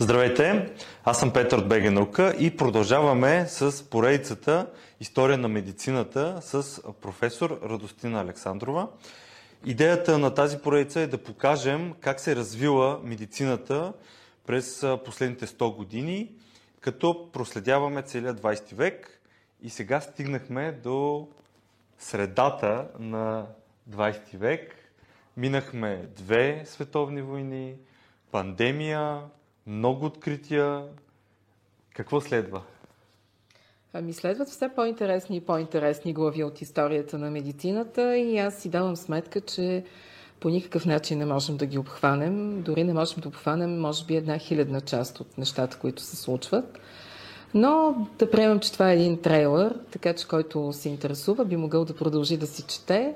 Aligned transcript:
Здравейте, 0.00 0.72
аз 1.04 1.20
съм 1.20 1.32
Петър 1.32 1.58
от 1.58 1.68
БГ 1.68 1.92
Наука 1.92 2.34
и 2.38 2.56
продължаваме 2.56 3.46
с 3.46 3.90
поредицата 3.90 4.66
История 5.00 5.38
на 5.38 5.48
медицината 5.48 6.38
с 6.40 6.82
професор 7.00 7.60
Радостина 7.62 8.20
Александрова. 8.20 8.88
Идеята 9.64 10.18
на 10.18 10.34
тази 10.34 10.58
поредица 10.58 11.00
е 11.00 11.06
да 11.06 11.18
покажем 11.18 11.94
как 12.00 12.20
се 12.20 12.32
е 12.32 12.36
развила 12.36 13.00
медицината 13.04 13.92
през 14.46 14.86
последните 15.04 15.46
100 15.46 15.76
години, 15.76 16.32
като 16.80 17.30
проследяваме 17.32 18.02
целият 18.02 18.40
20 18.40 18.74
век 18.74 19.20
и 19.62 19.70
сега 19.70 20.00
стигнахме 20.00 20.72
до 20.72 21.28
средата 21.98 22.88
на 22.98 23.46
20 23.90 24.36
век. 24.36 24.74
Минахме 25.36 26.08
две 26.16 26.62
световни 26.66 27.22
войни, 27.22 27.74
пандемия, 28.30 29.20
много 29.68 30.06
открития. 30.06 30.82
Какво 31.94 32.20
следва? 32.20 32.62
Ами 33.92 34.12
следват 34.12 34.48
все 34.48 34.68
по-интересни 34.76 35.36
и 35.36 35.40
по-интересни 35.40 36.12
глави 36.12 36.44
от 36.44 36.60
историята 36.60 37.18
на 37.18 37.30
медицината 37.30 38.16
и 38.16 38.38
аз 38.38 38.58
си 38.58 38.68
давам 38.68 38.96
сметка, 38.96 39.40
че 39.40 39.84
по 40.40 40.48
никакъв 40.48 40.86
начин 40.86 41.18
не 41.18 41.26
можем 41.26 41.56
да 41.56 41.66
ги 41.66 41.78
обхванем. 41.78 42.62
Дори 42.62 42.84
не 42.84 42.92
можем 42.92 43.20
да 43.20 43.28
обхванем, 43.28 43.80
може 43.80 44.04
би, 44.04 44.16
една 44.16 44.38
хилядна 44.38 44.80
част 44.80 45.20
от 45.20 45.38
нещата, 45.38 45.78
които 45.78 46.02
се 46.02 46.16
случват. 46.16 46.78
Но 47.54 48.06
да 48.18 48.30
приемем, 48.30 48.60
че 48.60 48.72
това 48.72 48.90
е 48.90 48.94
един 48.94 49.22
трейлър, 49.22 49.74
така 49.90 50.12
че 50.14 50.28
който 50.28 50.72
се 50.72 50.88
интересува, 50.88 51.44
би 51.44 51.56
могъл 51.56 51.84
да 51.84 51.96
продължи 51.96 52.36
да 52.36 52.46
си 52.46 52.62
чете. 52.62 53.14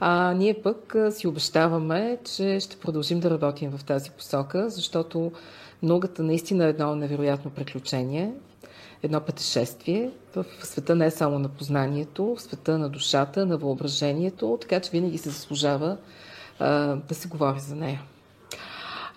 А 0.00 0.34
ние 0.34 0.62
пък 0.62 0.96
си 1.10 1.26
обещаваме, 1.26 2.18
че 2.24 2.60
ще 2.60 2.76
продължим 2.76 3.20
да 3.20 3.30
работим 3.30 3.70
в 3.70 3.84
тази 3.84 4.10
посока, 4.10 4.70
защото 4.70 5.32
науката 5.84 6.22
наистина 6.22 6.64
е 6.64 6.68
едно 6.68 6.96
невероятно 6.96 7.50
приключение, 7.50 8.32
едно 9.02 9.20
пътешествие 9.20 10.10
в 10.36 10.44
света 10.62 10.94
не 10.94 11.10
само 11.10 11.38
на 11.38 11.48
познанието, 11.48 12.34
в 12.36 12.42
света 12.42 12.78
на 12.78 12.88
душата, 12.88 13.46
на 13.46 13.56
въображението, 13.56 14.58
така 14.60 14.80
че 14.80 14.90
винаги 14.90 15.18
се 15.18 15.30
заслужава 15.30 15.96
а, 16.58 16.96
да 16.96 17.14
се 17.14 17.28
говори 17.28 17.60
за 17.60 17.76
нея. 17.76 18.02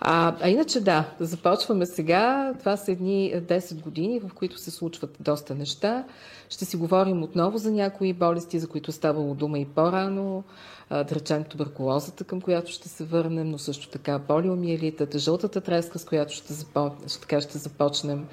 А, 0.00 0.36
а 0.40 0.48
иначе 0.48 0.80
да, 0.80 1.04
започваме 1.20 1.86
сега. 1.86 2.54
Това 2.58 2.76
са 2.76 2.92
едни 2.92 3.32
10 3.34 3.82
години, 3.82 4.20
в 4.20 4.34
които 4.34 4.58
се 4.58 4.70
случват 4.70 5.16
доста 5.20 5.54
неща. 5.54 6.04
Ще 6.48 6.64
си 6.64 6.76
говорим 6.76 7.22
отново 7.22 7.58
за 7.58 7.70
някои 7.70 8.12
болести, 8.12 8.58
за 8.58 8.68
които 8.68 8.90
е 8.90 8.94
ставало 8.94 9.34
дума 9.34 9.58
и 9.58 9.64
по-рано. 9.64 10.44
Да 10.90 11.06
речем 11.10 11.44
туберкулозата, 11.44 12.24
към 12.24 12.40
която 12.40 12.70
ще 12.70 12.88
се 12.88 13.04
върнем, 13.04 13.50
но 13.50 13.58
също 13.58 13.88
така 13.88 14.18
полиомиелитата, 14.18 15.18
жълтата 15.18 15.60
треска, 15.60 15.98
с 15.98 16.04
която 16.04 16.32
ще, 16.32 16.52
запо... 16.52 16.90
така 17.20 17.40
ще 17.40 17.58
започнем. 17.58 18.26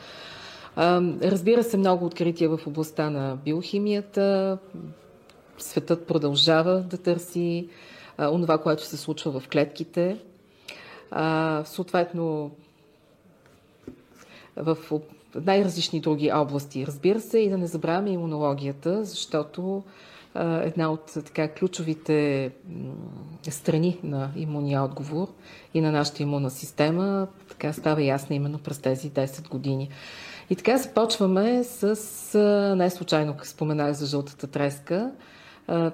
Разбира 1.22 1.64
се, 1.64 1.78
много 1.78 2.06
открития 2.06 2.50
в 2.50 2.68
областта 2.68 3.10
на 3.10 3.38
биохимията. 3.46 4.58
Светът 5.58 6.08
продължава 6.08 6.80
да 6.82 6.98
търси 6.98 7.70
онова, 8.20 8.58
което 8.58 8.84
се 8.84 8.98
случва 8.98 9.40
в 9.40 9.48
клетките. 9.48 10.18
Съответно, 11.66 12.52
в 14.58 14.78
най-различни 15.36 16.00
други 16.00 16.32
области. 16.32 16.88
Разбира 16.88 17.20
се, 17.20 17.40
и 17.40 17.50
да 17.50 17.58
не 17.58 17.68
забравяме 17.68 18.10
имунологията, 18.10 19.06
защото 19.06 19.84
една 20.40 20.92
от 20.92 21.14
така 21.26 21.48
ключовите 21.48 22.52
страни 23.50 24.00
на 24.04 24.32
имунния 24.36 24.84
отговор 24.84 25.28
и 25.74 25.82
на 25.82 25.92
нашата 25.92 26.24
имунна 26.24 26.50
система 26.50 27.28
така 27.50 27.74
става 27.74 28.04
ясна 28.04 28.36
именно 28.36 28.60
през 28.60 28.80
тези 28.80 29.12
10 29.12 29.50
години. 29.50 29.90
И 30.50 30.56
така 30.56 30.78
започваме 30.78 31.64
с, 31.64 32.76
не 32.78 32.90
случайно 32.90 33.36
споменах 33.44 33.94
за 33.94 34.06
жълтата 34.06 34.48
треска, 34.48 35.12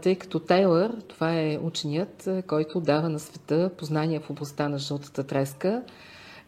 тъй 0.01 0.15
като 0.15 0.39
Тейлър, 0.39 0.95
това 1.07 1.39
е 1.39 1.59
ученият, 1.61 2.29
който 2.47 2.79
дава 2.79 3.09
на 3.09 3.19
света 3.19 3.71
познания 3.77 4.21
в 4.21 4.29
областта 4.29 4.69
на 4.69 4.77
жълтата 4.77 5.23
треска 5.23 5.83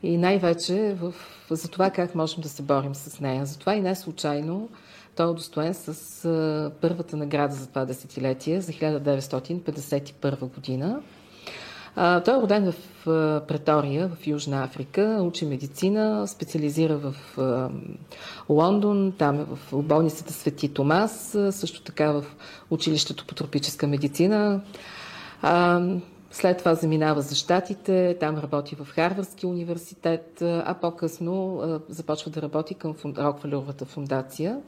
и 0.04 0.18
най-вече 0.18 0.96
в, 1.00 1.14
за 1.52 1.68
това 1.68 1.90
как 1.90 2.16
можем 2.16 2.42
да 2.42 2.50
се 2.50 2.62
борим 2.62 2.96
с 2.96 3.20
нея. 3.20 3.46
Затова 3.46 3.76
и 3.76 3.82
не 3.82 3.96
случайно 3.96 4.70
той 5.16 5.26
е 5.26 5.30
удостоен 5.30 5.74
с 5.74 6.72
първата 6.82 7.18
награда 7.18 7.56
за 7.56 7.68
това 7.68 7.86
десетилетие 7.86 8.62
за 8.62 8.72
1951 8.72 10.40
година. 10.40 11.02
Той 11.96 12.38
е 12.38 12.42
роден 12.42 12.72
в 12.72 12.76
Претория, 13.48 14.08
в 14.08 14.28
Южна 14.28 14.64
Африка, 14.64 15.20
учи 15.22 15.46
медицина, 15.46 16.28
специализира 16.28 16.98
в 16.98 17.16
Лондон, 18.50 19.14
там 19.18 19.40
е 19.40 19.44
в 19.44 19.84
болницата 19.84 20.34
Свети 20.34 20.74
Томас, 20.74 21.38
също 21.52 21.82
така 21.82 22.12
в 22.12 22.26
училището 22.70 23.26
по 23.26 23.36
тропическа 23.36 23.88
медицина. 23.88 24.62
След 26.32 26.58
това 26.58 26.76
заминава 26.76 27.22
за 27.22 27.36
Штатите, 27.36 28.18
там 28.20 28.38
работи 28.38 28.76
в 28.76 28.88
Харвардския 28.90 29.50
университет, 29.50 30.42
а 30.42 30.76
по-късно 30.82 31.62
започва 31.90 32.32
да 32.32 32.42
работи 32.42 32.74
към 32.74 32.96
Роквелеровата 33.06 33.86
фундация. 33.86 34.60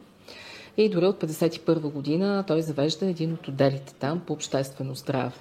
И 0.78 0.90
дори 0.90 1.06
от 1.06 1.24
1951 1.24 1.80
година 1.92 2.44
той 2.48 2.62
завежда 2.62 3.06
един 3.06 3.34
от 3.34 3.48
отделите 3.48 3.94
там 3.94 4.20
по 4.28 4.34
обществено 4.34 4.96
здраве. 4.96 5.32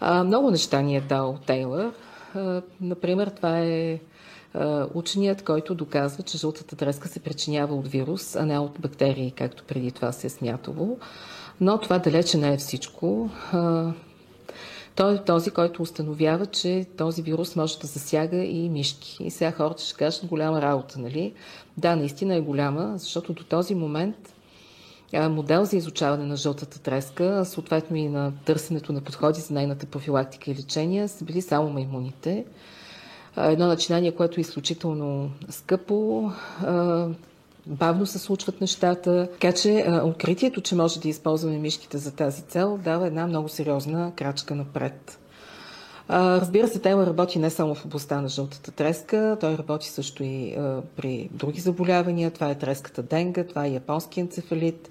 А, 0.00 0.24
много 0.24 0.50
неща 0.50 0.80
ни 0.80 0.96
е 0.96 1.00
дал 1.00 1.38
Тейлър. 1.46 1.92
А, 2.34 2.62
например, 2.80 3.28
това 3.28 3.58
е 3.58 3.98
ученият, 4.94 5.44
който 5.44 5.74
доказва, 5.74 6.22
че 6.22 6.38
жълтата 6.38 6.76
треска 6.76 7.08
се 7.08 7.20
причинява 7.20 7.74
от 7.74 7.88
вирус, 7.88 8.36
а 8.36 8.46
не 8.46 8.58
от 8.58 8.80
бактерии, 8.80 9.30
както 9.30 9.64
преди 9.64 9.92
това 9.92 10.12
се 10.12 10.26
е 10.26 10.30
смятало. 10.30 10.98
Но 11.60 11.78
това 11.78 11.98
далече 11.98 12.38
не 12.38 12.54
е 12.54 12.56
всичко. 12.56 13.30
Той 14.94 15.14
е 15.14 15.24
този, 15.24 15.50
който 15.50 15.82
установява, 15.82 16.46
че 16.46 16.86
този 16.96 17.22
вирус 17.22 17.56
може 17.56 17.78
да 17.78 17.86
засяга 17.86 18.36
и 18.36 18.68
мишки. 18.68 19.16
И 19.20 19.30
сега 19.30 19.52
хората 19.52 19.82
ще 19.82 19.94
кажат 19.94 20.26
голяма 20.26 20.62
работа, 20.62 21.00
нали? 21.00 21.34
Да, 21.76 21.96
наистина 21.96 22.34
е 22.34 22.40
голяма, 22.40 22.92
защото 22.98 23.32
до 23.32 23.44
този 23.44 23.74
момент 23.74 24.34
модел 25.12 25.64
за 25.64 25.76
изучаване 25.76 26.24
на 26.24 26.36
жълтата 26.36 26.80
треска, 26.80 27.44
съответно 27.44 27.96
и 27.96 28.08
на 28.08 28.32
търсенето 28.44 28.92
на 28.92 29.00
подходи 29.00 29.40
за 29.40 29.54
нейната 29.54 29.86
профилактика 29.86 30.50
и 30.50 30.54
лечение, 30.54 31.08
са 31.08 31.24
били 31.24 31.42
само 31.42 31.70
маймуните. 31.70 32.44
Едно 33.36 33.66
начинание, 33.66 34.12
което 34.12 34.40
е 34.40 34.42
изключително 34.42 35.30
скъпо, 35.50 36.30
бавно 37.66 38.06
се 38.06 38.18
случват 38.18 38.60
нещата. 38.60 39.28
Така 39.32 39.52
че 39.52 39.86
откритието, 40.04 40.60
че 40.60 40.74
може 40.74 41.00
да 41.00 41.08
използваме 41.08 41.58
мишките 41.58 41.98
за 41.98 42.14
тази 42.14 42.42
цел, 42.42 42.78
дава 42.84 43.06
една 43.06 43.26
много 43.26 43.48
сериозна 43.48 44.12
крачка 44.16 44.54
напред. 44.54 45.18
Разбира 46.10 46.68
се, 46.68 46.78
Тейлър 46.78 47.06
работи 47.06 47.38
не 47.38 47.50
само 47.50 47.74
в 47.74 47.84
областта 47.84 48.20
на 48.20 48.28
жълтата 48.28 48.70
треска, 48.70 49.36
той 49.40 49.58
работи 49.58 49.88
също 49.88 50.24
и 50.24 50.56
при 50.96 51.28
други 51.32 51.60
заболявания. 51.60 52.30
Това 52.30 52.50
е 52.50 52.58
треската 52.58 53.02
денга, 53.02 53.44
това 53.44 53.66
е 53.66 53.70
японски 53.70 54.20
енцефалит. 54.20 54.90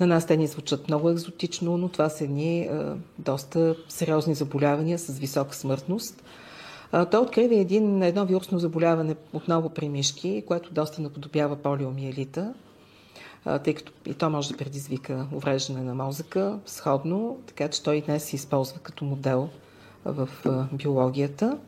На 0.00 0.06
нас 0.06 0.26
те 0.26 0.36
ни 0.36 0.46
звучат 0.46 0.88
много 0.88 1.10
екзотично, 1.10 1.78
но 1.78 1.88
това 1.88 2.08
са 2.08 2.24
едни 2.24 2.70
доста 3.18 3.76
сериозни 3.88 4.34
заболявания 4.34 4.98
с 4.98 5.18
висока 5.18 5.54
смъртност. 5.54 6.22
Той 7.10 7.20
открива 7.20 7.54
един, 7.54 8.02
едно 8.02 8.26
вирусно 8.26 8.58
заболяване 8.58 9.16
отново 9.32 9.68
при 9.68 9.88
мишки, 9.88 10.42
което 10.46 10.72
доста 10.72 11.02
наподобява 11.02 11.56
полиомиелита, 11.56 12.54
тъй 13.64 13.74
като 13.74 13.92
и 14.06 14.14
то 14.14 14.30
може 14.30 14.48
да 14.48 14.56
предизвика 14.56 15.26
увреждане 15.32 15.82
на 15.82 15.94
мозъка, 15.94 16.58
сходно, 16.66 17.38
така 17.46 17.68
че 17.68 17.82
той 17.82 17.96
и 17.96 18.00
днес 18.00 18.24
се 18.24 18.36
използва 18.36 18.78
като 18.78 19.04
модел 19.04 19.48
в 20.12 20.28
биологията. 20.72 21.58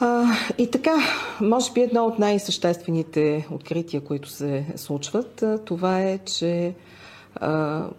А, 0.00 0.24
и 0.58 0.70
така, 0.70 0.96
може 1.40 1.72
би 1.72 1.80
едно 1.80 2.04
от 2.04 2.18
най-съществените 2.18 3.46
открития, 3.50 4.00
които 4.00 4.28
се 4.28 4.66
случват, 4.76 5.44
това 5.64 6.00
е, 6.00 6.18
че 6.18 6.74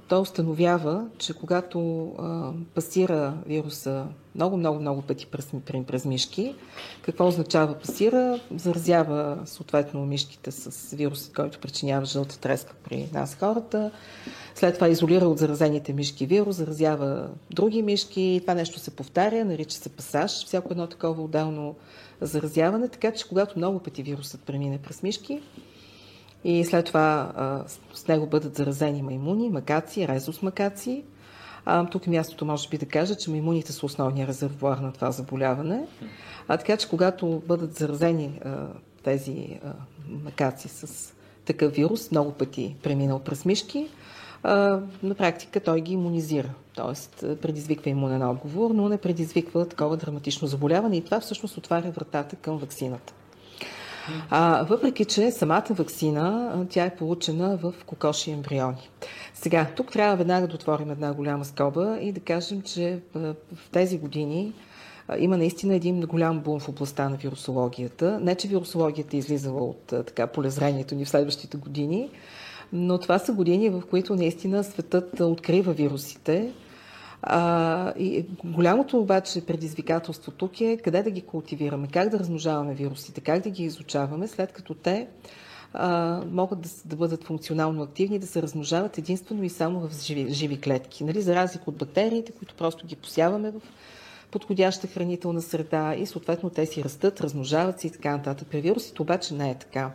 той 0.08 0.20
установява, 0.22 1.06
че 1.18 1.34
когато 1.34 2.08
а, 2.20 2.52
пасира 2.76 3.34
вируса 3.46 4.06
много, 4.40 4.58
много, 4.58 4.80
много 4.80 5.02
пъти 5.02 5.26
през, 5.26 5.52
през 5.88 6.06
мишки, 6.06 6.56
какво 7.02 7.28
означава 7.28 7.74
пасира? 7.74 8.40
Заразява 8.56 9.38
съответно 9.46 10.06
мишките 10.06 10.52
с 10.52 10.96
вируса, 10.96 11.32
който 11.36 11.60
причинява 11.60 12.06
жълта 12.06 12.40
треска 12.40 12.74
при 12.84 13.10
нас 13.14 13.36
хората. 13.40 13.92
След 14.56 14.76
това 14.76 14.90
изолира 14.90 15.26
от 15.26 15.38
заразените 15.38 15.94
мишки 15.94 16.26
вирус, 16.26 16.56
заразява 16.56 17.30
други 17.52 17.82
мишки. 17.82 18.40
Това 18.42 18.54
нещо 18.54 18.80
се 18.80 18.92
повтаря, 18.92 19.46
нарича 19.46 19.78
се 19.78 19.90
пасаж. 19.90 20.32
Всяко 20.32 20.68
едно 20.72 20.88
такова 20.88 21.24
отделно 21.24 21.76
заразяване, 22.22 22.88
така 22.88 23.12
че 23.12 23.28
когато 23.28 23.58
много 23.58 23.80
пъти 23.80 24.04
вирусът 24.04 24.42
премине 24.42 24.78
през 24.78 25.04
мишки, 25.04 25.42
и 26.44 26.66
след 26.66 26.86
това 26.86 27.32
а, 27.36 27.64
с 27.94 28.08
него 28.08 28.28
бъдат 28.28 28.56
заразени 28.56 29.02
маймуни, 29.02 29.50
макаци, 29.50 30.08
резус 30.08 30.42
макаци. 30.42 31.04
А, 31.66 31.86
тук 31.86 32.08
е 32.08 32.10
мястото, 32.10 32.46
може 32.46 32.70
би, 32.70 32.78
да 32.78 32.86
кажа, 32.86 33.16
че 33.16 33.30
маймуните 33.30 33.72
са 33.72 33.86
основния 33.86 34.28
резервуар 34.28 34.78
на 34.78 34.92
това 34.92 35.12
заболяване. 35.12 35.88
А, 36.48 36.58
така 36.58 36.78
че, 36.78 36.90
когато 36.90 37.42
бъдат 37.48 37.76
заразени 37.76 38.40
а, 38.46 38.68
тези 39.04 39.60
а, 39.66 39.74
макаци 40.24 40.68
с 40.68 41.14
такъв 41.46 41.74
вирус, 41.74 42.12
много 42.12 42.32
пъти 42.32 42.76
преминал 42.84 43.20
през 43.20 43.46
мишки, 43.46 43.88
а, 44.44 44.80
на 45.04 45.16
практика 45.16 45.60
той 45.60 45.82
ги 45.82 45.94
иммунизира. 45.94 46.50
Тоест, 46.76 47.26
предизвиква 47.42 47.90
имунен 47.90 48.30
отговор, 48.30 48.72
но 48.72 48.90
не 48.90 48.98
предизвиква 48.98 49.68
такова 49.68 49.98
драматично 49.98 50.48
заболяване 50.48 50.98
и 50.98 51.06
това 51.06 51.20
всъщност 51.20 51.58
отваря 51.58 51.92
вратата 51.92 52.36
към 52.36 52.58
вакцината. 52.58 53.14
А, 54.30 54.64
въпреки, 54.64 55.06
че 55.06 55.32
самата 55.32 55.66
вакцина, 55.70 56.54
тя 56.70 56.86
е 56.86 56.96
получена 56.96 57.58
в 57.58 57.74
кокоши 57.86 58.32
ембриони. 58.32 58.90
Сега, 59.34 59.68
тук 59.76 59.92
трябва 59.92 60.16
веднага 60.16 60.48
да 60.48 60.56
отворим 60.56 60.92
една 60.92 61.14
голяма 61.14 61.46
скоба 61.46 61.98
и 62.02 62.12
да 62.12 62.20
кажем, 62.20 62.62
че 62.62 63.00
в 63.16 63.36
тези 63.72 63.98
години 63.98 64.54
има 65.18 65.38
наистина 65.38 65.76
един 65.76 66.02
голям 66.02 66.40
бум 66.40 66.60
в 66.60 66.70
областта 66.70 67.10
на 67.10 67.16
вирусологията. 67.16 68.20
Не, 68.22 68.36
че 68.36 68.48
вирусологията 68.48 69.16
е 69.16 69.20
излизала 69.20 69.62
от 69.62 69.84
така, 69.86 70.28
полезрението 70.28 70.96
ни 70.96 71.06
в 71.06 71.10
следващите 71.10 71.58
години, 71.58 72.10
но 72.74 72.98
това 72.98 73.20
са 73.20 73.34
години, 73.34 73.70
в 73.70 73.84
които 73.90 74.16
наистина 74.16 74.64
светът 74.64 75.20
открива 75.20 75.74
вирусите. 75.74 76.52
А, 77.22 77.94
и 77.98 78.26
голямото 78.44 79.00
обаче 79.00 79.46
предизвикателство 79.46 80.32
тук 80.32 80.62
е 80.62 80.78
къде 80.78 81.04
да 81.04 81.12
ги 81.12 81.22
култивираме, 81.22 81.88
как 81.88 82.10
да 82.10 82.20
размножаваме 82.20 82.74
вирусите, 82.74 83.22
как 83.22 83.44
да 83.44 83.50
ги 83.50 83.64
изучаваме, 83.64 84.28
след 84.28 84.52
като 84.52 84.74
те 84.74 85.08
а, 85.74 86.22
могат 86.32 86.62
да, 86.62 86.70
да 86.86 86.96
бъдат 86.96 87.24
функционално 87.24 87.84
активни, 87.84 88.20
да 88.20 88.28
се 88.28 88.42
размножават 88.42 88.98
единствено 88.98 89.44
и 89.44 89.50
само 89.50 89.80
в 89.80 90.04
живи, 90.04 90.34
живи 90.34 90.62
клетки. 90.62 91.04
Нали? 91.04 91.22
За 91.22 91.36
разлика 91.36 91.64
от 91.68 91.76
бактериите, 91.76 92.32
които 92.32 92.56
просто 92.56 92.88
ги 92.88 92.96
посяваме 92.96 93.52
в 93.52 93.62
подходяща 94.32 94.88
хранителна 94.88 95.42
среда 95.42 95.96
и 95.96 96.06
съответно 96.06 96.50
те 96.50 96.66
си 96.66 96.84
растат, 96.84 97.22
размножават 97.22 97.80
се 97.80 97.88
и 97.88 97.92
така 97.92 98.18
нататък. 98.18 98.48
При 98.52 98.62
вирусите 98.62 99.02
обаче 99.02 99.34
не 99.34 99.50
е 99.50 99.56
така. 99.56 99.92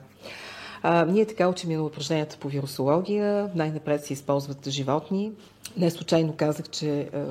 А, 0.87 1.05
ние 1.05 1.27
така 1.27 1.49
учим 1.49 1.71
и 1.71 1.77
на 1.77 1.85
упражненията 1.85 2.37
по 2.37 2.49
вирусология. 2.49 3.51
Най-напред 3.55 4.05
се 4.05 4.13
използват 4.13 4.69
животни. 4.69 5.33
Не 5.77 5.91
случайно 5.91 6.35
казах, 6.37 6.69
че 6.69 7.01
а, 7.01 7.25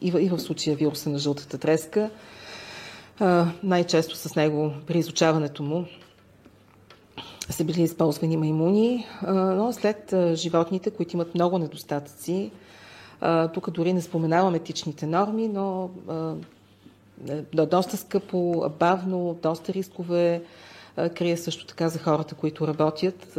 и, 0.00 0.10
в, 0.10 0.22
и 0.22 0.28
в 0.28 0.38
случая 0.38 0.76
вируса 0.76 1.10
на 1.10 1.18
жълтата 1.18 1.58
треска, 1.58 2.10
а, 3.20 3.46
най-често 3.62 4.16
с 4.16 4.36
него 4.36 4.72
при 4.86 4.98
изучаването 4.98 5.62
му 5.62 5.84
са 7.50 7.64
били 7.64 7.82
използвани 7.82 8.36
маймуни, 8.36 9.06
но 9.26 9.72
след 9.72 10.14
животните, 10.34 10.90
които 10.90 11.16
имат 11.16 11.34
много 11.34 11.58
недостатъци, 11.58 12.50
тук 13.54 13.70
дори 13.70 13.92
не 13.92 14.02
споменавам 14.02 14.54
етичните 14.54 15.06
норми, 15.06 15.48
но 15.48 15.90
е, 17.28 17.66
доста 17.66 17.96
скъпо, 17.96 18.70
бавно, 18.78 19.38
доста 19.42 19.72
рискове 19.72 20.42
крие 21.14 21.36
също 21.36 21.66
така 21.66 21.88
за 21.88 21.98
хората, 21.98 22.34
които 22.34 22.68
работят. 22.68 23.38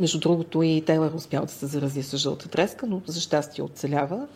Между 0.00 0.18
другото 0.18 0.62
и 0.62 0.82
Тейлър 0.86 1.12
успял 1.14 1.42
да 1.42 1.52
се 1.52 1.66
зарази 1.66 2.02
с 2.02 2.16
жълта 2.16 2.48
треска, 2.48 2.86
но 2.86 3.02
за 3.06 3.20
щастие 3.20 3.64
оцелява. 3.64 4.26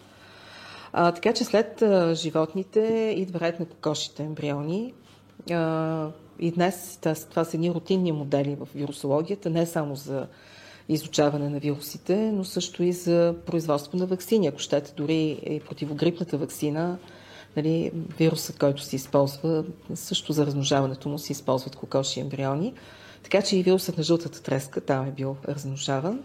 А, 0.93 1.13
така 1.13 1.33
че 1.33 1.45
след 1.45 1.83
а, 1.83 2.15
животните 2.15 3.15
идва 3.17 3.41
ред 3.41 3.61
на 3.61 3.67
кокошите 3.67 4.23
ембриони. 4.23 4.95
А, 5.51 6.09
и 6.39 6.51
днес 6.51 6.99
това 7.31 7.45
са 7.45 7.57
едни 7.57 7.71
рутинни 7.71 8.13
модели 8.13 8.57
в 8.61 8.69
вирусологията, 8.75 9.51
не 9.51 9.67
само 9.67 9.97
за 9.97 10.27
изучаване 10.89 11.49
на 11.49 11.59
вирусите, 11.59 12.33
но 12.33 12.45
също 12.45 12.83
и 12.83 12.93
за 12.93 13.35
производство 13.47 13.99
на 13.99 14.07
вакцини. 14.07 14.47
Ако 14.47 14.59
щете, 14.59 14.93
дори 14.97 15.41
и 15.47 15.61
противогрипната 15.61 16.39
вакцина, 16.39 16.99
нали, 17.57 17.91
вирусът, 18.19 18.59
който 18.59 18.83
се 18.83 18.97
използва, 18.97 19.65
също 19.95 20.33
за 20.33 20.47
размножаването 20.47 21.09
му 21.09 21.19
се 21.19 21.33
използват 21.33 21.77
кокоши 21.77 22.21
ембриони. 22.21 22.75
Така 23.23 23.43
че 23.43 23.57
и 23.57 23.63
вирусът 23.63 23.97
на 23.97 24.03
жълтата 24.03 24.43
треска 24.43 24.81
там 24.81 25.07
е 25.07 25.11
бил 25.11 25.37
размножаван. 25.49 26.21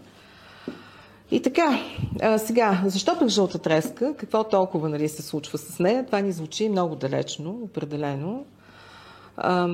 И 1.30 1.42
така, 1.42 1.80
а, 2.22 2.38
сега, 2.38 2.82
защо 2.86 3.18
пък 3.18 3.28
жълта 3.28 3.58
треска? 3.58 4.14
Какво 4.16 4.44
толкова 4.44 4.88
нали, 4.88 5.08
се 5.08 5.22
случва 5.22 5.58
с 5.58 5.78
нея? 5.78 6.06
Това 6.06 6.20
ни 6.20 6.32
звучи 6.32 6.68
много 6.68 6.96
далечно, 6.96 7.50
определено. 7.50 8.44
А, 9.36 9.68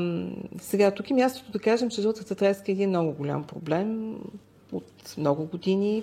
сега, 0.60 0.90
тук 0.90 1.10
е 1.10 1.14
мястото 1.14 1.52
да 1.52 1.58
кажем, 1.58 1.90
че 1.90 2.02
жълтата 2.02 2.34
треска 2.34 2.64
е 2.69 2.72
един 2.72 2.88
много 2.88 3.12
голям 3.12 3.44
проблем 3.44 4.16
от 4.72 5.14
много 5.19 5.44
години. 5.44 6.02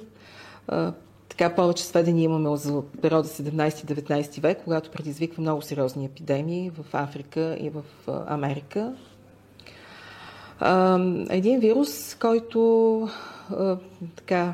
А, 0.68 0.94
така 1.39 1.56
повече 1.56 1.83
сведения 1.83 2.24
имаме 2.24 2.57
за 2.57 2.81
периода 3.01 3.27
17-19 3.27 4.41
век, 4.41 4.62
когато 4.63 4.91
предизвиква 4.91 5.41
много 5.41 5.62
сериозни 5.62 6.06
епидемии 6.06 6.69
в 6.69 6.86
Африка 6.94 7.57
и 7.59 7.69
в 7.69 7.83
Америка. 8.27 8.94
Един 11.30 11.59
вирус, 11.59 12.15
който 12.15 13.09
така 14.15 14.53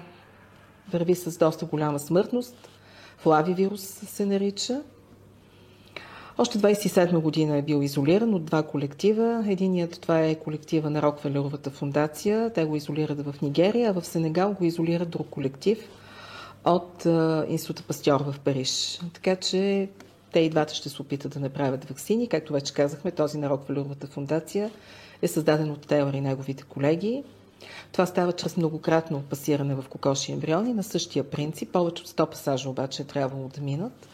върви 0.93 1.15
с 1.15 1.37
доста 1.37 1.65
голяма 1.65 1.99
смъртност, 1.99 2.69
флави 3.17 3.53
вирус 3.53 3.81
се 3.81 4.25
нарича. 4.25 4.81
Още 6.37 6.59
27 6.59 7.19
година 7.19 7.57
е 7.57 7.61
бил 7.61 7.81
изолиран 7.81 8.33
от 8.33 8.45
два 8.45 8.63
колектива. 8.63 9.43
Единият 9.47 10.01
това 10.01 10.21
е 10.21 10.35
колектива 10.35 10.89
на 10.89 11.01
Роквелеровата 11.01 11.69
фундация. 11.69 12.53
Те 12.53 12.65
го 12.65 12.75
изолират 12.75 13.25
в 13.25 13.41
Нигерия, 13.41 13.89
а 13.89 14.01
в 14.01 14.05
Сенегал 14.05 14.53
го 14.53 14.65
изолират 14.65 15.09
друг 15.09 15.29
колектив 15.29 15.89
от 16.65 17.06
Института 17.50 17.83
Пастьор 17.83 18.21
в 18.21 18.39
Париж. 18.39 19.00
Така 19.13 19.35
че 19.35 19.89
те 20.31 20.39
и 20.39 20.50
двата 20.50 20.75
ще 20.75 20.89
се 20.89 21.01
опитат 21.01 21.31
да 21.31 21.39
направят 21.39 21.85
вакцини. 21.85 22.27
Както 22.27 22.53
вече 22.53 22.73
казахме, 22.73 23.12
този 23.12 23.38
на 23.38 23.50
Роквелеровата 23.50 24.07
фундация 24.07 24.71
е 25.21 25.27
създаден 25.27 25.71
от 25.71 25.88
Тейлор 25.88 26.13
и 26.13 26.21
неговите 26.21 26.63
колеги. 26.63 27.23
Това 27.91 28.06
става 28.06 28.33
чрез 28.33 28.57
многократно 28.57 29.23
пасиране 29.29 29.75
в 29.75 29.85
кокоши 29.89 30.31
ембриони 30.31 30.73
на 30.73 30.83
същия 30.83 31.23
принцип. 31.23 31.71
Повече 31.71 32.03
от 32.03 32.09
100 32.09 32.29
пасажа 32.29 32.69
обаче 32.69 33.01
е 33.01 33.06
трябвало 33.06 33.47
да 33.47 33.61
минат. 33.61 34.07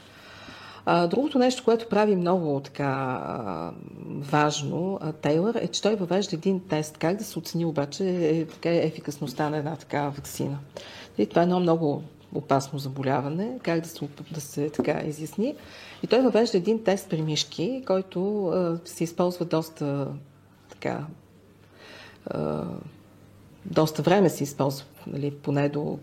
А, 0.86 1.08
другото 1.08 1.40
нещо, 1.40 1.64
което 1.64 1.90
прави 1.90 2.16
много 2.16 2.60
така 2.60 3.72
важно 4.08 5.00
а, 5.02 5.12
Тейлър, 5.12 5.56
е, 5.56 5.68
че 5.68 5.82
той 5.82 5.96
въвежда 5.96 6.36
един 6.36 6.60
тест 6.60 6.98
как 6.98 7.18
да 7.18 7.24
се 7.24 7.40
оцени 7.40 7.66
обаче 7.66 8.10
е, 8.10 8.46
така, 8.46 8.70
ефикасността 8.70 9.50
на 9.50 9.58
една 9.58 9.76
такава 9.76 10.10
вакцина. 10.10 10.58
И 11.18 11.26
това 11.26 11.42
е 11.42 11.44
едно 11.44 11.60
много 11.60 12.04
опасно 12.36 12.80
заболяване, 12.80 13.60
как 13.64 13.82
да 13.82 13.90
се, 13.90 14.08
да 14.32 14.42
се 14.42 14.70
така 14.70 15.02
изясни. 15.06 15.56
И 16.04 16.08
той 16.08 16.22
въвежда 16.22 16.58
един 16.58 16.84
тест 16.84 17.10
при 17.10 17.22
мишки, 17.22 17.84
който 17.88 18.48
а, 18.48 18.80
се 18.86 19.04
използва 19.04 19.46
доста 19.46 20.08
така 20.70 21.06
а, 22.26 22.64
доста 23.66 24.02
време 24.02 24.30
се 24.30 24.44
използва, 24.44 24.86
нали, 25.08 25.32
поне 25.32 25.70
до 25.70 26.00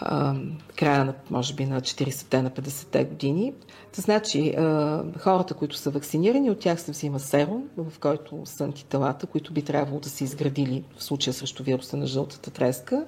а, 0.00 0.34
края 0.76 1.04
на, 1.04 1.14
може 1.30 1.54
би, 1.54 1.66
на 1.66 1.80
40-те, 1.80 2.42
на 2.42 2.50
50-те 2.50 3.04
години. 3.04 3.52
Та, 3.92 4.02
значи, 4.02 4.50
а, 4.50 5.04
хората, 5.18 5.54
които 5.54 5.76
са 5.76 5.90
вакцинирани, 5.90 6.50
от 6.50 6.60
тях 6.60 6.80
се 6.80 6.92
взима 6.92 7.20
серум, 7.20 7.64
в 7.76 7.98
който 7.98 8.42
са 8.44 8.64
антителата, 8.64 9.26
които 9.26 9.52
би 9.52 9.62
трябвало 9.62 10.00
да 10.00 10.08
се 10.08 10.24
изградили 10.24 10.84
в 10.96 11.04
случая 11.04 11.34
срещу 11.34 11.62
вируса 11.62 11.96
на 11.96 12.06
жълтата 12.06 12.50
треска. 12.50 13.04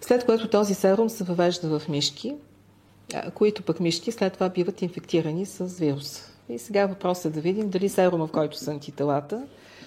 След 0.00 0.26
което 0.26 0.48
този 0.48 0.74
серум 0.74 1.10
се 1.10 1.24
въвежда 1.24 1.78
в 1.78 1.88
мишки, 1.88 2.34
които 3.34 3.62
пък 3.62 3.80
мишки 3.80 4.12
след 4.12 4.32
това 4.32 4.48
биват 4.48 4.82
инфектирани 4.82 5.46
с 5.46 5.66
вирус. 5.66 6.22
И 6.48 6.58
сега 6.58 6.86
въпросът 6.86 7.24
е 7.24 7.34
да 7.34 7.40
видим 7.40 7.70
дали 7.70 7.88
серума, 7.88 8.26
в 8.26 8.32
който 8.32 8.58
са 8.58 8.70
антителата, 8.70 9.42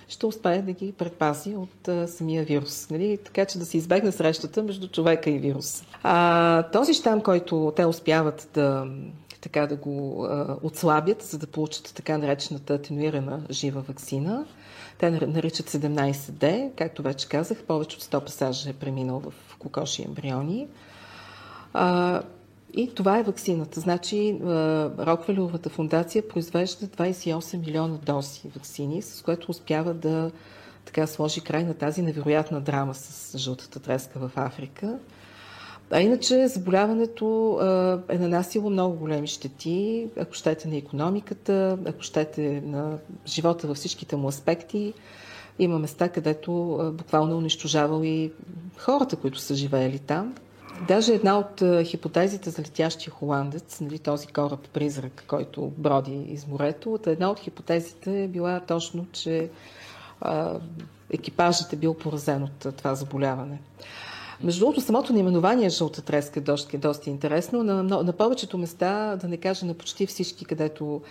ще 0.07 0.25
успее 0.25 0.61
да 0.61 0.71
ги 0.71 0.91
предпази 0.91 1.55
от 1.55 1.87
а, 1.87 2.07
самия 2.07 2.43
вирус. 2.43 2.89
Нали? 2.89 3.17
Така 3.25 3.45
че 3.45 3.59
да 3.59 3.65
се 3.65 3.77
избегне 3.77 4.11
срещата 4.11 4.63
между 4.63 4.87
човека 4.87 5.29
и 5.29 5.39
вирус. 5.39 5.83
А, 6.03 6.63
този 6.63 6.93
щам, 6.93 7.21
който 7.21 7.73
те 7.75 7.85
успяват 7.85 8.49
да, 8.53 8.87
така 9.41 9.67
да 9.67 9.75
го 9.75 10.25
а, 10.25 10.57
отслабят, 10.63 11.21
за 11.21 11.37
да 11.37 11.47
получат 11.47 11.93
така 11.95 12.17
наречената 12.17 12.73
атенуирана 12.73 13.41
жива 13.49 13.81
вакцина, 13.81 14.45
те 14.97 15.11
наричат 15.11 15.69
17D, 15.69 16.69
както 16.75 17.01
вече 17.01 17.29
казах, 17.29 17.63
повече 17.63 17.97
от 17.97 18.03
100 18.03 18.25
пасажа 18.25 18.69
е 18.69 18.73
преминал 18.73 19.19
в 19.19 19.48
кокоши 19.59 20.03
ембриони. 20.03 20.67
А, 21.73 22.21
и 22.73 22.93
това 22.95 23.19
е 23.19 23.23
вакцината. 23.23 23.79
Значи 23.79 24.39
Роквелевата 24.99 25.69
фундация 25.69 26.27
произвежда 26.27 26.87
28 26.87 27.57
милиона 27.65 27.97
дози 28.05 28.41
вакцини, 28.55 29.01
с 29.01 29.21
което 29.21 29.51
успява 29.51 29.93
да 29.93 30.31
така 30.85 31.07
сложи 31.07 31.41
край 31.41 31.63
на 31.63 31.73
тази 31.73 32.01
невероятна 32.01 32.61
драма 32.61 32.93
с 32.93 33.37
жълтата 33.37 33.79
треска 33.79 34.19
в 34.19 34.31
Африка. 34.35 34.99
А 35.91 36.01
иначе 36.01 36.47
заболяването 36.47 37.57
е 38.09 38.17
нанасило 38.17 38.69
много 38.69 38.95
големи 38.95 39.27
щети, 39.27 40.07
ако 40.17 40.33
щете 40.33 40.67
на 40.67 40.75
економиката, 40.75 41.77
ако 41.85 42.01
щете 42.01 42.61
на 42.65 42.97
живота 43.27 43.67
във 43.67 43.77
всичките 43.77 44.15
му 44.15 44.27
аспекти. 44.27 44.93
Има 45.59 45.79
места, 45.79 46.09
където 46.09 46.51
буквално 46.93 47.37
унищожавал 47.37 48.03
и 48.03 48.31
хората, 48.77 49.15
които 49.15 49.39
са 49.39 49.55
живеели 49.55 49.99
там. 49.99 50.35
даже 50.87 51.13
една 51.13 51.37
от 51.37 51.63
хипотезите 51.83 52.49
за 52.49 52.61
летящия 52.61 53.13
холандец, 53.13 53.79
нали, 53.81 53.99
този 53.99 54.27
кораб 54.27 54.67
призрак, 54.73 55.23
който 55.27 55.71
броди 55.77 56.25
из 56.29 56.47
морето, 56.47 56.99
една 57.05 57.31
от 57.31 57.39
хипотезите 57.39 58.23
е 58.23 58.27
била 58.27 58.59
точно, 58.59 59.05
че 59.11 59.49
екипажът 61.13 61.73
е 61.73 61.75
бил 61.75 61.93
поразен 61.93 62.43
от 62.43 62.75
това 62.77 62.95
заболяване. 62.95 63.59
Между 64.43 64.60
другото, 64.60 64.81
самото 64.81 65.13
наименование 65.13 65.69
жълта 65.69 66.01
треска 66.01 66.41
доста, 66.41 66.77
е 66.77 66.79
доста 66.79 67.10
интересно. 67.10 67.63
На, 67.63 67.84
на, 67.84 68.03
на 68.03 68.13
повечето 68.13 68.58
места, 68.58 69.15
да 69.15 69.27
не 69.27 69.38
кажа 69.38 69.65
на 69.65 69.74
почти 69.74 70.05
всички, 70.05 70.46
където 70.46 71.01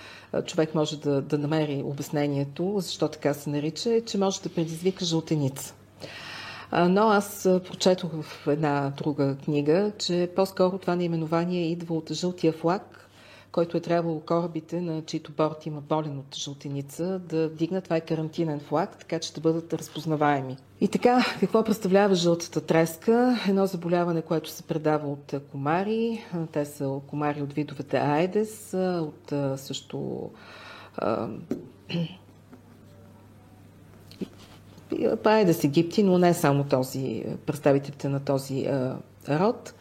човек 0.46 0.74
може 0.74 1.00
да, 1.00 1.22
да 1.22 1.38
намери 1.38 1.82
обяснението, 1.86 2.74
защо 2.76 3.08
така 3.08 3.34
се 3.34 3.50
нарича, 3.50 3.94
е, 3.94 4.00
че 4.00 4.18
може 4.18 4.40
да 4.40 4.48
предизвика 4.48 5.04
жълтеница. 5.04 5.74
Но 6.72 7.08
аз 7.08 7.42
прочетох 7.42 8.10
в 8.22 8.46
една 8.46 8.92
друга 8.96 9.36
книга, 9.44 9.92
че 9.98 10.30
по-скоро 10.36 10.78
това 10.78 10.96
наименование 10.96 11.70
идва 11.70 11.94
от 11.94 12.12
жълтия 12.12 12.52
флаг, 12.52 13.07
който 13.52 13.76
е 13.76 13.80
трябвало 13.80 14.20
корабите, 14.20 14.80
на 14.80 15.02
чието 15.02 15.32
борт 15.32 15.66
има 15.66 15.80
болен 15.80 16.18
от 16.18 16.36
жълтеница, 16.36 17.18
да 17.18 17.50
дигнат. 17.50 17.84
Това 17.84 17.96
е 17.96 18.00
карантинен 18.00 18.60
флаг, 18.60 18.98
така 18.98 19.18
че 19.18 19.32
да 19.32 19.40
бъдат 19.40 19.74
разпознаваеми. 19.74 20.56
И 20.80 20.88
така, 20.88 21.24
какво 21.40 21.64
представлява 21.64 22.14
жълтата 22.14 22.60
треска? 22.60 23.38
Едно 23.48 23.66
заболяване, 23.66 24.22
което 24.22 24.50
се 24.50 24.62
предава 24.62 25.08
от 25.08 25.34
комари. 25.52 26.24
Те 26.52 26.64
са 26.64 27.00
комари 27.06 27.42
от 27.42 27.52
видовете 27.52 27.96
Аедес, 27.96 28.74
от 28.74 29.32
също 29.56 30.30
Аедес 35.24 35.64
египти, 35.64 36.02
но 36.02 36.18
не 36.18 36.34
само 36.34 36.64
този, 36.64 37.24
представителите 37.46 38.08
на 38.08 38.20
този 38.20 38.68
род. 39.28 39.74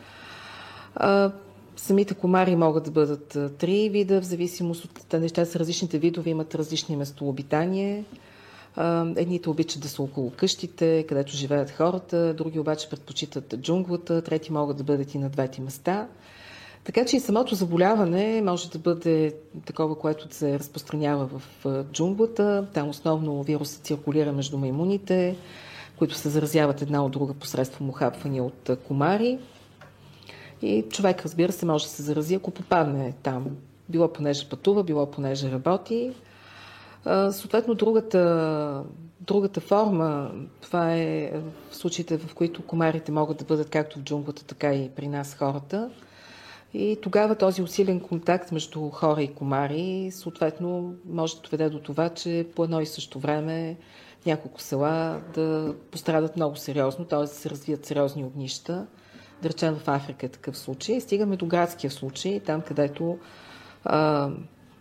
Самите 1.77 2.13
комари 2.13 2.55
могат 2.55 2.83
да 2.83 2.91
бъдат 2.91 3.37
три 3.57 3.89
вида, 3.89 4.21
в 4.21 4.25
зависимост 4.25 4.85
от 4.85 5.13
неща 5.13 5.45
с 5.45 5.55
различните 5.55 5.99
видове, 5.99 6.29
имат 6.29 6.55
различни 6.55 6.95
местообитания. 6.95 8.05
Едните 9.15 9.49
обичат 9.49 9.81
да 9.81 9.89
са 9.89 10.03
около 10.03 10.31
къщите, 10.37 11.05
където 11.07 11.31
живеят 11.35 11.71
хората, 11.71 12.33
други 12.33 12.59
обаче 12.59 12.89
предпочитат 12.89 13.55
джунглата, 13.61 14.21
трети 14.21 14.53
могат 14.53 14.77
да 14.77 14.83
бъдат 14.83 15.13
и 15.13 15.17
на 15.17 15.29
двете 15.29 15.61
места. 15.61 16.07
Така 16.83 17.05
че 17.05 17.17
и 17.17 17.19
самото 17.19 17.55
заболяване 17.55 18.41
може 18.41 18.69
да 18.69 18.79
бъде 18.79 19.35
такова, 19.65 19.95
което 19.95 20.35
се 20.35 20.59
разпространява 20.59 21.27
в 21.27 21.83
джунглата. 21.91 22.67
Там 22.73 22.89
основно 22.89 23.43
вирусът 23.43 23.85
циркулира 23.85 24.33
между 24.33 24.57
маймуните, 24.57 25.35
които 25.97 26.15
се 26.15 26.29
заразяват 26.29 26.81
една 26.81 27.05
от 27.05 27.11
друга 27.11 27.33
посредством 27.33 27.89
ухапвания 27.89 28.43
от 28.43 28.69
комари. 28.87 29.39
И 30.61 30.85
човек, 30.89 31.23
разбира 31.23 31.51
се, 31.51 31.65
може 31.65 31.85
да 31.85 31.89
се 31.89 32.03
зарази, 32.03 32.35
ако 32.35 32.51
попадне 32.51 33.13
там. 33.23 33.45
Било 33.89 34.13
понеже 34.13 34.49
пътува, 34.49 34.83
било 34.83 35.11
понеже 35.11 35.51
работи. 35.51 36.11
Съответно, 37.31 37.75
другата, 37.75 38.83
другата 39.21 39.61
форма, 39.61 40.31
това 40.61 40.95
е 40.95 41.31
в 41.71 41.75
случаите, 41.75 42.17
в 42.17 42.35
които 42.35 42.65
комарите 42.65 43.11
могат 43.11 43.37
да 43.37 43.45
бъдат 43.45 43.69
както 43.69 43.99
в 43.99 44.03
джунглата, 44.03 44.45
така 44.45 44.73
и 44.73 44.89
при 44.89 45.07
нас 45.07 45.35
хората. 45.35 45.89
И 46.73 46.97
тогава 47.01 47.35
този 47.35 47.61
усилен 47.61 47.99
контакт 47.99 48.51
между 48.51 48.89
хора 48.89 49.23
и 49.23 49.33
комари, 49.33 50.11
съответно, 50.11 50.93
може 51.09 51.35
да 51.35 51.41
доведе 51.41 51.69
до 51.69 51.79
това, 51.79 52.09
че 52.09 52.47
по 52.55 52.63
едно 52.63 52.81
и 52.81 52.85
също 52.85 53.19
време 53.19 53.77
няколко 54.25 54.61
села 54.61 55.21
да 55.33 55.75
пострадат 55.91 56.35
много 56.35 56.55
сериозно, 56.55 57.05
т.е. 57.05 57.19
да 57.19 57.27
се 57.27 57.49
развият 57.49 57.85
сериозни 57.85 58.23
огнища 58.23 58.85
да 59.41 59.49
речем 59.49 59.75
в 59.75 59.87
Африка 59.87 60.25
е 60.25 60.29
такъв 60.29 60.57
случай. 60.57 61.01
Стигаме 61.01 61.35
до 61.35 61.45
градския 61.45 61.91
случай, 61.91 62.39
там 62.39 62.61
където 62.61 63.17
а, 63.85 64.29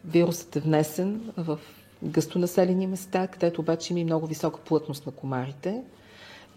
вирусът 0.04 0.56
е 0.56 0.60
внесен 0.60 1.32
в 1.36 1.58
гъстонаселени 2.02 2.86
места, 2.86 3.26
където 3.26 3.60
обаче 3.60 3.92
има 3.92 4.00
и 4.00 4.04
много 4.04 4.26
висока 4.26 4.60
плътност 4.60 5.06
на 5.06 5.12
комарите 5.12 5.82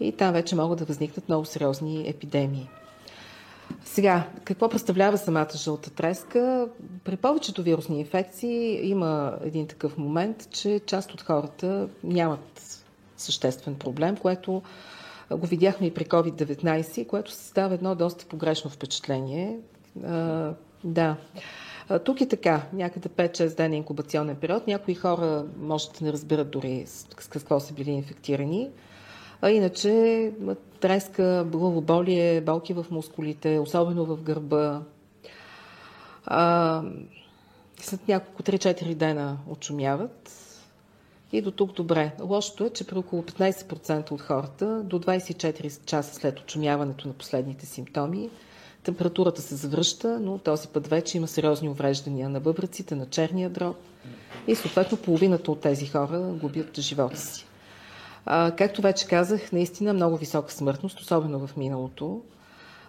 и 0.00 0.12
там 0.12 0.32
вече 0.32 0.56
могат 0.56 0.78
да 0.78 0.84
възникнат 0.84 1.28
много 1.28 1.44
сериозни 1.44 2.08
епидемии. 2.08 2.68
Сега, 3.84 4.28
какво 4.44 4.68
представлява 4.68 5.18
самата 5.18 5.56
жълта 5.56 5.90
треска? 5.90 6.68
При 7.04 7.16
повечето 7.16 7.62
вирусни 7.62 8.00
инфекции 8.00 8.88
има 8.90 9.38
един 9.44 9.66
такъв 9.66 9.98
момент, 9.98 10.48
че 10.50 10.80
част 10.86 11.14
от 11.14 11.22
хората 11.22 11.88
нямат 12.04 12.82
съществен 13.16 13.74
проблем, 13.74 14.16
което 14.16 14.62
го 15.36 15.46
видяхме 15.46 15.86
и 15.86 15.94
при 15.94 16.04
COVID-19, 16.04 17.06
което 17.06 17.32
създава 17.32 17.74
едно 17.74 17.94
доста 17.94 18.26
погрешно 18.26 18.70
впечатление. 18.70 19.58
А, 20.04 20.52
да. 20.84 21.16
Тук 22.04 22.20
е 22.20 22.28
така, 22.28 22.62
някъде 22.72 23.08
5-6 23.08 23.56
дена 23.56 23.76
инкубационен 23.76 24.36
период. 24.36 24.66
Някои 24.66 24.94
хора 24.94 25.44
може 25.60 25.88
да 25.90 26.04
не 26.04 26.12
разберат 26.12 26.50
дори 26.50 26.84
с 26.86 27.28
какво 27.28 27.60
са 27.60 27.72
били 27.72 27.90
инфектирани. 27.90 28.70
А 29.42 29.50
иначе 29.50 30.32
треска, 30.80 31.44
главоболие, 31.48 32.40
болки 32.40 32.72
в 32.72 32.86
мускулите, 32.90 33.58
особено 33.58 34.04
в 34.04 34.22
гърба. 34.22 34.82
А, 36.26 36.82
след 37.80 38.08
няколко 38.08 38.42
3-4 38.42 38.94
дена 38.94 39.38
очумяват 39.48 40.39
и 41.32 41.42
до 41.42 41.50
тук 41.50 41.72
добре. 41.72 42.12
Лошото 42.20 42.64
е, 42.64 42.70
че 42.70 42.86
при 42.86 42.98
около 42.98 43.22
15% 43.22 44.10
от 44.10 44.20
хората 44.20 44.82
до 44.84 44.98
24 44.98 45.84
часа 45.84 46.14
след 46.14 46.40
очумяването 46.40 47.08
на 47.08 47.14
последните 47.14 47.66
симптоми 47.66 48.30
температурата 48.82 49.42
се 49.42 49.54
завръща, 49.54 50.20
но 50.20 50.38
този 50.38 50.68
път 50.68 50.86
вече 50.86 51.16
има 51.16 51.28
сериозни 51.28 51.68
увреждания 51.68 52.28
на 52.28 52.40
бъбреците, 52.40 52.94
на 52.94 53.06
черния 53.06 53.50
дроб 53.50 53.76
и 54.46 54.54
съответно 54.54 54.98
половината 54.98 55.52
от 55.52 55.60
тези 55.60 55.86
хора 55.86 56.20
губят 56.20 56.80
живота 56.80 57.16
си. 57.16 57.46
А, 58.26 58.50
както 58.50 58.82
вече 58.82 59.06
казах, 59.06 59.52
наистина 59.52 59.92
много 59.92 60.16
висока 60.16 60.52
смъртност, 60.52 61.00
особено 61.00 61.46
в 61.46 61.56
миналото 61.56 62.22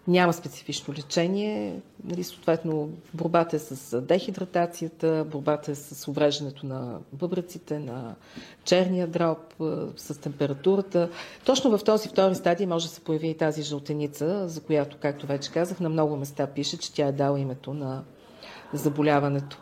няма 0.08 0.34
специфично 0.34 0.94
лечение. 0.94 1.80
Нали, 2.04 2.24
съответно, 2.24 2.90
борбата 3.14 3.56
е 3.56 3.60
с 3.60 4.02
дехидратацията, 4.02 5.26
борбата 5.32 5.72
е 5.72 5.76
с 5.76 6.08
увреждането 6.08 6.66
на 6.66 6.98
бъбреците, 7.14 7.80
на 7.80 8.16
черния 8.64 9.08
дроб, 9.08 9.38
с 9.98 10.22
температурата. 10.22 11.10
Точно 11.46 11.78
в 11.78 11.84
този 11.84 12.10
втори 12.10 12.36
стадий 12.36 12.66
може 12.68 12.88
да 12.88 12.94
се 12.94 13.02
появи 13.02 13.28
и 13.28 13.38
тази 13.38 13.62
жълтеница, 13.62 14.48
за 14.48 14.62
която, 14.62 14.98
както 15.02 15.28
вече 15.28 15.52
казах, 15.52 15.80
на 15.80 15.90
много 15.90 16.18
места 16.18 16.48
пише, 16.48 16.78
че 16.78 16.94
тя 16.94 17.08
е 17.08 17.12
дала 17.12 17.40
името 17.40 17.74
на 17.74 18.04
заболяването. 18.74 19.58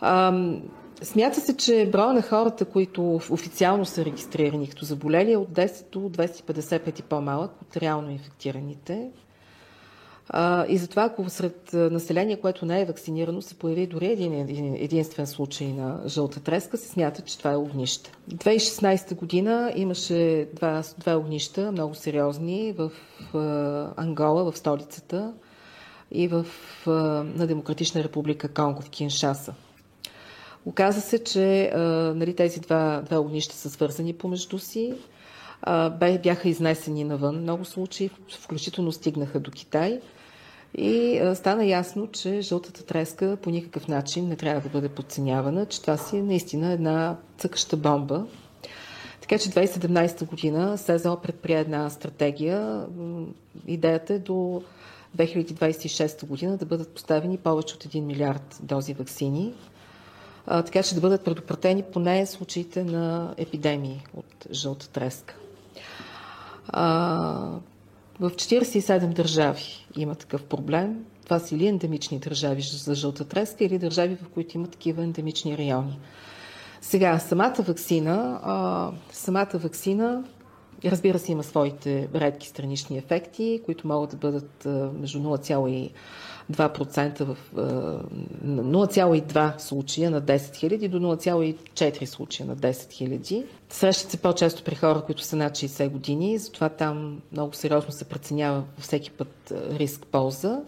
Ам, 0.00 0.62
Смята 1.02 1.40
се, 1.40 1.56
че 1.56 1.88
броя 1.92 2.12
на 2.12 2.22
хората, 2.22 2.64
които 2.64 3.14
официално 3.14 3.84
са 3.84 4.04
регистрирани 4.04 4.68
като 4.68 4.84
заболели 4.84 5.32
е 5.32 5.36
от 5.36 5.48
10 5.48 5.92
до 5.92 5.98
250 5.98 6.84
пъти 6.84 7.02
по-малък 7.02 7.50
от 7.62 7.76
реално 7.76 8.10
инфектираните. 8.10 9.10
И 10.68 10.78
затова, 10.78 11.04
ако 11.04 11.30
сред 11.30 11.70
население, 11.72 12.40
което 12.40 12.66
не 12.66 12.80
е 12.80 12.84
вакцинирано, 12.84 13.42
се 13.42 13.54
появи 13.54 13.86
дори 13.86 14.06
един, 14.06 14.32
един 14.32 14.74
единствен 14.74 15.26
случай 15.26 15.68
на 15.68 16.00
жълта 16.06 16.40
треска, 16.40 16.76
се 16.76 16.88
смята, 16.88 17.22
че 17.22 17.38
това 17.38 17.52
е 17.52 17.56
огнище. 17.56 18.12
2016 18.34 19.14
година 19.14 19.72
имаше 19.76 20.48
два, 20.54 20.82
два 20.98 21.16
огнища, 21.16 21.72
много 21.72 21.94
сериозни, 21.94 22.74
в 22.78 22.90
Ангола, 23.96 24.52
в 24.52 24.58
столицата 24.58 25.32
и 26.10 26.28
в, 26.28 26.46
на 27.36 27.46
Демократична 27.46 28.04
република 28.04 28.48
Конго 28.48 28.82
в 28.82 28.90
Киншаса. 28.90 29.54
Оказа 30.66 31.00
се, 31.00 31.24
че 31.24 31.72
нали, 32.16 32.36
тези 32.36 32.60
два, 32.60 33.02
два 33.04 33.18
огнища 33.18 33.56
са 33.56 33.70
свързани 33.70 34.12
помежду 34.12 34.58
си. 34.58 34.94
Бяха 36.22 36.48
изнесени 36.48 37.04
навън 37.04 37.40
много 37.40 37.64
случаи, 37.64 38.10
включително 38.40 38.92
стигнаха 38.92 39.40
до 39.40 39.50
Китай. 39.50 40.00
И 40.74 41.20
стана 41.34 41.64
ясно, 41.64 42.06
че 42.06 42.40
жълтата 42.40 42.84
треска 42.84 43.36
по 43.42 43.50
никакъв 43.50 43.88
начин 43.88 44.28
не 44.28 44.36
трябва 44.36 44.60
да 44.60 44.68
бъде 44.68 44.88
подценявана, 44.88 45.66
че 45.66 45.80
това 45.80 45.96
си 45.96 46.16
е 46.16 46.22
наистина 46.22 46.72
една 46.72 47.16
цъкаща 47.38 47.76
бомба. 47.76 48.26
Така 49.20 49.38
че 49.38 49.50
2017 49.50 50.26
година 50.26 50.78
СЗО 50.78 51.16
предприе 51.16 51.58
една 51.60 51.90
стратегия. 51.90 52.86
Идеята 53.66 54.14
е 54.14 54.18
до 54.18 54.62
2026 55.16 56.26
година 56.26 56.56
да 56.56 56.66
бъдат 56.66 56.88
поставени 56.88 57.36
повече 57.38 57.74
от 57.74 57.84
1 57.84 58.00
милиард 58.00 58.58
дози 58.62 58.94
вакцини, 58.94 59.54
така 60.46 60.82
че 60.82 60.94
да 60.94 61.00
бъдат 61.00 61.24
предотвратени 61.24 61.82
поне 61.82 62.26
случаите 62.26 62.84
на 62.84 63.34
епидемии 63.36 64.02
от 64.16 64.46
жълта 64.52 64.88
треска. 64.88 65.34
А, 66.68 67.58
в 68.20 68.30
47 68.30 69.06
държави 69.06 69.86
има 69.96 70.14
такъв 70.14 70.44
проблем. 70.44 71.04
Това 71.24 71.38
са 71.38 71.54
или 71.54 71.66
ендемични 71.66 72.18
държави 72.18 72.62
за 72.62 72.94
жълта 72.94 73.24
треска, 73.24 73.64
или 73.64 73.78
държави, 73.78 74.16
в 74.22 74.28
които 74.28 74.56
има 74.56 74.66
такива 74.66 75.02
ендемични 75.02 75.58
райони. 75.58 75.98
Сега, 76.80 77.18
самата 77.18 77.56
вакцина, 77.58 78.40
а, 78.42 78.90
самата 79.12 79.50
вакцина 79.54 80.24
Разбира 80.84 81.18
се, 81.18 81.32
има 81.32 81.42
своите 81.42 82.08
редки 82.14 82.48
странични 82.48 82.98
ефекти, 82.98 83.60
които 83.64 83.86
могат 83.86 84.10
да 84.10 84.16
бъдат 84.16 84.66
между 85.00 85.20
0,2% 86.50 87.24
в 87.24 87.36
0,2 88.46 89.58
случая 89.58 90.10
на 90.10 90.22
10 90.22 90.36
000 90.36 90.88
до 90.88 90.98
0,4 90.98 92.04
случая 92.04 92.46
на 92.46 92.56
10 92.56 92.70
000. 92.72 93.44
Срещат 93.70 94.10
се 94.10 94.16
по-често 94.16 94.62
при 94.62 94.74
хора, 94.74 95.02
които 95.06 95.22
са 95.22 95.36
над 95.36 95.52
60 95.52 95.88
години, 95.88 96.38
затова 96.38 96.68
там 96.68 97.20
много 97.32 97.54
сериозно 97.54 97.92
се 97.92 98.04
преценява 98.04 98.62
всеки 98.78 99.10
път 99.10 99.52
риск-полза 99.70 100.60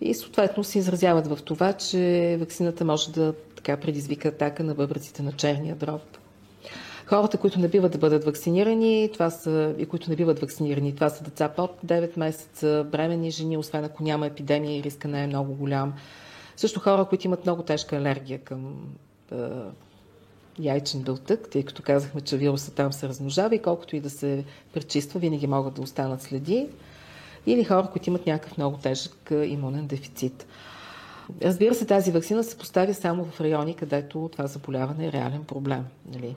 и 0.00 0.14
съответно 0.14 0.64
се 0.64 0.78
изразяват 0.78 1.26
в 1.26 1.38
това, 1.44 1.72
че 1.72 2.36
вакцината 2.40 2.84
може 2.84 3.12
да 3.12 3.34
така 3.56 3.76
предизвика 3.76 4.28
атака 4.28 4.64
на 4.64 4.74
бъбреците 4.74 5.22
на 5.22 5.32
черния 5.32 5.76
дроб. 5.76 6.09
Хората, 7.10 7.38
които 7.38 7.60
не 7.60 7.68
биват 7.68 7.92
да 7.92 7.98
бъдат 7.98 8.24
вакцинирани, 8.24 9.10
това 9.12 9.30
са, 9.30 9.74
и 9.78 9.86
които 9.86 10.10
не 10.10 10.16
биват 10.16 10.38
вакцинирани, 10.38 10.94
това 10.94 11.08
са 11.08 11.24
деца 11.24 11.48
под 11.48 11.78
9 11.86 12.18
месеца, 12.18 12.86
бременни 12.92 13.30
жени, 13.30 13.56
освен 13.56 13.84
ако 13.84 14.02
няма 14.02 14.26
епидемия 14.26 14.78
и 14.78 14.82
риска 14.82 15.08
не 15.08 15.24
е 15.24 15.26
много 15.26 15.54
голям. 15.54 15.92
Също 16.56 16.80
хора, 16.80 17.04
които 17.04 17.26
имат 17.26 17.44
много 17.44 17.62
тежка 17.62 17.96
алергия 17.96 18.38
към 18.38 18.74
е, 19.32 19.36
яйчен 20.58 21.02
белтък, 21.02 21.48
тъй 21.50 21.62
като 21.62 21.82
казахме, 21.82 22.20
че 22.20 22.36
вирусът 22.36 22.74
там 22.74 22.92
се 22.92 23.08
размножава 23.08 23.54
и 23.54 23.62
колкото 23.62 23.96
и 23.96 24.00
да 24.00 24.10
се 24.10 24.44
пречиства, 24.72 25.20
винаги 25.20 25.46
могат 25.46 25.74
да 25.74 25.82
останат 25.82 26.22
следи. 26.22 26.66
Или 27.46 27.64
хора, 27.64 27.88
които 27.92 28.10
имат 28.10 28.26
някакъв 28.26 28.56
много 28.56 28.76
тежък 28.76 29.32
имунен 29.44 29.86
дефицит. 29.86 30.46
Разбира 31.42 31.74
се, 31.74 31.86
тази 31.86 32.10
вакцина 32.10 32.44
се 32.44 32.58
поставя 32.58 32.94
само 32.94 33.24
в 33.24 33.40
райони, 33.40 33.74
където 33.74 34.28
това 34.32 34.46
заболяване 34.46 35.06
е 35.06 35.12
реален 35.12 35.44
проблем. 35.44 35.84
Нали? 36.14 36.36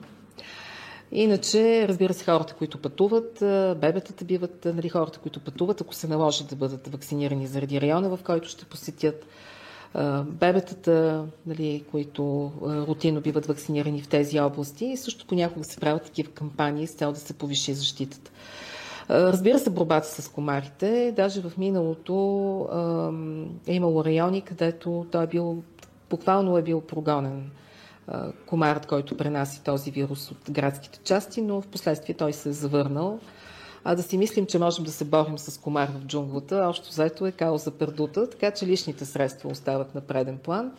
Иначе, 1.12 1.88
разбира 1.88 2.14
се, 2.14 2.24
хората, 2.24 2.54
които 2.54 2.78
пътуват, 2.78 3.38
бебетата 3.80 4.24
биват, 4.24 4.64
нали, 4.64 4.88
хората, 4.88 5.18
които 5.18 5.40
пътуват, 5.40 5.80
ако 5.80 5.94
се 5.94 6.08
наложи 6.08 6.44
да 6.44 6.56
бъдат 6.56 6.88
вакцинирани 6.88 7.46
заради 7.46 7.80
района, 7.80 8.16
в 8.16 8.22
който 8.24 8.48
ще 8.48 8.64
посетят, 8.64 9.26
бебетата, 10.24 11.24
нали, 11.46 11.84
които 11.90 12.52
рутинно 12.62 13.20
биват 13.20 13.46
вакцинирани 13.46 14.02
в 14.02 14.08
тези 14.08 14.40
области 14.40 14.84
и 14.84 14.96
също 14.96 15.26
понякога 15.26 15.64
се 15.64 15.80
правят 15.80 16.02
такива 16.02 16.30
кампании 16.30 16.86
с 16.86 16.94
цел 16.94 17.12
да 17.12 17.18
се 17.18 17.32
повиши 17.34 17.74
защитата. 17.74 18.30
Разбира 19.10 19.58
се, 19.58 19.70
борбата 19.70 20.22
с 20.22 20.28
комарите. 20.28 21.12
Даже 21.16 21.40
в 21.40 21.52
миналото 21.58 22.68
е 23.66 23.74
имало 23.74 24.04
райони, 24.04 24.42
където 24.42 25.06
той 25.10 25.24
е 25.24 25.26
бил, 25.26 25.62
буквално 26.10 26.58
е 26.58 26.62
бил 26.62 26.80
прогонен 26.80 27.50
комарът, 28.46 28.86
който 28.86 29.16
пренаси 29.16 29.64
този 29.64 29.90
вирус 29.90 30.30
от 30.30 30.50
градските 30.50 31.00
части, 31.04 31.42
но 31.42 31.60
в 31.60 31.66
последствие 31.66 32.14
той 32.14 32.32
се 32.32 32.48
е 32.48 32.52
завърнал. 32.52 33.20
А 33.84 33.94
да 33.94 34.02
си 34.02 34.18
мислим, 34.18 34.46
че 34.46 34.58
можем 34.58 34.84
да 34.84 34.92
се 34.92 35.04
борим 35.04 35.38
с 35.38 35.60
комар 35.60 35.88
в 35.88 36.06
джунглата, 36.06 36.66
още 36.68 36.94
заето 36.94 37.26
е 37.26 37.32
кауза 37.32 37.70
пердута, 37.70 38.30
така 38.30 38.50
че 38.50 38.66
личните 38.66 39.04
средства 39.04 39.50
остават 39.50 39.94
на 39.94 40.00
преден 40.00 40.38
план. 40.38 40.72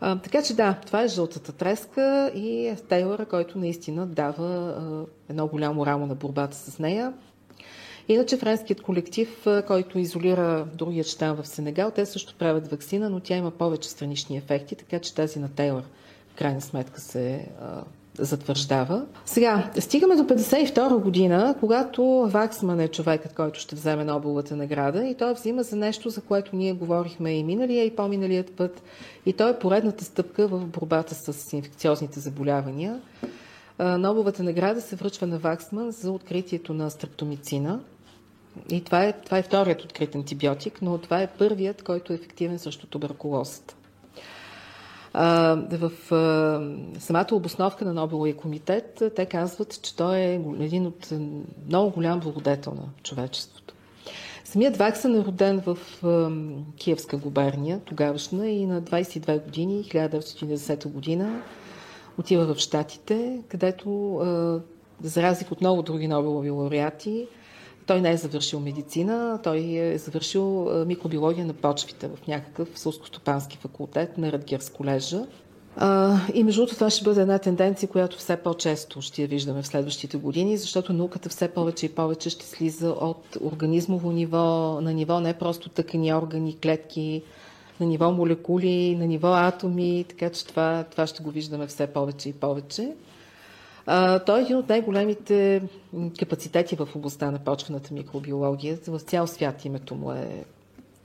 А, 0.00 0.18
така 0.18 0.42
че 0.42 0.54
да, 0.54 0.78
това 0.86 1.02
е 1.02 1.08
жълтата 1.08 1.52
треска 1.52 2.32
и 2.34 2.66
е 2.66 2.76
Тейлъра, 2.76 3.26
който 3.26 3.58
наистина 3.58 4.06
дава 4.06 4.46
а, 4.46 5.04
едно 5.28 5.46
голямо 5.46 5.86
рамо 5.86 6.06
на 6.06 6.14
борбата 6.14 6.56
с 6.56 6.78
нея. 6.78 7.12
Иначе 8.08 8.36
френският 8.36 8.82
колектив, 8.82 9.46
който 9.66 9.98
изолира 9.98 10.66
другият 10.74 11.06
щам 11.06 11.36
в 11.36 11.48
Сенегал, 11.48 11.90
те 11.90 12.06
също 12.06 12.34
правят 12.38 12.68
вакцина, 12.68 13.10
но 13.10 13.20
тя 13.20 13.36
има 13.36 13.50
повече 13.50 13.88
странични 13.88 14.36
ефекти, 14.36 14.74
така 14.74 14.98
че 14.98 15.14
тази 15.14 15.38
на 15.38 15.48
Тейлър 15.48 15.84
крайна 16.36 16.60
сметка 16.60 17.00
се 17.00 17.48
затвърждава. 18.18 19.06
Сега, 19.26 19.70
стигаме 19.78 20.16
до 20.16 20.22
52 20.22 21.02
година, 21.02 21.54
когато 21.60 22.28
Ваксман 22.32 22.80
е 22.80 22.88
човекът, 22.88 23.32
който 23.32 23.60
ще 23.60 23.76
вземе 23.76 24.04
Нобеловата 24.04 24.56
награда 24.56 25.06
и 25.06 25.14
той 25.14 25.34
взима 25.34 25.62
за 25.62 25.76
нещо, 25.76 26.10
за 26.10 26.20
което 26.20 26.56
ние 26.56 26.72
говорихме 26.72 27.32
и 27.32 27.44
миналия 27.44 27.84
и 27.84 27.96
по-миналият 27.96 28.52
път. 28.52 28.82
И 29.26 29.32
той 29.32 29.50
е 29.50 29.58
поредната 29.58 30.04
стъпка 30.04 30.48
в 30.48 30.66
борбата 30.66 31.14
с 31.14 31.52
инфекциозните 31.52 32.20
заболявания. 32.20 33.00
Нобеловата 33.78 34.42
награда 34.42 34.80
се 34.80 34.96
връчва 34.96 35.26
на 35.26 35.38
Ваксман 35.38 35.90
за 35.90 36.12
откритието 36.12 36.74
на 36.74 36.90
стрептомицина– 36.90 37.80
и 38.70 38.84
това 38.84 39.04
е, 39.04 39.12
това 39.12 39.38
е 39.38 39.42
вторият 39.42 39.84
открит 39.84 40.14
антибиотик, 40.14 40.82
но 40.82 40.98
това 40.98 41.22
е 41.22 41.26
първият, 41.26 41.82
който 41.82 42.12
е 42.12 42.16
ефективен 42.16 42.58
срещу 42.58 42.86
туберкулозата. 42.86 43.74
В 45.16 45.90
самата 46.98 47.26
обосновка 47.32 47.84
на 47.84 47.94
Нобеловия 47.94 48.36
комитет 48.36 49.02
те 49.16 49.26
казват, 49.26 49.82
че 49.82 49.96
той 49.96 50.16
е 50.16 50.40
един 50.60 50.86
от 50.86 51.12
много 51.68 51.90
голям 51.90 52.20
благодетел 52.20 52.74
на 52.74 52.88
човечеството. 53.02 53.74
Самият 54.44 54.76
Ваксън 54.76 55.14
е 55.14 55.24
роден 55.24 55.62
в 55.66 55.78
Киевска 56.76 57.16
губерния, 57.16 57.80
тогавашна, 57.80 58.48
и 58.48 58.66
на 58.66 58.82
22 58.82 59.44
години, 59.44 59.84
1990 59.84 60.88
година, 60.88 61.42
отива 62.18 62.54
в 62.54 62.58
Штатите, 62.58 63.42
където, 63.48 64.18
за 65.02 65.22
разлика 65.22 65.54
от 65.54 65.60
много 65.60 65.82
други 65.82 66.08
Нобелови 66.08 66.50
лауреати, 66.50 67.26
той 67.86 68.00
не 68.00 68.10
е 68.10 68.16
завършил 68.16 68.60
медицина, 68.60 69.40
той 69.42 69.58
е 69.58 69.98
завършил 69.98 70.70
микробиология 70.86 71.46
на 71.46 71.52
почвите 71.52 72.08
в 72.08 72.26
някакъв 72.26 72.68
сълскостопански 72.74 73.56
факултет 73.56 74.18
на 74.18 74.32
Радгерс 74.32 74.70
колежа. 74.70 75.26
и 76.34 76.44
между 76.44 76.60
другото 76.60 76.74
това 76.74 76.90
ще 76.90 77.04
бъде 77.04 77.20
една 77.20 77.38
тенденция, 77.38 77.88
която 77.88 78.18
все 78.18 78.36
по-често 78.36 79.02
ще 79.02 79.22
я 79.22 79.28
виждаме 79.28 79.62
в 79.62 79.66
следващите 79.66 80.16
години, 80.16 80.56
защото 80.56 80.92
науката 80.92 81.28
все 81.28 81.48
повече 81.48 81.86
и 81.86 81.88
повече 81.88 82.30
ще 82.30 82.46
слиза 82.46 82.90
от 82.90 83.36
организмово 83.44 84.12
ниво 84.12 84.80
на 84.80 84.92
ниво 84.92 85.20
не 85.20 85.34
просто 85.34 85.68
тъкани, 85.68 86.14
органи, 86.14 86.58
клетки, 86.58 87.22
на 87.80 87.86
ниво 87.86 88.12
молекули, 88.12 88.96
на 88.96 89.06
ниво 89.06 89.28
атоми, 89.28 90.04
така 90.08 90.30
че 90.30 90.46
това, 90.46 90.84
това 90.90 91.06
ще 91.06 91.22
го 91.22 91.30
виждаме 91.30 91.66
все 91.66 91.86
повече 91.86 92.28
и 92.28 92.32
повече. 92.32 92.92
А, 93.86 94.18
той 94.18 94.38
е 94.38 94.42
един 94.42 94.56
от 94.56 94.68
най-големите 94.68 95.62
капацитети 96.18 96.76
в 96.76 96.88
областта 96.94 97.30
на 97.30 97.38
почвената 97.38 97.94
микробиология. 97.94 98.78
В 98.86 99.00
цял 99.00 99.26
свят 99.26 99.64
името 99.64 99.94
му 99.94 100.12
е 100.12 100.44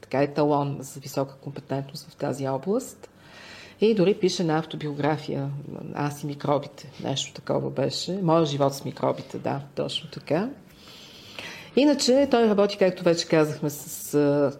така 0.01 0.23
еталон 0.23 0.77
за 0.79 0.99
висока 0.99 1.35
компетентност 1.35 2.09
в 2.09 2.15
тази 2.15 2.47
област. 2.47 3.09
И 3.81 3.95
дори 3.95 4.13
пише 4.13 4.43
на 4.43 4.57
автобиография 4.57 5.49
Аз 5.93 6.23
и 6.23 6.27
микробите. 6.27 6.91
Нещо 7.03 7.33
такова 7.33 7.69
беше. 7.69 8.19
Моя 8.21 8.45
живот 8.45 8.73
с 8.73 8.85
микробите, 8.85 9.37
да, 9.37 9.61
точно 9.75 10.09
така. 10.09 10.49
Иначе 11.75 12.27
той 12.31 12.49
работи, 12.49 12.77
както 12.77 13.03
вече 13.03 13.27
казахме, 13.27 13.69
с 13.69 14.51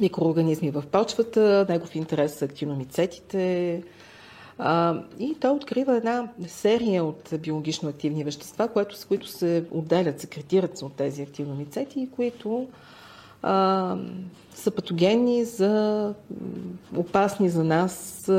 микроорганизми 0.00 0.70
в 0.70 0.84
почвата. 0.92 1.66
Негов 1.68 1.94
интерес 1.94 2.34
са 2.34 2.44
актиномицетите, 2.44 3.82
и 5.18 5.36
той 5.40 5.50
открива 5.50 5.96
една 5.96 6.28
серия 6.46 7.04
от 7.04 7.30
биологично 7.38 7.88
активни 7.88 8.24
вещества, 8.24 8.68
което, 8.68 8.96
с 8.96 9.04
които 9.04 9.28
се 9.28 9.64
отделят, 9.70 10.20
секретират 10.20 10.78
се 10.78 10.84
от 10.84 10.92
тези 10.92 11.22
активомицети 11.22 12.00
и 12.00 12.10
които 12.10 12.68
а, 13.42 13.96
са 14.54 14.70
патогенни 14.70 15.44
за 15.44 16.14
опасни 16.96 17.48
за 17.48 17.64
нас 17.64 18.30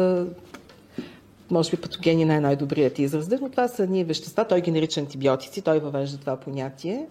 може 1.52 1.72
би 1.72 1.78
патогени 1.78 2.26
не 2.26 2.36
е 2.36 2.40
най-добрият 2.40 3.00
израз, 3.00 3.30
но 3.42 3.50
това 3.50 3.68
са 3.68 3.88
ние 3.88 4.04
вещества, 4.04 4.48
той 4.48 4.62
ги 4.62 4.72
нарича 4.72 5.00
антибиотици, 5.00 5.62
той 5.62 5.80
въвежда 5.80 6.18
това 6.18 6.36
понятие, 6.36 7.08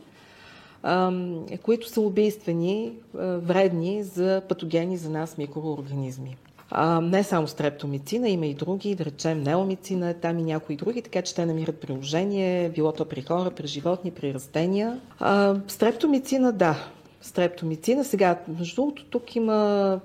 които 1.62 1.88
са 1.88 2.00
убийствени, 2.00 2.92
вредни 3.14 4.02
за 4.02 4.42
патогени 4.48 4.96
за 4.96 5.10
нас 5.10 5.38
микроорганизми. 5.38 6.36
А, 6.74 7.00
не 7.00 7.24
само 7.24 7.48
стрептомицина, 7.48 8.28
има 8.28 8.46
и 8.46 8.54
други, 8.54 8.94
да 8.94 9.04
речем 9.04 9.42
неомицина, 9.42 10.14
там 10.14 10.38
и 10.38 10.42
някои 10.42 10.76
други, 10.76 11.02
така 11.02 11.22
че 11.22 11.34
те 11.34 11.46
намират 11.46 11.80
приложение, 11.80 12.68
било 12.68 12.92
то 12.92 13.04
при 13.04 13.22
хора, 13.22 13.50
при 13.50 13.66
животни, 13.66 14.10
при 14.10 14.34
растения. 14.34 15.00
А, 15.18 15.56
стрептомицина, 15.68 16.52
да. 16.52 16.86
Стрептомицина. 17.20 18.04
Сега, 18.04 18.38
между 18.58 18.74
другото, 18.74 19.04
тук 19.04 19.36
има 19.36 20.00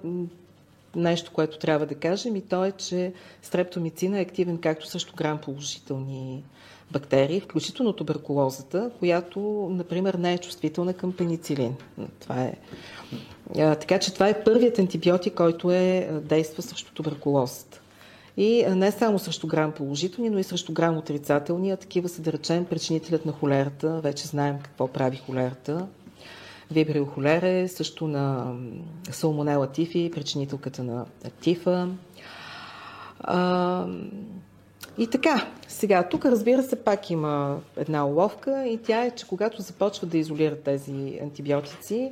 нещо, 0.96 1.32
което 1.34 1.60
трябва 1.60 1.86
да 1.86 1.96
кажем 1.96 2.36
и 2.36 2.42
то 2.42 2.66
е, 2.66 2.72
че 2.72 3.14
стрептомицина 3.42 4.20
е 4.20 4.22
активен 4.22 4.58
както 4.58 4.88
също 4.88 5.16
грам 5.16 5.38
положителни 5.38 6.44
бактерии, 6.92 7.40
включително 7.40 7.94
туберкулозата, 7.94 8.92
която, 9.00 9.40
например, 9.72 10.14
не 10.14 10.34
е 10.34 10.38
чувствителна 10.38 10.94
към 10.94 11.14
пеницилин. 11.14 11.76
Това 12.20 12.44
е 12.44 12.54
така 13.56 14.00
че 14.00 14.14
това 14.14 14.30
е 14.30 14.44
първият 14.44 14.80
антибиотик, 14.80 15.34
който 15.34 15.72
е, 15.72 16.10
действа 16.24 16.64
срещу 16.64 16.94
туберкулозата. 16.94 17.82
И 18.38 18.66
не 18.70 18.92
само 18.92 19.20
срещу 19.20 19.48
грам 19.48 19.72
положителни, 19.72 20.30
но 20.30 20.40
и 20.40 20.44
срещу 20.44 20.74
грам 20.74 20.98
отрицателни, 20.98 21.72
а 21.72 21.78
такива 21.78 22.10
са 22.10 22.22
да 22.22 22.34
речем 22.34 22.66
причинителят 22.66 23.26
на 23.26 23.32
холерата. 23.32 24.02
Вече 24.02 24.28
знаем 24.28 24.60
какво 24.64 24.88
прави 24.88 25.18
холерата. 25.18 25.88
Вибрио 26.72 27.06
холере, 27.06 27.68
също 27.68 28.08
на 28.08 28.56
салмонела 29.12 29.68
тифи, 29.68 30.12
причинителката 30.14 30.84
на 30.84 31.06
тифа. 31.42 31.90
И 34.98 35.08
така, 35.08 35.48
сега, 35.68 36.10
тук 36.10 36.26
разбира 36.26 36.64
се 36.64 36.84
пак 36.84 37.10
има 37.10 37.60
една 37.78 38.08
уловка 38.08 38.68
и 38.68 38.78
тя 38.78 39.06
е, 39.06 39.12
че 39.12 39.28
когато 39.28 39.62
започват 39.62 40.10
да 40.10 40.18
изолират 40.18 40.64
тези 40.64 41.20
антибиотици, 41.24 42.12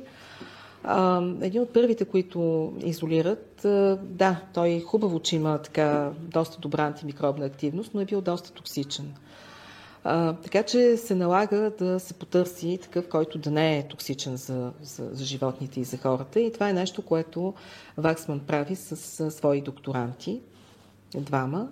един 1.40 1.62
от 1.62 1.72
първите, 1.72 2.04
които 2.04 2.72
изолират, 2.84 3.60
да, 4.02 4.40
той 4.54 4.80
хубаво, 4.80 5.20
че 5.20 5.36
има 5.36 5.58
така 5.58 6.10
доста 6.18 6.58
добра 6.60 6.82
антимикробна 6.82 7.46
активност, 7.46 7.90
но 7.94 8.00
е 8.00 8.04
бил 8.04 8.20
доста 8.20 8.52
токсичен. 8.52 9.14
Така 10.42 10.62
че 10.62 10.96
се 10.96 11.14
налага 11.14 11.72
да 11.78 12.00
се 12.00 12.14
потърси 12.14 12.78
такъв, 12.82 13.08
който 13.08 13.38
да 13.38 13.50
не 13.50 13.78
е 13.78 13.88
токсичен 13.88 14.36
за, 14.36 14.72
за, 14.82 15.08
за 15.12 15.24
животните 15.24 15.80
и 15.80 15.84
за 15.84 15.96
хората. 15.96 16.40
И 16.40 16.52
това 16.52 16.68
е 16.68 16.72
нещо, 16.72 17.02
което 17.02 17.54
Ваксман 17.96 18.40
прави 18.40 18.76
с, 18.76 18.96
с 18.96 19.30
свои 19.30 19.60
докторанти, 19.60 20.40
двама, 21.14 21.68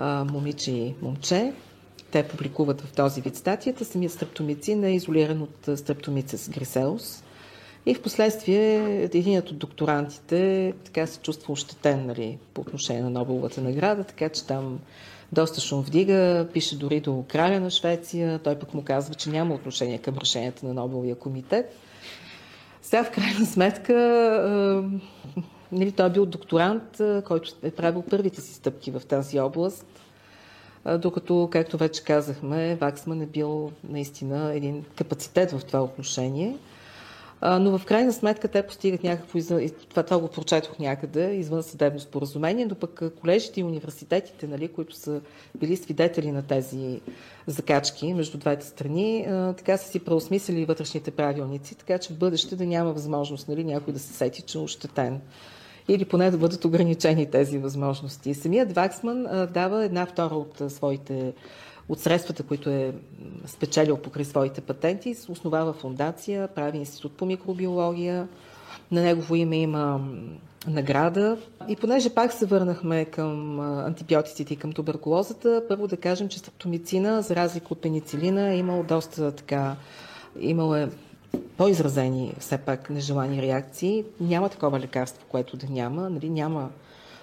а, 0.00 0.24
момиче 0.24 0.70
и 0.70 0.94
момче. 1.02 1.52
Те 2.10 2.28
публикуват 2.28 2.80
в 2.80 2.92
този 2.92 3.20
вид 3.20 3.36
статията. 3.36 3.84
Самият 3.84 4.12
стрептомицин 4.12 4.84
е 4.84 4.94
изолиран 4.94 5.42
от 5.42 5.78
стрептомицис 5.78 6.48
грисеус. 6.48 7.22
И 7.86 7.94
в 7.94 8.02
последствие 8.02 9.02
единият 9.02 9.50
от 9.50 9.58
докторантите 9.58 10.72
така 10.84 11.06
се 11.06 11.20
чувства 11.20 11.52
ощетен 11.52 12.06
нали, 12.06 12.38
по 12.54 12.60
отношение 12.60 13.02
на 13.02 13.10
Нобеловата 13.10 13.60
награда, 13.60 14.04
така 14.04 14.28
че 14.28 14.46
там 14.46 14.78
доста 15.32 15.60
шум 15.60 15.82
вдига, 15.82 16.48
пише 16.52 16.78
дори 16.78 17.00
до 17.00 17.24
краля 17.28 17.60
на 17.60 17.70
Швеция, 17.70 18.38
той 18.38 18.58
пък 18.58 18.74
му 18.74 18.84
казва, 18.84 19.14
че 19.14 19.30
няма 19.30 19.54
отношение 19.54 19.98
към 19.98 20.18
решенията 20.18 20.66
на 20.66 20.74
Нобеловия 20.74 21.14
комитет. 21.14 21.76
Сега 22.82 23.04
в 23.04 23.10
крайна 23.10 23.46
сметка 23.46 23.94
нали, 25.72 25.92
той 25.92 26.06
е 26.06 26.10
бил 26.10 26.26
докторант, 26.26 27.00
който 27.24 27.52
е 27.62 27.70
правил 27.70 28.02
първите 28.10 28.40
си 28.40 28.54
стъпки 28.54 28.90
в 28.90 29.00
тази 29.08 29.40
област, 29.40 29.86
докато, 30.98 31.48
както 31.52 31.76
вече 31.76 32.04
казахме, 32.04 32.74
Ваксман 32.74 33.22
е 33.22 33.26
бил 33.26 33.72
наистина 33.88 34.54
един 34.54 34.84
капацитет 34.96 35.50
в 35.50 35.64
това 35.64 35.82
отношение– 35.82 36.56
но 37.42 37.78
в 37.78 37.84
крайна 37.84 38.12
сметка 38.12 38.48
те 38.48 38.62
постигат 38.62 39.04
някакво, 39.04 39.38
това, 39.88 40.02
това 40.02 40.18
го 40.18 40.28
прочетох 40.28 40.78
някъде, 40.78 41.34
извън 41.34 41.62
съдебно 41.62 42.00
споразумение, 42.00 42.66
но 42.66 42.74
пък 42.74 43.02
колежите 43.20 43.60
и 43.60 43.64
университетите, 43.64 44.46
нали, 44.46 44.68
които 44.68 44.96
са 44.96 45.20
били 45.54 45.76
свидетели 45.76 46.32
на 46.32 46.42
тези 46.42 47.00
закачки 47.46 48.14
между 48.14 48.38
двете 48.38 48.66
страни, 48.66 49.24
така 49.56 49.76
са 49.76 49.90
си 49.90 50.00
преосмислили 50.00 50.64
вътрешните 50.64 51.10
правилници, 51.10 51.74
така 51.74 51.98
че 51.98 52.12
в 52.12 52.18
бъдеще 52.18 52.56
да 52.56 52.66
няма 52.66 52.92
възможност 52.92 53.48
нали, 53.48 53.64
някой 53.64 53.92
да 53.92 53.98
се 53.98 54.12
сети, 54.12 54.42
че 54.42 54.58
е 54.58 54.60
ощетен 54.60 55.20
или 55.94 56.04
поне 56.04 56.30
да 56.30 56.38
бъдат 56.38 56.64
ограничени 56.64 57.30
тези 57.30 57.58
възможности. 57.58 58.34
Самият 58.34 58.72
Ваксман 58.72 59.26
дава 59.54 59.84
една 59.84 60.06
втора 60.06 60.34
от 60.34 60.72
своите 60.72 61.32
от 61.88 62.00
средствата, 62.00 62.42
които 62.42 62.70
е 62.70 62.94
спечелил 63.46 63.96
покрай 63.96 64.24
своите 64.24 64.60
патенти, 64.60 65.16
основава 65.28 65.72
фундация, 65.72 66.48
прави 66.48 66.78
институт 66.78 67.12
по 67.12 67.26
микробиология. 67.26 68.28
На 68.92 69.02
негово 69.02 69.34
име 69.34 69.56
има 69.56 70.00
награда. 70.66 71.36
И 71.68 71.76
понеже 71.76 72.14
пак 72.14 72.32
се 72.32 72.46
върнахме 72.46 73.04
към 73.04 73.60
антибиотиците 73.60 74.54
и 74.54 74.56
към 74.56 74.72
туберкулозата, 74.72 75.62
първо 75.68 75.86
да 75.86 75.96
кажем, 75.96 76.28
че 76.28 76.38
стаптомицина, 76.38 77.22
за 77.22 77.36
разлика 77.36 77.66
от 77.70 77.80
пеницилина, 77.80 78.52
е 78.52 78.58
имал 78.58 78.82
доста 78.82 79.32
така, 79.32 79.76
имал 80.40 80.74
е 80.74 80.88
по-изразени 81.56 82.34
все 82.38 82.58
пак 82.58 82.90
нежелани 82.90 83.42
реакции. 83.42 84.04
Няма 84.20 84.48
такова 84.48 84.80
лекарство, 84.80 85.26
което 85.28 85.56
да 85.56 85.66
няма. 85.70 86.10
Нали, 86.10 86.30
няма 86.30 86.70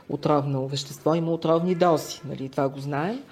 отровно 0.09 0.67
вещество, 0.67 1.15
има 1.15 1.31
отровни 1.31 1.75
дози. 1.75 2.21
Нали, 2.25 2.49
това 2.49 2.69
го 2.69 2.79
знаем. 2.79 3.23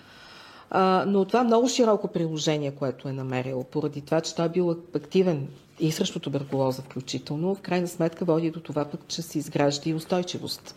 А, 0.69 1.05
но 1.07 1.25
това 1.25 1.43
много 1.43 1.69
широко 1.69 2.07
приложение, 2.07 2.71
което 2.71 3.09
е 3.09 3.13
намерил, 3.13 3.63
поради 3.63 4.01
това, 4.01 4.21
че 4.21 4.35
той 4.35 4.45
е 4.45 4.49
бил 4.49 4.77
активен 4.95 5.47
и 5.79 5.91
срещу 5.91 6.19
туберкулоза 6.19 6.81
включително, 6.81 7.55
в 7.55 7.61
крайна 7.61 7.87
сметка 7.87 8.25
води 8.25 8.51
до 8.51 8.59
това 8.59 8.85
пък, 8.85 8.99
че 9.07 9.21
се 9.21 9.37
изгражда 9.37 9.89
и 9.89 9.93
устойчивост 9.93 10.75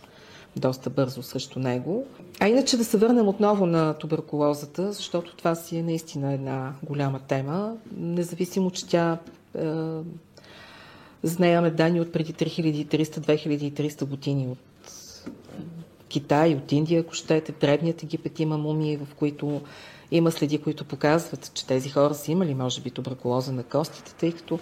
доста 0.55 0.89
бързо 0.89 1.23
срещу 1.23 1.59
него. 1.59 2.05
А 2.39 2.47
иначе 2.47 2.77
да 2.77 2.85
се 2.85 2.97
върнем 2.97 3.27
отново 3.27 3.65
на 3.65 3.93
туберкулозата, 3.93 4.91
защото 4.91 5.35
това 5.35 5.55
си 5.55 5.77
е 5.77 5.83
наистина 5.83 6.33
една 6.33 6.73
голяма 6.83 7.19
тема, 7.19 7.75
независимо, 7.97 8.71
че 8.71 8.87
тя 8.87 9.17
знаеме 11.23 11.71
данни 11.71 12.01
от 12.01 12.11
преди 12.11 12.33
3300-2300 12.33 14.05
години 14.05 14.47
от 14.47 14.91
Китай, 16.09 16.55
от 16.55 16.71
Индия, 16.71 17.01
ако 17.01 17.13
щете, 17.13 17.51
древният 17.51 18.03
Египет 18.03 18.39
има 18.39 18.57
мумии, 18.57 18.97
в 18.97 19.07
които 19.15 19.61
има 20.11 20.31
следи, 20.31 20.57
които 20.57 20.85
показват, 20.85 21.51
че 21.53 21.67
тези 21.67 21.89
хора 21.89 22.13
са 22.13 22.31
имали, 22.31 22.55
може 22.55 22.81
би, 22.81 22.91
туберкулоза 22.91 23.51
на 23.51 23.63
костите, 23.63 24.13
тъй 24.13 24.31
като 24.31 24.59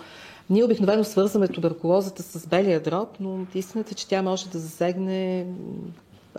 ние 0.50 0.64
обикновено 0.64 1.04
свързваме 1.04 1.48
туберкулозата 1.48 2.24
с 2.24 2.48
белия 2.48 2.80
дроб, 2.80 3.10
но 3.20 3.46
истината 3.56 3.92
е, 3.92 3.96
че 3.96 4.08
тя 4.08 4.22
може 4.22 4.50
да 4.50 4.60
засегне 4.60 5.46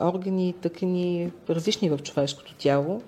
органи, 0.01 0.55
тъкани, 0.61 1.31
различни 1.51 1.91
в 1.91 1.99
човешкото 1.99 2.55
тяло. 2.55 3.03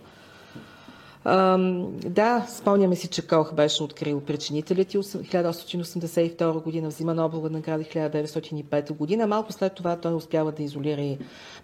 Да, 1.25 2.47
спомняме 2.49 2.97
си, 2.97 3.09
че 3.09 3.27
Кох 3.27 3.55
беше 3.55 3.83
открил 3.83 4.21
причинителите 4.21 4.99
1882 4.99 6.63
година, 6.63 6.89
взима 6.89 7.15
Нобелова 7.15 7.51
награда 7.51 7.85
1905 7.85 8.93
година. 8.93 9.27
Малко 9.27 9.53
след 9.53 9.75
това 9.75 9.97
той 9.97 10.15
успява 10.15 10.53
да 10.53 10.63
изолира 10.63 11.01
и 11.01 11.19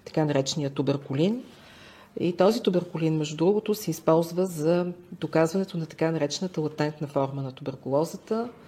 така 0.05 0.25
наречения 0.25 0.71
туберкулин. 0.71 1.43
И 2.21 2.37
този 2.37 2.63
туберкулин, 2.63 3.17
между 3.17 3.37
другото, 3.37 3.75
се 3.75 3.91
използва 3.91 4.47
за 4.47 4.87
доказването 5.13 5.79
на 5.79 5.87
така 5.87 6.11
наречената 6.11 6.61
латентна 6.61 7.07
форма 7.07 7.43
на 7.43 7.53
туберкулозата– 7.53 8.49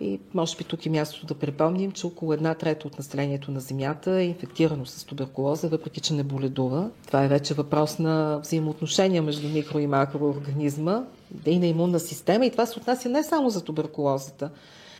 и 0.00 0.20
може 0.34 0.56
би 0.56 0.64
тук 0.64 0.86
е 0.86 0.90
мястото 0.90 1.26
да 1.26 1.34
припомним, 1.34 1.92
че 1.92 2.06
около 2.06 2.32
една 2.32 2.54
трета 2.54 2.86
от 2.86 2.98
населението 2.98 3.50
на 3.50 3.60
Земята 3.60 4.10
е 4.10 4.24
инфектирано 4.24 4.86
с 4.86 5.04
туберкулоза, 5.04 5.68
въпреки 5.68 6.00
че 6.00 6.14
не 6.14 6.22
боледува. 6.22 6.90
Това 7.06 7.24
е 7.24 7.28
вече 7.28 7.54
въпрос 7.54 7.98
на 7.98 8.38
взаимоотношения 8.38 9.22
между 9.22 9.48
микро 9.48 9.78
и 9.78 9.86
макроорганизма 9.86 11.04
и 11.46 11.58
на 11.58 11.66
имунна 11.66 12.00
система. 12.00 12.46
И 12.46 12.50
това 12.50 12.66
се 12.66 12.78
отнася 12.78 13.08
не 13.08 13.22
само 13.22 13.50
за 13.50 13.64
туберкулозата. 13.64 14.50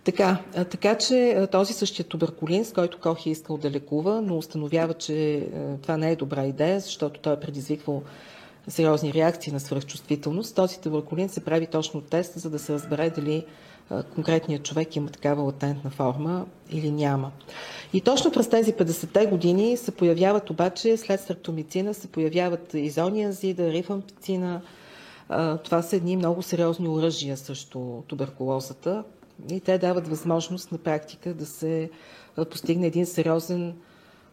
Така, 0.04 0.38
така 0.70 0.98
че 0.98 1.46
този 1.52 1.72
същия 1.72 2.06
туберкулин, 2.06 2.64
с 2.64 2.72
който 2.72 3.00
Кох 3.00 3.26
е 3.26 3.30
искал 3.30 3.56
да 3.56 3.70
лекува, 3.70 4.22
но 4.22 4.38
установява, 4.38 4.94
че 4.94 5.46
това 5.82 5.96
не 5.96 6.10
е 6.10 6.16
добра 6.16 6.46
идея, 6.46 6.80
защото 6.80 7.20
той 7.20 7.32
е 7.32 7.40
предизвиквал 7.40 8.02
сериозни 8.68 9.12
реакции 9.12 9.52
на 9.52 9.60
свръхчувствителност. 9.60 10.54
Този 10.54 10.80
туберкулин 10.80 11.28
се 11.28 11.44
прави 11.44 11.66
точно 11.66 12.00
тест, 12.00 12.32
за 12.38 12.50
да 12.50 12.58
се 12.58 12.72
разбере 12.72 13.10
дали 13.10 13.44
конкретният 14.14 14.62
човек 14.62 14.96
има 14.96 15.10
такава 15.10 15.42
латентна 15.42 15.90
форма 15.90 16.46
или 16.70 16.90
няма. 16.90 17.30
И 17.92 18.00
точно 18.00 18.32
през 18.32 18.48
тези 18.48 18.72
50-те 18.72 19.26
години 19.26 19.76
се 19.76 19.90
появяват 19.90 20.50
обаче, 20.50 20.96
след 20.96 21.20
стрептомицина, 21.20 21.94
се 21.94 22.08
появяват 22.08 22.74
изониазида, 22.74 23.72
рифампицина. 23.72 24.60
Това 25.64 25.82
са 25.82 25.96
едни 25.96 26.16
много 26.16 26.42
сериозни 26.42 26.88
оръжия 26.88 27.36
срещу 27.36 28.02
туберкулозата 28.06 29.04
и 29.50 29.60
те 29.60 29.78
дават 29.78 30.08
възможност 30.08 30.72
на 30.72 30.78
практика 30.78 31.34
да 31.34 31.46
се 31.46 31.90
постигне 32.50 32.86
един 32.86 33.06
сериозен 33.06 33.74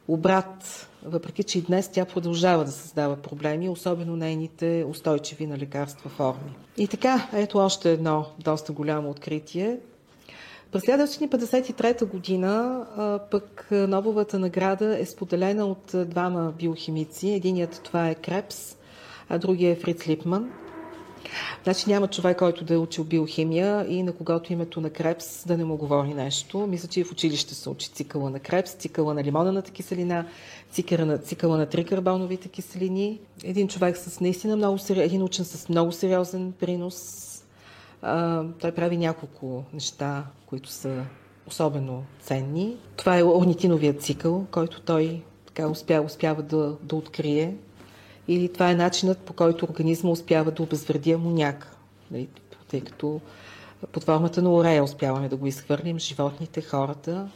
обрат, 0.07 0.89
въпреки 1.05 1.43
че 1.43 1.57
и 1.57 1.61
днес 1.61 1.91
тя 1.91 2.05
продължава 2.05 2.65
да 2.65 2.71
създава 2.71 3.15
проблеми, 3.15 3.69
особено 3.69 4.15
нейните 4.15 4.85
устойчиви 4.89 5.47
на 5.47 5.57
лекарства 5.57 6.09
форми. 6.09 6.55
И 6.77 6.87
така, 6.87 7.27
ето 7.33 7.57
още 7.57 7.91
едно 7.91 8.25
доста 8.39 8.71
голямо 8.71 9.09
откритие. 9.09 9.77
През 10.71 10.81
1953 10.81 12.05
година 12.05 12.85
пък 13.31 13.67
Нобовата 13.71 14.39
награда 14.39 14.99
е 14.99 15.05
споделена 15.05 15.65
от 15.65 16.09
двама 16.09 16.53
биохимици. 16.59 17.29
Единият 17.29 17.81
това 17.83 18.09
е 18.09 18.15
Крепс, 18.15 18.75
а 19.29 19.37
другия 19.37 19.71
е 19.71 19.75
Фриц 19.75 20.07
Липман– 20.07 20.51
Значи 21.63 21.89
няма 21.89 22.07
човек, 22.07 22.37
който 22.37 22.63
да 22.63 22.73
е 22.73 22.77
учил 22.77 23.03
биохимия 23.03 23.85
и 23.89 24.03
на 24.03 24.13
когото 24.13 24.53
името 24.53 24.81
на 24.81 24.89
Крепс 24.89 25.47
да 25.47 25.57
не 25.57 25.65
му 25.65 25.77
говори 25.77 26.13
нещо. 26.13 26.67
Мисля, 26.67 26.87
че 26.87 26.99
и 26.99 27.03
в 27.03 27.11
училище 27.11 27.55
се 27.55 27.69
учи 27.69 27.89
цикъла 27.89 28.29
на 28.29 28.39
Крепс, 28.39 28.71
цикъла 28.73 29.13
на 29.13 29.23
лимонената 29.23 29.71
киселина, 29.71 30.25
цикъла 30.71 31.05
на, 31.05 31.17
цикъла 31.17 31.57
на 31.57 31.65
трикарбоновите 31.65 32.49
киселини. 32.49 33.19
Един 33.43 33.67
човек 33.67 33.97
с 33.97 34.19
наистина 34.19 34.55
много 34.55 34.77
сериозен, 34.77 35.05
един 35.05 35.23
учен 35.23 35.45
с 35.45 35.69
много 35.69 35.91
сериозен 35.91 36.53
принос. 36.59 37.29
А, 38.01 38.43
той 38.59 38.71
прави 38.71 38.97
няколко 38.97 39.63
неща, 39.73 40.23
които 40.45 40.69
са 40.69 41.03
особено 41.47 42.03
ценни. 42.21 42.77
Това 42.95 43.17
е 43.17 43.23
орнитиновият 43.23 44.01
цикъл, 44.01 44.45
който 44.51 44.81
той 44.81 45.21
така 45.45 45.67
успя, 45.67 46.01
успява 46.05 46.41
да, 46.41 46.77
да 46.83 46.95
открие 46.95 47.55
или 48.27 48.53
това 48.53 48.71
е 48.71 48.75
начинът 48.75 49.19
по 49.19 49.33
който 49.33 49.65
организма 49.65 50.11
успява 50.11 50.51
да 50.51 50.63
обезвреди 50.63 51.11
амоняк, 51.11 51.77
нали, 52.11 52.27
тъй 52.67 52.81
като 52.81 53.21
под 53.91 54.03
формата 54.03 54.41
на 54.41 54.53
урея 54.53 54.83
успяваме 54.83 55.29
да 55.29 55.35
го 55.35 55.47
изхвърлим, 55.47 55.99
животните, 55.99 56.61
хората. 56.61 57.27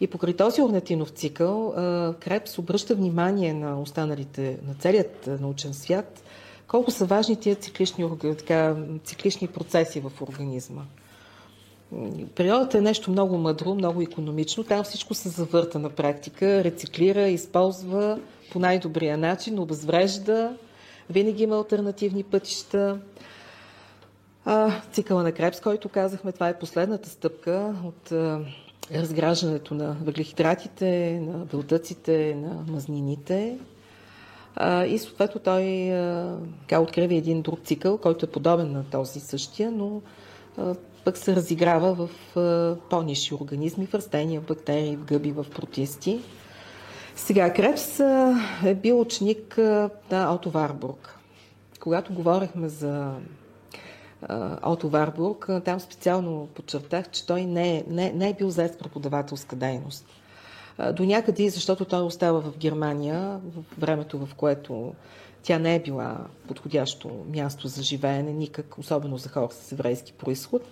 И 0.00 0.06
покрай 0.06 0.36
този 0.36 0.62
орнатинов 0.62 1.10
цикъл 1.10 1.74
Крепс 2.20 2.58
обръща 2.58 2.94
внимание 2.94 3.54
на 3.54 3.80
останалите, 3.80 4.58
на 4.66 4.74
целият 4.74 5.26
научен 5.40 5.74
свят 5.74 6.22
колко 6.68 6.90
са 6.90 7.04
важни 7.04 7.36
тия 7.36 7.56
циклични, 7.56 8.10
така, 8.20 8.76
циклични 9.04 9.48
процеси 9.48 10.00
в 10.00 10.12
организма. 10.22 10.82
Природата 12.34 12.78
е 12.78 12.80
нещо 12.80 13.10
много 13.10 13.38
мъдро, 13.38 13.74
много 13.74 14.02
економично. 14.02 14.64
Там 14.64 14.84
всичко 14.84 15.14
се 15.14 15.28
завърта 15.28 15.78
на 15.78 15.90
практика, 15.90 16.64
рециклира, 16.64 17.28
използва 17.28 18.18
по 18.52 18.58
най-добрия 18.58 19.18
начин, 19.18 19.58
обезврежда, 19.58 20.56
винаги 21.10 21.42
има 21.42 21.56
альтернативни 21.56 22.22
пътища. 22.22 22.98
А, 24.44 24.80
цикъла 24.92 25.22
на 25.22 25.32
Крепс, 25.32 25.60
който 25.60 25.88
казахме, 25.88 26.32
това 26.32 26.48
е 26.48 26.58
последната 26.58 27.08
стъпка 27.08 27.74
от 27.84 28.12
разграждането 28.94 29.74
на 29.74 29.96
въглехидратите, 30.02 31.20
на 31.22 31.44
белтъците, 31.44 32.34
на 32.34 32.72
мазнините. 32.72 33.58
И 34.86 34.98
съответно 34.98 35.40
той 35.40 35.92
открива 36.78 37.14
един 37.14 37.42
друг 37.42 37.60
цикъл, 37.64 37.98
който 37.98 38.26
е 38.26 38.30
подобен 38.30 38.72
на 38.72 38.84
този 38.84 39.20
същия, 39.20 39.70
но 39.70 40.02
пък 41.04 41.16
се 41.16 41.36
разиграва 41.36 41.94
в 41.94 42.10
по-ниши 42.90 43.34
организми, 43.34 43.86
в 43.86 43.94
растения, 43.94 44.40
в 44.40 44.44
бактерии, 44.46 44.96
в 44.96 45.04
гъби, 45.04 45.32
в 45.32 45.46
протисти. 45.54 46.20
Сега, 47.16 47.52
Крепс 47.52 48.00
е 48.64 48.74
бил 48.74 49.00
ученик 49.00 49.58
на 50.10 50.34
Ото 50.34 50.50
Варбург. 50.50 51.18
Когато 51.80 52.14
говорихме 52.14 52.68
за 52.68 53.12
Ото 54.62 54.88
Варбург, 54.88 55.50
там 55.64 55.80
специално 55.80 56.48
подчертах, 56.54 57.10
че 57.10 57.26
той 57.26 57.44
не 57.44 57.76
е, 57.76 57.84
не, 57.88 58.12
не 58.12 58.28
е 58.30 58.34
бил 58.34 58.50
зает 58.50 58.74
с 58.74 58.78
преподавателска 58.78 59.56
дейност. 59.56 60.06
До 60.92 61.04
някъде, 61.04 61.50
защото 61.50 61.84
той 61.84 62.02
остава 62.02 62.40
в 62.40 62.58
Германия, 62.58 63.40
в 63.56 63.80
времето, 63.80 64.26
в 64.26 64.34
което 64.34 64.94
тя 65.42 65.58
не 65.58 65.74
е 65.74 65.82
била 65.82 66.16
подходящо 66.48 67.10
място 67.34 67.68
за 67.68 67.82
живеене, 67.82 68.32
никак, 68.32 68.78
особено 68.78 69.18
за 69.18 69.28
хора 69.28 69.48
с 69.50 69.72
еврейски 69.72 70.12
происход. 70.12 70.62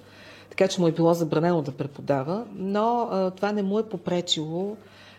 Така 0.50 0.68
че 0.68 0.80
му 0.80 0.88
е 0.88 0.92
било 0.92 1.14
забранено 1.14 1.62
да 1.62 1.72
преподава, 1.72 2.44
но 2.54 3.08
това 3.36 3.52
не 3.52 3.62
му 3.62 3.78
е 3.78 3.88
попречило 3.88 4.76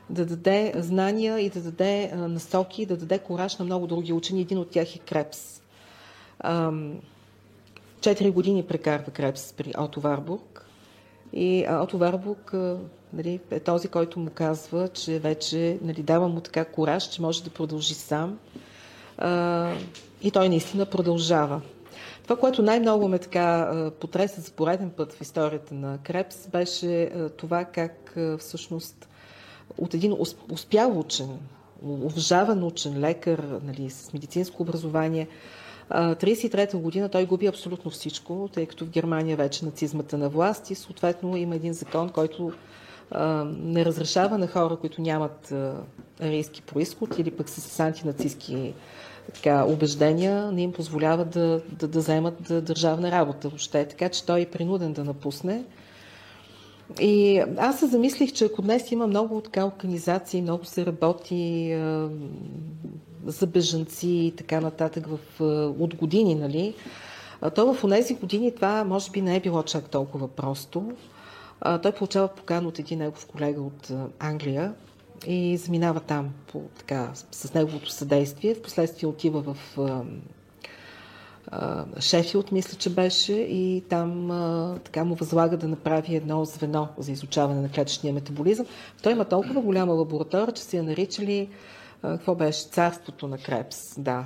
да 0.10 0.26
даде 0.26 0.74
знания 0.76 1.39
и 1.39 1.50
да 1.50 1.62
даде 1.62 2.12
насоки, 2.15 2.86
да 2.86 2.98
даде 2.98 3.20
кораж 3.20 3.58
на 3.58 3.65
много 3.65 3.88
други 3.88 4.13
учени. 4.13 4.41
Един 4.41 4.58
от 4.58 4.70
тях 4.70 4.96
е 4.96 5.00
Крепс. 5.00 5.62
Четири 8.02 8.32
години 8.32 8.63
прекарва 8.63 9.12
Крепс 9.12 9.54
при 9.54 9.74
Ото 9.78 10.02
Варбург. 10.02 10.65
И 11.34 11.65
Ото 11.70 11.98
Варбург 11.98 12.54
нали, 13.13 13.39
е 13.52 13.60
този, 13.60 13.88
който 13.88 14.20
му 14.20 14.30
казва, 14.30 14.88
че 14.88 15.20
вече 15.20 15.78
нали, 15.82 16.04
дава 16.04 16.28
му 16.28 16.41
така 16.41 16.65
кораж, 16.65 17.10
че 17.10 17.22
може 17.22 17.44
да 17.44 17.50
продължи 17.50 17.94
сам. 17.94 18.39
и 20.22 20.32
той 20.32 20.50
наистина 20.50 20.86
продължава. 20.86 21.62
Това, 22.24 22.36
което 22.36 22.62
най-много 22.62 23.08
ме 23.08 23.20
така 23.20 23.72
потреса 24.00 24.41
за 24.41 24.52
пореден 24.52 24.89
път 24.89 25.13
в 25.13 25.22
историята 25.22 25.74
на 25.74 25.98
Крепс, 26.04 26.48
беше 26.48 27.12
това 27.38 27.65
как 27.65 28.18
всъщност 28.39 29.08
от 29.78 29.93
един 29.93 30.15
успял 30.51 30.99
учен, 30.99 31.39
уважаван 31.84 32.63
учен, 32.63 32.99
лекар 32.99 33.60
нали, 33.63 33.89
с 33.89 34.13
медицинско 34.13 34.63
образование, 34.63 35.28
1933 35.91 36.75
година 36.75 37.10
той 37.10 37.25
губи 37.25 37.45
абсолютно 37.45 37.91
всичко, 37.91 38.49
тъй 38.54 38.65
като 38.65 38.86
в 38.86 38.89
Германия 38.89 39.38
вече 39.38 39.65
нацизмата 39.65 40.17
на 40.17 40.30
власт 40.30 40.69
и 40.69 40.75
съответно 40.75 41.38
има 41.38 41.56
един 41.56 41.73
закон, 41.73 42.10
който 42.10 42.51
не 43.47 43.86
разрешава 43.86 44.38
на 44.38 44.47
хора, 44.47 44.78
които 44.78 45.01
нямат 45.01 45.54
арийски 46.21 46.62
происход 46.62 47.19
или 47.19 47.32
пък 47.32 47.49
са 47.49 47.62
с 47.62 47.80
антинацистски 47.80 48.73
така, 49.34 49.65
убеждения, 49.65 50.51
не 50.51 50.62
им 50.62 50.73
позволява 50.73 51.25
да, 51.25 51.62
да, 51.69 51.88
да 51.88 51.99
вземат 51.99 52.65
държавна 52.65 53.12
работа 53.12 53.49
въобще. 53.49 53.88
Така 53.88 54.10
че 54.10 54.25
той 54.25 54.41
е 54.41 54.45
принуден 54.45 54.93
да 54.93 55.04
напусне. 55.04 55.63
И 57.00 57.43
аз 57.58 57.80
се 57.80 57.88
замислих, 57.88 58.34
че 58.34 58.45
ако 58.45 58.62
днес 58.62 58.91
има 58.91 59.08
много 59.08 59.41
така 59.41 59.65
организации, 59.65 60.41
много 60.41 60.65
се 60.65 60.86
работи 60.86 61.71
за 63.26 63.48
бежанци 63.48 64.08
и 64.08 64.34
така 64.38 64.62
нататък 64.62 65.08
в, 65.08 65.19
от 65.80 65.95
години, 65.95 66.36
нали, 66.36 66.74
то 67.56 67.74
в 67.74 67.89
тези 67.89 68.15
години 68.15 68.56
това 68.56 68.84
може 68.84 69.12
би 69.12 69.21
не 69.21 69.36
е 69.36 69.39
било 69.39 69.63
чак 69.63 69.89
толкова 69.89 70.28
просто. 70.28 70.91
Той 71.82 71.91
получава 71.91 72.28
покан 72.28 72.65
от 72.65 72.80
един 72.80 73.00
негов 73.00 73.26
колега 73.26 73.62
от 73.62 73.91
Англия 74.19 74.74
и 75.28 75.58
заминава 75.58 76.00
там 76.00 76.30
по, 76.52 76.62
така, 76.78 77.12
с 77.32 77.54
неговото 77.54 77.89
съдействие. 77.89 78.56
Впоследствие 78.56 79.10
отива 79.10 79.41
в 79.41 79.78
Шефилд, 81.99 82.51
мисля, 82.51 82.77
че 82.77 82.89
беше, 82.89 83.34
и 83.34 83.84
там 83.89 84.31
а, 84.31 84.75
така 84.84 85.03
му 85.03 85.15
възлага 85.15 85.58
да 85.58 85.67
направи 85.67 86.15
едно 86.15 86.45
звено 86.45 86.88
за 86.97 87.12
изучаване 87.12 87.62
на 87.62 87.69
клетъчния 87.69 88.13
метаболизъм. 88.13 88.65
Той 89.03 89.12
има 89.12 89.25
толкова 89.25 89.62
голяма 89.62 89.93
лаборатория, 89.93 90.53
че 90.53 90.63
си 90.63 90.77
я 90.77 90.84
наричали, 90.84 91.49
а, 92.03 92.17
какво 92.17 92.36
беше, 92.36 92.67
царството 92.67 93.27
на 93.27 93.38
Крепс, 93.38 93.99
да. 94.01 94.25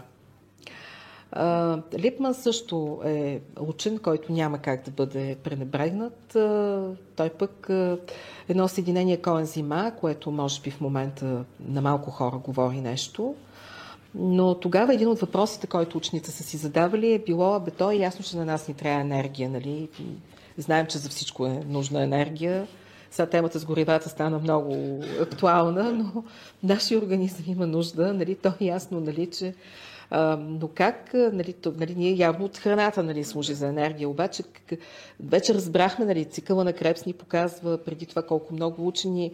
А, 1.31 1.77
Липман 1.97 2.33
също 2.33 3.01
е 3.05 3.41
учен, 3.59 3.97
който 3.99 4.31
няма 4.31 4.57
как 4.57 4.85
да 4.85 4.91
бъде 4.91 5.37
пренебрегнат. 5.43 6.35
А, 6.35 6.83
той 7.15 7.29
пък 7.29 7.69
а, 7.69 7.97
едно 8.49 8.67
съединение 8.67 9.21
коензима, 9.21 9.91
което 9.99 10.31
може 10.31 10.61
би 10.61 10.71
в 10.71 10.81
момента 10.81 11.45
на 11.59 11.81
малко 11.81 12.11
хора 12.11 12.37
говори 12.37 12.81
нещо, 12.81 13.35
но 14.15 14.55
тогава 14.55 14.93
един 14.93 15.07
от 15.07 15.19
въпросите, 15.19 15.67
който 15.67 15.97
учените 15.97 16.31
са 16.31 16.43
си 16.43 16.57
задавали 16.57 17.13
е 17.13 17.19
било, 17.19 17.59
бе 17.59 17.71
то 17.71 17.91
е 17.91 17.95
ясно, 17.95 18.25
че 18.25 18.37
на 18.37 18.45
нас 18.45 18.67
ни 18.67 18.73
трябва 18.73 19.01
енергия, 19.01 19.49
нали? 19.49 19.89
Знаем, 20.57 20.85
че 20.85 20.97
за 20.97 21.09
всичко 21.09 21.45
е 21.45 21.63
нужна 21.67 22.03
енергия. 22.03 22.67
Сега 23.11 23.25
темата 23.25 23.59
с 23.59 23.65
горивата 23.65 24.09
стана 24.09 24.39
много 24.39 24.99
актуална, 25.21 25.91
но 25.91 26.23
нашия 26.63 26.99
организъм 26.99 27.45
има 27.47 27.67
нужда, 27.67 28.13
нали? 28.13 28.35
То 28.35 28.53
е 28.61 28.65
ясно, 28.65 28.99
нали, 28.99 29.25
че 29.25 29.53
но 30.37 30.69
как, 30.75 31.11
нали, 31.13 31.53
то, 31.53 31.73
нали, 31.77 31.95
ние 31.95 32.11
явно 32.17 32.45
от 32.45 32.57
храната 32.57 33.03
нали, 33.03 33.23
служи 33.23 33.53
за 33.53 33.67
енергия, 33.67 34.09
обаче 34.09 34.43
вече 35.19 35.53
разбрахме, 35.53 36.05
нали, 36.05 36.25
цикъла 36.25 36.63
на 36.63 36.73
Крепс 36.73 37.05
ни 37.05 37.13
показва 37.13 37.77
преди 37.77 38.05
това 38.05 38.21
колко 38.21 38.53
много 38.53 38.87
учени 38.87 39.31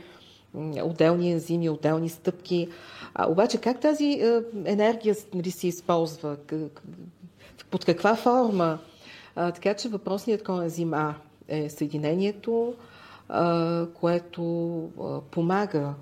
отделни 0.83 1.31
ензими, 1.31 1.69
отделни 1.69 2.09
стъпки. 2.09 2.67
А, 3.15 3.29
обаче 3.31 3.57
как 3.57 3.79
тази 3.79 4.05
е, 4.05 4.41
енергия 4.65 5.15
нали, 5.33 5.51
се 5.51 5.67
използва? 5.67 6.37
Под 7.71 7.85
каква 7.85 8.15
форма? 8.15 8.79
А, 9.35 9.51
така 9.51 9.73
че 9.73 9.89
въпросният 9.89 10.43
коензим 10.43 10.93
А 10.93 11.15
е 11.47 11.69
съединението, 11.69 12.73
а, 13.29 13.85
което 13.93 14.43
а, 15.01 15.21
помага 15.21 15.93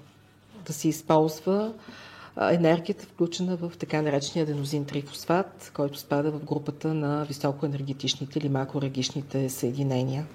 да 0.65 0.73
се 0.73 0.87
използва 0.87 1.73
енергията, 2.37 3.05
включена 3.05 3.55
в 3.55 3.71
така 3.79 4.01
наречения 4.01 4.43
аденозин 4.43 4.85
трифосфат, 4.85 5.71
който 5.73 5.99
спада 5.99 6.31
в 6.31 6.43
групата 6.43 6.93
на 6.93 7.25
високоенергетичните 7.25 8.39
или 8.39 8.49
макрорегичните 8.49 9.49
съединения. 9.49 10.25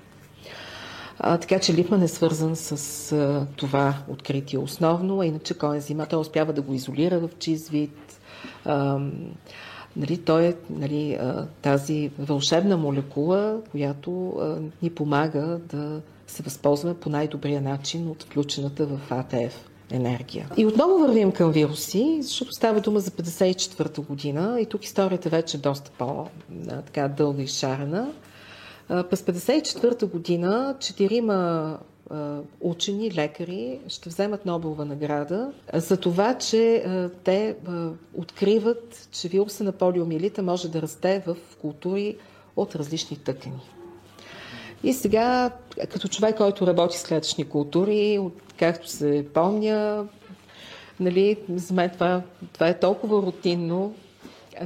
А, 1.20 1.38
така 1.38 1.59
че 1.59 1.74
Липман 1.74 2.02
е 2.02 2.09
свързан 2.09 2.57
с 2.57 3.12
а, 3.12 3.46
това 3.57 3.94
откритие 4.09 4.59
основно, 4.59 5.20
а 5.20 5.26
иначе 5.26 5.59
коензима 5.59 6.07
той 6.07 6.20
успява 6.20 6.52
да 6.52 6.62
го 6.62 6.74
изолира 6.74 7.18
в 7.18 7.28
чист 7.38 7.68
вид. 7.68 8.20
А, 8.64 8.98
нали, 9.96 10.16
той 10.16 10.44
е 10.44 10.54
нали, 10.70 11.18
тази 11.62 12.11
вълшебна 12.18 12.76
молекула, 12.76 13.61
която 13.70 14.28
а, 14.28 14.57
ни 14.83 14.90
помага 14.90 15.61
да 15.72 16.00
се 16.26 16.42
възползваме 16.42 16.94
по 16.94 17.11
най-добрия 17.11 17.61
начин 17.61 18.09
от 18.09 18.22
включената 18.22 18.87
в 18.87 19.00
АТФ 19.11 19.68
енергия. 19.90 20.48
И 20.57 20.66
отново 20.66 20.98
вървим 20.98 21.33
към 21.33 21.52
вируси, 21.52 22.18
защото 22.22 22.52
става 22.52 22.81
дума 22.81 23.00
за 23.00 23.11
54-та 23.11 24.02
година 24.02 24.61
и 24.61 24.66
тук 24.66 24.85
историята 24.85 25.28
вече 25.28 25.57
е 25.57 25.61
доста 25.61 25.90
по-дълга 25.98 27.42
и 27.42 27.46
шарена. 27.46 28.12
През 28.88 29.22
1954 29.22 30.07
година 30.07 30.77
четирима 30.81 31.79
учени, 32.61 33.14
лекари 33.14 33.81
ще 33.88 34.09
вземат 34.09 34.46
Нобелова 34.46 34.85
награда 34.85 35.53
за 35.74 35.96
това, 35.96 36.38
че 36.38 36.85
те 37.24 37.57
откриват, 38.14 39.09
че 39.12 39.29
вируса 39.29 39.64
на 39.64 39.72
полиомилита 39.72 40.42
може 40.42 40.68
да 40.68 40.83
расте 40.83 41.22
в 41.27 41.37
култури 41.61 42.16
от 42.57 42.77
различни 42.77 43.16
тъкани. 43.16 43.61
И 44.85 44.92
сега, 44.92 45.51
като 45.90 46.09
човек, 46.09 46.37
който 46.37 46.66
работи 46.66 46.98
с 46.98 47.05
клетъчни 47.05 47.48
култури, 47.48 48.20
както 48.59 48.88
се 48.88 49.27
помня, 49.35 50.07
нали, 51.01 51.37
за 51.55 51.74
мен 51.74 51.90
това, 51.90 52.22
това 52.53 52.68
е 52.68 52.81
толкова 52.81 53.22
рутинно, 53.22 53.94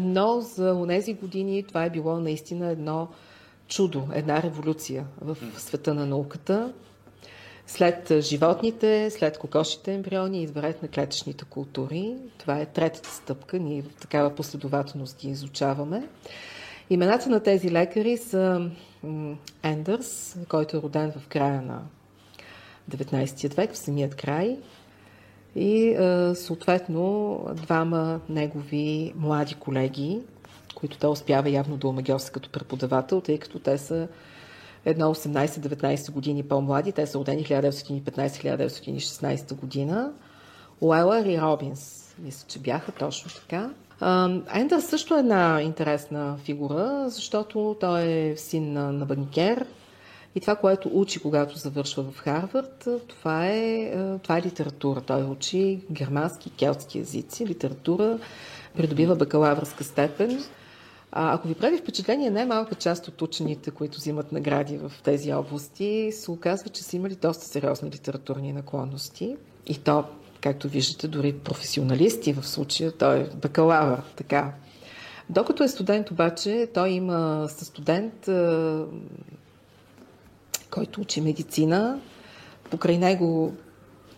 но 0.00 0.40
за 0.40 0.84
тези 0.88 1.14
години 1.14 1.62
това 1.62 1.84
е 1.84 1.90
било 1.90 2.16
наистина 2.16 2.70
едно 2.70 3.08
чудо, 3.72 4.08
една 4.14 4.42
революция 4.42 5.04
в 5.20 5.36
света 5.56 5.94
на 5.94 6.06
науката. 6.06 6.72
След 7.66 8.12
животните, 8.20 9.10
след 9.10 9.38
кокошите 9.38 9.94
ембриони 9.94 10.48
ред 10.56 10.82
на 10.82 10.88
клетъчните 10.88 11.44
култури. 11.44 12.14
Това 12.38 12.58
е 12.58 12.66
третата 12.66 13.08
стъпка. 13.08 13.58
Ние 13.58 13.82
в 13.82 13.94
такава 13.94 14.34
последователност 14.34 15.18
ги 15.20 15.28
изучаваме. 15.28 16.08
Имената 16.90 17.30
на 17.30 17.40
тези 17.40 17.70
лекари 17.70 18.16
са 18.16 18.70
Ендърс, 19.62 20.36
който 20.48 20.76
е 20.76 20.82
роден 20.82 21.12
в 21.12 21.28
края 21.28 21.62
на 21.62 21.82
19 22.90 23.54
век, 23.56 23.72
в 23.72 23.78
самият 23.78 24.14
край, 24.14 24.58
и 25.56 25.96
съответно 26.34 27.40
двама 27.54 28.20
негови 28.28 29.12
млади 29.16 29.54
колеги, 29.54 30.20
които 30.82 30.98
той 30.98 31.10
успява 31.10 31.50
явно 31.50 31.76
да 31.76 31.88
омагиоса 31.88 32.32
като 32.32 32.50
преподавател, 32.50 33.20
тъй 33.20 33.38
като 33.38 33.58
те 33.58 33.78
са 33.78 34.08
едно 34.84 35.14
18-19 35.14 36.10
години 36.10 36.42
по-млади. 36.42 36.92
Те 36.92 37.06
са 37.06 37.18
родени 37.18 37.44
1915-1916 37.44 39.54
година. 39.54 40.12
Уелър 40.80 41.26
и 41.26 41.40
Робинс, 41.40 42.14
мисля, 42.18 42.44
че 42.48 42.58
бяха 42.58 42.92
точно 42.92 43.30
така. 43.40 43.70
Ендър 44.54 44.80
също 44.80 45.16
е 45.16 45.18
една 45.18 45.62
интересна 45.62 46.38
фигура, 46.44 47.04
защото 47.08 47.76
той 47.80 48.02
е 48.02 48.36
син 48.36 48.72
на, 48.72 48.92
на 48.92 49.06
банкер 49.06 49.66
и 50.34 50.40
това, 50.40 50.56
което 50.56 50.90
учи, 50.92 51.20
когато 51.20 51.58
завършва 51.58 52.02
в 52.02 52.18
Харвард, 52.18 52.88
това 53.08 53.46
е, 53.46 53.92
това 54.22 54.38
е 54.38 54.42
литература. 54.42 55.00
Той 55.00 55.22
учи 55.22 55.80
германски 55.90 56.50
келтски 56.50 56.98
езици, 56.98 57.46
литература, 57.46 58.18
придобива 58.76 59.16
бакалавърска 59.16 59.84
степен. 59.84 60.44
Ако 61.14 61.48
ви 61.48 61.54
прави 61.54 61.78
впечатление, 61.78 62.30
най-малка 62.30 62.74
част 62.74 63.08
от 63.08 63.22
учените, 63.22 63.70
които 63.70 63.98
взимат 63.98 64.32
награди 64.32 64.76
в 64.76 64.92
тези 65.04 65.32
области, 65.32 66.10
се 66.12 66.30
оказва, 66.30 66.70
че 66.70 66.82
са 66.82 66.96
имали 66.96 67.14
доста 67.14 67.44
сериозни 67.44 67.90
литературни 67.90 68.52
наклонности. 68.52 69.36
И 69.66 69.78
то, 69.78 70.04
както 70.40 70.68
виждате, 70.68 71.08
дори 71.08 71.32
професионалисти 71.32 72.32
в 72.32 72.46
случая, 72.46 72.92
той 72.92 73.20
е 73.20 73.30
бакалавър, 73.42 74.02
така. 74.16 74.54
Докато 75.30 75.64
е 75.64 75.68
студент 75.68 76.10
обаче, 76.10 76.68
той 76.74 76.88
има 76.88 77.46
със 77.48 77.68
студент, 77.68 78.28
който 80.70 81.00
учи 81.00 81.20
медицина. 81.20 82.00
Покрай 82.70 82.98
него 82.98 83.52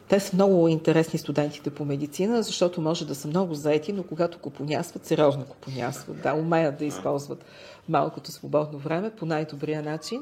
те 0.09 0.21
са 0.21 0.37
много 0.37 0.69
интересни 0.69 1.19
студентите 1.19 1.71
по 1.71 1.85
медицина, 1.85 2.43
защото 2.43 2.81
може 2.81 3.07
да 3.07 3.15
са 3.15 3.29
много 3.29 3.55
заети, 3.55 3.93
но 3.93 4.03
когато 4.03 4.39
купонясват, 4.39 5.07
сериозно 5.07 5.45
купонясват. 5.45 6.23
Да, 6.23 6.35
умеят 6.35 6.79
да 6.79 6.85
използват 6.85 7.45
малкото 7.89 8.33
свободно 8.33 8.79
време 8.79 9.11
по 9.11 9.27
най-добрия 9.27 9.83
начин. 9.83 10.21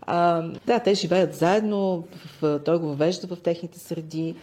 А, 0.00 0.42
да, 0.66 0.80
те 0.80 0.94
живеят 0.94 1.34
заедно, 1.34 2.04
в, 2.40 2.60
той 2.64 2.78
го 2.78 2.86
въвежда 2.86 3.26
в 3.26 3.40
техните 3.40 3.78
среди. 3.78 4.34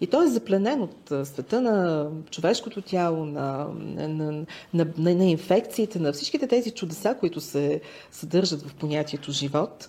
И 0.00 0.06
той 0.06 0.24
е 0.24 0.28
запленен 0.28 0.82
от 0.82 1.26
света 1.26 1.60
на 1.60 2.06
човешкото 2.30 2.82
тяло, 2.82 3.24
на, 3.24 3.66
на, 3.74 4.08
на, 4.08 4.46
на, 4.74 5.14
на 5.14 5.24
инфекциите, 5.24 5.98
на 5.98 6.12
всичките 6.12 6.46
тези 6.46 6.70
чудеса, 6.70 7.16
които 7.20 7.40
се 7.40 7.80
съдържат 8.10 8.62
в 8.62 8.74
понятието 8.74 9.32
живот. 9.32 9.88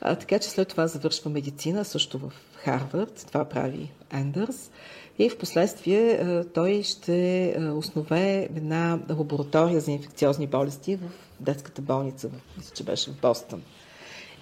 А, 0.00 0.14
така 0.14 0.38
че 0.38 0.48
след 0.48 0.68
това 0.68 0.86
завършва 0.86 1.30
медицина, 1.30 1.84
също 1.84 2.18
в 2.18 2.32
Харвард. 2.54 3.26
Това 3.28 3.44
прави 3.44 3.90
Ендърс. 4.12 4.70
И 5.18 5.30
в 5.30 5.38
последствие 5.38 6.44
той 6.54 6.82
ще 6.82 7.56
основе 7.74 8.48
една 8.56 8.98
лаборатория 9.10 9.80
за 9.80 9.90
инфекциозни 9.90 10.46
болести 10.46 10.96
в 10.96 11.10
детската 11.40 11.82
болница, 11.82 12.30
мисля, 12.56 12.74
че 12.74 12.84
беше 12.84 13.10
в 13.10 13.20
Бостън. 13.20 13.62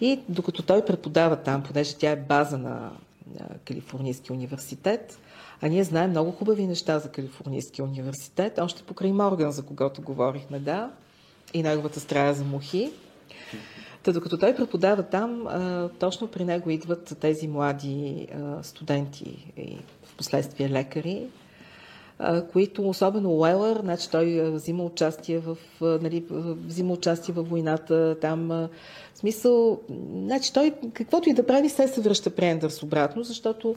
И 0.01 0.21
докато 0.29 0.63
той 0.63 0.85
преподава 0.85 1.37
там, 1.37 1.63
понеже 1.63 1.95
тя 1.95 2.11
е 2.11 2.17
база 2.17 2.59
на 2.59 2.91
Калифорнийския 3.65 4.37
университет, 4.37 5.19
а 5.63 5.69
ние 5.69 5.85
знаем 5.85 6.11
много 6.11 6.31
хубави 6.31 6.67
неща 6.67 6.99
за 6.99 7.09
Калифорнийския 7.09 7.85
университет, 7.85 8.59
още 8.59 8.83
покрай 8.83 9.13
Морган, 9.13 9.53
за 9.53 9.63
когото 9.63 10.03
говорихме, 10.03 10.59
да, 10.59 10.91
и 11.55 11.63
неговата 11.63 12.01
страя 12.01 12.35
за 12.35 12.45
мухи. 12.45 12.93
Та 14.05 14.13
докато 14.13 14.39
той 14.39 14.57
преподава 14.57 15.03
там, 15.03 15.47
точно 15.99 16.29
при 16.29 16.45
него 16.45 16.71
идват 16.71 17.17
тези 17.21 17.49
млади 17.49 18.29
студенти 18.63 19.53
и 19.57 19.77
в 20.03 20.17
последствие 20.17 20.71
лекари, 20.71 21.27
които, 22.53 22.89
особено 22.89 23.31
Уелър, 23.31 23.81
значи 23.81 24.11
той 24.11 24.51
взима 24.51 24.85
участие 24.85 25.39
в, 25.39 25.57
нали, 25.81 26.25
взима 26.67 26.93
участие 26.93 27.35
в 27.35 27.43
войната 27.43 28.17
там. 28.21 28.49
В 28.49 28.69
смисъл, 29.19 29.81
значи 30.15 30.53
той 30.53 30.75
каквото 30.93 31.29
и 31.29 31.35
да 31.35 31.47
прави, 31.47 31.69
се 31.69 31.89
се 31.89 32.01
връща 32.01 32.31
при 32.31 32.47
Ендърс 32.47 32.83
обратно, 32.83 33.23
защото 33.23 33.77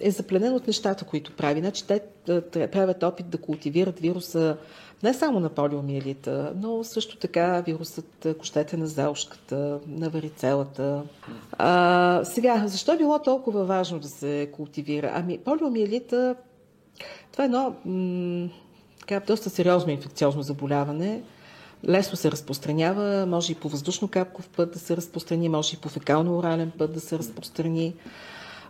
е 0.00 0.10
запленен 0.10 0.54
от 0.54 0.66
нещата, 0.66 1.04
които 1.04 1.32
прави. 1.36 1.60
Значи 1.60 1.86
те 1.86 2.00
правят 2.72 3.02
опит 3.02 3.28
да 3.28 3.38
култивират 3.38 4.00
вируса 4.00 4.56
не 5.02 5.14
само 5.14 5.40
на 5.40 5.48
полиомиелита, 5.48 6.52
но 6.56 6.84
също 6.84 7.16
така 7.16 7.60
вирусът 7.60 8.26
кощете 8.38 8.76
на 8.76 8.86
заушката, 8.86 9.78
на 9.86 10.10
варицелата. 10.10 11.02
А, 11.52 12.20
сега, 12.24 12.64
защо 12.66 12.92
е 12.92 12.96
било 12.96 13.18
толкова 13.18 13.64
важно 13.64 13.98
да 13.98 14.08
се 14.08 14.50
култивира? 14.52 15.12
Ами, 15.14 15.38
полиомиелита, 15.38 16.34
това 17.32 17.44
е 17.44 17.46
едно 17.46 17.74
м- 17.84 18.48
така, 19.00 19.20
доста 19.26 19.50
сериозно 19.50 19.92
инфекциозно 19.92 20.42
заболяване. 20.42 21.22
Лесно 21.88 22.16
се 22.16 22.30
разпространява, 22.30 23.26
може 23.26 23.52
и 23.52 23.54
по 23.54 23.68
въздушно-капков 23.68 24.48
път 24.56 24.72
да 24.72 24.78
се 24.78 24.96
разпространи, 24.96 25.48
може 25.48 25.74
и 25.76 25.80
по 25.80 25.88
фекално-орален 25.88 26.72
път 26.78 26.92
да 26.92 27.00
се 27.00 27.18
разпространи. 27.18 27.94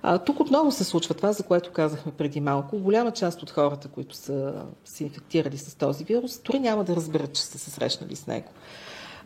А, 0.03 0.19
тук 0.19 0.41
отново 0.41 0.73
се 0.73 0.85
случва 0.85 1.15
това, 1.15 1.33
за 1.33 1.43
което 1.43 1.73
казахме 1.73 2.13
преди 2.13 2.41
малко. 2.41 2.79
Голяма 2.79 3.11
част 3.11 3.43
от 3.43 3.51
хората, 3.51 3.89
които 3.89 4.17
са 4.17 4.55
се 4.85 5.05
инфектирали 5.05 5.59
с 5.59 5.75
този 5.75 6.05
вирус, 6.05 6.39
дори 6.39 6.59
няма 6.59 6.85
да 6.85 6.97
разберат, 6.97 7.35
че 7.35 7.43
са 7.43 7.59
се 7.59 7.71
срещнали 7.71 8.17
с 8.17 8.27
него. 8.27 8.49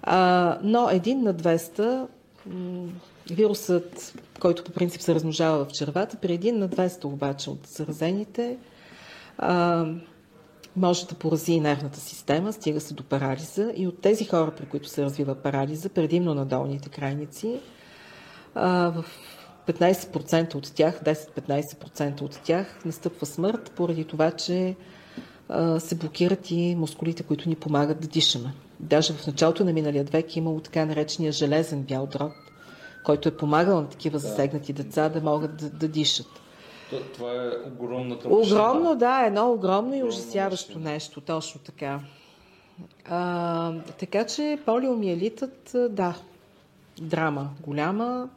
А, 0.03 0.59
но 0.63 0.91
един 0.91 1.23
на 1.23 1.35
200 1.35 2.07
вирусът, 3.31 4.15
който 4.41 4.65
по 4.65 4.73
принцип 4.73 5.01
се 5.01 5.15
размножава 5.15 5.65
в 5.65 5.73
червата, 5.73 6.17
при 6.17 6.33
един 6.33 6.59
на 6.59 6.69
200 6.69 7.05
обаче 7.05 7.51
от 7.51 7.67
заразените, 7.67 8.57
а, 9.39 9.87
може 10.77 11.07
да 11.07 11.15
порази 11.15 11.53
и 11.53 11.61
нервната 11.61 12.01
система, 12.01 12.53
стига 12.53 12.81
се 12.81 12.95
до 12.95 13.03
парализа. 13.03 13.73
И 13.77 13.87
от 13.87 14.01
тези 14.01 14.25
хора, 14.25 14.53
при 14.57 14.67
които 14.67 14.89
се 14.89 15.03
развива 15.03 15.35
парализа, 15.35 15.89
предимно 15.89 16.35
на 16.35 16.47
долните 16.47 16.89
крайници, 16.89 17.61
а, 18.55 18.91
в 18.91 19.05
15% 19.69 20.55
от 20.55 20.73
тях, 20.75 21.01
10-15% 21.05 22.23
от 22.23 22.41
тях 22.45 22.85
настъпва 22.85 23.27
смърт, 23.27 23.73
поради 23.77 24.05
това, 24.05 24.31
че 24.31 24.77
а, 25.49 25.81
се 25.81 25.95
блокират 25.95 26.51
и 26.51 26.75
мускулите, 26.79 27.23
които 27.23 27.49
ни 27.49 27.55
помагат 27.55 28.01
да 28.01 28.09
дишаме. 28.09 28.55
Даже 28.81 29.13
в 29.13 29.27
началото 29.27 29.65
на 29.65 29.73
миналия 29.73 30.05
век 30.05 30.37
е 30.37 30.39
имало 30.39 30.61
така 30.61 30.85
наречения 30.85 31.33
железен 31.33 31.83
бял 31.83 32.07
дроб, 32.07 32.33
който 33.05 33.29
е 33.29 33.37
помагал 33.37 33.81
на 33.81 33.89
такива 33.89 34.19
засегнати 34.19 34.73
деца 34.73 35.09
да 35.09 35.21
могат 35.21 35.57
да, 35.57 35.71
да 35.71 35.89
дишат. 35.89 36.27
Това 37.15 37.33
е 37.33 37.49
огромната 37.67 38.29
машина. 38.29 38.61
Огромно, 38.61 38.97
да, 38.97 39.25
едно 39.27 39.53
огромно 39.53 39.95
и 39.95 40.03
ужасяващо 40.03 40.79
нещо, 40.79 41.21
точно 41.21 41.61
така. 41.61 42.01
А, 43.05 43.73
така 43.99 44.27
че 44.27 44.59
полиомиелитът, 44.67 45.77
да, 45.91 46.15
драма 47.01 47.51
голяма. 47.61 48.29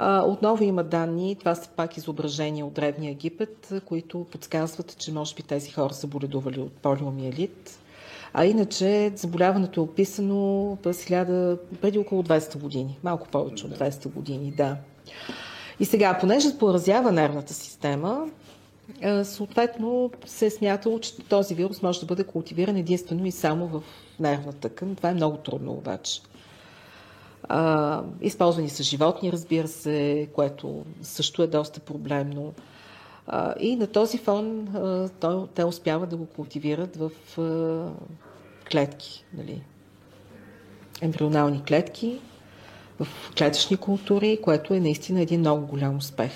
Отново 0.00 0.64
има 0.64 0.84
данни, 0.84 1.36
това 1.38 1.54
са 1.54 1.68
пак 1.68 1.96
изображения 1.96 2.66
от 2.66 2.72
Древния 2.72 3.10
Египет, 3.10 3.72
които 3.84 4.26
подсказват, 4.32 4.96
че 4.98 5.12
може 5.12 5.34
би 5.34 5.42
тези 5.42 5.70
хора 5.70 5.94
са 5.94 6.06
боледували 6.06 6.60
от 6.60 6.72
полиомиелит. 6.72 7.78
А 8.34 8.44
иначе 8.44 9.12
заболяването 9.16 9.80
е 9.80 9.84
описано 9.84 10.76
през 10.82 11.04
1000, 11.04 11.58
преди 11.80 11.98
около 11.98 12.22
200 12.22 12.58
години, 12.58 12.98
малко 13.04 13.28
повече 13.28 13.66
от 13.66 13.78
200 13.78 14.08
години, 14.08 14.50
да. 14.56 14.76
И 15.80 15.84
сега, 15.84 16.18
понеже 16.20 16.58
поразява 16.58 17.12
нервната 17.12 17.54
система, 17.54 18.26
съответно 19.22 20.10
се 20.26 20.46
е 20.46 20.50
смятало, 20.50 20.98
че 20.98 21.16
този 21.16 21.54
вирус 21.54 21.82
може 21.82 22.00
да 22.00 22.06
бъде 22.06 22.24
култивиран 22.24 22.76
единствено 22.76 23.26
и 23.26 23.32
само 23.32 23.66
в 23.66 23.82
нервната 24.20 24.58
тъкан. 24.58 24.96
Това 24.96 25.08
е 25.10 25.14
много 25.14 25.36
трудно 25.36 25.72
обаче. 25.72 26.20
А, 27.48 28.02
използвани 28.20 28.68
са 28.68 28.82
животни, 28.82 29.32
разбира 29.32 29.68
се, 29.68 30.28
което 30.32 30.84
също 31.02 31.42
е 31.42 31.46
доста 31.46 31.80
проблемно. 31.80 32.54
А, 33.26 33.54
и 33.60 33.76
на 33.76 33.86
този 33.86 34.18
фон 34.18 34.68
а, 34.76 35.08
той, 35.20 35.46
те 35.54 35.64
успяват 35.64 36.10
да 36.10 36.16
го 36.16 36.26
култивират 36.26 36.96
в 36.96 37.10
а, 37.38 37.90
клетки, 38.70 39.24
нали? 39.34 39.62
ембрионални 41.00 41.62
клетки, 41.64 42.18
в 43.00 43.06
клетъчни 43.38 43.76
култури, 43.76 44.38
което 44.42 44.74
е 44.74 44.80
наистина 44.80 45.20
един 45.20 45.40
много 45.40 45.66
голям 45.66 45.96
успех. 45.96 46.32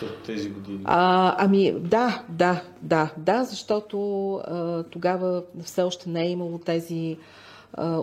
То 0.00 0.06
тези 0.26 0.50
години? 0.50 0.80
А, 0.84 1.34
ами 1.38 1.72
да, 1.72 2.22
да, 2.28 2.62
да, 2.82 3.10
да, 3.16 3.44
защото 3.44 4.34
а, 4.34 4.82
тогава 4.82 5.42
все 5.64 5.82
още 5.82 6.10
не 6.10 6.22
е 6.22 6.30
имало 6.30 6.58
тези 6.58 7.16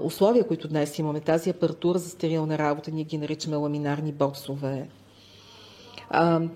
условия, 0.03 0.47
които 0.47 0.67
днес 0.67 0.99
имаме, 0.99 1.19
тази 1.19 1.49
апаратура 1.49 1.99
за 1.99 2.09
стерилна 2.09 2.57
работа, 2.57 2.91
ние 2.91 3.03
ги 3.03 3.17
наричаме 3.17 3.55
ламинарни 3.55 4.11
боксове. 4.11 4.87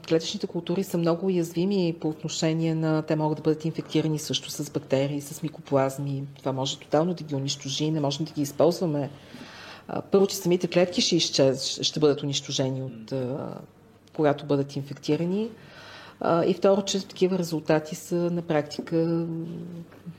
Клетъчните 0.10 0.47
култури 0.47 0.84
са 0.84 0.97
много 0.97 1.26
уязвими 1.26 1.95
по 2.01 2.10
отношение 2.10 2.76
на... 2.76 3.01
Те 3.01 3.16
могат 3.16 3.38
да 3.38 3.41
бъдат 3.41 3.66
инфектирани 3.66 4.20
също 4.20 4.49
с 4.51 4.72
бактерии, 4.72 5.22
с 5.22 5.43
микоплазми. 5.43 6.24
Това 6.38 6.51
може 6.51 6.80
тотално 6.80 7.14
да 7.14 7.24
ги 7.24 7.36
унищожи, 7.36 7.91
не 7.91 7.99
можем 7.99 8.26
да 8.26 8.32
ги 8.32 8.41
използваме. 8.41 9.10
Първо, 10.12 10.28
че 10.28 10.36
самите 10.36 10.68
клетки 10.68 11.01
ще, 11.01 11.16
изчез, 11.16 11.80
ще 11.82 11.99
бъдат 11.99 12.24
унищожени 12.24 12.82
от 12.82 13.14
когато 14.16 14.45
бъдат 14.45 14.76
инфектирани. 14.76 15.49
И 16.47 16.53
второ, 16.53 16.82
че 16.82 17.07
такива 17.07 17.38
резултати 17.38 17.95
са 17.95 18.16
на 18.16 18.41
практика 18.41 19.26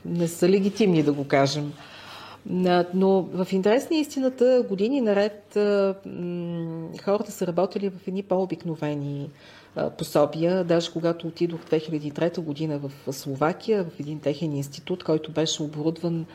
не 0.05 0.27
са 0.27 0.49
легитимни, 0.49 1.03
да 1.03 1.13
го 1.13 1.27
кажем. 1.27 1.73
Но 2.93 3.21
в 3.21 3.47
интерес 3.51 3.89
на 3.89 3.95
истината, 3.95 4.65
години 4.69 5.01
наред 5.01 5.47
хората 7.03 7.31
са 7.31 7.47
работили 7.47 7.89
в 7.89 8.07
едни 8.07 8.23
по-обикновени 8.23 9.29
пособия. 9.97 10.63
Даже 10.63 10.91
когато 10.91 11.27
отидох 11.27 11.61
2003 11.61 12.39
година 12.39 12.79
в 12.79 13.13
Словакия, 13.13 13.83
в 13.83 13.99
един 13.99 14.19
техен 14.19 14.55
институт, 14.55 15.03
който 15.03 15.31
беше 15.31 15.63
оборудван 15.63 16.25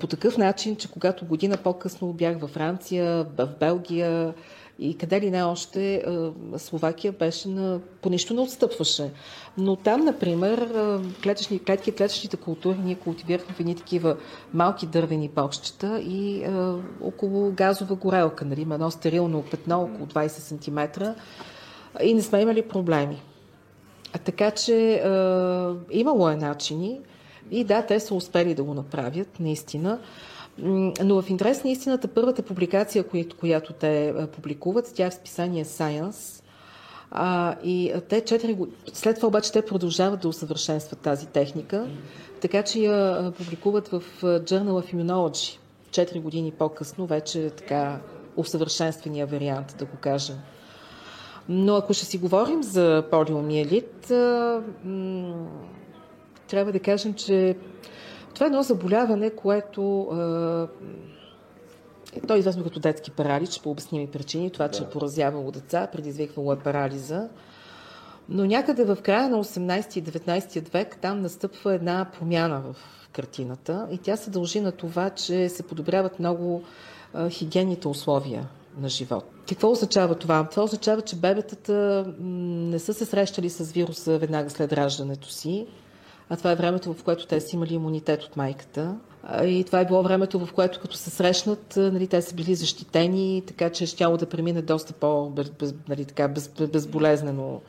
по 0.00 0.06
такъв 0.06 0.38
начин, 0.38 0.76
че 0.76 0.90
когато 0.90 1.24
година 1.24 1.56
по-късно 1.56 2.12
бях 2.12 2.38
във 2.38 2.50
Франция, 2.50 3.26
в 3.38 3.48
Белгия, 3.60 4.34
и 4.80 4.94
къде 4.94 5.20
ли 5.20 5.30
не 5.30 5.42
още 5.42 6.04
Словакия 6.56 7.12
беше 7.12 7.48
на... 7.48 7.80
по 8.02 8.10
нищо 8.10 8.34
не 8.34 8.40
отстъпваше. 8.40 9.10
Но 9.58 9.76
там, 9.76 10.04
например, 10.04 10.68
клетъчни, 11.22 11.58
клетки, 11.58 11.92
клетъчните 11.92 12.36
култури 12.36 12.78
ние 12.78 12.94
култивирахме 12.94 13.54
едни 13.60 13.76
такива 13.76 14.16
малки 14.54 14.86
дървени 14.86 15.28
бокщета 15.28 16.00
и 16.00 16.44
а, 16.44 16.76
около 17.00 17.52
газова 17.52 17.94
горелка, 17.94 18.44
нали, 18.44 18.60
едно 18.60 18.90
стерилно 18.90 19.44
петно, 19.50 19.82
около 19.82 20.06
20 20.06 20.28
см 20.28 21.02
и 22.02 22.14
не 22.14 22.22
сме 22.22 22.40
имали 22.40 22.68
проблеми. 22.68 23.22
Така 24.24 24.50
че 24.50 24.94
а, 24.94 25.74
имало 25.90 26.30
е 26.30 26.36
начини 26.36 27.00
и 27.50 27.64
да, 27.64 27.82
те 27.82 28.00
са 28.00 28.14
успели 28.14 28.54
да 28.54 28.64
го 28.64 28.74
направят, 28.74 29.40
наистина. 29.40 29.98
Но 31.04 31.22
в 31.22 31.30
интерес 31.30 31.64
на 31.64 31.70
истината, 31.70 32.08
първата 32.08 32.42
публикация, 32.42 33.04
която, 33.40 33.72
те 33.72 34.14
публикуват, 34.32 34.92
тя 34.94 35.06
е 35.06 35.10
в 35.10 35.14
списание 35.14 35.64
Science. 35.64 36.42
А, 37.10 37.56
и 37.64 37.92
те 38.08 38.20
4 38.20 38.68
След 38.92 39.16
това 39.16 39.28
обаче 39.28 39.52
те 39.52 39.62
продължават 39.62 40.20
да 40.20 40.28
усъвършенстват 40.28 40.98
тази 40.98 41.26
техника, 41.26 41.86
така 42.40 42.62
че 42.62 42.78
я 42.78 43.32
публикуват 43.38 43.88
в 43.88 44.02
Journal 44.22 44.70
of 44.70 44.94
Immunology. 44.94 45.58
4 45.90 46.20
години 46.20 46.52
по-късно 46.52 47.06
вече 47.06 47.50
така 47.50 48.00
усъвършенствения 48.36 49.26
вариант, 49.26 49.74
да 49.78 49.84
го 49.84 49.96
кажем. 50.00 50.36
Но 51.48 51.76
ако 51.76 51.94
ще 51.94 52.04
си 52.04 52.18
говорим 52.18 52.62
за 52.62 53.04
полиомиелит, 53.10 54.06
трябва 56.48 56.72
да 56.72 56.80
кажем, 56.80 57.14
че 57.14 57.56
това 58.34 58.46
е 58.46 58.48
едно 58.48 58.62
заболяване, 58.62 59.30
което 59.30 60.08
е, 62.16 62.26
то 62.26 62.34
е 62.34 62.38
известно 62.38 62.64
като 62.64 62.80
детски 62.80 63.10
паралич 63.10 63.60
по 63.60 63.70
обясними 63.70 64.06
причини. 64.06 64.50
Това, 64.50 64.68
че 64.68 64.82
е 64.82 64.88
поразявало 64.90 65.50
деца, 65.50 65.88
предизвиквало 65.92 66.52
е 66.52 66.58
парализа. 66.58 67.28
Но 68.28 68.44
някъде 68.44 68.84
в 68.84 68.98
края 69.02 69.28
на 69.28 69.44
18 69.44 69.98
и 69.98 70.04
19 70.04 70.72
век 70.72 70.98
там 71.00 71.20
настъпва 71.20 71.74
една 71.74 72.06
промяна 72.18 72.60
в 72.60 72.76
картината 73.12 73.88
и 73.90 73.98
тя 73.98 74.16
се 74.16 74.30
дължи 74.30 74.60
на 74.60 74.72
това, 74.72 75.10
че 75.10 75.48
се 75.48 75.62
подобряват 75.62 76.18
много 76.18 76.62
а, 77.14 77.28
хигиените 77.28 77.88
условия 77.88 78.48
на 78.78 78.88
живот. 78.88 79.24
Какво 79.48 79.70
означава 79.70 80.14
това? 80.14 80.48
Това 80.48 80.62
означава, 80.62 81.02
че 81.02 81.16
бебетата 81.16 82.06
не 82.20 82.78
са 82.78 82.94
се 82.94 83.04
срещали 83.04 83.50
с 83.50 83.72
вируса 83.72 84.18
веднага 84.18 84.50
след 84.50 84.72
раждането 84.72 85.28
си, 85.28 85.66
а 86.30 86.36
това 86.36 86.52
е 86.52 86.56
времето, 86.56 86.94
в 86.94 87.04
което 87.04 87.26
те 87.26 87.40
са 87.40 87.56
имали 87.56 87.74
имунитет 87.74 88.22
от 88.22 88.36
майката. 88.36 88.96
И 89.44 89.64
това 89.64 89.80
е 89.80 89.86
било 89.86 90.02
времето, 90.02 90.46
в 90.46 90.52
което 90.52 90.80
като 90.80 90.96
се 90.96 91.10
срещнат, 91.10 91.74
нали, 91.76 92.06
те 92.06 92.22
са 92.22 92.34
били 92.34 92.54
защитени, 92.54 93.42
така 93.46 93.70
че 93.70 93.86
щяло 93.86 94.16
да 94.16 94.26
премине 94.26 94.62
доста 94.62 94.92
по-безболезнено 94.92 97.60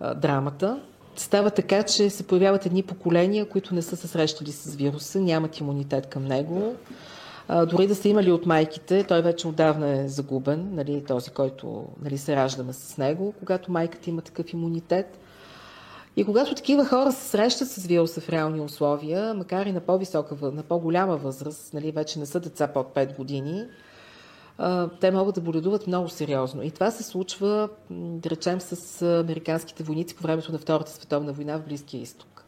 нали, 0.00 0.14
драмата. 0.20 0.80
Става 1.16 1.50
така, 1.50 1.82
че 1.82 2.10
се 2.10 2.26
появяват 2.26 2.66
едни 2.66 2.82
поколения, 2.82 3.48
които 3.48 3.74
не 3.74 3.82
са 3.82 3.96
се 3.96 4.08
срещали 4.08 4.52
с 4.52 4.74
вируса, 4.74 5.20
нямат 5.20 5.60
имунитет 5.60 6.06
към 6.06 6.24
него. 6.24 6.74
Дори 7.70 7.86
да 7.86 7.94
са 7.94 8.08
имали 8.08 8.32
от 8.32 8.46
майките, 8.46 9.04
той 9.04 9.22
вече 9.22 9.48
отдавна 9.48 10.00
е 10.00 10.08
загубен, 10.08 10.68
нали, 10.72 11.04
този, 11.04 11.30
който 11.30 11.84
нали, 12.02 12.18
се 12.18 12.36
раждаме 12.36 12.72
с 12.72 12.98
него. 12.98 13.34
Когато 13.38 13.72
майката 13.72 14.10
има 14.10 14.22
такъв 14.22 14.52
имунитет, 14.52 15.18
и 16.18 16.24
когато 16.24 16.54
такива 16.54 16.84
хора 16.84 17.12
се 17.12 17.28
срещат 17.28 17.68
с 17.68 17.86
вируса 17.86 18.20
в 18.20 18.28
реални 18.28 18.60
условия, 18.60 19.34
макар 19.34 19.66
и 19.66 19.72
на 19.72 19.80
по-висока, 19.80 20.36
на 20.42 20.62
по-голяма 20.62 21.16
възраст, 21.16 21.74
нали, 21.74 21.92
вече 21.92 22.18
не 22.18 22.26
са 22.26 22.40
деца 22.40 22.66
под 22.66 22.94
5 22.94 23.16
години, 23.16 23.64
те 25.00 25.10
могат 25.10 25.34
да 25.34 25.40
боледуват 25.40 25.86
много 25.86 26.08
сериозно. 26.08 26.62
И 26.62 26.70
това 26.70 26.90
се 26.90 27.02
случва, 27.02 27.68
да 27.90 28.30
речем, 28.30 28.60
с 28.60 29.02
американските 29.02 29.82
войници 29.82 30.16
по 30.16 30.22
времето 30.22 30.52
на 30.52 30.58
Втората 30.58 30.90
световна 30.90 31.32
война 31.32 31.58
в 31.58 31.64
Близкия 31.64 32.00
изток. 32.00 32.44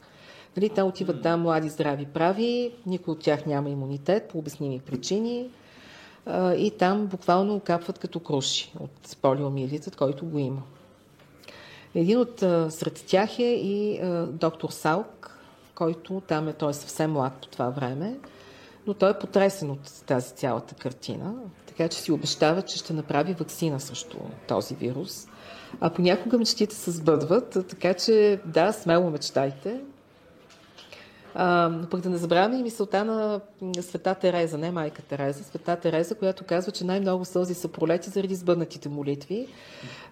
Нали, 0.56 0.68
те 0.68 0.82
отиват 0.82 1.22
там 1.22 1.40
млади, 1.40 1.68
здрави, 1.68 2.06
прави, 2.06 2.74
никой 2.86 3.12
от 3.12 3.20
тях 3.20 3.46
няма 3.46 3.70
имунитет 3.70 4.28
по 4.28 4.38
обясними 4.38 4.80
причини 4.80 5.50
и 6.56 6.72
там 6.78 7.06
буквално 7.06 7.60
капват 7.60 7.98
като 7.98 8.20
круши 8.20 8.72
от 8.80 9.16
полиомиелитът, 9.22 9.96
който 9.96 10.26
го 10.26 10.38
има. 10.38 10.62
Един 11.94 12.18
от 12.18 12.38
сред 12.72 13.04
тях 13.06 13.38
е 13.38 13.52
и 13.52 14.00
доктор 14.28 14.70
Салк, 14.70 15.40
който 15.74 16.22
там 16.26 16.48
е, 16.48 16.52
той 16.52 16.70
е 16.70 16.74
съвсем 16.74 17.10
млад 17.10 17.32
по 17.42 17.48
това 17.48 17.70
време, 17.70 18.18
но 18.86 18.94
той 18.94 19.10
е 19.10 19.18
потресен 19.18 19.70
от 19.70 20.04
тази 20.06 20.34
цялата 20.34 20.74
картина, 20.74 21.34
така 21.66 21.88
че 21.88 21.98
си 21.98 22.12
обещава, 22.12 22.62
че 22.62 22.78
ще 22.78 22.92
направи 22.92 23.34
вакцина 23.34 23.80
срещу 23.80 24.16
този 24.48 24.74
вирус. 24.74 25.26
А 25.80 25.90
понякога 25.90 26.38
мечтите 26.38 26.74
се 26.74 26.90
сбъдват, 26.90 27.50
така 27.68 27.94
че 27.94 28.40
да, 28.44 28.72
смело 28.72 29.10
мечтайте. 29.10 29.80
А, 31.34 31.72
пък 31.90 32.00
да 32.00 32.10
не 32.10 32.16
забравяме 32.16 32.58
и 32.58 32.62
мисълта 32.62 33.04
на 33.04 33.40
света 33.80 34.14
Тереза, 34.14 34.58
не 34.58 34.70
майка 34.70 35.02
Тереза, 35.02 35.44
света 35.44 35.76
Тереза, 35.76 36.14
която 36.14 36.44
казва, 36.44 36.72
че 36.72 36.84
най-много 36.84 37.24
сълзи 37.24 37.54
са 37.54 37.68
пролети 37.68 38.10
заради 38.10 38.34
сбъднатите 38.34 38.88
молитви. 38.88 39.46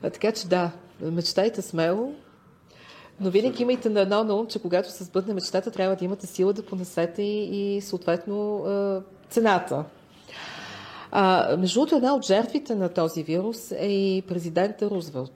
А, 0.03 0.11
така 0.11 0.33
че 0.33 0.49
да, 0.49 0.71
мечтайте 1.01 1.63
смело, 1.63 2.13
но 3.21 3.31
винаги 3.31 3.63
имайте 3.63 3.91
на 3.91 4.01
едно 4.01 4.25
на 4.25 4.35
ум, 4.35 4.47
че 4.47 4.59
когато 4.59 4.91
се 4.93 5.05
сбъдне 5.05 5.35
мечтата, 5.35 5.71
трябва 5.71 5.97
да 5.97 6.05
имате 6.05 6.27
сила 6.27 6.53
да 6.53 6.67
понесете 6.67 7.23
и, 7.23 7.77
и 7.77 7.81
съответно 7.81 8.65
цената. 9.31 9.85
А, 11.11 11.57
между 11.57 11.81
другото, 11.81 11.97
една 11.97 12.15
от 12.15 12.27
жертвите 12.27 12.75
на 12.75 12.89
този 12.89 13.23
вирус 13.23 13.73
е 13.73 13.87
и 13.87 14.23
президента 14.23 14.91
Рузвелт. 14.91 15.33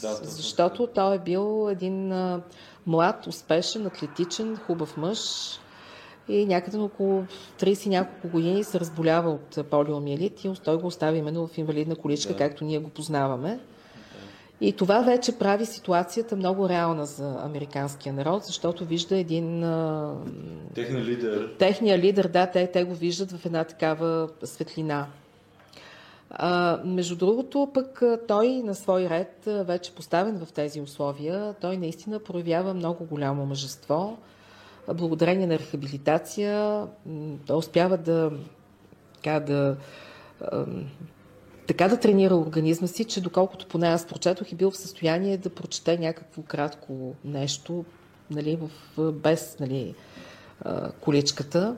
Да, 0.00 0.14
защото 0.22 0.86
той 0.86 1.14
е 1.14 1.18
бил 1.18 1.68
един 1.70 2.12
млад, 2.86 3.26
успешен, 3.26 3.86
атлетичен, 3.86 4.56
хубав 4.56 4.96
мъж 4.96 5.20
и 6.28 6.46
някъде 6.46 6.76
на 6.76 6.84
около 6.84 7.24
30 7.60 7.86
няколко 7.88 8.28
години 8.28 8.64
се 8.64 8.80
разболява 8.80 9.30
от 9.30 9.70
полиомиелит 9.70 10.44
и 10.44 10.52
той 10.64 10.76
го 10.76 10.86
остави 10.86 11.18
именно 11.18 11.46
в 11.46 11.58
инвалидна 11.58 11.96
количка, 11.96 12.32
да. 12.32 12.38
както 12.38 12.64
ние 12.64 12.78
го 12.78 12.88
познаваме. 12.88 13.58
И 14.60 14.72
това 14.72 15.00
вече 15.00 15.38
прави 15.38 15.66
ситуацията 15.66 16.36
много 16.36 16.68
реална 16.68 17.06
за 17.06 17.36
американския 17.42 18.12
народ, 18.12 18.44
защото 18.44 18.84
вижда 18.84 19.18
един... 19.18 19.60
Техния 20.74 21.04
лидер. 21.04 21.54
Техния 21.58 21.98
лидер, 21.98 22.28
да, 22.28 22.46
те, 22.46 22.66
те 22.66 22.84
го 22.84 22.94
виждат 22.94 23.32
в 23.32 23.46
една 23.46 23.64
такава 23.64 24.28
светлина. 24.44 25.06
Между 26.84 27.16
другото, 27.16 27.70
пък 27.74 28.02
той 28.28 28.48
на 28.48 28.74
свой 28.74 29.10
ред, 29.10 29.42
вече 29.46 29.94
поставен 29.94 30.38
в 30.38 30.52
тези 30.52 30.80
условия, 30.80 31.54
той 31.60 31.76
наистина 31.76 32.18
проявява 32.18 32.74
много 32.74 33.04
голямо 33.04 33.46
мъжество. 33.46 34.18
Благодарение 34.94 35.46
на 35.46 35.58
рехабилитация, 35.58 36.86
той 37.46 37.56
успява 37.56 37.96
да, 37.96 38.30
така, 39.14 39.40
да, 39.40 39.76
така 41.66 41.88
да 41.88 42.00
тренира 42.00 42.36
организма 42.36 42.86
си, 42.86 43.04
че 43.04 43.20
доколкото 43.20 43.66
поне 43.66 43.88
аз 43.88 44.06
прочетох, 44.06 44.52
е 44.52 44.54
бил 44.54 44.70
в 44.70 44.76
състояние 44.76 45.36
да 45.36 45.50
прочете 45.50 45.98
някакво 45.98 46.42
кратко 46.42 47.14
нещо, 47.24 47.84
нали, 48.30 48.58
в, 48.96 49.12
без 49.12 49.56
нали, 49.60 49.94
количката. 51.00 51.76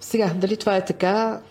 Сега, 0.00 0.34
дали 0.34 0.56
това 0.56 0.76
е 0.76 0.84
така, 0.84 1.42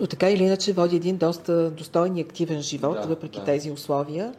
но 0.00 0.06
така 0.06 0.30
или 0.30 0.44
иначе 0.44 0.72
води 0.72 0.96
един 0.96 1.16
доста 1.16 1.70
достойен 1.70 2.16
и 2.16 2.20
активен 2.20 2.62
живот, 2.62 2.98
да, 3.02 3.08
въпреки 3.08 3.38
да. 3.38 3.44
тези 3.44 3.70
условия. 3.70 4.34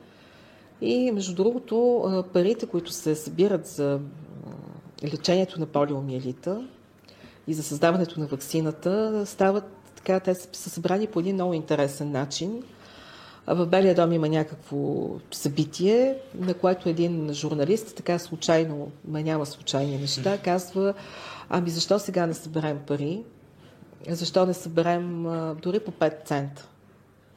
И 0.82 1.12
между 1.12 1.36
другото, 1.36 2.26
парите, 2.34 2.66
които 2.66 2.92
се 2.92 3.16
събират 3.16 3.68
за 3.68 4.00
лечението 5.04 5.60
на 5.60 5.66
полиомиелита 5.66 6.68
и 7.48 7.54
за 7.54 7.64
създаването 7.64 8.20
на 8.20 8.28
вакцината, 8.28 9.24
стават 9.26 9.64
така, 9.96 10.20
те 10.20 10.36
са 10.36 10.70
събрани 10.70 11.08
по 11.08 11.20
един 11.20 11.36
много 11.36 11.54
интересен 11.54 12.12
начин. 12.12 12.64
в 13.48 13.66
Белия 13.66 13.96
дом 13.96 14.14
има 14.14 14.30
някакво 14.30 15.10
събитие, 15.32 16.16
на 16.36 16.54
което 16.54 16.90
един 16.90 17.34
журналист, 17.34 17.96
така 17.96 18.20
случайно, 18.20 18.92
ма 19.08 19.22
няма 19.22 19.46
случайни 19.46 19.98
неща, 19.98 20.38
казва, 20.38 20.94
ами 21.50 21.70
защо 21.70 22.00
сега 22.00 22.26
не 22.26 22.34
съберем 22.34 22.80
пари? 22.88 23.24
Защо 24.10 24.46
не 24.46 24.54
съберем 24.54 25.24
дори 25.62 25.80
по 25.80 25.92
5 25.92 26.26
цента? 26.26 26.68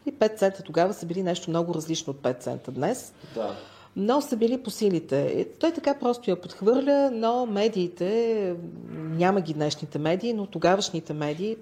И 0.06 0.12
5 0.12 0.36
цента 0.36 0.62
тогава 0.62 0.94
са 0.94 1.06
били 1.06 1.22
нещо 1.22 1.50
много 1.50 1.74
различно 1.74 2.10
от 2.10 2.16
5 2.16 2.40
цента 2.40 2.70
днес. 2.70 3.14
Да. 3.34 3.56
Но 3.96 4.20
са 4.20 4.36
били 4.36 4.62
по 4.62 4.70
силите. 4.70 5.48
Той 5.58 5.72
така 5.72 5.94
просто 5.94 6.30
я 6.30 6.40
подхвърля, 6.40 7.10
но 7.12 7.46
медиите, 7.46 8.56
няма 8.94 9.40
ги 9.40 9.54
днешните 9.54 9.98
медии, 9.98 10.32
но 10.32 10.46
тогавашните 10.46 11.12
медии 11.12 11.56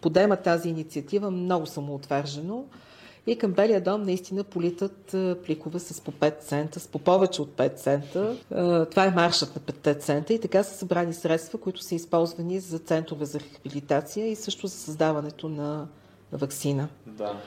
подемат 0.00 0.42
тази 0.42 0.68
инициатива 0.68 1.30
много 1.30 1.66
самоотвержено. 1.66 2.64
И 3.26 3.38
към 3.38 3.52
Белия 3.52 3.80
дом 3.80 4.02
наистина 4.02 4.44
политат 4.44 5.14
пликове 5.44 5.78
с 5.78 6.00
по 6.00 6.12
5 6.12 6.40
цента, 6.40 6.80
с 6.80 6.88
по 6.88 6.98
повече 6.98 7.42
от 7.42 7.50
5 7.50 7.76
цента. 7.76 8.36
Това 8.90 9.04
е 9.04 9.10
маршът 9.10 9.56
на 9.56 9.62
5 9.62 10.00
цента 10.00 10.34
и 10.34 10.40
така 10.40 10.62
са 10.62 10.76
събрани 10.78 11.14
средства, 11.14 11.58
които 11.58 11.82
са 11.82 11.94
използвани 11.94 12.60
за 12.60 12.78
центрове 12.78 13.24
за 13.24 13.40
рехабилитация 13.40 14.26
и 14.26 14.36
също 14.36 14.66
за 14.66 14.76
създаването 14.76 15.48
на 15.48 15.86
вакцина. 16.32 16.88
Да. 17.06 17.40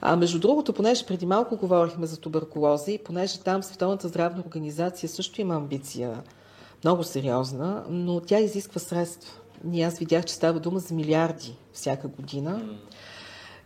А 0.00 0.16
между 0.16 0.38
другото, 0.38 0.72
понеже 0.72 1.06
преди 1.06 1.26
малко 1.26 1.56
говорихме 1.56 2.06
за 2.06 2.16
туберкулоза 2.16 2.90
и 2.90 2.98
понеже 2.98 3.40
там 3.40 3.62
Световната 3.62 4.08
здравна 4.08 4.42
организация 4.46 5.08
също 5.08 5.40
има 5.40 5.54
амбиция 5.54 6.22
много 6.84 7.04
сериозна, 7.04 7.84
но 7.88 8.20
тя 8.20 8.40
изисква 8.40 8.80
средства. 8.80 9.32
И 9.72 9.82
аз 9.82 9.98
видях, 9.98 10.24
че 10.24 10.34
става 10.34 10.60
дума 10.60 10.78
за 10.78 10.94
милиарди 10.94 11.56
всяка 11.72 12.08
година. 12.08 12.78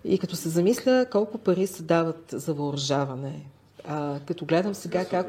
И 0.05 0.19
като 0.19 0.37
се 0.37 0.49
замисля 0.49 1.07
колко 1.13 1.39
пари 1.39 1.67
се 1.67 1.83
дават 1.83 2.25
за 2.33 2.55
въоръжаване, 2.55 3.41
а, 3.85 4.21
като 4.27 4.45
гледам 4.45 4.75
сега 4.75 5.05
как... 5.05 5.27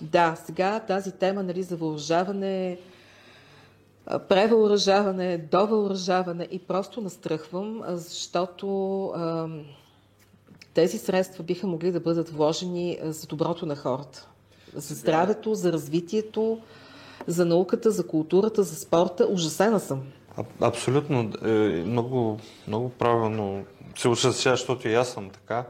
Да, 0.00 0.36
сега 0.44 0.80
тази 0.80 1.12
тема 1.12 1.42
нали, 1.42 1.62
за 1.62 1.76
въоръжаване, 1.76 2.78
превъоръжаване, 4.28 5.38
довъоръжаване 5.38 6.48
и 6.50 6.58
просто 6.58 7.00
настръхвам, 7.00 7.82
защото 7.86 9.06
а, 9.06 9.48
тези 10.74 10.98
средства 10.98 11.44
биха 11.44 11.66
могли 11.66 11.92
да 11.92 12.00
бъдат 12.00 12.28
вложени 12.28 12.98
за 13.02 13.26
доброто 13.26 13.66
на 13.66 13.76
хората. 13.76 14.28
За 14.74 14.94
здравето, 14.94 15.54
за 15.54 15.72
развитието, 15.72 16.58
за 17.26 17.44
науката, 17.44 17.90
за 17.90 18.06
културата, 18.06 18.62
за 18.62 18.76
спорта. 18.76 19.26
Ужасена 19.30 19.80
съм. 19.80 20.02
А, 20.36 20.44
абсолютно. 20.60 21.30
Е, 21.44 21.48
много, 21.86 22.38
много 22.68 22.88
правилно 22.88 23.64
се 23.96 24.08
ужасява, 24.08 24.56
защото 24.56 24.88
и 24.88 24.94
аз 24.94 25.12
съм 25.12 25.30
така. 25.30 25.64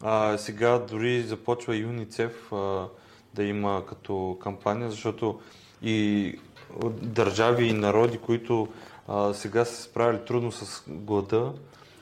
А, 0.00 0.38
сега 0.38 0.78
дори 0.78 1.22
започва 1.22 1.76
ЮНИЦЕФ 1.76 2.52
а, 2.52 2.86
да 3.34 3.44
има 3.44 3.82
като 3.88 4.38
кампания, 4.42 4.90
защото 4.90 5.40
и 5.82 6.34
държави 7.02 7.66
и 7.66 7.72
народи, 7.72 8.18
които 8.18 8.68
а, 9.08 9.34
сега 9.34 9.64
се 9.64 9.82
справили 9.82 10.18
трудно 10.26 10.52
с 10.52 10.82
глада, 10.88 11.52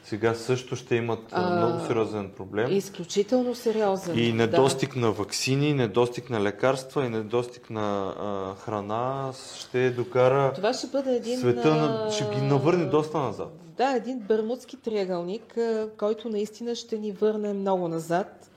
сега 0.05 0.35
също 0.35 0.77
ще 0.77 0.97
имат 0.97 1.25
а, 1.33 1.57
много 1.57 1.87
сериозен 1.87 2.31
проблем. 2.37 2.73
Изключително 2.73 3.55
сериозен. 3.55 4.19
И 4.19 4.33
недостиг 4.33 4.95
да. 4.95 5.01
на 5.01 5.13
вакцини, 5.13 5.75
недостиг 5.75 6.31
на 6.31 6.43
лекарства 6.43 7.07
и 7.07 7.09
недостиг 7.09 7.71
на 7.71 8.15
а, 8.19 8.55
храна 8.65 9.33
ще 9.59 9.91
докара 9.91 10.53
Това 10.53 10.73
ще 10.73 10.87
бъде 10.87 11.17
един, 11.17 11.39
света, 11.39 11.75
на, 11.75 12.11
ще 12.11 12.25
ги 12.25 12.41
навърне 12.41 12.85
доста 12.85 13.19
назад. 13.19 13.68
Да, 13.79 13.97
един 13.97 14.19
бърмудски 14.19 14.77
триъгълник, 14.77 15.59
който 15.99 16.29
наистина 16.29 16.75
ще 16.75 16.99
ни 16.99 17.13
върне 17.13 17.53
много 17.53 17.89
назад. 17.89 18.51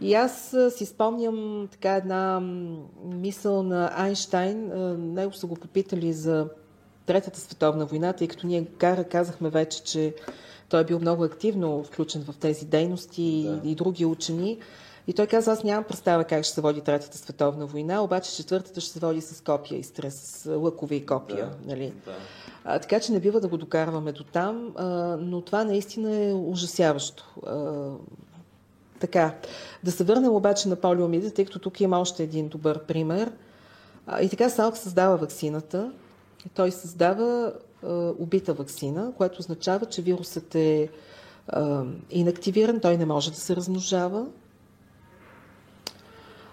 И 0.00 0.14
аз 0.14 0.56
си 0.70 0.86
спомням 0.86 1.68
така 1.72 1.94
една 1.94 2.40
мисъл 3.04 3.62
на 3.62 3.90
Айнштайн. 3.94 4.70
Него 5.14 5.32
са 5.32 5.46
го 5.46 5.54
попитали 5.54 6.12
за 6.12 6.48
Третата 7.10 7.40
световна 7.40 7.86
война, 7.86 8.12
тъй 8.12 8.28
като 8.28 8.46
ние 8.46 8.66
казахме 9.10 9.50
вече, 9.50 9.82
че 9.82 10.14
той 10.68 10.80
е 10.80 10.84
бил 10.84 10.98
много 10.98 11.24
активно 11.24 11.84
включен 11.84 12.24
в 12.24 12.36
тези 12.36 12.66
дейности 12.66 13.48
да. 13.62 13.68
и, 13.68 13.72
и 13.72 13.74
други 13.74 14.04
учени. 14.04 14.58
И 15.10 15.12
той 15.12 15.26
каза, 15.26 15.52
аз 15.52 15.64
нямам 15.64 15.84
представа 15.84 16.24
как 16.24 16.44
ще 16.44 16.54
се 16.54 16.60
води 16.60 16.80
Третата 16.80 17.18
световна 17.18 17.66
война, 17.66 18.02
обаче 18.02 18.36
четвъртата 18.36 18.80
ще 18.80 18.92
се 18.92 18.98
води 18.98 19.20
с 19.20 19.40
копия 19.44 19.78
и 19.78 19.82
стрес, 19.82 20.14
с 20.14 20.56
лъкови 20.56 20.96
и 20.96 21.06
копия. 21.06 21.46
Да. 21.46 21.70
Нали? 21.70 21.92
Да. 22.04 22.12
А, 22.64 22.78
така 22.78 23.00
че 23.00 23.12
не 23.12 23.20
бива 23.20 23.40
да 23.40 23.48
го 23.48 23.56
докарваме 23.56 24.12
до 24.12 24.24
там, 24.24 24.72
а, 24.76 24.86
но 25.20 25.40
това 25.40 25.64
наистина 25.64 26.16
е 26.16 26.32
ужасяващо. 26.32 27.34
А, 27.46 27.84
така, 29.00 29.34
да 29.84 29.92
се 29.92 30.04
върнем 30.04 30.32
обаче 30.32 30.68
на 30.68 30.76
полиомида, 30.76 31.30
тъй 31.30 31.44
като 31.44 31.58
тук 31.58 31.80
има 31.80 32.00
още 32.00 32.22
един 32.22 32.48
добър 32.48 32.84
пример. 32.84 33.32
А, 34.06 34.22
и 34.22 34.28
така 34.28 34.50
Салк 34.50 34.76
създава 34.76 35.16
вакцината. 35.16 35.92
Той 36.54 36.70
създава 36.70 37.52
убита 38.18 38.54
вакцина, 38.54 39.12
което 39.16 39.40
означава, 39.40 39.86
че 39.86 40.02
вирусът 40.02 40.54
е 40.54 40.88
инактивиран, 42.10 42.80
той 42.80 42.96
не 42.96 43.06
може 43.06 43.30
да 43.30 43.36
се 43.36 43.56
размножава, 43.56 44.26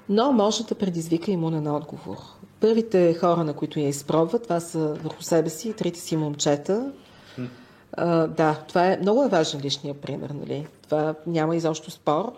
но 0.10 0.32
може 0.32 0.64
да 0.64 0.76
предизвика 0.76 1.32
имунен 1.32 1.68
отговор. 1.68 2.18
Първите 2.60 3.14
хора, 3.14 3.44
на 3.44 3.54
които 3.54 3.80
я 3.80 3.88
изпробват, 3.88 4.44
това 4.44 4.60
са 4.60 4.80
върху 4.80 5.24
себе 5.24 5.50
си 5.50 5.74
трите 5.74 6.00
си 6.00 6.18
момчета. 6.18 6.92
А, 7.94 8.28
да, 8.28 8.64
това 8.68 8.92
е 8.92 8.98
много 9.02 9.24
е 9.24 9.30
важен 9.30 9.62
личния 9.62 9.94
пример, 9.94 10.30
нали? 10.30 10.68
Това 10.82 11.16
няма 11.28 11.56
изобщо 11.56 11.92
спор. 11.92 12.34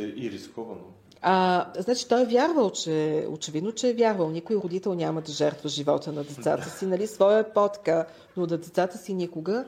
И 0.00 0.30
рисковано. 0.30 0.80
А, 1.22 1.66
значи 1.78 2.08
той 2.08 2.22
е 2.22 2.26
вярвал, 2.26 2.70
че 2.70 3.26
очевидно, 3.30 3.72
че 3.72 3.88
е 3.88 3.94
вярвал. 3.94 4.30
Никой 4.30 4.56
родител 4.56 4.94
няма 4.94 5.20
да 5.20 5.32
жертва 5.32 5.68
живота 5.68 6.12
на 6.12 6.24
децата 6.24 6.70
си, 6.70 6.86
нали? 6.86 7.06
Своя 7.06 7.38
е 7.38 7.52
потка, 7.52 8.06
но 8.36 8.46
да 8.46 8.58
децата 8.58 8.98
си 8.98 9.14
никога. 9.14 9.64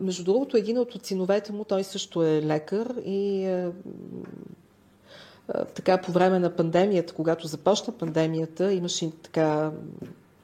Между 0.00 0.24
другото, 0.24 0.56
един 0.56 0.78
от 0.78 1.06
синовете 1.06 1.52
му, 1.52 1.64
той 1.64 1.84
също 1.84 2.22
е 2.22 2.42
лекар 2.42 2.94
и 3.04 3.44
е, 3.44 3.50
е, 3.50 3.70
така 5.74 5.98
по 5.98 6.12
време 6.12 6.38
на 6.38 6.50
пандемията, 6.50 7.14
когато 7.14 7.46
започна 7.46 7.92
пандемията, 7.92 8.72
имаше 8.72 9.10
така, 9.22 9.70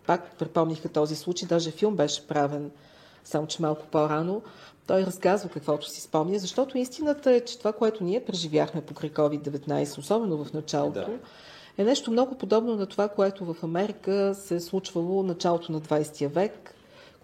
пак 0.06 0.36
припомниха 0.38 0.88
този 0.88 1.16
случай, 1.16 1.48
даже 1.48 1.70
филм 1.70 1.96
беше 1.96 2.26
правен, 2.26 2.70
само 3.24 3.46
че 3.46 3.62
малко 3.62 3.86
по-рано, 3.90 4.42
той 4.86 5.02
разказва 5.02 5.48
каквото 5.48 5.90
си 5.90 6.00
спомня, 6.00 6.38
защото 6.38 6.78
истината 6.78 7.32
е, 7.32 7.40
че 7.40 7.59
това, 7.59 7.72
което 7.72 8.04
ние 8.04 8.24
преживяхме 8.24 8.80
покрай 8.80 9.11
COVID-19, 9.11 9.98
особено 9.98 10.44
в 10.44 10.52
началото, 10.52 11.00
да. 11.00 11.18
е 11.78 11.84
нещо 11.84 12.11
много 12.11 12.38
подобно 12.38 12.76
на 12.76 12.86
това, 12.86 13.09
което 13.09 13.44
в 13.44 13.56
Америка 13.62 14.34
се 14.34 14.54
е 14.54 14.61
случвало 14.61 15.22
началото 15.22 15.72
на 15.72 15.80
20 15.80 16.28
век, 16.28 16.74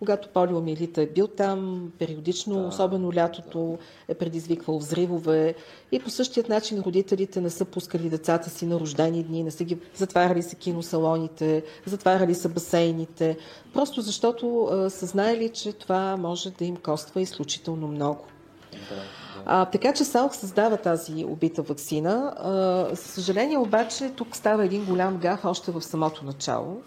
когато 0.05 0.29
полиомиелита 0.29 1.03
е 1.03 1.07
бил 1.07 1.27
там, 1.27 1.91
периодично, 1.99 2.61
да, 2.61 2.67
особено 2.67 3.15
лятото, 3.15 3.79
е 4.09 4.15
предизвиквал 4.15 4.79
взривове 4.79 5.55
и 5.93 6.01
по 6.01 6.11
същият 6.11 6.49
начин 6.49 6.81
родителите 6.81 7.41
не 7.41 7.51
са 7.51 7.65
пускали 7.65 8.09
децата 8.09 8.51
си 8.51 8.67
на 8.67 8.81
рождени 8.81 9.23
дни, 9.23 9.43
не 9.43 9.51
са 9.51 9.65
ги 9.65 9.79
затваряли 9.95 10.43
са 10.43 10.57
киносалоните, 10.57 11.63
затваряли 11.87 12.35
са 12.35 12.49
басейните, 12.49 13.39
просто 13.73 14.01
защото 14.01 14.65
а, 14.65 14.91
са 14.91 15.07
знаели, 15.07 15.49
че 15.49 15.73
това 15.73 16.17
може 16.17 16.51
да 16.51 16.65
им 16.65 16.77
коства 16.77 17.21
изключително 17.21 17.89
много. 17.89 18.25
Да. 18.73 19.03
А, 19.47 19.65
така 19.65 19.93
че 19.93 20.05
Салк 20.05 20.35
създава 20.35 20.77
тази 20.77 21.25
убита 21.25 21.63
вакцина. 21.63 22.35
А, 22.37 22.97
съжаление 22.97 23.59
обаче 23.59 24.13
тук 24.17 24.37
става 24.37 24.65
един 24.65 24.85
голям 24.85 25.17
гаф 25.17 25.45
още 25.45 25.71
в 25.71 25.83
самото 25.83 26.25
начало 26.25 26.83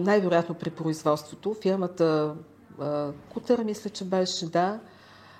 най-вероятно 0.00 0.54
при 0.54 0.70
производството. 0.70 1.56
Фирмата 1.62 2.34
Кутър, 3.32 3.64
мисля, 3.64 3.90
че 3.90 4.04
беше, 4.04 4.46
да. 4.46 4.80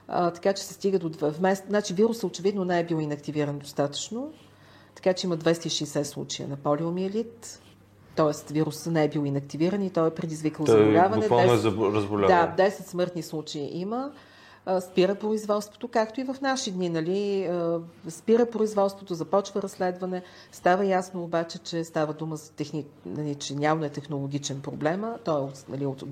А, 0.09 0.31
така 0.31 0.53
че 0.53 0.63
се 0.63 0.75
стига 0.75 0.99
до... 0.99 1.31
Вместо, 1.31 1.67
значи 1.69 1.95
вирусът 1.95 2.25
очевидно 2.25 2.65
не 2.65 2.81
е 2.81 2.85
бил 2.85 2.97
инактивиран 2.97 3.59
достатъчно, 3.59 4.33
така 4.95 5.13
че 5.13 5.27
има 5.27 5.37
260 5.39 6.03
случая 6.03 6.49
на 6.49 6.57
полиомиелит. 6.57 7.61
Тоест 8.17 8.51
вирусът 8.51 8.93
не 8.93 9.05
е 9.05 9.09
бил 9.09 9.21
инактивиран 9.27 9.83
и 9.83 9.91
той 9.91 10.09
е 10.09 10.11
предизвикал 10.11 10.67
заболяване. 10.67 11.29
10, 11.29 11.35
е 11.65 11.67
Да, 12.57 12.69
10 12.69 12.71
смъртни 12.71 13.23
случаи 13.23 13.71
има 13.73 14.13
спира 14.81 15.15
производството, 15.15 15.89
както 15.89 16.21
и 16.21 16.25
в 16.25 16.37
наши 16.43 16.71
дни. 16.71 16.89
Нали, 16.89 17.51
спира 18.09 18.47
производството, 18.47 19.15
започва 19.15 19.63
разследване. 19.63 20.23
Става 20.53 20.85
ясно 20.85 21.23
обаче, 21.23 21.59
че 21.59 21.85
става 21.85 22.13
дума 22.13 22.37
за 22.37 22.53
техни... 22.53 22.87
нали, 23.07 23.35
че 23.35 23.55
явно 23.61 23.85
е 23.85 23.89
технологичен 23.89 24.61
проблема. 24.61 25.19
Той 25.25 25.45
е 25.45 25.49
нали, 25.69 25.87
от, 25.87 26.05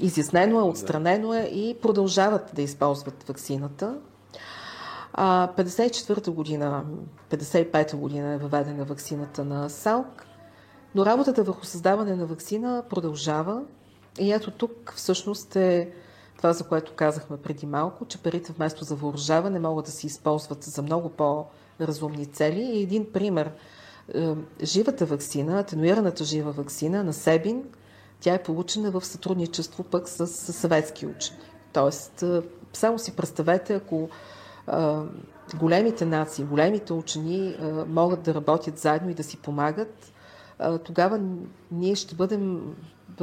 изяснено 0.00 0.60
е, 0.60 0.62
отстранено 0.62 1.34
е 1.34 1.42
и 1.42 1.76
продължават 1.82 2.50
да 2.54 2.62
използват 2.62 3.22
вакцината. 3.22 3.98
54-та 5.14 6.30
година, 6.30 6.84
55-та 7.30 7.96
година 7.96 8.32
е 8.32 8.38
въведена 8.38 8.84
вакцината 8.84 9.44
на 9.44 9.70
САЛК, 9.70 10.26
но 10.94 11.06
работата 11.06 11.42
върху 11.42 11.64
създаване 11.64 12.16
на 12.16 12.26
вакцина 12.26 12.82
продължава. 12.90 13.62
И 14.20 14.32
ето 14.32 14.50
тук 14.50 14.92
всъщност 14.96 15.56
е 15.56 15.92
това, 16.38 16.52
за 16.52 16.64
което 16.64 16.92
казахме 16.94 17.36
преди 17.36 17.66
малко, 17.66 18.04
че 18.04 18.18
парите 18.18 18.52
вместо 18.52 18.84
за 18.84 18.94
въоръжаване 18.94 19.58
могат 19.58 19.84
да 19.84 19.90
се 19.90 20.06
използват 20.06 20.64
за 20.64 20.82
много 20.82 21.08
по-разумни 21.08 22.26
цели. 22.26 22.60
И 22.60 22.82
един 22.82 23.12
пример. 23.12 23.50
Е, 24.14 24.34
живата 24.62 25.06
вакцина, 25.06 25.60
атенуираната 25.60 26.24
жива 26.24 26.52
вакцина 26.52 27.04
на 27.04 27.12
Себин, 27.12 27.64
тя 28.20 28.34
е 28.34 28.42
получена 28.42 28.90
в 28.90 29.04
сътрудничество 29.04 29.84
пък 29.84 30.08
с, 30.08 30.26
с 30.26 30.52
съветски 30.52 31.06
учени. 31.06 31.40
Тоест, 31.72 32.22
е, 32.22 32.42
само 32.72 32.98
си 32.98 33.16
представете, 33.16 33.74
ако 33.74 34.08
а, 34.66 35.02
големите 35.58 36.04
нации, 36.04 36.44
големите 36.44 36.92
учени 36.92 37.56
могат 37.86 38.22
да 38.22 38.34
работят 38.34 38.78
заедно 38.78 39.10
и 39.10 39.14
да 39.14 39.22
си 39.22 39.36
помагат, 39.36 40.12
тогава 40.84 41.20
ние 41.70 41.94
ще 41.94 42.14
бъдем 42.14 42.74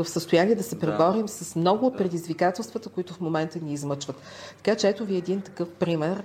в 0.03 0.09
състояние 0.09 0.55
да 0.55 0.63
се 0.63 0.79
преборим 0.79 1.25
да. 1.25 1.31
с 1.31 1.55
много 1.55 1.85
от 1.85 1.97
предизвикателствата, 1.97 2.89
които 2.89 3.13
в 3.13 3.21
момента 3.21 3.59
ни 3.59 3.73
измъчват. 3.73 4.15
Така 4.57 4.75
че 4.75 4.87
ето 4.87 5.05
ви 5.05 5.15
един 5.15 5.41
такъв 5.41 5.69
пример. 5.69 6.23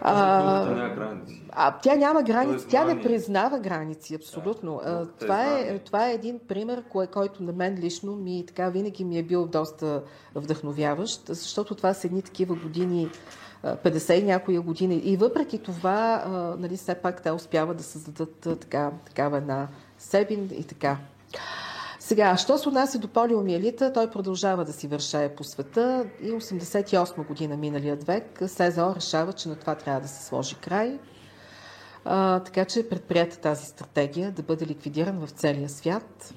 А, 0.00 0.12
а, 0.12 1.16
а 1.50 1.78
тя 1.78 1.96
няма 1.96 2.22
граници, 2.22 2.66
тя 2.68 2.84
не 2.84 3.02
признава 3.02 3.58
граници, 3.58 4.14
абсолютно. 4.14 4.80
Да, 4.84 5.06
това, 5.20 5.58
е, 5.58 5.78
това 5.78 6.08
е 6.08 6.14
един 6.14 6.38
пример, 6.48 6.82
кое, 6.88 7.06
който 7.06 7.42
на 7.42 7.52
мен 7.52 7.78
лично 7.78 8.16
ми 8.16 8.44
така 8.46 8.68
винаги 8.68 9.04
ми 9.04 9.18
е 9.18 9.22
бил 9.22 9.46
доста 9.46 10.02
вдъхновяващ, 10.34 11.26
защото 11.26 11.74
това 11.74 11.94
са 11.94 12.06
едни 12.06 12.22
такива 12.22 12.54
години, 12.54 13.08
50 13.64 14.14
и 14.14 14.22
някоя 14.22 14.60
години. 14.60 14.96
И 14.96 15.16
въпреки 15.16 15.58
това, 15.58 16.24
нали, 16.58 16.76
все 16.76 16.94
пак 16.94 17.22
те 17.22 17.30
успяват 17.30 17.76
да 17.76 17.82
създадат 17.82 18.40
така, 18.60 18.90
такава 19.06 19.36
една 19.36 19.68
себин 19.98 20.50
и 20.52 20.64
така. 20.64 20.96
Сега, 22.08 22.36
що 22.36 22.58
се 22.58 22.68
отнася 22.68 22.98
до 22.98 23.08
полиомиелита, 23.08 23.92
той 23.92 24.10
продължава 24.10 24.64
да 24.64 24.72
си 24.72 24.88
вършае 24.88 25.34
по 25.34 25.44
света 25.44 26.06
и 26.22 26.32
88 26.32 27.26
година 27.26 27.56
миналият 27.56 28.04
век 28.04 28.42
СЗО 28.46 28.94
решава, 28.96 29.32
че 29.32 29.48
на 29.48 29.56
това 29.56 29.74
трябва 29.74 30.00
да 30.00 30.08
се 30.08 30.24
сложи 30.24 30.54
край. 30.54 30.98
А, 32.04 32.40
така 32.40 32.64
че 32.64 32.88
предприята 32.88 33.38
тази 33.38 33.66
стратегия 33.66 34.30
да 34.30 34.42
бъде 34.42 34.66
ликвидиран 34.66 35.26
в 35.26 35.30
целия 35.30 35.68
свят 35.68 36.34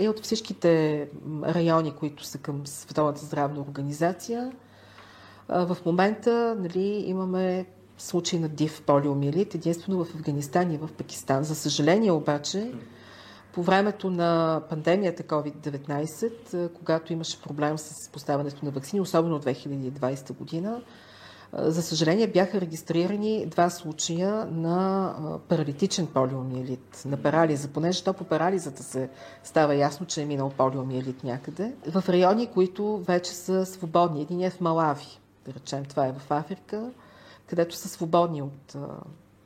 и 0.00 0.08
от 0.08 0.24
всичките 0.24 1.08
райони, 1.44 1.92
които 1.92 2.24
са 2.24 2.38
към 2.38 2.66
Световната 2.66 3.24
здравна 3.24 3.60
организация. 3.60 4.52
А, 5.48 5.66
в 5.74 5.76
момента 5.86 6.56
нали, 6.58 7.04
имаме 7.06 7.66
случай 7.98 8.38
на 8.38 8.48
див 8.48 8.82
полиомиелит, 8.82 9.54
единствено 9.54 10.04
в 10.04 10.14
Афганистан 10.14 10.72
и 10.72 10.78
в 10.78 10.88
Пакистан. 10.98 11.44
За 11.44 11.54
съжаление 11.54 12.12
обаче, 12.12 12.72
по 13.54 13.62
времето 13.62 14.10
на 14.10 14.62
пандемията 14.70 15.22
COVID-19, 15.22 16.68
когато 16.68 17.12
имаше 17.12 17.42
проблем 17.42 17.78
с 17.78 18.10
поставянето 18.10 18.64
на 18.64 18.70
вакцини, 18.70 19.00
особено 19.00 19.36
от 19.36 19.44
2020 19.44 20.32
година, 20.36 20.82
за 21.52 21.82
съжаление 21.82 22.26
бяха 22.26 22.60
регистрирани 22.60 23.46
два 23.46 23.70
случая 23.70 24.46
на 24.46 25.14
паралитичен 25.48 26.06
полиомиелит, 26.06 27.02
на 27.06 27.16
парализа, 27.16 27.68
понеже 27.68 28.04
то 28.04 28.12
по 28.12 28.24
парализата 28.24 28.82
се 28.82 29.08
става 29.44 29.74
ясно, 29.74 30.06
че 30.06 30.22
е 30.22 30.26
минал 30.26 30.50
полиомиелит 30.50 31.24
някъде, 31.24 31.74
в 31.90 32.08
райони, 32.08 32.46
които 32.46 32.98
вече 32.98 33.32
са 33.32 33.66
свободни. 33.66 34.22
Един 34.22 34.42
е 34.42 34.50
в 34.50 34.60
Малави, 34.60 35.20
да 35.46 35.54
речем, 35.54 35.84
това 35.84 36.06
е 36.06 36.12
в 36.12 36.30
Африка, 36.30 36.90
където 37.46 37.76
са 37.76 37.88
свободни 37.88 38.42
от, 38.42 38.76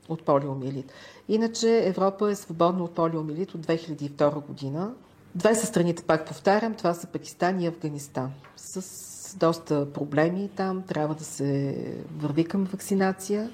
от 0.09 0.23
полиомиелит. 0.23 0.93
Иначе 1.29 1.89
Европа 1.89 2.31
е 2.31 2.35
свободна 2.35 2.85
от 2.85 2.95
полиомиелит 2.95 3.55
от 3.55 3.67
2002 3.67 4.47
година. 4.47 4.93
Две 5.35 5.55
са 5.55 5.67
страните, 5.67 6.03
пак 6.03 6.27
повтарям, 6.27 6.75
това 6.75 6.95
са 6.95 7.07
Пакистан 7.07 7.61
и 7.61 7.67
Афганистан. 7.67 8.33
С 8.57 9.37
доста 9.37 9.93
проблеми 9.93 10.51
там, 10.57 10.83
трябва 10.83 11.15
да 11.15 11.25
се 11.25 11.77
върви 12.19 12.45
към 12.45 12.65
вакцинация. 12.65 13.51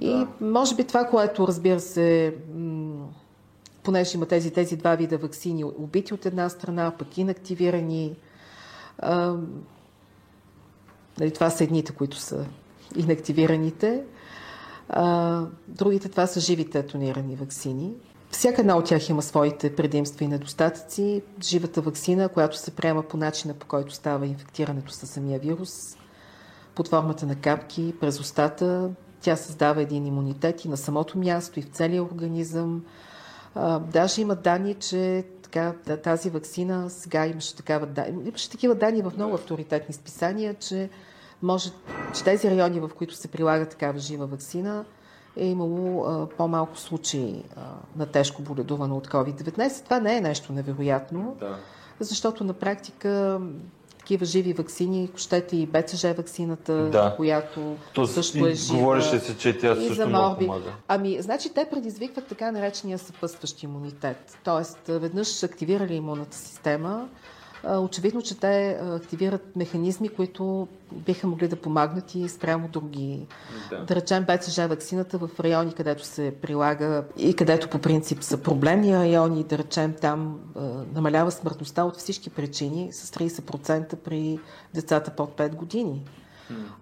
И 0.00 0.08
да. 0.08 0.28
може 0.40 0.74
би 0.74 0.84
това, 0.84 1.04
което 1.04 1.48
разбира 1.48 1.80
се, 1.80 2.34
понеже 3.82 4.16
има 4.16 4.26
тези, 4.26 4.50
тези 4.50 4.76
два 4.76 4.94
вида 4.94 5.18
вакцини, 5.18 5.64
убити 5.64 6.14
от 6.14 6.26
една 6.26 6.48
страна, 6.48 6.92
пък 6.98 7.18
инактивирани. 7.18 8.16
А, 8.98 9.36
нали, 11.20 11.30
това 11.30 11.50
са 11.50 11.64
едните, 11.64 11.92
които 11.92 12.16
са 12.16 12.46
инактивираните. 12.96 14.02
А, 14.88 15.42
другите 15.68 16.08
това 16.08 16.26
са 16.26 16.40
живите 16.40 16.78
атонирани 16.78 17.36
вакцини. 17.36 17.92
Всяка 18.30 18.60
една 18.60 18.76
от 18.76 18.84
тях 18.84 19.08
има 19.08 19.22
своите 19.22 19.76
предимства 19.76 20.24
и 20.24 20.28
недостатъци. 20.28 21.22
Живата 21.42 21.80
вакцина, 21.80 22.28
която 22.28 22.58
се 22.58 22.70
приема 22.70 23.02
по 23.02 23.16
начина 23.16 23.54
по 23.54 23.66
който 23.66 23.94
става 23.94 24.26
инфектирането 24.26 24.92
с 24.92 25.06
самия 25.06 25.38
вирус, 25.38 25.96
под 26.74 26.88
формата 26.88 27.26
на 27.26 27.34
капки, 27.34 27.94
през 28.00 28.20
устата, 28.20 28.90
тя 29.20 29.36
създава 29.36 29.82
един 29.82 30.06
имунитет 30.06 30.64
и 30.64 30.68
на 30.68 30.76
самото 30.76 31.18
място, 31.18 31.58
и 31.58 31.62
в 31.62 31.68
целия 31.68 32.02
организъм. 32.02 32.84
А, 33.54 33.78
даже 33.78 34.20
има 34.20 34.34
данни, 34.34 34.74
че 34.74 35.24
така, 35.42 35.72
тази 36.02 36.30
вакцина, 36.30 36.90
сега 36.90 37.26
имаше, 37.26 37.56
такава, 37.56 37.88
имаше 38.26 38.50
такива 38.50 38.74
данни 38.74 39.02
в 39.02 39.12
много 39.16 39.34
авторитетни 39.34 39.94
списания, 39.94 40.54
че 40.54 40.90
може, 41.44 41.70
че 42.14 42.24
тези 42.24 42.50
райони, 42.50 42.80
в 42.80 42.90
които 42.96 43.14
се 43.14 43.28
прилага 43.28 43.66
такава 43.66 43.98
жива 43.98 44.26
вакцина, 44.26 44.84
е 45.36 45.46
имало 45.46 46.04
а, 46.04 46.26
по-малко 46.26 46.78
случаи 46.78 47.42
а, 47.56 47.60
на 47.96 48.06
тежко 48.06 48.42
боледуване 48.42 48.94
от 48.94 49.08
COVID-19. 49.08 49.84
Това 49.84 50.00
не 50.00 50.16
е 50.16 50.20
нещо 50.20 50.52
невероятно, 50.52 51.36
да. 51.40 51.56
защото 52.00 52.44
на 52.44 52.52
практика 52.52 53.40
такива 54.04 54.24
живи 54.24 54.52
вакцини, 54.52 55.10
щете 55.16 55.56
и 55.56 55.66
БЦЖ 55.66 56.02
вакцината, 56.02 56.72
да. 56.72 57.14
която 57.16 57.76
То, 57.94 58.06
също 58.06 58.46
е 58.46 58.54
жива. 58.54 58.78
Говореше 58.78 59.18
се, 59.18 59.38
че 59.38 59.58
тя 59.58 59.74
също 59.74 59.94
за 59.94 60.06
много 60.06 60.38
помага. 60.38 60.72
Ами, 60.88 61.22
значи 61.22 61.50
те 61.54 61.66
предизвикват 61.70 62.26
така 62.26 62.52
наречения 62.52 62.98
съпъстващ 62.98 63.62
имунитет. 63.62 64.38
Тоест, 64.44 64.78
веднъж 64.88 65.42
активирали 65.42 65.94
имунната 65.94 66.36
система, 66.36 67.08
очевидно, 67.68 68.22
че 68.22 68.38
те 68.38 68.78
активират 68.82 69.56
механизми, 69.56 70.08
които 70.08 70.68
биха 70.92 71.26
могли 71.26 71.48
да 71.48 71.56
помагнат 71.56 72.14
и 72.14 72.28
спрямо 72.28 72.68
други. 72.68 73.26
Да, 73.70 73.84
да 73.84 73.94
речем 73.94 74.24
БЦЖ 74.24 74.56
вакцината 74.56 75.18
в 75.18 75.30
райони, 75.40 75.72
където 75.72 76.04
се 76.04 76.34
прилага 76.42 77.04
и 77.16 77.34
където 77.34 77.68
по 77.68 77.78
принцип 77.78 78.22
са 78.22 78.38
проблемни 78.38 78.96
райони, 78.96 79.44
да 79.44 79.58
речем 79.58 79.94
там 80.00 80.40
намалява 80.94 81.30
смъртността 81.30 81.84
от 81.84 81.96
всички 81.96 82.30
причини 82.30 82.92
с 82.92 83.10
30% 83.10 83.96
при 83.96 84.38
децата 84.74 85.10
под 85.10 85.36
5 85.36 85.54
години. 85.54 86.02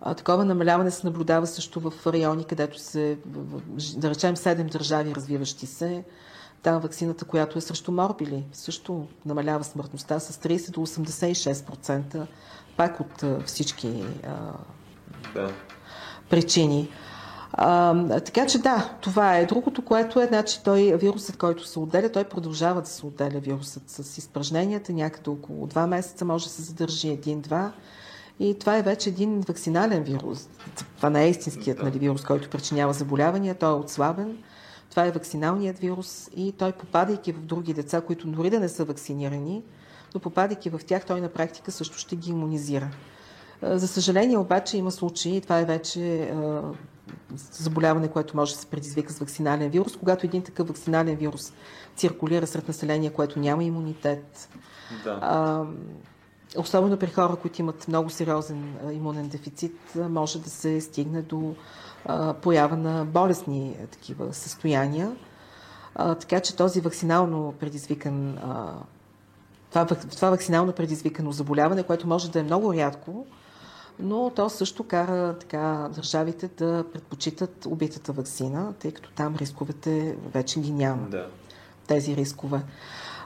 А, 0.00 0.14
такова 0.14 0.44
намаляване 0.44 0.90
се 0.90 1.06
наблюдава 1.06 1.46
също 1.46 1.80
в 1.80 1.92
райони, 2.06 2.44
където 2.44 2.78
се, 2.78 3.18
да 3.96 4.10
речем, 4.10 4.36
7 4.36 4.70
държави 4.72 5.14
развиващи 5.14 5.66
се, 5.66 6.04
там 6.62 6.80
вакцината, 6.80 7.24
която 7.24 7.58
е 7.58 7.60
срещу 7.60 7.92
морбили, 7.92 8.44
също 8.52 9.06
намалява 9.26 9.64
смъртността 9.64 10.20
с 10.20 10.38
30 10.38 10.70
до 10.70 10.80
86%, 10.80 12.26
пак 12.76 13.00
от 13.00 13.46
всички 13.46 14.04
а, 14.26 14.52
да. 15.34 15.52
причини. 16.30 16.88
А, 17.52 18.20
така 18.20 18.46
че 18.46 18.58
да, 18.58 18.94
това 19.00 19.36
е. 19.36 19.46
Другото, 19.46 19.84
което 19.84 20.20
е, 20.20 20.26
значи 20.26 20.60
той, 20.64 20.96
вирусът, 20.96 21.36
който 21.36 21.66
се 21.66 21.78
отделя, 21.78 22.12
той 22.12 22.24
продължава 22.24 22.80
да 22.80 22.88
се 22.88 23.06
отделя 23.06 23.40
вирусът 23.40 23.82
с 23.86 24.18
изпражненията, 24.18 24.92
някъде 24.92 25.30
около 25.30 25.66
2 25.66 25.86
месеца 25.86 26.24
може 26.24 26.44
да 26.44 26.50
се 26.50 26.62
задържи 26.62 27.08
един-два. 27.08 27.72
И 28.40 28.58
това 28.58 28.76
е 28.76 28.82
вече 28.82 29.08
един 29.08 29.40
вакцинален 29.40 30.02
вирус. 30.02 30.48
Това 30.96 31.10
не 31.10 31.24
е 31.24 31.30
истинският 31.30 31.78
да. 31.78 31.84
нали, 31.84 31.98
вирус, 31.98 32.24
който 32.24 32.50
причинява 32.50 32.92
заболявания, 32.92 33.54
той 33.54 33.70
е 33.70 33.74
отслабен 33.74 34.38
това 34.92 35.06
е 35.06 35.10
вакциналният 35.10 35.78
вирус 35.78 36.30
и 36.36 36.52
той 36.52 36.72
попадайки 36.72 37.32
в 37.32 37.40
други 37.40 37.74
деца, 37.74 38.00
които 38.00 38.26
дори 38.26 38.50
да 38.50 38.60
не 38.60 38.68
са 38.68 38.84
вакцинирани, 38.84 39.62
но 40.14 40.20
попадайки 40.20 40.70
в 40.70 40.80
тях, 40.86 41.06
той 41.06 41.20
на 41.20 41.28
практика 41.28 41.72
също 41.72 41.98
ще 41.98 42.16
ги 42.16 42.30
иммунизира. 42.30 42.90
За 43.62 43.88
съжаление 43.88 44.38
обаче 44.38 44.76
има 44.76 44.90
случаи, 44.90 45.40
това 45.40 45.58
е 45.58 45.64
вече 45.64 46.32
заболяване, 47.52 48.08
което 48.08 48.36
може 48.36 48.54
да 48.54 48.60
се 48.60 48.66
предизвика 48.66 49.12
с 49.12 49.18
вакцинален 49.18 49.70
вирус, 49.70 49.96
когато 49.96 50.26
един 50.26 50.42
такъв 50.42 50.68
вакцинален 50.68 51.16
вирус 51.16 51.52
циркулира 51.96 52.46
сред 52.46 52.68
население, 52.68 53.10
което 53.10 53.38
няма 53.38 53.64
имунитет. 53.64 54.48
Да. 55.04 55.18
А, 55.22 55.64
особено 56.56 56.96
при 56.96 57.10
хора, 57.10 57.36
които 57.36 57.60
имат 57.60 57.88
много 57.88 58.10
сериозен 58.10 58.76
имунен 58.92 59.28
дефицит, 59.28 59.76
може 59.94 60.38
да 60.38 60.50
се 60.50 60.80
стигне 60.80 61.22
до 61.22 61.54
поява 62.42 62.76
на 62.76 63.04
болесни 63.04 63.76
такива 63.90 64.34
състояния. 64.34 65.16
А, 65.94 66.14
така 66.14 66.40
че 66.40 66.56
този 66.56 66.80
вакцинално 66.80 67.54
предизвикан 67.60 68.38
а, 68.38 68.74
това, 69.72 69.86
това 69.86 70.30
вакцинално 70.30 70.72
предизвикано 70.72 71.32
заболяване, 71.32 71.82
което 71.82 72.08
може 72.08 72.30
да 72.30 72.40
е 72.40 72.42
много 72.42 72.74
рядко, 72.74 73.26
но 73.98 74.30
то 74.30 74.50
също 74.50 74.84
кара 74.84 75.36
така, 75.38 75.88
държавите 75.94 76.48
да 76.48 76.84
предпочитат 76.92 77.66
убитата 77.66 78.12
вакцина, 78.12 78.72
тъй 78.78 78.92
като 78.92 79.10
там 79.10 79.36
рисковете 79.36 80.16
вече 80.34 80.60
ги 80.60 80.72
няма. 80.72 81.08
Да. 81.08 81.26
Тези 81.86 82.16
рискове. 82.16 82.62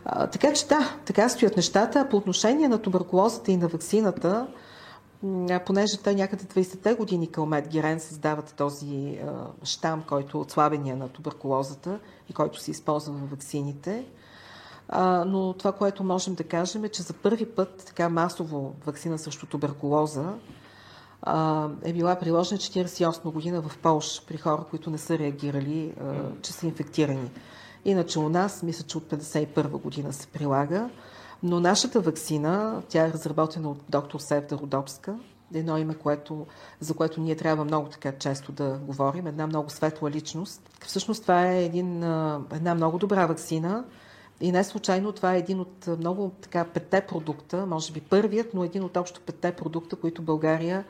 А, 0.04 0.26
така 0.26 0.52
че 0.52 0.66
да, 0.66 0.96
така 1.04 1.28
стоят 1.28 1.56
нещата. 1.56 2.08
По 2.10 2.16
отношение 2.16 2.68
на 2.68 2.78
туберкулозата 2.78 3.52
и 3.52 3.56
на 3.56 3.68
вакцината, 3.68 4.46
понеже 5.66 5.96
те 5.96 6.14
някъде 6.14 6.44
20-те 6.44 6.94
години 6.94 7.30
Калмет 7.30 7.68
Герен 7.68 8.00
създават 8.00 8.54
този 8.56 9.18
штам, 9.62 10.02
който 10.08 10.38
е 10.38 10.40
отслабения 10.40 10.96
на 10.96 11.08
туберкулозата 11.08 11.98
и 12.28 12.32
който 12.32 12.60
се 12.60 12.70
използва 12.70 13.12
в 13.14 13.30
вакцините. 13.30 14.06
Но 15.26 15.54
това, 15.58 15.72
което 15.72 16.04
можем 16.04 16.34
да 16.34 16.44
кажем 16.44 16.84
е, 16.84 16.88
че 16.88 17.02
за 17.02 17.12
първи 17.12 17.46
път 17.46 17.84
така 17.86 18.08
масово 18.08 18.74
вакцина 18.86 19.18
срещу 19.18 19.46
туберкулоза 19.46 20.34
е 21.82 21.92
била 21.92 22.16
приложена 22.16 22.58
48 22.58 23.32
година 23.32 23.62
в 23.62 23.78
Польша 23.78 24.22
при 24.26 24.36
хора, 24.36 24.64
които 24.70 24.90
не 24.90 24.98
са 24.98 25.18
реагирали, 25.18 25.94
че 26.42 26.52
са 26.52 26.66
инфектирани. 26.66 27.30
Иначе 27.84 28.18
у 28.18 28.28
нас, 28.28 28.62
мисля, 28.62 28.86
че 28.86 28.98
от 28.98 29.04
51 29.04 29.68
година 29.68 30.12
се 30.12 30.26
прилага. 30.26 30.90
Но 31.42 31.60
нашата 31.60 32.00
вакцина, 32.00 32.82
тя 32.88 33.06
е 33.06 33.12
разработена 33.12 33.70
от 33.70 33.78
доктор 33.88 34.20
Севда 34.20 34.56
Родопска, 34.56 35.14
едно 35.54 35.78
име, 35.78 35.94
което, 35.94 36.46
за 36.80 36.94
което 36.94 37.20
ние 37.20 37.36
трябва 37.36 37.64
много 37.64 37.88
така 37.88 38.12
често 38.12 38.52
да 38.52 38.78
говорим, 38.82 39.26
една 39.26 39.46
много 39.46 39.70
светла 39.70 40.10
личност. 40.10 40.70
Всъщност 40.86 41.22
това 41.22 41.46
е 41.46 41.64
един, 41.64 41.96
една 42.52 42.74
много 42.74 42.98
добра 42.98 43.26
вакцина. 43.26 43.84
И 44.40 44.52
не 44.52 44.64
случайно 44.64 45.12
това 45.12 45.34
е 45.34 45.38
един 45.38 45.60
от 45.60 45.86
много 45.98 46.32
така 46.40 46.64
петте 46.64 47.00
продукта, 47.00 47.66
може 47.66 47.92
би 47.92 48.00
първият, 48.00 48.54
но 48.54 48.64
един 48.64 48.84
от 48.84 48.96
общо 48.96 49.20
петте 49.20 49.52
продукта, 49.52 49.96
които 49.96 50.22
България 50.22 50.84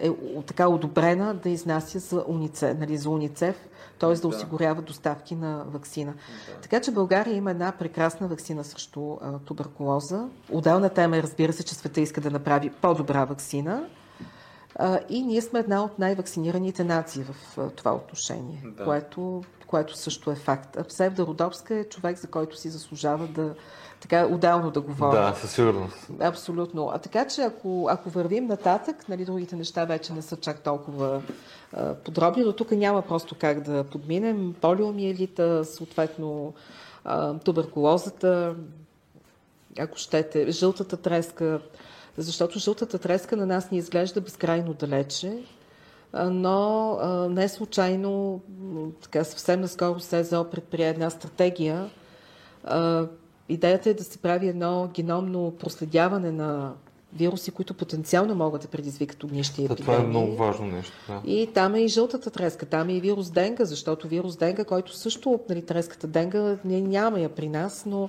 е 0.00 0.10
така 0.46 0.68
одобрена 0.68 1.34
да 1.34 1.48
изнася 1.48 1.98
за, 1.98 2.24
унице, 2.26 2.74
нали, 2.74 2.96
за 2.96 3.10
уницев, 3.10 3.68
т.е. 3.98 4.14
да 4.14 4.28
осигурява 4.28 4.82
доставки 4.82 5.34
на 5.34 5.64
вакцина. 5.66 6.12
Да. 6.12 6.60
Така 6.62 6.80
че 6.80 6.90
България 6.90 7.36
има 7.36 7.50
една 7.50 7.72
прекрасна 7.72 8.28
вакцина 8.28 8.64
срещу 8.64 9.12
а, 9.20 9.38
туберкулоза. 9.38 10.28
Отделна 10.52 10.88
тема 10.88 11.16
е, 11.16 11.22
разбира 11.22 11.52
се, 11.52 11.64
че 11.64 11.74
света 11.74 12.00
иска 12.00 12.20
да 12.20 12.30
направи 12.30 12.70
по-добра 12.70 13.24
вакцина. 13.24 13.84
А, 14.76 14.98
и 15.08 15.22
ние 15.22 15.42
сме 15.42 15.58
една 15.58 15.84
от 15.84 15.98
най-вакцинираните 15.98 16.84
нации 16.84 17.22
в 17.22 17.58
а, 17.58 17.70
това 17.70 17.94
отношение, 17.94 18.62
да. 18.76 18.84
което, 18.84 19.42
което 19.66 19.96
също 19.96 20.30
е 20.30 20.34
факт. 20.34 20.76
А 20.76 20.84
Псевда 20.84 21.26
Родопска 21.26 21.74
е 21.74 21.84
човек, 21.84 22.18
за 22.18 22.26
който 22.26 22.56
си 22.56 22.68
заслужава 22.68 23.26
да, 23.26 23.54
така 24.00 24.26
отделно 24.26 24.70
да 24.70 24.80
говорим. 24.80 25.22
Да, 25.22 25.34
със 25.34 25.52
сигурност. 25.52 26.10
Абсолютно. 26.20 26.90
А 26.94 26.98
така 26.98 27.28
че 27.28 27.42
ако, 27.42 27.88
ако 27.90 28.10
вървим 28.10 28.46
нататък, 28.46 29.08
нали, 29.08 29.24
другите 29.24 29.56
неща 29.56 29.84
вече 29.84 30.12
не 30.12 30.22
са 30.22 30.36
чак 30.36 30.60
толкова 30.60 31.22
а, 31.72 31.94
подробни, 31.94 32.42
но 32.42 32.52
тук 32.52 32.70
няма 32.70 33.02
просто 33.02 33.34
как 33.38 33.60
да 33.60 33.84
подминем. 33.84 34.54
Полиомиелита, 34.60 35.64
съответно 35.64 36.54
а, 37.04 37.38
туберкулозата, 37.38 38.54
ако 39.78 39.98
щете, 39.98 40.50
жълтата 40.50 40.96
треска, 40.96 41.60
защото 42.16 42.58
жълтата 42.58 42.98
треска 42.98 43.36
на 43.36 43.46
нас 43.46 43.70
ни 43.70 43.78
изглежда 43.78 44.20
безкрайно 44.20 44.74
далече, 44.74 45.38
но 46.14 46.92
а, 47.00 47.28
не 47.28 47.48
случайно, 47.48 48.40
така 49.02 49.24
съвсем 49.24 49.60
наскоро 49.60 50.00
СЕЗО 50.00 50.44
предприе 50.44 50.88
една 50.88 51.10
стратегия, 51.10 51.90
Идеята 53.50 53.90
е 53.90 53.94
да 53.94 54.04
се 54.04 54.18
прави 54.18 54.48
едно 54.48 54.90
геномно 54.94 55.54
проследяване 55.60 56.32
на 56.32 56.72
вируси, 57.12 57.50
които 57.50 57.74
потенциално 57.74 58.34
могат 58.34 58.62
да 58.62 58.68
предизвикат 58.68 59.24
огнищи 59.24 59.64
епидемии. 59.64 59.82
Това 59.82 59.94
е 59.94 60.06
много 60.06 60.36
важно 60.36 60.66
нещо. 60.66 60.92
Да. 61.08 61.22
И 61.26 61.48
там 61.54 61.74
е 61.74 61.80
и 61.80 61.88
жълтата 61.88 62.30
треска, 62.30 62.66
там 62.66 62.88
е 62.88 62.92
и 62.92 63.00
вирус 63.00 63.30
Денга, 63.30 63.64
защото 63.64 64.08
вирус 64.08 64.36
Денга, 64.36 64.64
който 64.64 64.96
също, 64.96 65.40
нали, 65.48 65.62
треската 65.62 66.06
Денга, 66.06 66.56
няма 66.64 67.20
я 67.20 67.28
при 67.28 67.48
нас, 67.48 67.82
но 67.86 68.08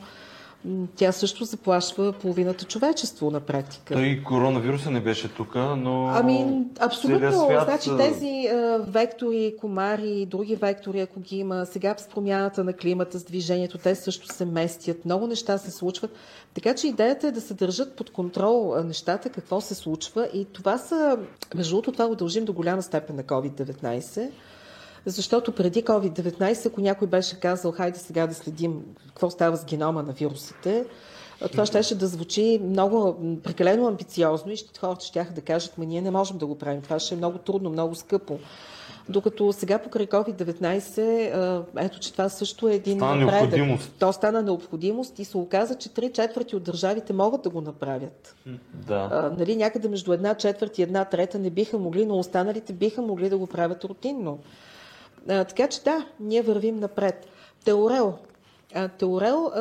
тя 0.95 1.12
също 1.12 1.45
заплашва 1.45 2.14
половината 2.14 2.66
човечество 2.66 3.32
на 3.32 3.39
практика. 3.39 3.93
Той 3.93 4.05
и 4.05 4.24
коронавируса 4.24 4.91
не 4.91 5.01
беше 5.01 5.34
тук, 5.34 5.55
но. 5.55 6.07
Ами, 6.14 6.66
абсолютно. 6.80 7.32
Свят... 7.32 7.64
Значи 7.66 7.89
тези 7.97 8.47
а, 8.47 8.78
вектори, 8.88 9.53
комари 9.62 10.09
и 10.09 10.26
други 10.26 10.55
вектори, 10.55 10.99
ако 10.99 11.20
ги 11.20 11.38
има, 11.38 11.66
сега 11.66 11.95
с 11.97 12.07
промяната 12.07 12.64
на 12.64 12.74
климата, 12.74 13.20
с 13.20 13.24
движението, 13.24 13.78
те 13.78 13.95
също 13.95 14.28
се 14.34 14.45
местят. 14.45 15.05
Много 15.05 15.28
неща 15.28 15.57
се 15.57 15.72
случват. 15.72 16.12
Така 16.53 16.76
че 16.76 16.88
идеята 16.88 17.28
е 17.28 17.32
да 17.32 17.41
се 17.41 17.53
държат 17.53 17.95
под 17.95 18.09
контрол 18.09 18.76
нещата, 18.86 19.30
какво 19.30 19.62
се 19.62 19.76
случва. 19.76 20.28
И 20.34 20.45
това 20.45 20.78
са, 20.78 21.18
между 21.55 21.72
другото, 21.72 21.91
това 21.91 22.07
го 22.07 22.16
дължим 22.16 22.45
до 22.45 22.53
голяма 22.53 22.82
степен 22.82 23.16
на 23.16 23.24
COVID-19 23.24 24.30
защото 25.06 25.52
преди 25.52 25.84
COVID-19, 25.84 26.68
ако 26.68 26.82
някой 26.82 27.08
беше 27.08 27.39
казал, 27.39 27.72
хайде 27.72 27.99
сега 27.99 28.28
да 28.28 28.34
следим 28.34 28.84
какво 29.08 29.30
става 29.30 29.58
с 29.58 29.66
генома 29.66 30.04
на 30.04 30.14
вирусите, 30.14 30.86
това 31.52 31.66
щеше 31.66 31.97
да 31.97 32.08
звучи 32.08 32.62
много 32.64 33.18
прекалено 33.43 33.88
амбициозно 33.88 34.52
и 34.52 34.58
хората 34.80 35.06
ще 35.06 35.28
да 35.36 35.41
кажат, 35.41 35.78
ма 35.78 35.86
ние 35.86 36.02
не 36.02 36.12
можем 36.12 36.38
да 36.38 36.45
го 36.45 36.58
правим. 36.58 36.82
Това 36.82 36.99
ще 36.99 37.14
е 37.14 37.18
много 37.18 37.38
трудно, 37.38 37.70
много 37.70 37.95
скъпо. 37.95 38.39
Докато 39.10 39.54
сега 39.54 39.80
покрай 39.80 40.08
COVID-19, 40.08 41.64
ето, 41.78 41.99
че 41.99 42.12
това 42.12 42.30
също 42.30 42.68
е 42.68 42.74
един 42.74 42.97
стана 42.97 43.16
напредък. 43.16 43.41
Необходимост. 43.41 43.91
То 43.99 44.14
стана 44.14 44.41
необходимост 44.41 45.20
и 45.20 45.26
се 45.26 45.38
оказа, 45.38 45.76
че 45.76 45.89
три 45.89 46.12
четвърти 46.12 46.56
от 46.56 46.64
държавите 46.64 47.14
могат 47.14 47.41
да 47.41 47.49
го 47.49 47.62
направят. 47.62 48.36
Да. 48.74 49.10
А, 49.12 49.36
нали, 49.39 49.56
някъде 49.56 49.88
между 49.88 50.14
една 50.14 50.34
четвърт 50.36 50.78
и 50.78 50.82
една 50.82 51.06
трета 51.06 51.39
не 51.39 51.49
биха 51.49 51.78
могли, 51.78 52.06
но 52.06 52.18
останалите 52.18 52.74
биха 52.74 53.02
могли 53.02 53.30
да 53.30 53.38
го 53.38 53.47
правят 53.47 53.84
рутинно. 53.84 54.39
А, 55.30 55.44
така 55.44 55.68
че 55.68 55.82
да, 55.82 56.06
ние 56.20 56.42
вървим 56.42 56.76
напред. 56.76 57.28
Теорел. 57.66 58.18
А, 58.74 58.88
Теорел, 58.88 59.52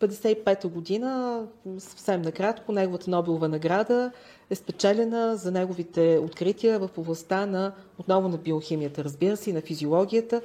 55-та 0.00 0.68
година, 0.68 1.42
съвсем 1.78 2.22
накратко, 2.22 2.72
неговата 2.72 3.10
Нобелова 3.10 3.48
награда 3.48 4.12
е 4.50 4.54
спечелена 4.54 5.36
за 5.36 5.50
неговите 5.50 6.20
открития 6.24 6.78
в 6.78 6.90
областта 6.96 7.46
на, 7.46 7.72
отново 7.98 8.28
на 8.28 8.36
биохимията, 8.36 9.04
разбира 9.04 9.36
се, 9.36 9.50
и 9.50 9.52
на 9.52 9.60
физиологията, 9.60 10.40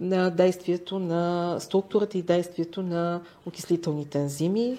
на 0.00 0.30
действието 0.30 0.98
на 0.98 1.56
структурата 1.60 2.18
и 2.18 2.22
действието 2.22 2.82
на 2.82 3.20
окислителните 3.46 4.18
ензими. 4.18 4.78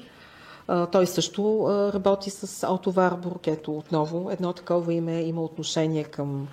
Той 0.92 1.08
също 1.08 1.66
работи 1.94 2.30
с 2.30 2.64
Алто 2.64 2.92
Варбург, 2.92 3.48
ето 3.48 3.78
отново 3.78 4.32
едно 4.32 4.54
такова 4.54 4.94
име 4.94 5.22
има 5.22 5.44
отношение 5.44 6.04
към 6.04 6.48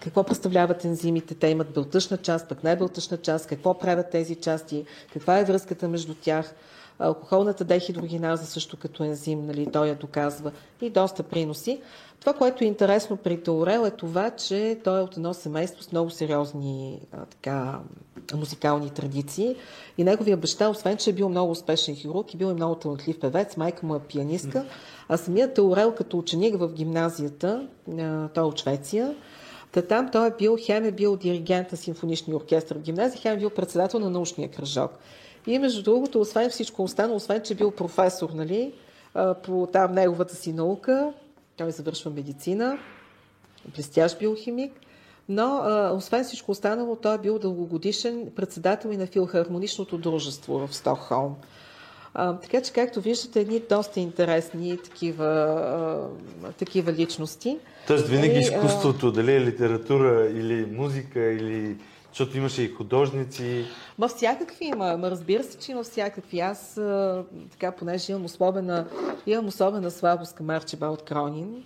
какво 0.00 0.24
представляват 0.24 0.84
ензимите, 0.84 1.34
те 1.34 1.46
имат 1.46 1.70
белтъчна 1.74 2.16
част, 2.16 2.48
пък 2.48 2.64
най-белтъчна 2.64 3.16
част, 3.16 3.46
какво 3.46 3.78
правят 3.78 4.10
тези 4.10 4.34
части, 4.34 4.84
каква 5.12 5.38
е 5.38 5.44
връзката 5.44 5.88
между 5.88 6.14
тях. 6.14 6.54
Алкохолната 6.98 7.64
дехидрогеназа 7.64 8.46
също 8.46 8.76
като 8.76 9.04
ензим, 9.04 9.46
нали, 9.46 9.66
той 9.72 9.88
я 9.88 9.94
доказва. 9.94 10.52
И 10.80 10.90
доста 10.90 11.22
приноси. 11.22 11.80
Това, 12.20 12.32
което 12.32 12.64
е 12.64 12.66
интересно 12.66 13.16
при 13.16 13.42
Таурел 13.42 13.86
е 13.86 13.90
това, 13.90 14.30
че 14.30 14.80
той 14.84 14.98
е 14.98 15.02
от 15.02 15.16
едно 15.16 15.34
семейство 15.34 15.82
с 15.82 15.92
много 15.92 16.10
сериозни 16.10 17.00
а, 17.12 17.24
така, 17.24 17.80
музикални 18.34 18.90
традиции. 18.90 19.56
И 19.98 20.04
неговия 20.04 20.36
баща, 20.36 20.68
освен 20.68 20.96
че 20.96 21.10
е 21.10 21.12
бил 21.12 21.28
много 21.28 21.50
успешен 21.50 21.96
хирург 21.96 22.34
и 22.34 22.36
бил 22.36 22.46
и 22.46 22.54
много 22.54 22.74
талантлив 22.74 23.20
певец, 23.20 23.56
майка 23.56 23.86
му 23.86 23.94
е 23.94 24.00
пианистка, 24.00 24.64
а 25.08 25.16
самият 25.16 25.54
Таурел 25.54 25.94
като 25.94 26.18
ученик 26.18 26.56
в 26.58 26.72
гимназията, 26.72 27.68
а, 27.98 28.28
той 28.28 28.44
е 28.44 28.46
от 28.46 28.58
Швеция, 28.58 29.14
Та 29.72 29.82
там 29.82 30.10
той 30.10 30.28
е 30.28 30.32
бил, 30.38 30.56
хем 30.60 30.84
е 30.84 30.92
бил 30.92 31.16
диригент 31.16 31.72
на 31.72 31.78
симфоничния 31.78 32.36
оркестър 32.36 32.78
в 32.78 32.80
гимназия, 32.80 33.20
хем 33.20 33.34
е 33.34 33.38
бил 33.38 33.50
председател 33.50 34.00
на 34.00 34.10
научния 34.10 34.50
кръжок. 34.50 34.90
И 35.46 35.58
между 35.58 35.82
другото, 35.82 36.20
освен 36.20 36.50
всичко 36.50 36.82
останало, 36.82 37.16
освен 37.16 37.42
че 37.42 37.52
е 37.52 37.56
бил 37.56 37.70
професор, 37.70 38.30
нали, 38.30 38.72
по 39.42 39.68
там 39.72 39.92
неговата 39.92 40.34
си 40.34 40.52
наука, 40.52 41.12
той 41.56 41.70
завършва 41.70 42.10
медицина, 42.10 42.78
блестящ 43.74 44.18
биохимик, 44.18 44.72
но 45.28 45.56
а, 45.56 45.92
освен 45.94 46.24
всичко 46.24 46.50
останало, 46.50 46.96
той 46.96 47.14
е 47.14 47.18
бил 47.18 47.38
дългогодишен 47.38 48.30
председател 48.36 48.88
и 48.88 48.96
на 48.96 49.06
филхармоничното 49.06 49.98
дружество 49.98 50.66
в 50.66 50.74
Стокхолм. 50.74 51.36
А, 52.14 52.36
така 52.36 52.60
че, 52.60 52.72
както 52.72 53.00
виждате, 53.00 53.40
едни 53.40 53.62
доста 53.68 54.00
интересни 54.00 54.78
такива, 54.84 55.26
а, 56.44 56.52
такива 56.52 56.92
личности. 56.92 57.58
Тоест, 57.86 58.08
винаги 58.08 58.36
и, 58.36 58.40
изкуството, 58.40 59.12
дали 59.12 59.36
е 59.36 59.40
литература 59.40 60.30
или 60.30 60.66
музика, 60.66 61.20
или 61.20 61.76
защото 62.08 62.36
имаше 62.36 62.62
и 62.62 62.68
художници. 62.68 63.64
Ма 63.98 64.08
всякакви 64.08 64.64
има. 64.64 64.96
Ма 64.96 65.10
разбира 65.10 65.44
се, 65.44 65.58
че 65.58 65.72
има 65.72 65.82
всякакви. 65.82 66.40
Аз, 66.40 66.78
а, 66.78 67.24
така, 67.50 67.72
понеже 67.72 68.12
имам 68.12 68.24
особена, 68.24 68.86
имам 69.26 69.46
особена 69.46 69.90
слабост 69.90 70.34
към 70.34 70.50
Арчибалд 70.50 71.02
Кронин, 71.02 71.64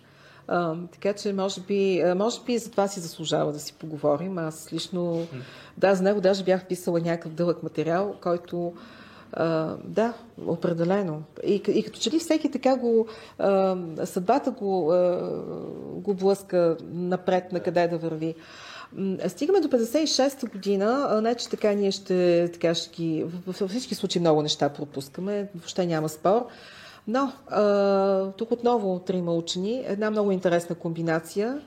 а, 0.48 0.74
така 0.92 1.12
че, 1.12 1.32
може 1.32 1.60
би, 1.60 2.02
може 2.16 2.40
би 2.46 2.58
за 2.58 2.70
това 2.70 2.88
си 2.88 3.00
заслужава 3.00 3.52
да 3.52 3.58
си 3.58 3.72
поговорим. 3.72 4.38
Аз 4.38 4.72
лично, 4.72 5.26
да, 5.78 5.94
за 5.94 6.02
него 6.02 6.20
даже 6.20 6.44
бях 6.44 6.66
писала 6.66 7.00
някакъв 7.00 7.32
дълъг 7.32 7.62
материал, 7.62 8.14
който 8.22 8.72
да, 9.84 10.12
определено. 10.46 11.22
И, 11.46 11.62
и 11.68 11.82
като 11.82 12.00
че 12.00 12.10
ли 12.10 12.18
всеки 12.18 12.50
така 12.50 12.76
го, 12.76 13.06
а, 13.38 13.76
съдбата 14.04 14.50
го, 14.50 14.92
а, 14.92 15.30
го 15.94 16.14
блъска 16.14 16.76
напред, 16.92 17.52
на 17.52 17.60
къде 17.60 17.88
да 17.88 17.98
върви. 17.98 18.34
Стигаме 19.28 19.60
до 19.60 19.68
56-та 19.68 20.46
година, 20.46 21.20
не 21.22 21.34
че 21.34 21.48
така 21.48 21.72
ние 21.72 21.90
ще, 21.90 22.50
така 22.52 22.74
ще 22.74 22.96
ги, 22.96 23.24
във 23.46 23.70
всички 23.70 23.94
случаи 23.94 24.20
много 24.20 24.42
неща 24.42 24.68
пропускаме, 24.68 25.48
въобще 25.54 25.86
няма 25.86 26.08
спор. 26.08 26.46
Но 27.08 27.32
а, 27.48 28.30
тук 28.30 28.50
отново 28.50 28.98
трима 28.98 29.34
учени, 29.34 29.82
една 29.86 30.10
много 30.10 30.30
интересна 30.30 30.74
комбинация, 30.74 31.60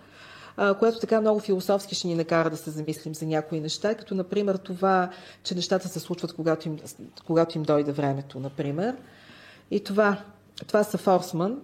а, 0.57 0.73
която 0.73 0.99
така 0.99 1.21
много 1.21 1.39
философски 1.39 1.95
ще 1.95 2.07
ни 2.07 2.15
накара 2.15 2.49
да 2.49 2.57
се 2.57 2.69
замислим 2.69 3.15
за 3.15 3.25
някои 3.25 3.59
неща, 3.59 3.95
като 3.95 4.15
например 4.15 4.55
това, 4.55 5.09
че 5.43 5.55
нещата 5.55 5.87
се 5.87 5.99
случват 5.99 6.33
когато 6.33 6.67
им, 6.67 6.77
когато 7.25 7.57
им 7.57 7.63
дойде 7.63 7.91
времето, 7.91 8.39
например. 8.39 8.95
И 9.71 9.83
това, 9.83 10.17
това 10.67 10.83
са 10.83 10.97
Форсман, 10.97 11.61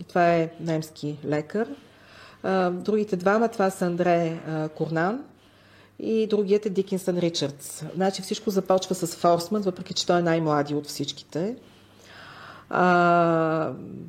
и 0.00 0.04
това 0.04 0.34
е 0.34 0.50
немски 0.60 1.18
лекар, 1.24 1.68
Другите 2.70 3.16
двама, 3.16 3.48
това 3.48 3.70
са 3.70 3.86
Андре 3.86 4.38
Корнан 4.74 5.24
и 5.98 6.26
другият 6.26 6.66
е 6.66 6.70
Дикинсън 6.70 7.18
Ричардс. 7.18 7.84
Значи 7.94 8.22
всичко 8.22 8.50
започва 8.50 8.94
с 8.94 9.06
Форсман, 9.06 9.62
въпреки 9.62 9.94
че 9.94 10.06
той 10.06 10.18
е 10.18 10.22
най-млади 10.22 10.74
от 10.74 10.86
всичките. 10.86 11.56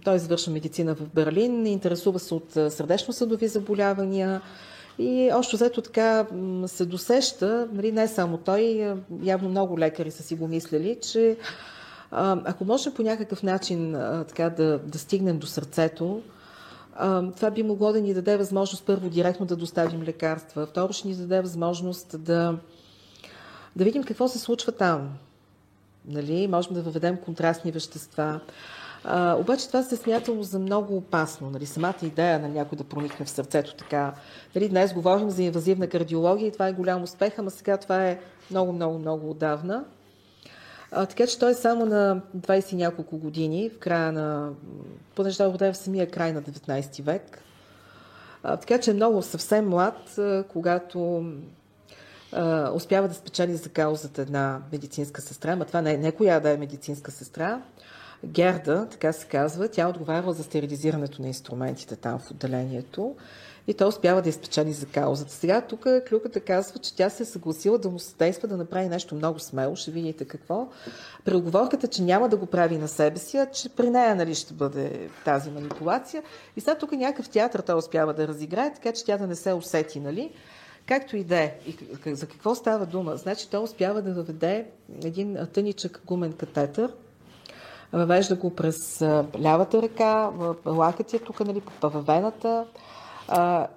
Той 0.03 0.19
завършва 0.19 0.53
медицина 0.53 0.95
в 0.95 1.09
Берлин, 1.13 1.65
интересува 1.65 2.19
се 2.19 2.33
от 2.33 2.51
сърдечно-съдови 2.51 3.47
заболявания 3.47 4.41
и 4.99 5.29
още 5.33 5.55
взето 5.55 5.81
така 5.81 6.25
се 6.67 6.85
досеща, 6.85 7.67
нали, 7.73 7.91
не 7.91 8.07
само 8.07 8.37
той, 8.37 8.93
явно 9.23 9.49
много 9.49 9.79
лекари 9.79 10.11
са 10.11 10.23
си 10.23 10.35
го 10.35 10.47
мислили, 10.47 10.97
че 11.01 11.37
ако 12.11 12.65
може 12.65 12.93
по 12.93 13.01
някакъв 13.01 13.43
начин 13.43 13.97
така 14.27 14.49
да, 14.49 14.79
да 14.79 14.99
стигнем 14.99 15.39
до 15.39 15.47
сърцето, 15.47 16.21
това 17.35 17.51
би 17.51 17.63
могло 17.63 17.91
да 17.91 18.01
ни 18.01 18.13
даде 18.13 18.37
възможност 18.37 18.85
първо 18.85 19.09
директно 19.09 19.45
да 19.45 19.55
доставим 19.55 20.03
лекарства, 20.03 20.65
второ 20.65 20.93
ще 20.93 21.07
ни 21.07 21.15
даде 21.15 21.41
възможност 21.41 22.23
да, 22.23 22.55
да 23.75 23.83
видим 23.83 24.03
какво 24.03 24.27
се 24.27 24.39
случва 24.39 24.71
там. 24.71 25.09
Нали? 26.09 26.47
Можем 26.47 26.73
да 26.73 26.81
въведем 26.81 27.17
контрастни 27.17 27.71
вещества. 27.71 28.39
А, 29.03 29.35
обаче 29.35 29.67
това 29.67 29.83
се 29.83 29.95
е 29.95 29.97
смятало 29.97 30.43
за 30.43 30.59
много 30.59 30.97
опасно. 30.97 31.49
Нали? 31.49 31.65
Самата 31.65 31.95
идея 32.03 32.39
на 32.39 32.49
някой 32.49 32.77
да 32.77 32.83
проникне 32.83 33.25
в 33.25 33.29
сърцето 33.29 33.75
така. 33.75 34.13
Нали? 34.55 34.69
Днес 34.69 34.93
говорим 34.93 35.29
за 35.29 35.43
инвазивна 35.43 35.87
кардиология 35.87 36.47
и 36.47 36.51
това 36.51 36.67
е 36.67 36.73
голям 36.73 37.03
успех, 37.03 37.39
ама 37.39 37.51
сега 37.51 37.77
това 37.77 38.05
е 38.07 38.19
много, 38.51 38.73
много, 38.73 38.99
много 38.99 39.29
отдавна. 39.29 39.85
А, 40.91 41.05
така 41.05 41.27
че 41.27 41.39
той 41.39 41.51
е 41.51 41.53
само 41.53 41.85
на 41.85 42.21
20 42.37 42.73
и 42.73 42.75
няколко 42.75 43.17
години, 43.17 43.69
в 43.69 43.79
края 43.79 44.11
на... 44.11 44.49
понеже 45.15 45.37
той 45.37 45.67
е 45.67 45.71
в 45.71 45.77
самия 45.77 46.11
край 46.11 46.33
на 46.33 46.41
19 46.41 47.01
век. 47.01 47.41
А, 48.43 48.57
така 48.57 48.79
че 48.79 48.91
е 48.91 48.93
много 48.93 49.21
съвсем 49.21 49.69
млад, 49.69 50.19
когато 50.47 51.25
успява 52.73 53.07
да 53.07 53.13
спечели 53.13 53.55
за 53.55 53.69
каузата 53.69 54.21
една 54.21 54.61
медицинска 54.71 55.21
сестра, 55.21 55.51
ама 55.51 55.65
това 55.65 55.81
не 55.81 55.97
не 55.97 56.11
коя 56.11 56.39
да 56.39 56.49
е 56.49 56.57
медицинска 56.57 57.11
сестра. 57.11 57.61
Герда, 58.25 58.87
така 58.91 59.13
се 59.13 59.25
казва, 59.25 59.67
тя 59.67 59.87
отговаряла 59.87 60.33
за 60.33 60.43
стерилизирането 60.43 61.21
на 61.21 61.27
инструментите 61.27 61.95
там 61.95 62.19
в 62.19 62.31
отделението 62.31 63.15
и 63.67 63.73
той 63.73 63.87
успява 63.87 64.21
да 64.21 64.29
изпечели 64.29 64.73
за 64.73 64.85
каузата. 64.85 65.33
Сега 65.33 65.61
тук 65.61 65.87
клюката 66.09 66.39
казва, 66.39 66.79
че 66.79 66.95
тя 66.95 67.09
се 67.09 67.23
е 67.23 67.25
съгласила 67.25 67.77
да 67.77 67.89
му 67.89 67.99
съдейства 67.99 68.47
да 68.47 68.57
направи 68.57 68.89
нещо 68.89 69.15
много 69.15 69.39
смело, 69.39 69.75
ще 69.75 69.91
видите 69.91 70.25
какво. 70.25 70.67
Преоговорката, 71.25 71.87
че 71.87 72.01
няма 72.01 72.29
да 72.29 72.37
го 72.37 72.45
прави 72.45 72.77
на 72.77 72.87
себе 72.87 73.19
си, 73.19 73.37
а 73.37 73.45
че 73.45 73.69
при 73.69 73.89
нея 73.89 74.15
нали, 74.15 74.35
ще 74.35 74.53
бъде 74.53 75.09
тази 75.25 75.51
манипулация. 75.51 76.23
И 76.57 76.61
сега 76.61 76.75
тук 76.75 76.91
някакъв 76.91 77.29
театър 77.29 77.59
той 77.59 77.77
успява 77.77 78.13
да 78.13 78.27
разиграе, 78.27 78.73
така 78.73 78.91
че 78.91 79.05
тя 79.05 79.17
да 79.17 79.27
не 79.27 79.35
се 79.35 79.53
усети, 79.53 79.99
нали? 79.99 80.31
Както 80.89 81.17
и 81.17 81.23
да 81.23 81.37
е. 81.37 81.53
За 82.05 82.27
какво 82.27 82.55
става 82.55 82.85
дума? 82.85 83.17
Значи 83.17 83.49
той 83.49 83.63
успява 83.63 84.01
да 84.01 84.13
въведе 84.13 84.65
един 85.03 85.37
тъничък 85.53 86.01
гумен 86.05 86.33
катетър, 86.33 86.93
въвежда 87.93 88.35
го 88.35 88.55
през 88.55 89.01
лявата 89.41 89.81
ръка, 89.81 90.29
в 90.33 90.55
лакътя 90.65 91.19
тук, 91.19 91.39
нали, 91.39 91.61
във 91.81 92.05
вената, 92.05 92.65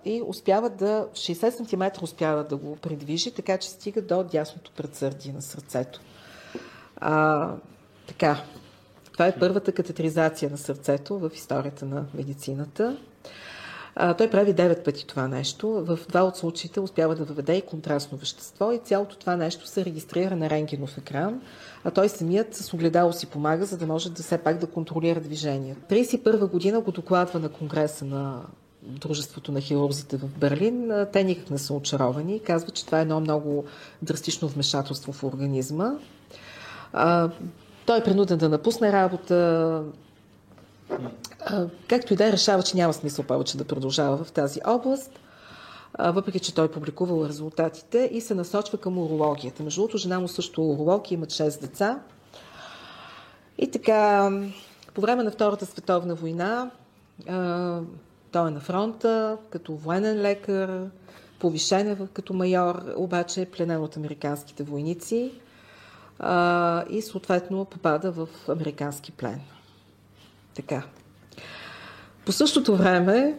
и 0.04 0.22
успява 0.26 0.70
да, 0.70 1.08
60 1.12 1.96
см 1.96 2.04
успява 2.04 2.44
да 2.44 2.56
го 2.56 2.76
придвижи, 2.76 3.34
така 3.34 3.58
че 3.58 3.68
стига 3.68 4.02
до 4.02 4.24
дясното 4.24 4.70
предсърдие 4.76 5.32
на 5.32 5.42
сърцето. 5.42 6.00
А, 6.96 7.48
така, 8.06 8.42
това 9.12 9.26
е 9.26 9.38
първата 9.38 9.72
катетеризация 9.72 10.50
на 10.50 10.58
сърцето 10.58 11.18
в 11.18 11.30
историята 11.34 11.86
на 11.86 12.04
медицината. 12.14 12.96
А, 13.96 14.14
той 14.14 14.30
прави 14.30 14.54
9 14.54 14.84
пъти 14.84 15.06
това 15.06 15.28
нещо. 15.28 15.68
В 15.68 15.98
два 16.08 16.22
от 16.22 16.36
случаите 16.36 16.80
успява 16.80 17.14
да 17.14 17.24
въведе 17.24 17.56
и 17.56 17.62
контрастно 17.62 18.18
вещество 18.18 18.72
и 18.72 18.78
цялото 18.78 19.16
това 19.16 19.36
нещо 19.36 19.66
се 19.66 19.84
регистрира 19.84 20.36
на 20.36 20.50
рентгенов 20.50 20.98
екран, 20.98 21.40
а 21.84 21.90
той 21.90 22.08
самият 22.08 22.54
с 22.54 22.74
огледало 22.74 23.12
си 23.12 23.26
помага, 23.26 23.64
за 23.64 23.78
да 23.78 23.86
може 23.86 24.10
да 24.10 24.22
все 24.22 24.38
пак 24.38 24.58
да 24.58 24.66
контролира 24.66 25.20
движението. 25.20 25.94
31 25.94 26.50
година 26.50 26.80
го 26.80 26.92
докладва 26.92 27.40
на 27.40 27.48
Конгреса 27.48 28.04
на 28.04 28.42
Дружеството 28.84 29.52
на 29.52 29.60
хирурзите 29.60 30.16
в 30.16 30.38
Берлин, 30.38 30.92
те 31.12 31.24
никак 31.24 31.50
не 31.50 31.58
са 31.58 31.74
очаровани. 31.74 32.40
Казват, 32.40 32.74
че 32.74 32.86
това 32.86 32.98
е 32.98 33.02
едно 33.02 33.20
много 33.20 33.64
драстично 34.02 34.48
вмешателство 34.48 35.12
в 35.12 35.24
организма. 35.24 35.92
А, 36.92 37.30
той 37.86 37.98
е 37.98 38.04
принуден 38.04 38.38
да 38.38 38.48
напусне 38.48 38.92
работа. 38.92 39.82
А, 41.46 41.66
както 41.88 42.12
и 42.12 42.16
да 42.16 42.28
е, 42.28 42.32
решава, 42.32 42.62
че 42.62 42.76
няма 42.76 42.92
смисъл 42.92 43.24
повече 43.24 43.56
да 43.56 43.64
продължава 43.64 44.24
в 44.24 44.32
тази 44.32 44.60
област, 44.66 45.10
а, 45.94 46.10
въпреки 46.10 46.40
че 46.40 46.54
той 46.54 46.64
е 46.64 46.70
публикувал 46.70 47.26
резултатите 47.28 48.10
и 48.12 48.20
се 48.20 48.34
насочва 48.34 48.78
към 48.78 48.98
урологията. 48.98 49.62
Между 49.62 49.80
другото, 49.80 49.98
жена 49.98 50.20
му 50.20 50.28
също 50.28 50.60
е 50.60 50.64
уролог 50.64 51.10
имат 51.10 51.30
6 51.30 51.60
деца. 51.60 52.00
И 53.58 53.70
така, 53.70 54.30
по 54.94 55.00
време 55.00 55.22
на 55.22 55.30
Втората 55.30 55.66
световна 55.66 56.14
война 56.14 56.70
той 58.32 58.48
е 58.48 58.50
на 58.50 58.60
фронта, 58.60 59.38
като 59.50 59.74
военен 59.74 60.20
лекар, 60.20 60.86
повишен 61.38 61.90
е 61.90 61.96
като 62.12 62.34
майор, 62.34 62.82
обаче 62.96 63.42
е 63.42 63.50
пленен 63.50 63.82
от 63.82 63.96
американските 63.96 64.62
войници 64.62 65.32
а, 66.18 66.84
и 66.90 67.02
съответно 67.02 67.64
попада 67.64 68.12
в 68.12 68.28
американски 68.48 69.12
плен. 69.12 69.40
Така. 70.54 70.82
По 72.26 72.32
същото 72.32 72.76
време, 72.76 73.38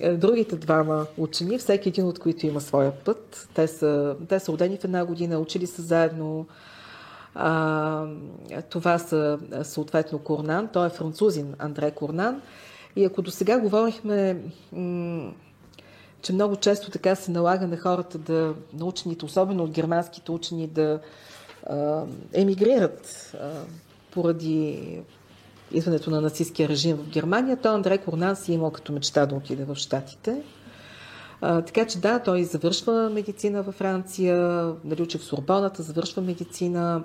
е, 0.00 0.12
другите 0.12 0.56
двама 0.56 1.06
учени, 1.18 1.58
всеки 1.58 1.88
един 1.88 2.06
от 2.06 2.18
които 2.18 2.46
има 2.46 2.60
своя 2.60 2.92
път, 2.92 3.48
те 3.54 3.66
са, 3.66 4.16
те 4.28 4.40
са 4.40 4.52
родени 4.52 4.76
в 4.76 4.84
една 4.84 5.04
година, 5.04 5.38
учили 5.38 5.66
са 5.66 5.82
заедно. 5.82 6.46
А, 7.34 8.06
това 8.70 8.98
са 8.98 9.38
съответно 9.62 10.18
Корнан, 10.18 10.68
той 10.72 10.86
е 10.86 10.90
французин 10.90 11.54
Андре 11.58 11.90
Корнан 11.90 12.42
и 12.96 13.04
ако 13.04 13.22
до 13.22 13.30
сега 13.30 13.60
говорихме, 13.60 14.42
че 16.22 16.32
много 16.32 16.56
често 16.56 16.90
така 16.90 17.14
се 17.14 17.30
налага 17.30 17.66
на 17.66 17.76
хората 17.76 18.18
да, 18.18 18.54
на 18.72 18.84
учените, 18.84 19.24
особено 19.24 19.64
от 19.64 19.70
германските 19.70 20.32
учени, 20.32 20.66
да 20.66 21.00
емигрират 22.32 23.34
поради 24.10 25.00
идването 25.74 26.10
на 26.10 26.20
нацистския 26.20 26.68
режим 26.68 26.96
в 26.96 27.08
Германия, 27.08 27.56
то 27.56 27.74
Андрей 27.74 27.98
Корнан 27.98 28.36
си 28.36 28.52
е 28.52 28.54
имал 28.54 28.70
като 28.70 28.92
мечта 28.92 29.26
да 29.26 29.34
отиде 29.34 29.64
в 29.64 29.74
Штатите. 29.74 30.42
Така 31.40 31.86
че 31.86 31.98
да, 31.98 32.18
той 32.18 32.44
завършва 32.44 33.10
медицина 33.10 33.62
във 33.62 33.74
Франция, 33.74 34.36
нали, 34.84 35.02
учи 35.02 35.18
в 35.18 35.24
Сурбоната, 35.24 35.82
завършва 35.82 36.22
медицина 36.22 37.04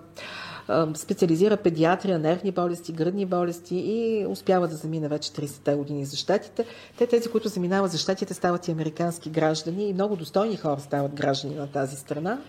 специализира 0.96 1.58
педиатрия, 1.58 2.20
нервни 2.20 2.52
болести, 2.52 2.92
гръдни 2.92 3.26
болести 3.26 3.76
и 3.76 4.26
успява 4.26 4.68
да 4.68 4.76
замине 4.76 5.08
вече 5.08 5.32
30-те 5.32 5.76
години 5.76 6.06
за 6.06 6.18
щатите. 6.18 6.66
Те, 6.98 7.08
тези, 7.08 7.30
които 7.30 7.48
заминават 7.48 7.92
за 7.92 7.98
щатите, 7.98 8.34
стават 8.34 8.68
и 8.68 8.72
американски 8.72 9.30
граждани 9.30 9.90
и 9.90 9.94
много 9.94 10.16
достойни 10.16 10.58
хора 10.58 10.80
стават 10.80 11.14
граждани 11.14 11.56
на 11.56 11.68
тази 11.68 11.96
страна. 11.96 12.40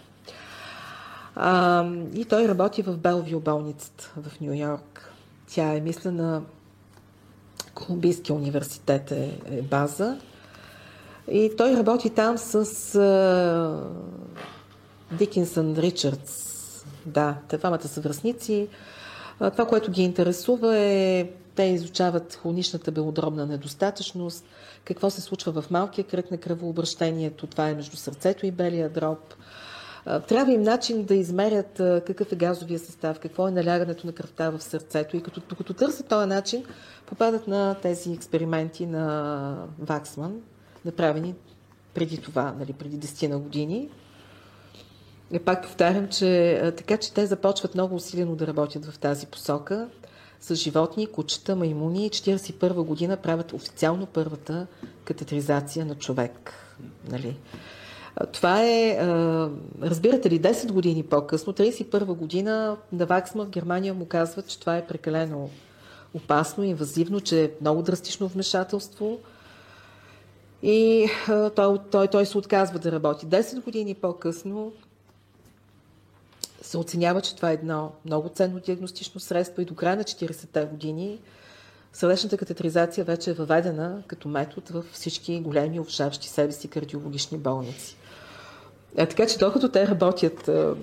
А, 1.36 1.84
и 2.14 2.24
той 2.24 2.48
работи 2.48 2.82
в 2.82 2.96
Белвио 2.96 3.40
болницата 3.40 4.12
в 4.16 4.40
Нью 4.40 4.54
Йорк. 4.54 4.99
Тя 5.54 5.74
е, 5.74 5.80
мисля, 5.80 6.12
на 6.12 6.42
Колумбийския 7.74 8.36
университет 8.36 9.10
е, 9.10 9.38
е 9.50 9.62
база. 9.62 10.18
И 11.30 11.50
той 11.56 11.76
работи 11.76 12.10
там 12.10 12.38
с 12.38 12.54
а, 12.94 13.84
Дикинсън 15.12 15.76
Ричардс, 15.76 16.84
да, 17.06 17.36
те 17.48 17.58
двамата 17.58 17.88
са 17.88 18.00
връзници. 18.00 18.68
Това, 19.38 19.66
което 19.66 19.90
ги 19.90 20.02
интересува 20.02 20.78
е, 20.78 21.30
те 21.54 21.62
изучават 21.62 22.38
хроничната 22.42 22.92
белодробна 22.92 23.46
недостатъчност, 23.46 24.44
какво 24.84 25.10
се 25.10 25.20
случва 25.20 25.62
в 25.62 25.70
малкия 25.70 26.04
кръг 26.04 26.30
на 26.30 26.38
кръвообращението, 26.38 27.46
това 27.46 27.68
е 27.68 27.74
между 27.74 27.96
сърцето 27.96 28.46
и 28.46 28.50
белия 28.50 28.88
дроб. 28.88 29.34
Трябва 30.04 30.52
им 30.52 30.62
начин 30.62 31.04
да 31.04 31.14
измерят 31.14 31.72
какъв 32.06 32.32
е 32.32 32.36
газовия 32.36 32.78
състав, 32.78 33.18
какво 33.18 33.48
е 33.48 33.50
налягането 33.50 34.06
на 34.06 34.12
кръвта 34.12 34.50
в 34.50 34.62
сърцето 34.62 35.16
и 35.16 35.22
като, 35.22 35.56
като 35.56 35.74
търсят 35.74 36.08
този 36.08 36.28
начин, 36.28 36.64
попадат 37.06 37.48
на 37.48 37.76
тези 37.82 38.12
експерименти 38.12 38.86
на 38.86 39.66
Ваксман, 39.78 40.40
направени 40.84 41.34
преди 41.94 42.18
това, 42.18 42.54
нали, 42.58 42.72
преди 42.72 42.98
10 42.98 43.28
на 43.28 43.38
години. 43.38 43.88
И 45.32 45.38
пак 45.38 45.62
повтарям, 45.62 46.08
че 46.08 46.72
така, 46.76 46.96
че 46.96 47.12
те 47.12 47.26
започват 47.26 47.74
много 47.74 47.94
усилено 47.94 48.36
да 48.36 48.46
работят 48.46 48.84
в 48.84 48.98
тази 48.98 49.26
посока 49.26 49.88
с 50.40 50.54
животни, 50.54 51.06
кучета, 51.06 51.56
маймуни. 51.56 52.10
1941 52.10 52.72
година 52.72 53.16
правят 53.16 53.52
официално 53.52 54.06
първата 54.06 54.66
катетризация 55.04 55.86
на 55.86 55.94
човек. 55.94 56.52
Нали. 57.10 57.36
Това 58.32 58.64
е, 58.64 58.98
разбирате 59.82 60.30
ли, 60.30 60.40
10 60.40 60.72
години 60.72 61.02
по-късно, 61.02 61.52
31 61.52 62.04
година 62.04 62.76
на 62.92 63.06
Ваксма 63.06 63.44
в 63.44 63.50
Германия 63.50 63.94
му 63.94 64.06
казват, 64.06 64.48
че 64.48 64.60
това 64.60 64.76
е 64.76 64.86
прекалено 64.86 65.50
опасно, 66.14 66.64
инвазивно, 66.64 67.20
че 67.20 67.44
е 67.44 67.50
много 67.60 67.82
драстично 67.82 68.28
вмешателство. 68.28 69.18
И 70.62 71.08
той, 71.56 71.78
той, 71.90 72.08
той 72.08 72.26
се 72.26 72.38
отказва 72.38 72.78
да 72.78 72.92
работи. 72.92 73.26
10 73.26 73.64
години 73.64 73.94
по-късно 73.94 74.72
се 76.62 76.78
оценява, 76.78 77.20
че 77.20 77.36
това 77.36 77.50
е 77.50 77.54
едно 77.54 77.92
много 78.04 78.28
ценно 78.28 78.60
диагностично 78.60 79.20
средство 79.20 79.62
и 79.62 79.64
до 79.64 79.74
края 79.74 79.96
на 79.96 80.04
40-те 80.04 80.64
години 80.64 81.18
сърдечната 81.92 82.38
катетеризация 82.38 83.04
вече 83.04 83.30
е 83.30 83.34
въведена 83.34 84.02
като 84.06 84.28
метод 84.28 84.66
в 84.70 84.84
всички 84.92 85.40
големи, 85.40 85.80
уважаващи 85.80 86.28
себе 86.28 86.52
си 86.52 86.68
кардиологични 86.68 87.38
болници. 87.38 87.96
А, 88.98 89.06
така 89.06 89.26
че 89.26 89.38
докато 89.38 89.68
те 89.68 89.86
работят, 89.86 90.48
а, 90.48 90.74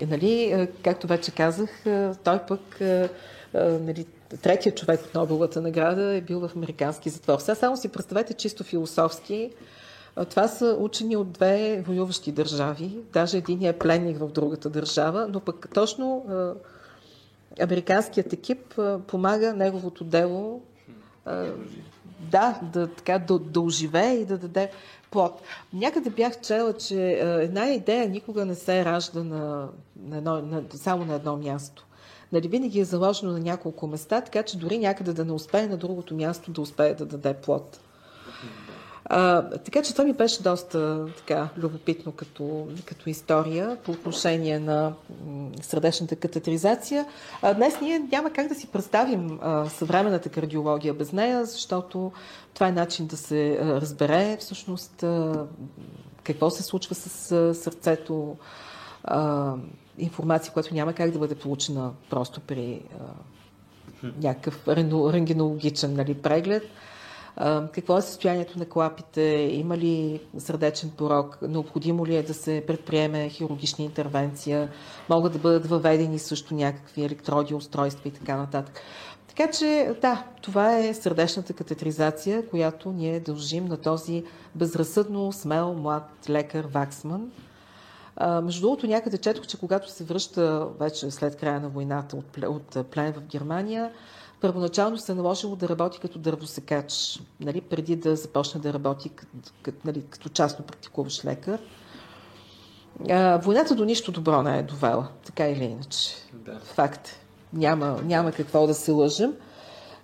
нали, 0.00 0.68
както 0.82 1.06
вече 1.06 1.30
казах, 1.30 1.84
той 2.24 2.38
пък, 2.48 2.80
а, 2.80 3.08
нали, 3.54 4.06
третия 4.42 4.74
човек 4.74 5.00
от 5.00 5.14
Нобеловата 5.14 5.60
награда 5.60 6.14
е 6.14 6.20
бил 6.20 6.40
в 6.40 6.56
американски 6.56 7.10
затвор. 7.10 7.38
Сега 7.38 7.54
само 7.54 7.76
си 7.76 7.88
представете 7.88 8.34
чисто 8.34 8.64
философски, 8.64 9.50
това 10.30 10.48
са 10.48 10.76
учени 10.78 11.16
от 11.16 11.32
две 11.32 11.82
воюващи 11.86 12.32
държави. 12.32 12.98
Даже 13.12 13.36
един 13.36 13.64
е 13.64 13.72
пленник 13.72 14.18
в 14.18 14.28
другата 14.28 14.70
държава, 14.70 15.26
но 15.28 15.40
пък 15.40 15.68
точно 15.74 16.24
американският 17.60 18.32
екип 18.32 18.80
помага 19.06 19.52
неговото 19.52 20.04
дело 20.04 20.62
да, 22.30 22.60
да, 22.72 22.86
така, 22.86 23.18
да, 23.18 23.38
да 23.38 23.60
оживее 23.60 24.14
и 24.14 24.24
да 24.24 24.38
даде 24.38 24.70
плод. 25.12 25.42
Някъде 25.72 26.10
бях 26.10 26.40
чела, 26.40 26.72
че 26.72 27.12
една 27.20 27.70
идея 27.70 28.08
никога 28.08 28.44
не 28.44 28.54
се 28.54 28.84
ражда 28.84 29.24
на, 29.24 29.68
на 30.02 30.16
едно, 30.16 30.42
на, 30.42 30.62
само 30.74 31.04
на 31.04 31.14
едно 31.14 31.36
място. 31.36 31.86
Нали, 32.32 32.48
винаги 32.48 32.80
е 32.80 32.84
заложено 32.84 33.32
на 33.32 33.40
няколко 33.40 33.86
места, 33.86 34.20
така 34.20 34.42
че 34.42 34.58
дори 34.58 34.78
някъде 34.78 35.12
да 35.12 35.24
не 35.24 35.32
успее 35.32 35.66
на 35.66 35.76
другото 35.76 36.14
място 36.14 36.50
да 36.50 36.60
успее 36.60 36.94
да 36.94 37.06
даде 37.06 37.34
плод. 37.34 37.80
А, 39.04 39.42
така 39.58 39.82
че 39.82 39.92
това 39.92 40.04
ми 40.04 40.12
беше 40.12 40.42
доста 40.42 41.06
така, 41.16 41.48
любопитно 41.56 42.12
като, 42.12 42.68
като 42.84 43.10
история 43.10 43.76
по 43.84 43.92
отношение 43.92 44.58
на 44.58 44.92
сърдечната 45.62 46.16
катетеризация. 46.16 47.06
А, 47.42 47.54
днес 47.54 47.80
ние 47.80 47.98
няма 47.98 48.30
как 48.30 48.48
да 48.48 48.54
си 48.54 48.66
представим 48.66 49.38
а, 49.42 49.68
съвременната 49.68 50.28
кардиология 50.28 50.94
без 50.94 51.12
нея, 51.12 51.44
защото 51.44 52.12
това 52.54 52.68
е 52.68 52.72
начин 52.72 53.06
да 53.06 53.16
се 53.16 53.58
а, 53.60 53.80
разбере 53.80 54.36
всъщност 54.40 55.02
а, 55.02 55.44
какво 56.22 56.50
се 56.50 56.62
случва 56.62 56.94
с 56.94 57.32
а, 57.32 57.54
сърцето, 57.54 58.36
а, 59.04 59.54
информация, 59.98 60.52
която 60.52 60.74
няма 60.74 60.92
как 60.92 61.10
да 61.10 61.18
бъде 61.18 61.34
получена 61.34 61.90
просто 62.10 62.40
при 62.40 62.82
а, 63.00 63.04
някакъв 64.22 64.68
рентгенологичен 64.68 65.94
нали, 65.94 66.14
преглед 66.14 66.62
какво 67.72 67.98
е 67.98 68.02
състоянието 68.02 68.58
на 68.58 68.64
клапите, 68.64 69.22
има 69.52 69.78
ли 69.78 70.20
сърдечен 70.38 70.90
порок, 70.90 71.38
необходимо 71.42 72.06
ли 72.06 72.16
е 72.16 72.22
да 72.22 72.34
се 72.34 72.64
предприеме 72.66 73.28
хирургична 73.28 73.84
интервенция, 73.84 74.68
могат 75.08 75.32
да 75.32 75.38
бъдат 75.38 75.66
въведени 75.66 76.18
също 76.18 76.54
някакви 76.54 77.04
електроди, 77.04 77.54
устройства 77.54 78.08
и 78.08 78.12
така 78.12 78.36
нататък. 78.36 78.80
Така 79.28 79.50
че, 79.50 79.94
да, 80.00 80.24
това 80.42 80.78
е 80.78 80.94
сърдечната 80.94 81.52
катетризация, 81.52 82.48
която 82.48 82.92
ние 82.92 83.20
дължим 83.20 83.64
на 83.64 83.76
този 83.76 84.24
безразсъдно 84.54 85.32
смел 85.32 85.74
млад 85.74 86.10
лекар 86.30 86.64
Ваксман. 86.64 87.30
А, 88.16 88.40
между 88.40 88.60
другото, 88.60 88.86
някъде 88.86 89.18
четох, 89.18 89.46
че 89.46 89.58
когато 89.58 89.90
се 89.90 90.04
връща 90.04 90.68
вече 90.80 91.10
след 91.10 91.36
края 91.36 91.60
на 91.60 91.68
войната 91.68 92.16
от, 92.16 92.38
от 92.38 92.90
плен 92.90 93.12
в 93.12 93.20
Германия, 93.20 93.90
първоначално 94.42 94.98
се 94.98 95.12
е 95.12 95.14
наложило 95.14 95.56
да 95.56 95.68
работи 95.68 95.98
като 95.98 96.18
дървосекач, 96.18 97.20
нали, 97.40 97.60
преди 97.60 97.96
да 97.96 98.16
започне 98.16 98.60
да 98.60 98.72
работи 98.72 99.10
като, 99.62 99.78
нали, 99.84 100.02
като 100.10 100.28
частно 100.28 100.64
практикуващ 100.64 101.24
лекар. 101.24 101.60
А, 103.10 103.36
войната 103.36 103.74
до 103.74 103.84
нищо 103.84 104.12
добро 104.12 104.42
не 104.42 104.58
е 104.58 104.62
довела, 104.62 105.08
така 105.24 105.48
или 105.48 105.64
иначе. 105.64 106.14
Да. 106.32 106.58
Факт. 106.58 107.08
Няма, 107.52 108.00
няма 108.04 108.32
какво 108.32 108.66
да 108.66 108.74
се 108.74 108.90
лъжим. 108.90 109.32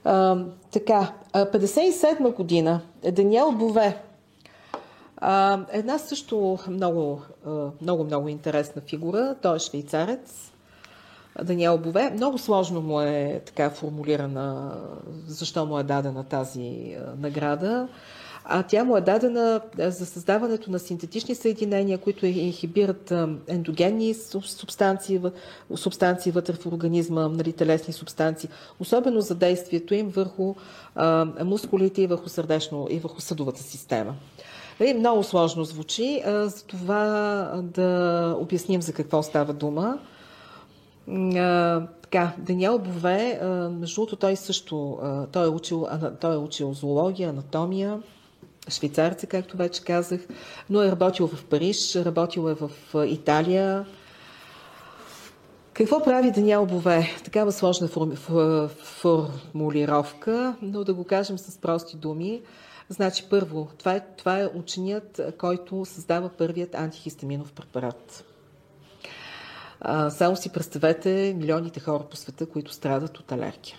А, 0.05 0.45
така, 0.71 1.13
57 1.33 2.35
година 2.35 2.81
Даниел 3.13 3.53
Бове. 3.53 4.03
А, 5.17 5.61
една 5.73 5.99
също 5.99 6.59
много, 6.69 7.23
много, 7.83 8.05
много 8.05 8.29
интересна 8.29 8.83
фигура. 8.83 9.37
Той 9.43 9.57
е 9.57 9.59
швейцарец. 9.59 10.48
Даниел 11.43 11.79
Бове. 11.79 12.11
Много 12.11 12.39
сложно 12.39 12.81
му 12.81 13.01
е 13.01 13.43
така 13.47 13.71
формулирана, 13.71 14.77
защо 15.27 15.67
му 15.67 15.79
е 15.79 15.83
дадена 15.83 16.25
тази 16.25 16.97
награда. 17.19 17.89
А 18.51 18.63
тя 18.63 18.85
му 18.85 18.97
е 18.97 19.01
дадена 19.01 19.61
за 19.79 20.07
създаването 20.07 20.71
на 20.71 20.79
синтетични 20.79 21.35
съединения, 21.35 21.99
които 21.99 22.27
инхибират 22.27 23.13
ендогенни 23.49 24.15
субстанции, 24.43 25.21
субстанции 25.75 26.33
вътре 26.33 26.53
в 26.53 26.67
организма, 26.67 27.29
нали, 27.29 27.53
телесни 27.53 27.93
субстанции, 27.93 28.49
особено 28.81 29.21
за 29.21 29.35
действието 29.35 29.95
им 29.95 30.09
върху 30.09 30.55
а, 30.95 31.27
мускулите 31.45 32.03
и 32.03 32.07
върху 32.07 32.29
сърдечно 32.29 32.87
и 32.91 32.99
върху 32.99 33.21
съдовата 33.21 33.63
система. 33.63 34.15
Нали, 34.81 34.95
много 34.95 35.23
сложно 35.23 35.65
звучи, 35.65 36.23
а, 36.27 36.47
за 36.49 36.65
това 36.65 37.53
да 37.63 38.37
обясним 38.41 38.83
за 38.83 38.93
какво 38.93 39.23
става 39.23 39.53
дума. 39.53 39.99
А, 41.11 41.87
така, 42.03 42.33
Даниел 42.39 42.79
Бове, 42.79 43.41
между 43.71 43.95
другото, 43.95 44.17
той 44.17 44.37
също 44.37 44.99
той 45.33 45.45
е, 45.45 45.49
учил, 45.49 45.87
той 46.21 46.35
е 46.35 46.39
учил 46.39 46.73
зоология, 46.73 47.29
анатомия, 47.29 48.03
швейцарца, 48.69 49.27
както 49.27 49.57
вече 49.57 49.85
казах, 49.85 50.21
но 50.71 50.83
е 50.83 50.91
работил 50.91 51.27
в 51.27 51.45
Париж, 51.45 51.97
работил 51.97 52.51
е 52.51 52.55
в 52.55 52.71
Италия. 53.07 53.87
Какво 55.73 56.03
прави 56.03 56.31
Даниел 56.31 56.67
Бове? 56.67 57.09
Такава 57.25 57.53
сложна 57.53 57.89
формулировка, 58.79 60.57
но 60.63 60.85
да 60.85 60.95
го 60.95 61.05
кажем 61.05 61.39
с 61.39 61.59
прости 61.59 61.97
думи. 61.97 62.43
Значи, 62.89 63.27
първо, 63.31 63.69
това 63.79 63.95
е, 63.95 64.01
това 64.17 64.41
е 64.41 64.47
ученият, 64.47 65.21
който 65.39 65.85
създава 65.85 66.29
първият 66.29 66.75
антихистаминов 66.75 67.53
препарат. 67.53 68.25
А, 69.81 70.11
само 70.11 70.37
си 70.37 70.53
представете 70.53 71.35
милионите 71.39 71.81
хора 71.81 72.05
по 72.11 72.17
света, 72.17 72.47
които 72.47 72.73
страдат 72.73 73.19
от 73.19 73.33
алергия. 73.33 73.77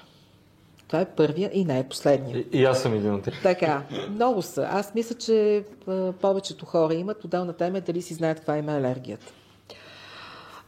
Това 0.87 1.01
е 1.01 1.05
първия 1.05 1.51
и 1.53 1.65
не 1.65 1.79
е 1.79 1.87
последния. 1.89 2.37
И, 2.37 2.57
и 2.57 2.65
аз 2.65 2.81
съм 2.81 2.93
един 2.93 3.13
от 3.13 3.23
тях. 3.23 3.33
Така, 3.43 3.83
много 4.11 4.41
са. 4.41 4.67
Аз 4.71 4.95
мисля, 4.95 5.15
че 5.15 5.63
а, 5.87 6.11
повечето 6.11 6.65
хора 6.65 6.93
имат. 6.93 7.23
Отделна 7.23 7.53
тема 7.53 7.77
е 7.77 7.81
дали 7.81 8.01
си 8.01 8.13
знаят 8.13 8.37
каква 8.37 8.57
има 8.57 8.71
алергията. 8.71 9.33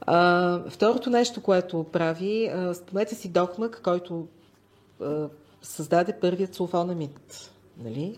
А, 0.01 0.59
второто 0.69 1.09
нещо, 1.09 1.41
което 1.41 1.85
прави, 1.91 2.51
спомнете 2.73 3.15
си 3.15 3.29
Докмък, 3.29 3.81
който 3.83 4.27
а, 5.01 5.27
създаде 5.61 6.13
първият 6.21 6.55
сулфонамид. 6.55 7.51
Нали? 7.83 8.17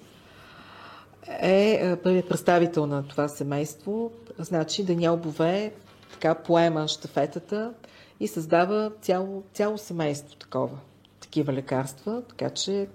Е 1.41 1.95
първият 2.03 2.29
представител 2.29 2.85
на 2.85 3.07
това 3.07 3.27
семейство. 3.27 4.11
Значи 4.39 4.83
Даниел 4.83 5.17
Бове 5.17 5.73
така 6.13 6.35
поема 6.35 6.87
щафетата 6.87 7.73
и 8.19 8.27
създава 8.27 8.91
цяло, 9.01 9.43
цяло 9.53 9.77
семейство 9.77 10.35
такова, 10.35 10.77
такива 11.19 11.53
лекарства, 11.53 12.21
така 12.29 12.49
че 12.49 12.87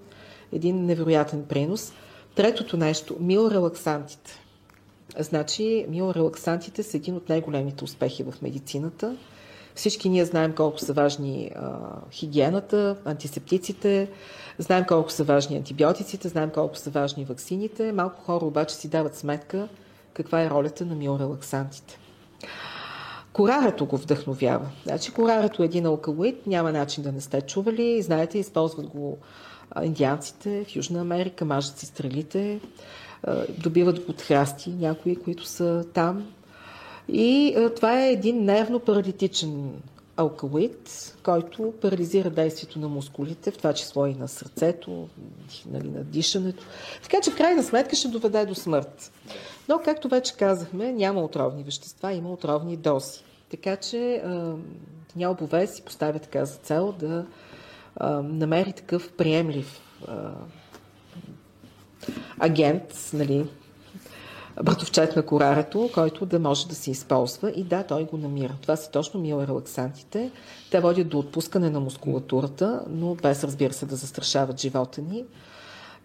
един 0.51 0.85
невероятен 0.85 1.45
принос. 1.45 1.93
Третото 2.35 2.77
нещо, 2.77 3.17
миорелаксантите. 3.19 4.39
Значи, 5.19 5.85
миорелаксантите 5.89 6.83
са 6.83 6.97
един 6.97 7.15
от 7.15 7.29
най-големите 7.29 7.83
успехи 7.83 8.23
в 8.23 8.33
медицината. 8.41 9.17
Всички 9.75 10.09
ние 10.09 10.25
знаем 10.25 10.53
колко 10.55 10.79
са 10.79 10.93
важни 10.93 11.51
а, 11.55 11.77
хигиената, 12.11 12.95
антисептиците, 13.05 14.09
знаем 14.57 14.85
колко 14.87 15.11
са 15.11 15.23
важни 15.23 15.57
антибиотиците, 15.57 16.27
знаем 16.27 16.49
колко 16.49 16.77
са 16.77 16.89
важни 16.89 17.25
ваксините. 17.25 17.91
Малко 17.91 18.21
хора 18.23 18.45
обаче 18.45 18.75
си 18.75 18.87
дават 18.87 19.15
сметка 19.15 19.69
каква 20.13 20.43
е 20.43 20.49
ролята 20.49 20.85
на 20.85 20.95
миорелаксантите. 20.95 21.99
Корарето 23.39 23.85
го 23.85 23.97
вдъхновява. 23.97 24.65
Значи 24.83 25.11
корарето 25.11 25.63
е 25.63 25.65
един 25.65 25.85
алкалоид, 25.85 26.47
няма 26.47 26.71
начин 26.71 27.03
да 27.03 27.11
не 27.11 27.21
сте 27.21 27.41
чували. 27.41 28.01
Знаете, 28.01 28.39
използват 28.39 28.87
го 28.87 29.17
индианците 29.83 30.65
в 30.65 30.75
Южна 30.75 31.01
Америка, 31.01 31.45
мажат 31.45 31.77
си 31.77 31.85
стрелите, 31.85 32.59
добиват 33.57 33.99
го 33.99 34.05
от 34.09 34.21
храсти, 34.21 34.69
някои, 34.69 35.15
които 35.15 35.45
са 35.45 35.85
там. 35.93 36.27
И 37.07 37.55
това 37.75 38.05
е 38.05 38.11
един 38.11 38.45
нервно-паралитичен 38.45 39.69
алкалоид, 40.17 41.13
който 41.23 41.73
парализира 41.81 42.29
действието 42.29 42.79
на 42.79 42.87
мускулите, 42.87 43.51
в 43.51 43.57
това 43.57 43.73
число 43.73 44.05
и 44.05 44.13
на 44.13 44.27
сърцето, 44.27 45.07
нали, 45.71 45.89
на 45.89 46.03
дишането. 46.03 46.63
Така 47.03 47.17
че 47.23 47.31
в 47.31 47.37
крайна 47.37 47.63
сметка 47.63 47.95
ще 47.95 48.07
доведе 48.07 48.45
до 48.45 48.55
смърт. 48.55 49.11
Но, 49.69 49.79
както 49.85 50.07
вече 50.07 50.37
казахме, 50.37 50.91
няма 50.91 51.21
отровни 51.21 51.63
вещества, 51.63 52.13
има 52.13 52.31
отровни 52.31 52.77
дози. 52.77 53.19
Така 53.51 53.75
че 53.75 54.23
Нял 55.15 55.33
Бове 55.33 55.67
си 55.67 55.81
поставя 55.81 56.19
така 56.19 56.45
за 56.45 56.55
цел 56.55 56.95
да 56.99 57.25
намери 58.23 58.73
такъв 58.73 59.11
приемлив 59.11 59.81
агент, 62.39 63.09
нали, 63.13 63.45
братовчет 64.63 65.15
на 65.15 65.25
корарето, 65.25 65.89
който 65.93 66.25
да 66.25 66.39
може 66.39 66.67
да 66.67 66.75
се 66.75 66.91
използва. 66.91 67.51
И 67.51 67.63
да, 67.63 67.83
той 67.83 68.05
го 68.05 68.17
намира. 68.17 68.55
Това 68.61 68.75
са 68.75 68.91
точно 68.91 69.19
миорелаксантите. 69.19 70.31
Те 70.71 70.79
водят 70.79 71.09
до 71.09 71.19
отпускане 71.19 71.69
на 71.69 71.79
мускулатурата, 71.79 72.83
но 72.89 73.15
без, 73.15 73.43
разбира 73.43 73.73
се, 73.73 73.85
да 73.85 73.95
застрашават 73.95 74.59
живота 74.59 75.01
ни. 75.01 75.25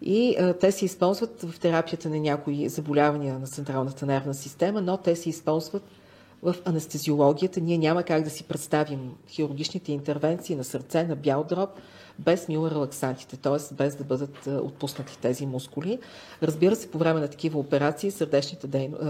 И 0.01 0.35
а, 0.39 0.53
те 0.53 0.71
се 0.71 0.85
използват 0.85 1.41
в 1.41 1.59
терапията 1.59 2.09
на 2.09 2.19
някои 2.19 2.69
заболявания 2.69 3.39
на 3.39 3.47
централната 3.47 4.05
нервна 4.05 4.33
система, 4.33 4.81
но 4.81 4.97
те 4.97 5.15
се 5.15 5.29
използват 5.29 5.83
в 6.45 6.55
анестезиологията. 6.65 7.61
Ние 7.61 7.77
няма 7.77 8.03
как 8.03 8.23
да 8.23 8.29
си 8.29 8.43
представим 8.43 9.11
хирургичните 9.29 9.91
интервенции 9.91 10.55
на 10.55 10.63
сърце, 10.63 11.03
на 11.03 11.15
бял 11.15 11.45
дроб, 11.49 11.69
без 12.19 12.47
миорелаксантите, 12.47 13.37
т.е. 13.37 13.73
без 13.73 13.95
да 13.95 14.03
бъдат 14.03 14.47
отпуснати 14.47 15.17
тези 15.17 15.45
мускули. 15.45 15.99
Разбира 16.43 16.75
се, 16.75 16.91
по 16.91 16.97
време 16.97 17.19
на 17.19 17.27
такива 17.27 17.59
операции 17.59 18.11
сърдечните 18.11 18.67
дейности 18.67 19.05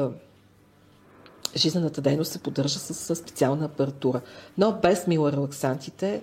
жизнената 1.55 2.01
дейност 2.01 2.31
се 2.31 2.39
поддържа 2.39 2.79
с, 2.79 2.93
с 2.93 3.15
специална 3.15 3.65
апаратура. 3.65 4.21
Но 4.57 4.71
без 4.71 5.07
миорелаксантите 5.07 6.21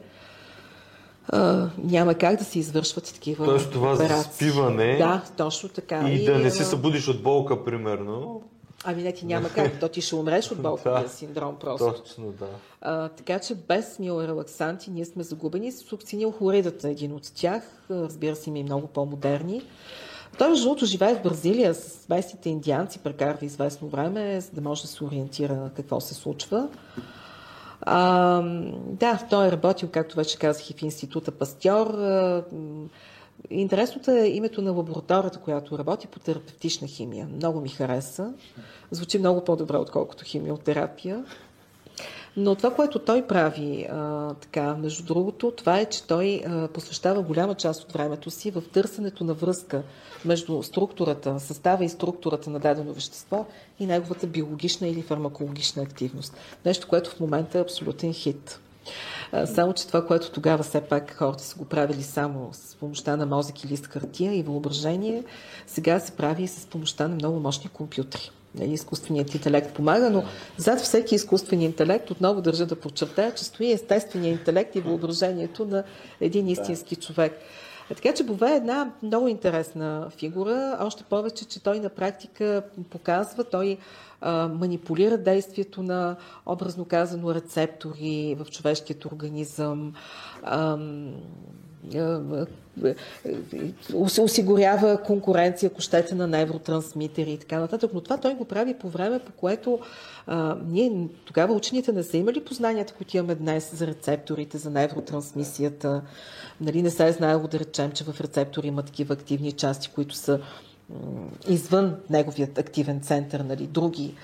а, 1.28 1.70
няма 1.78 2.14
как 2.14 2.36
да 2.36 2.44
се 2.44 2.58
извършват 2.58 3.04
такива 3.14 3.44
Тоест 3.44 3.72
това 3.72 3.92
операции. 3.92 4.16
за 4.16 4.22
спиване 4.22 4.96
да, 4.96 5.22
точно 5.36 5.68
така. 5.68 6.08
и, 6.08 6.14
и 6.14 6.24
да 6.24 6.38
не 6.38 6.50
се 6.50 6.64
събудиш 6.64 7.08
от 7.08 7.22
болка, 7.22 7.64
примерно. 7.64 8.42
Ами 8.84 9.02
не, 9.02 9.12
ти 9.12 9.26
няма 9.26 9.48
как. 9.48 9.80
То 9.80 9.88
ти 9.88 10.00
ще 10.00 10.14
умреш 10.14 10.50
от 10.50 10.58
болковия 10.62 11.08
синдром 11.08 11.56
просто. 11.60 11.92
Точно, 11.92 12.32
да. 12.32 12.48
А, 12.80 13.08
така 13.08 13.38
че 13.38 13.54
без 13.54 13.98
миорелаксанти 13.98 14.90
ние 14.90 15.04
сме 15.04 15.22
загубени. 15.22 15.72
Сукцинилхлоридът 15.72 16.84
е 16.84 16.90
един 16.90 17.12
от 17.12 17.32
тях. 17.34 17.62
Разбира 17.90 18.36
се, 18.36 18.50
има 18.50 18.58
и 18.58 18.62
много 18.62 18.86
по-модерни. 18.86 19.62
Той, 20.38 20.48
между 20.48 20.64
другото, 20.64 20.86
живее 20.86 21.14
в 21.14 21.22
Бразилия 21.22 21.74
с 21.74 22.08
местните 22.08 22.50
индианци, 22.50 22.98
прекарва 22.98 23.46
известно 23.46 23.88
време, 23.88 24.40
за 24.40 24.50
да 24.50 24.60
може 24.60 24.82
да 24.82 24.88
се 24.88 25.04
ориентира 25.04 25.54
на 25.54 25.70
какво 25.70 26.00
се 26.00 26.14
случва. 26.14 26.68
А, 27.80 28.40
да, 28.86 29.26
той 29.30 29.46
е 29.46 29.52
работил, 29.52 29.88
както 29.92 30.16
вече 30.16 30.38
казах, 30.38 30.70
и 30.70 30.74
в 30.74 30.82
института 30.82 31.30
Пастьор. 31.30 31.86
Интересното 33.50 34.10
е 34.10 34.26
името 34.26 34.62
на 34.62 34.72
лабораторията, 34.72 35.38
която 35.38 35.78
работи 35.78 36.06
по 36.06 36.18
терапевтична 36.18 36.88
химия. 36.88 37.28
Много 37.36 37.60
ми 37.60 37.68
хареса. 37.68 38.32
Звучи 38.90 39.18
много 39.18 39.44
по-добре, 39.44 39.76
отколкото 39.76 40.24
химиотерапия. 40.24 41.24
Но 42.36 42.54
това, 42.54 42.74
което 42.74 42.98
той 42.98 43.26
прави, 43.26 43.86
а, 43.90 44.34
така, 44.34 44.74
между 44.74 45.04
другото, 45.04 45.50
това 45.50 45.78
е, 45.78 45.84
че 45.84 46.06
той 46.06 46.42
а, 46.46 46.68
посвещава 46.68 47.22
голяма 47.22 47.54
част 47.54 47.84
от 47.84 47.92
времето 47.92 48.30
си 48.30 48.50
в 48.50 48.62
търсенето 48.72 49.24
на 49.24 49.34
връзка 49.34 49.82
между 50.24 50.62
структурата, 50.62 51.40
състава 51.40 51.84
и 51.84 51.88
структурата 51.88 52.50
на 52.50 52.58
дадено 52.58 52.92
вещество 52.92 53.46
и 53.80 53.86
неговата 53.86 54.26
биологична 54.26 54.88
или 54.88 55.02
фармакологична 55.02 55.82
активност. 55.82 56.36
Нещо, 56.64 56.88
което 56.88 57.10
в 57.10 57.20
момента 57.20 57.58
е 57.58 57.62
абсолютен 57.62 58.12
хит. 58.12 58.60
Само, 59.54 59.72
че 59.72 59.86
това, 59.86 60.06
което 60.06 60.30
тогава 60.30 60.62
все 60.62 60.80
пак 60.80 61.14
хората 61.14 61.42
са 61.42 61.56
го 61.56 61.64
правили 61.64 62.02
само 62.02 62.50
с 62.52 62.74
помощта 62.74 63.16
на 63.16 63.26
мозък 63.26 63.64
и 63.64 63.68
лист 63.68 63.86
хартия 63.86 64.34
и 64.34 64.42
въображение, 64.42 65.24
сега 65.66 66.00
се 66.00 66.12
прави 66.12 66.42
и 66.42 66.48
с 66.48 66.66
помощта 66.66 67.08
на 67.08 67.14
много 67.14 67.40
мощни 67.40 67.68
компютри. 67.68 68.30
Нали, 68.54 68.72
изкуственият 68.72 69.34
интелект 69.34 69.74
помага, 69.74 70.10
но 70.10 70.24
зад 70.56 70.80
всеки 70.80 71.14
изкуствен 71.14 71.60
интелект, 71.60 72.10
отново 72.10 72.42
държа 72.42 72.66
да 72.66 72.76
подчертая, 72.76 73.34
че 73.34 73.44
стои 73.44 73.72
естествения 73.72 74.32
интелект 74.32 74.76
и 74.76 74.80
въображението 74.80 75.64
на 75.64 75.84
един 76.20 76.48
истински 76.48 76.96
човек. 76.96 77.32
Така 77.96 78.14
че 78.14 78.24
Бове 78.24 78.52
е 78.52 78.56
една 78.56 78.92
много 79.02 79.28
интересна 79.28 80.08
фигура, 80.10 80.76
още 80.80 81.04
повече, 81.04 81.44
че 81.44 81.62
той 81.62 81.80
на 81.80 81.88
практика 81.88 82.62
показва, 82.90 83.44
той 83.44 83.78
манипулира 84.50 85.18
действието 85.18 85.82
на, 85.82 86.16
образно 86.46 86.84
казано, 86.84 87.34
рецептори 87.34 88.36
в 88.38 88.50
човешкият 88.50 89.04
организъм, 89.04 89.94
осигурява 93.94 95.02
конкуренция, 95.02 95.70
ако 95.72 95.80
щете, 95.80 96.14
на 96.14 96.26
невротрансмитери 96.26 97.30
и 97.30 97.38
така 97.38 97.60
нататък. 97.60 97.90
Но 97.94 98.00
това 98.00 98.16
той 98.16 98.34
го 98.34 98.44
прави 98.44 98.74
по 98.74 98.88
време, 98.88 99.18
по 99.18 99.32
което 99.32 99.78
а, 100.26 100.56
ние 100.68 101.08
тогава 101.24 101.54
учените 101.54 101.92
не 101.92 102.02
са 102.02 102.16
имали 102.16 102.44
познанията, 102.44 102.94
които 102.94 103.16
имаме 103.16 103.34
днес 103.34 103.74
за 103.74 103.86
рецепторите, 103.86 104.58
за 104.58 104.70
невротрансмисията. 104.70 106.02
Нали, 106.60 106.82
не 106.82 106.90
се 106.90 107.06
е 107.06 107.12
знаело 107.12 107.48
да 107.48 107.58
речем, 107.58 107.92
че 107.92 108.04
в 108.04 108.20
рецептори 108.20 108.66
има 108.66 108.82
такива 108.82 109.14
активни 109.14 109.52
части, 109.52 109.90
които 109.94 110.14
са 110.14 110.40
извън 111.48 111.96
неговият 112.10 112.58
активен 112.58 113.00
център, 113.00 113.40
нали, 113.40 113.66
други 113.66 114.14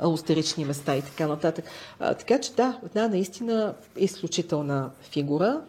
аустерични 0.00 0.64
места 0.64 0.96
и 0.96 1.02
така 1.02 1.26
нататък. 1.26 1.64
А, 2.00 2.14
така 2.14 2.40
че 2.40 2.52
да, 2.52 2.80
една 2.84 3.08
наистина 3.08 3.74
изключителна 3.96 4.90
фигура. 5.00 5.60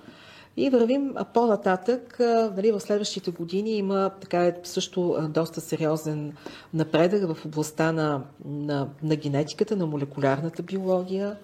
И 0.57 0.69
вървим 0.69 1.15
по-нататък. 1.33 2.17
Нали, 2.55 2.71
в 2.71 2.79
следващите 2.79 3.31
години 3.31 3.77
има 3.77 4.11
така 4.21 4.45
е, 4.45 4.55
също 4.63 5.27
доста 5.29 5.61
сериозен 5.61 6.33
напредък 6.73 7.33
в 7.33 7.45
областта 7.45 7.91
на, 7.91 8.21
на, 8.45 8.87
на 9.03 9.15
генетиката, 9.15 9.75
на 9.75 9.85
молекулярната 9.85 10.63
биология. 10.63 11.37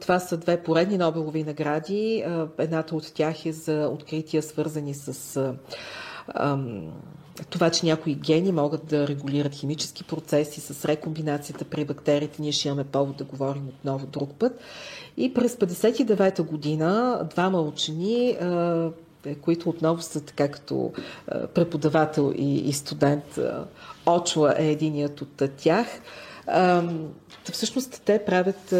Това 0.00 0.18
са 0.18 0.36
две 0.36 0.62
поредни 0.62 0.98
Нобелови 0.98 1.44
награди. 1.44 2.24
Едната 2.58 2.96
от 2.96 3.12
тях 3.14 3.46
е 3.46 3.52
за 3.52 3.88
открития, 3.92 4.42
свързани 4.42 4.94
с 4.94 5.54
това, 7.50 7.70
че 7.70 7.86
някои 7.86 8.14
гени 8.14 8.52
могат 8.52 8.86
да 8.86 9.08
регулират 9.08 9.54
химически 9.54 10.04
процеси 10.04 10.60
с 10.60 10.84
рекомбинацията 10.84 11.64
при 11.64 11.84
бактериите. 11.84 12.42
Ние 12.42 12.52
ще 12.52 12.68
имаме 12.68 12.84
повод 12.84 13.16
да 13.16 13.24
говорим 13.24 13.68
отново 13.68 14.06
друг 14.06 14.30
път. 14.38 14.60
И 15.16 15.34
през 15.34 15.56
59-та 15.56 16.42
година 16.42 17.20
двама 17.30 17.60
учени, 17.60 18.36
които 19.40 19.68
отново 19.68 20.02
са 20.02 20.20
така 20.20 20.48
като 20.48 20.92
преподавател 21.54 22.32
и, 22.36 22.72
студент, 22.72 23.38
Очла 24.06 24.54
е 24.58 24.70
единият 24.70 25.20
от 25.20 25.42
тях, 25.56 25.86
всъщност 27.52 28.02
те 28.04 28.24
правят 28.24 28.74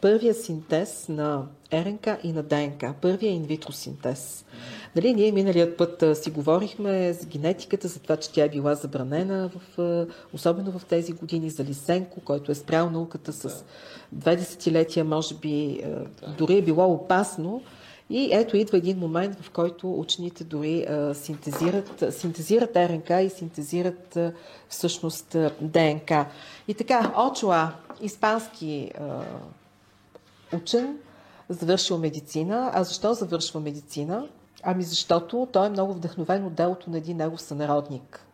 първия 0.00 0.34
синтез 0.34 1.08
на 1.08 1.46
РНК 1.72 2.06
и 2.22 2.32
на 2.32 2.42
ДНК, 2.42 2.94
първия 3.00 3.32
инвитро 3.32 3.72
синтез. 3.72 4.44
Нали, 4.96 5.14
ние 5.14 5.32
миналият 5.32 5.76
път 5.76 6.02
а, 6.02 6.14
си 6.14 6.30
говорихме 6.30 7.12
за 7.12 7.26
генетиката, 7.26 7.88
за 7.88 8.00
това, 8.00 8.16
че 8.16 8.32
тя 8.32 8.44
е 8.44 8.48
била 8.48 8.74
забранена, 8.74 9.48
в, 9.48 9.80
а, 9.80 10.06
особено 10.32 10.78
в 10.78 10.84
тези 10.84 11.12
години, 11.12 11.50
за 11.50 11.64
Лисенко, 11.64 12.20
който 12.20 12.52
е 12.52 12.54
спрял 12.54 12.90
науката 12.90 13.32
с 13.32 13.64
две 14.12 14.36
десетилетия, 14.36 15.04
може 15.04 15.34
би, 15.34 15.82
а, 15.84 16.30
дори 16.38 16.58
е 16.58 16.62
било 16.62 16.92
опасно. 16.92 17.62
И 18.10 18.28
ето 18.32 18.56
идва 18.56 18.78
един 18.78 18.98
момент, 18.98 19.40
в 19.40 19.50
който 19.50 20.00
учените 20.00 20.44
дори 20.44 20.82
а, 20.88 21.14
синтезират, 21.14 22.04
синтезират 22.10 22.76
РНК 22.76 23.10
и 23.10 23.30
синтезират 23.30 24.16
а, 24.16 24.32
всъщност 24.68 25.36
ДНК. 25.60 26.26
И 26.68 26.74
така, 26.74 27.12
Очуа, 27.30 27.72
испански 28.02 28.90
а, 29.00 29.20
учен, 30.54 30.98
завършил 31.48 31.98
медицина. 31.98 32.70
А 32.74 32.84
защо 32.84 33.14
завършва 33.14 33.60
медицина? 33.60 34.28
Ами 34.62 34.82
защото 34.82 35.48
той 35.52 35.66
е 35.66 35.70
много 35.70 35.94
вдъхновен 35.94 36.44
от 36.44 36.54
делото 36.54 36.90
на 36.90 36.98
един 36.98 37.16
негов 37.16 37.40
сънародник, 37.42 38.26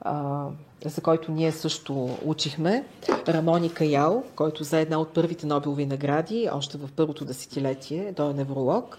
а, 0.00 0.46
за 0.84 1.00
който 1.00 1.32
ние 1.32 1.52
също 1.52 2.18
учихме. 2.24 2.84
Рамони 3.28 3.72
Каял, 3.72 4.24
който 4.36 4.64
за 4.64 4.78
една 4.78 5.00
от 5.00 5.14
първите 5.14 5.46
Нобелови 5.46 5.86
награди, 5.86 6.48
още 6.52 6.78
в 6.78 6.88
първото 6.96 7.24
десетилетие, 7.24 8.12
той 8.16 8.30
е 8.30 8.34
невролог. 8.34 8.98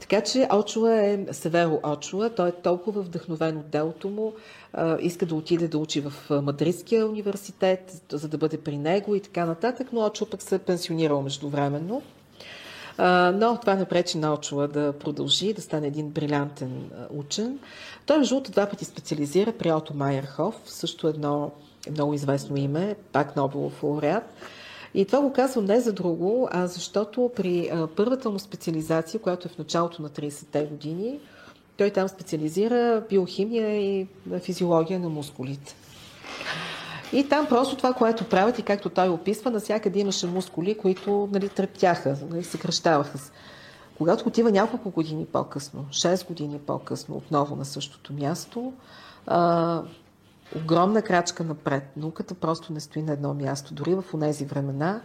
Така 0.00 0.20
че 0.20 0.48
Очуа 0.52 1.02
е 1.02 1.26
Северо 1.32 1.80
Очуа, 1.84 2.30
той 2.30 2.48
е 2.48 2.52
толкова 2.52 3.02
вдъхновен 3.02 3.56
от 3.56 3.70
делото 3.70 4.08
му, 4.08 4.32
иска 5.00 5.26
да 5.26 5.34
отиде 5.34 5.68
да 5.68 5.78
учи 5.78 6.00
в 6.00 6.12
Мадридския 6.42 7.06
университет, 7.06 8.02
за 8.12 8.28
да 8.28 8.38
бъде 8.38 8.58
при 8.58 8.78
него 8.78 9.14
и 9.14 9.20
така 9.20 9.44
нататък, 9.44 9.88
но 9.92 10.06
Очуа 10.06 10.28
пък 10.30 10.42
се 10.42 10.54
е 10.54 10.58
пенсионирал 10.58 11.22
междувременно. 11.22 12.02
Но 13.34 13.58
това 13.60 13.74
не 13.74 13.84
пречи 13.84 14.18
на 14.18 14.34
Очуа 14.34 14.68
да 14.68 14.92
продължи, 14.92 15.52
да 15.52 15.62
стане 15.62 15.86
един 15.86 16.10
брилянтен 16.10 16.90
учен. 17.10 17.58
Той, 18.06 18.18
между 18.18 18.40
два 18.40 18.66
пъти 18.66 18.84
специализира 18.84 19.52
при 19.52 19.72
Ото 19.72 19.94
Майерхоф, 19.94 20.54
също 20.66 21.08
едно 21.08 21.50
много 21.90 22.14
известно 22.14 22.56
име, 22.56 22.96
пак 23.12 23.36
Нобелов 23.36 23.82
лауреат. 23.82 24.24
И 24.94 25.04
това 25.04 25.20
го 25.20 25.32
казвам 25.32 25.64
не 25.64 25.80
за 25.80 25.92
друго, 25.92 26.48
а 26.52 26.66
защото 26.66 27.30
при 27.36 27.70
първата 27.96 28.30
му 28.30 28.38
специализация, 28.38 29.20
която 29.20 29.48
е 29.48 29.50
в 29.50 29.58
началото 29.58 30.02
на 30.02 30.08
30-те 30.08 30.64
години, 30.64 31.20
той 31.76 31.90
там 31.90 32.08
специализира 32.08 33.02
биохимия 33.10 33.80
и 33.80 34.06
физиология 34.40 35.00
на 35.00 35.08
мускулите. 35.08 35.74
И 37.12 37.28
там 37.28 37.46
просто 37.46 37.76
това, 37.76 37.92
което 37.92 38.28
правят 38.28 38.58
и 38.58 38.62
както 38.62 38.88
той 38.88 39.08
описва, 39.08 39.50
навсякъде 39.50 39.98
имаше 39.98 40.26
мускули, 40.26 40.78
които 40.78 41.28
нали, 41.32 41.48
трептяха, 41.48 42.16
нали, 42.30 42.44
съкръщаваха 42.44 43.18
се. 43.18 43.30
Когато 43.98 44.28
отива 44.28 44.50
няколко 44.50 44.90
години 44.90 45.26
по-късно, 45.26 45.86
6 45.90 46.26
години 46.26 46.58
по-късно, 46.58 47.16
отново 47.16 47.56
на 47.56 47.64
същото 47.64 48.12
място, 48.12 48.72
а, 49.26 49.82
огромна 50.56 51.02
крачка 51.02 51.44
напред. 51.44 51.82
Науката 51.96 52.34
просто 52.34 52.72
не 52.72 52.80
стои 52.80 53.02
на 53.02 53.12
едно 53.12 53.34
място. 53.34 53.74
Дори 53.74 53.94
в 53.94 54.04
тези 54.20 54.44
времена, 54.44 55.00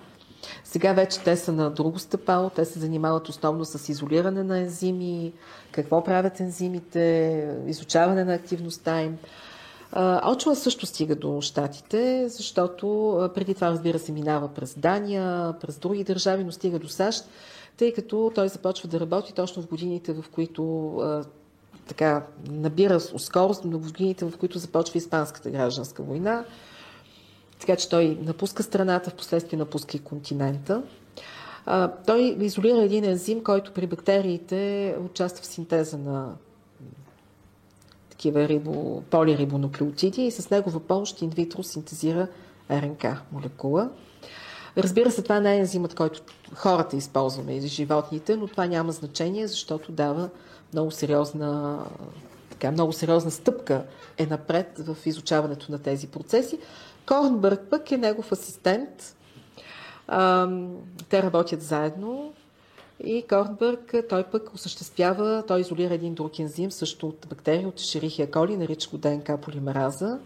сега 0.63 0.93
вече 0.93 1.19
те 1.19 1.37
са 1.37 1.51
на 1.51 1.69
друго 1.69 1.99
стъпало, 1.99 2.49
те 2.49 2.65
се 2.65 2.79
занимават 2.79 3.29
основно 3.29 3.65
с 3.65 3.89
изолиране 3.89 4.43
на 4.43 4.59
ензими, 4.59 5.33
какво 5.71 6.03
правят 6.03 6.39
ензимите, 6.39 7.47
изучаване 7.67 8.23
на 8.23 8.33
активността 8.33 9.01
им. 9.01 9.17
Очуа 10.31 10.55
също 10.55 10.85
стига 10.85 11.15
до 11.15 11.41
щатите, 11.41 12.29
защото 12.29 13.29
преди 13.35 13.53
това, 13.53 13.67
разбира 13.69 13.99
се, 13.99 14.11
минава 14.11 14.47
през 14.47 14.75
Дания, 14.77 15.53
през 15.61 15.77
други 15.77 16.03
държави, 16.03 16.43
но 16.43 16.51
стига 16.51 16.79
до 16.79 16.87
САЩ, 16.87 17.25
тъй 17.77 17.93
като 17.93 18.31
той 18.35 18.49
започва 18.49 18.89
да 18.89 18.99
работи 18.99 19.33
точно 19.33 19.61
в 19.61 19.67
годините, 19.67 20.13
в 20.13 20.25
които 20.33 20.93
така 21.87 22.25
набира 22.49 22.99
скорост 22.99 23.63
в 23.63 23.79
годините, 23.79 24.25
в 24.25 24.37
които 24.37 24.59
започва 24.59 24.97
Испанската 24.97 25.49
гражданска 25.49 26.03
война. 26.03 26.45
Така 27.59 27.75
че 27.75 27.89
той 27.89 28.17
напуска 28.21 28.63
страната, 28.63 29.09
в 29.09 29.15
последствие 29.15 29.59
напуска 29.59 29.97
и 29.97 29.99
континента. 29.99 30.83
А, 31.65 31.91
той 32.07 32.37
изолира 32.39 32.81
един 32.81 33.03
ензим, 33.03 33.43
който 33.43 33.73
при 33.73 33.87
бактериите 33.87 34.95
участва 35.05 35.43
в 35.43 35.47
синтеза 35.47 35.97
на 35.97 36.35
такива 38.09 38.47
рибо, 38.47 39.03
полирибонуклеотиди 39.09 40.25
и 40.25 40.31
с 40.31 40.49
негова 40.49 40.79
помощ 40.79 41.21
инвитро 41.21 41.63
синтезира 41.63 42.27
РНК 42.71 43.05
молекула. 43.31 43.89
Разбира 44.77 45.11
се, 45.11 45.21
това 45.21 45.39
не 45.39 45.55
е 45.55 45.59
ензимът, 45.59 45.95
който 45.95 46.21
хората 46.55 46.95
използваме 46.95 47.55
и 47.55 47.67
животните, 47.67 48.35
но 48.35 48.47
това 48.47 48.65
няма 48.65 48.91
значение, 48.91 49.47
защото 49.47 49.91
дава 49.91 50.29
много 50.73 50.91
сериозна, 50.91 51.79
така, 52.59 52.71
много 52.71 52.93
сериозна 52.93 53.31
стъпка 53.31 53.83
е 54.17 54.25
напред 54.25 54.79
в 54.79 54.97
изучаването 55.05 55.71
на 55.71 55.79
тези 55.79 56.07
процеси. 56.07 56.59
Корнбърг 57.05 57.61
пък 57.69 57.91
е 57.91 57.97
негов 57.97 58.31
асистент. 58.31 59.15
те 61.09 61.23
работят 61.23 61.61
заедно 61.61 62.33
и 63.03 63.23
Корнбърг, 63.29 63.93
той 64.09 64.23
пък 64.23 64.53
осъществява, 64.53 65.43
той 65.47 65.61
изолира 65.61 65.93
един 65.93 66.13
друг 66.13 66.39
ензим, 66.39 66.71
също 66.71 67.07
от 67.07 67.27
бактерия, 67.29 67.67
от 67.67 67.79
Шерихия 67.79 68.31
коли, 68.31 68.57
нарича 68.57 68.89
го 68.89 68.97
ДНК 68.97 69.37
полимераза 69.37 70.19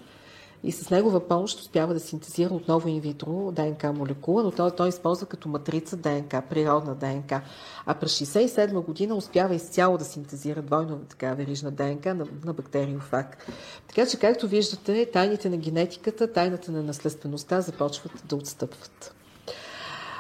и 0.64 0.72
с 0.72 0.90
негова 0.90 1.28
помощ 1.28 1.60
успява 1.60 1.94
да 1.94 2.00
синтезира 2.00 2.54
отново 2.54 2.88
инвитро 2.88 3.52
ДНК 3.52 3.94
молекула, 3.94 4.44
но 4.44 4.52
той, 4.52 4.72
той 4.72 4.90
използва 4.90 5.28
като 5.28 5.50
матрица 5.50 5.98
ДНК, 5.98 6.42
природна 6.50 6.96
ДНК. 6.96 7.42
А 7.86 7.94
през 7.94 8.20
67 8.20 8.86
година 8.86 9.16
успява 9.16 9.56
изцяло 9.56 9.98
да 9.98 10.06
синтезира 10.06 10.62
двойно 10.62 11.00
така 11.10 11.34
верижна 11.34 11.72
ДНК 11.72 12.14
на, 12.14 12.28
на 12.46 12.54
бактериофаг. 12.54 13.48
Така 13.88 14.10
че, 14.10 14.20
както 14.20 14.48
виждате, 14.48 15.10
тайните 15.14 15.50
на 15.50 15.58
генетиката, 15.58 16.34
тайната 16.34 16.72
на 16.72 16.84
наследствеността 16.84 17.62
започват 17.62 18.12
да 18.26 18.36
отстъпват. 18.36 19.16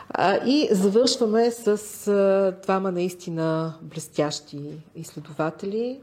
А, 0.10 0.36
и 0.46 0.68
завършваме 0.72 1.52
с 1.52 1.68
а, 2.08 2.56
двама 2.64 2.92
наистина 2.92 3.74
блестящи 3.82 4.60
изследователи, 4.96 6.00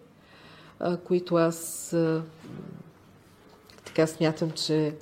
а, 0.80 0.96
които 0.96 1.34
аз 1.34 1.90
така 4.00 4.12
смятам, 4.12 4.50
че 4.50 4.94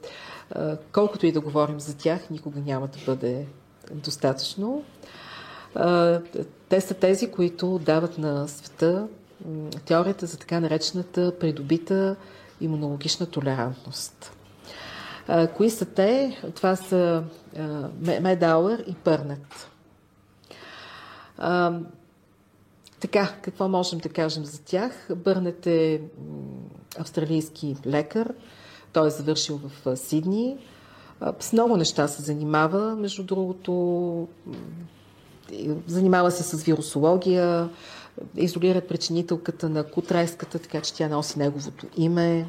колкото 0.93 1.27
и 1.27 1.33
да 1.33 1.41
говорим 1.41 1.81
за 1.81 1.97
тях, 1.97 2.31
никога 2.31 2.61
няма 2.61 2.87
да 2.87 2.99
бъде 3.07 3.47
достатъчно. 3.93 4.85
Те 6.69 6.81
са 6.81 6.95
тези, 6.95 7.31
които 7.31 7.79
дават 7.79 8.19
на 8.19 8.49
света 8.49 9.09
теорията 9.85 10.27
за 10.27 10.39
така 10.39 10.61
наречената 10.61 11.39
придобита 11.39 12.17
имунологична 12.61 13.27
толерантност. 13.27 14.33
Кои 15.57 15.71
са 15.71 15.85
те? 15.85 16.41
Това 16.55 16.77
са 16.77 17.25
Медауър 18.01 18.85
и 18.87 18.95
Пърнет. 18.95 19.71
Така, 23.01 23.35
какво 23.43 23.69
можем 23.69 23.99
да 23.99 24.09
кажем 24.09 24.45
за 24.45 24.63
тях? 24.63 25.09
Бърнет 25.17 25.67
е 25.67 26.01
австралийски 26.99 27.77
лекар, 27.87 28.35
той 28.93 29.07
е 29.07 29.11
завършил 29.11 29.61
в 29.75 29.97
Сидни. 29.97 30.57
С 31.41 31.53
много 31.53 31.77
неща 31.77 32.09
се 32.09 32.23
занимава, 32.23 32.97
между 32.97 33.23
другото. 33.23 34.29
Занимава 35.87 36.31
се 36.31 36.43
с 36.43 36.63
вирусология, 36.63 37.69
изолира 38.37 38.81
причинителката 38.81 39.69
на 39.69 39.85
кутрайската, 39.85 40.59
така 40.59 40.81
че 40.81 40.95
тя 40.95 41.09
носи 41.09 41.39
неговото 41.39 41.87
име. 41.97 42.47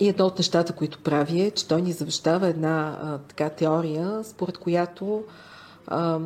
И 0.00 0.08
едно 0.08 0.26
от 0.26 0.38
нещата, 0.38 0.72
които 0.72 0.98
прави 0.98 1.40
е, 1.40 1.50
че 1.50 1.68
той 1.68 1.82
ни 1.82 1.92
завещава 1.92 2.48
една 2.48 2.98
а, 3.02 3.18
така 3.18 3.48
теория, 3.48 4.24
според 4.24 4.58
която 4.58 5.24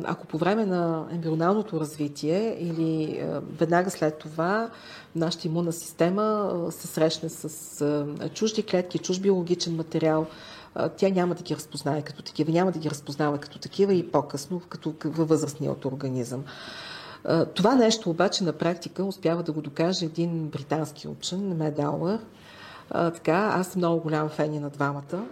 ако 0.03 0.27
по 0.27 0.37
време 0.37 0.65
на 0.65 1.05
ембрионалното 1.11 1.79
развитие 1.79 2.57
или 2.59 3.23
веднага 3.57 3.91
след 3.91 4.17
това 4.17 4.69
нашата 5.15 5.47
имунна 5.47 5.73
система 5.73 6.51
се 6.69 6.87
срещне 6.87 7.29
с 7.29 8.05
чужди 8.33 8.63
клетки, 8.63 8.97
чуж 8.97 9.19
биологичен 9.19 9.75
материал, 9.75 10.25
тя 10.97 11.09
няма 11.09 11.35
да 11.35 11.43
ги 11.43 11.55
разпознае 11.55 12.01
като 12.01 12.23
такива, 12.23 12.51
няма 12.51 12.71
да 12.71 12.79
ги 12.79 12.89
разпознава 12.89 13.37
като 13.37 13.59
такива 13.59 13.93
и 13.93 14.11
по-късно 14.11 14.61
като 14.69 14.93
във 15.05 15.29
възрастният 15.29 15.85
организъм. 15.85 16.43
Това 17.53 17.75
нещо 17.75 18.09
обаче 18.09 18.43
на 18.43 18.53
практика 18.53 19.03
успява 19.03 19.43
да 19.43 19.51
го 19.51 19.61
докаже 19.61 20.05
един 20.05 20.47
британски 20.47 21.07
учен, 21.07 21.57
Медауър. 21.57 22.19
Така, 22.89 23.51
аз 23.55 23.67
съм 23.67 23.79
много 23.79 24.01
голям 24.01 24.29
фен 24.29 24.61
на 24.61 24.69
двамата. 24.69 25.25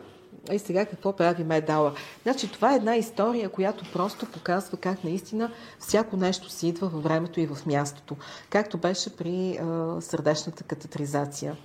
И 0.51 0.59
сега 0.59 0.85
какво 0.85 1.13
прави 1.13 1.43
медала? 1.43 1.93
Значи 2.23 2.51
това 2.51 2.73
е 2.73 2.75
една 2.75 2.95
история, 2.95 3.49
която 3.49 3.85
просто 3.93 4.25
показва 4.25 4.77
как 4.77 5.03
наистина 5.03 5.51
всяко 5.79 6.17
нещо 6.17 6.49
си 6.49 6.67
идва 6.67 6.87
във 6.87 7.03
времето 7.03 7.39
и 7.39 7.47
в 7.47 7.65
мястото. 7.65 8.15
Както 8.49 8.77
беше 8.77 9.15
при 9.15 9.57
а, 9.57 9.97
сърдечната 10.01 10.63
катетризация. 10.63 11.55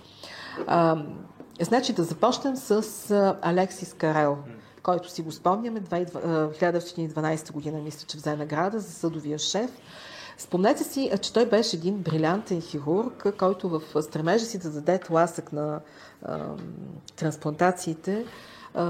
А, 0.66 1.02
значи 1.60 1.92
да 1.92 2.04
започнем 2.04 2.56
с 2.56 2.70
а, 3.10 3.38
Алексис 3.42 3.94
Карел, 3.94 4.38
който 4.82 5.10
си 5.10 5.22
го 5.22 5.32
спомняме, 5.32 5.80
1912 5.80 7.52
година 7.52 7.78
мисля, 7.78 8.06
че 8.06 8.16
взе 8.16 8.36
награда 8.36 8.80
за 8.80 8.92
съдовия 8.92 9.38
шеф. 9.38 9.70
Спомнете 10.38 10.84
си, 10.84 11.10
че 11.20 11.32
той 11.32 11.46
беше 11.46 11.76
един 11.76 11.98
брилянтен 11.98 12.60
хирург, 12.60 13.26
който 13.38 13.68
в 13.68 14.02
стремежа 14.02 14.44
си 14.44 14.58
да 14.58 14.70
даде 14.70 14.98
тласък 14.98 15.52
на 15.52 15.80
а, 16.22 16.38
трансплантациите, 17.16 18.24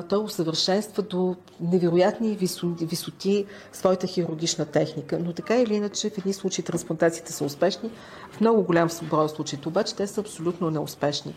той 0.09 0.25
усъвършенства 0.25 1.03
до 1.03 1.37
невероятни 1.61 2.37
висоти 2.81 3.47
своята 3.73 4.07
хирургична 4.07 4.65
техника. 4.65 5.19
Но 5.25 5.33
така 5.33 5.57
или 5.57 5.75
иначе, 5.75 6.11
в 6.11 6.19
едни 6.19 6.33
случаи 6.33 6.65
трансплантациите 6.65 7.33
са 7.33 7.45
успешни, 7.45 7.91
в 8.31 8.41
много 8.41 8.63
голям 8.63 8.89
брой 9.03 9.29
случаите 9.29 9.69
обаче 9.69 9.95
те 9.95 10.07
са 10.07 10.21
абсолютно 10.21 10.71
неуспешни. 10.71 11.35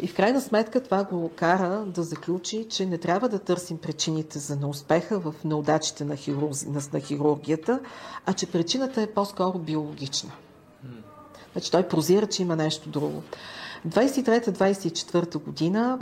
И 0.00 0.08
в 0.08 0.14
крайна 0.14 0.40
сметка 0.40 0.82
това 0.82 1.04
го 1.04 1.30
кара 1.36 1.84
да 1.86 2.02
заключи, 2.02 2.66
че 2.70 2.86
не 2.86 2.98
трябва 2.98 3.28
да 3.28 3.38
търсим 3.38 3.78
причините 3.78 4.38
за 4.38 4.56
неуспеха 4.56 5.18
в 5.18 5.34
неудачите 5.44 6.04
на, 6.04 6.16
хирурзи, 6.16 6.68
на 6.92 7.00
хирургията, 7.00 7.80
а 8.26 8.32
че 8.32 8.46
причината 8.46 9.02
е 9.02 9.06
по-скоро 9.06 9.58
биологична. 9.58 10.30
Значи 11.52 11.70
той 11.70 11.88
прозира, 11.88 12.26
че 12.26 12.42
има 12.42 12.56
нещо 12.56 12.88
друго. 12.88 13.22
23-24 13.88 15.38
година 15.38 15.98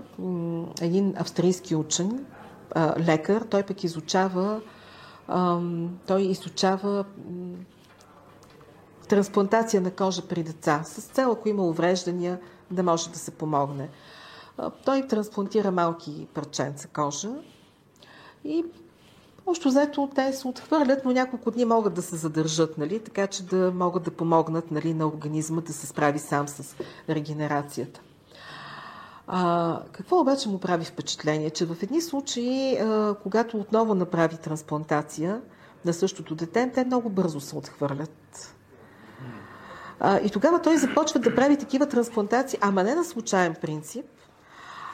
един 0.81 1.15
австрийски 1.17 1.75
учен, 1.75 2.27
лекар, 2.99 3.43
той 3.43 3.63
пък 3.63 3.85
изучава 3.85 4.61
той 6.07 6.23
изучава 6.23 7.05
трансплантация 9.09 9.81
на 9.81 9.91
кожа 9.91 10.29
при 10.29 10.43
деца, 10.43 10.83
с 10.85 11.03
цел, 11.03 11.33
ако 11.33 11.49
има 11.49 11.67
увреждания, 11.67 12.41
да 12.71 12.83
може 12.83 13.11
да 13.11 13.19
се 13.19 13.31
помогне. 13.31 13.89
Той 14.85 15.07
трансплантира 15.07 15.71
малки 15.71 16.29
парченца 16.35 16.89
кожа 16.89 17.31
и 18.45 18.65
Общо 19.51 19.69
взето 19.69 20.09
те 20.15 20.33
се 20.33 20.49
отхвърлят, 20.49 21.05
но 21.05 21.13
няколко 21.13 21.51
дни 21.51 21.65
могат 21.65 21.95
да 21.95 22.03
се 22.03 22.17
задържат, 22.17 22.79
нали, 22.79 22.99
така 22.99 23.27
че 23.27 23.43
да 23.43 23.73
могат 23.75 24.03
да 24.03 24.11
помогнат 24.11 24.71
нали, 24.71 24.95
на 24.95 25.07
организма 25.07 25.61
да 25.61 25.73
се 25.73 25.87
справи 25.87 26.19
сам 26.19 26.49
с 26.49 26.77
регенерацията. 27.09 28.01
А, 29.27 29.81
какво 29.93 30.21
обаче 30.21 30.49
му 30.49 30.59
прави 30.59 30.85
впечатление? 30.85 31.51
Че 31.51 31.67
в 31.67 31.83
едни 31.83 32.01
случаи, 32.01 32.77
а, 32.77 33.15
когато 33.23 33.57
отново 33.57 33.95
направи 33.95 34.37
трансплантация 34.37 35.41
на 35.85 35.93
същото 35.93 36.35
дете, 36.35 36.71
те 36.75 36.85
много 36.85 37.11
бързо 37.11 37.41
се 37.41 37.57
отхвърлят. 37.57 38.55
А, 40.01 40.19
и 40.21 40.31
тогава 40.31 40.63
той 40.63 40.77
започва 40.77 41.21
да 41.21 41.35
прави 41.35 41.57
такива 41.57 41.87
трансплантации, 41.87 42.59
ама 42.63 42.83
не 42.83 42.95
на 42.95 43.05
случайен 43.05 43.55
принцип, 43.61 44.07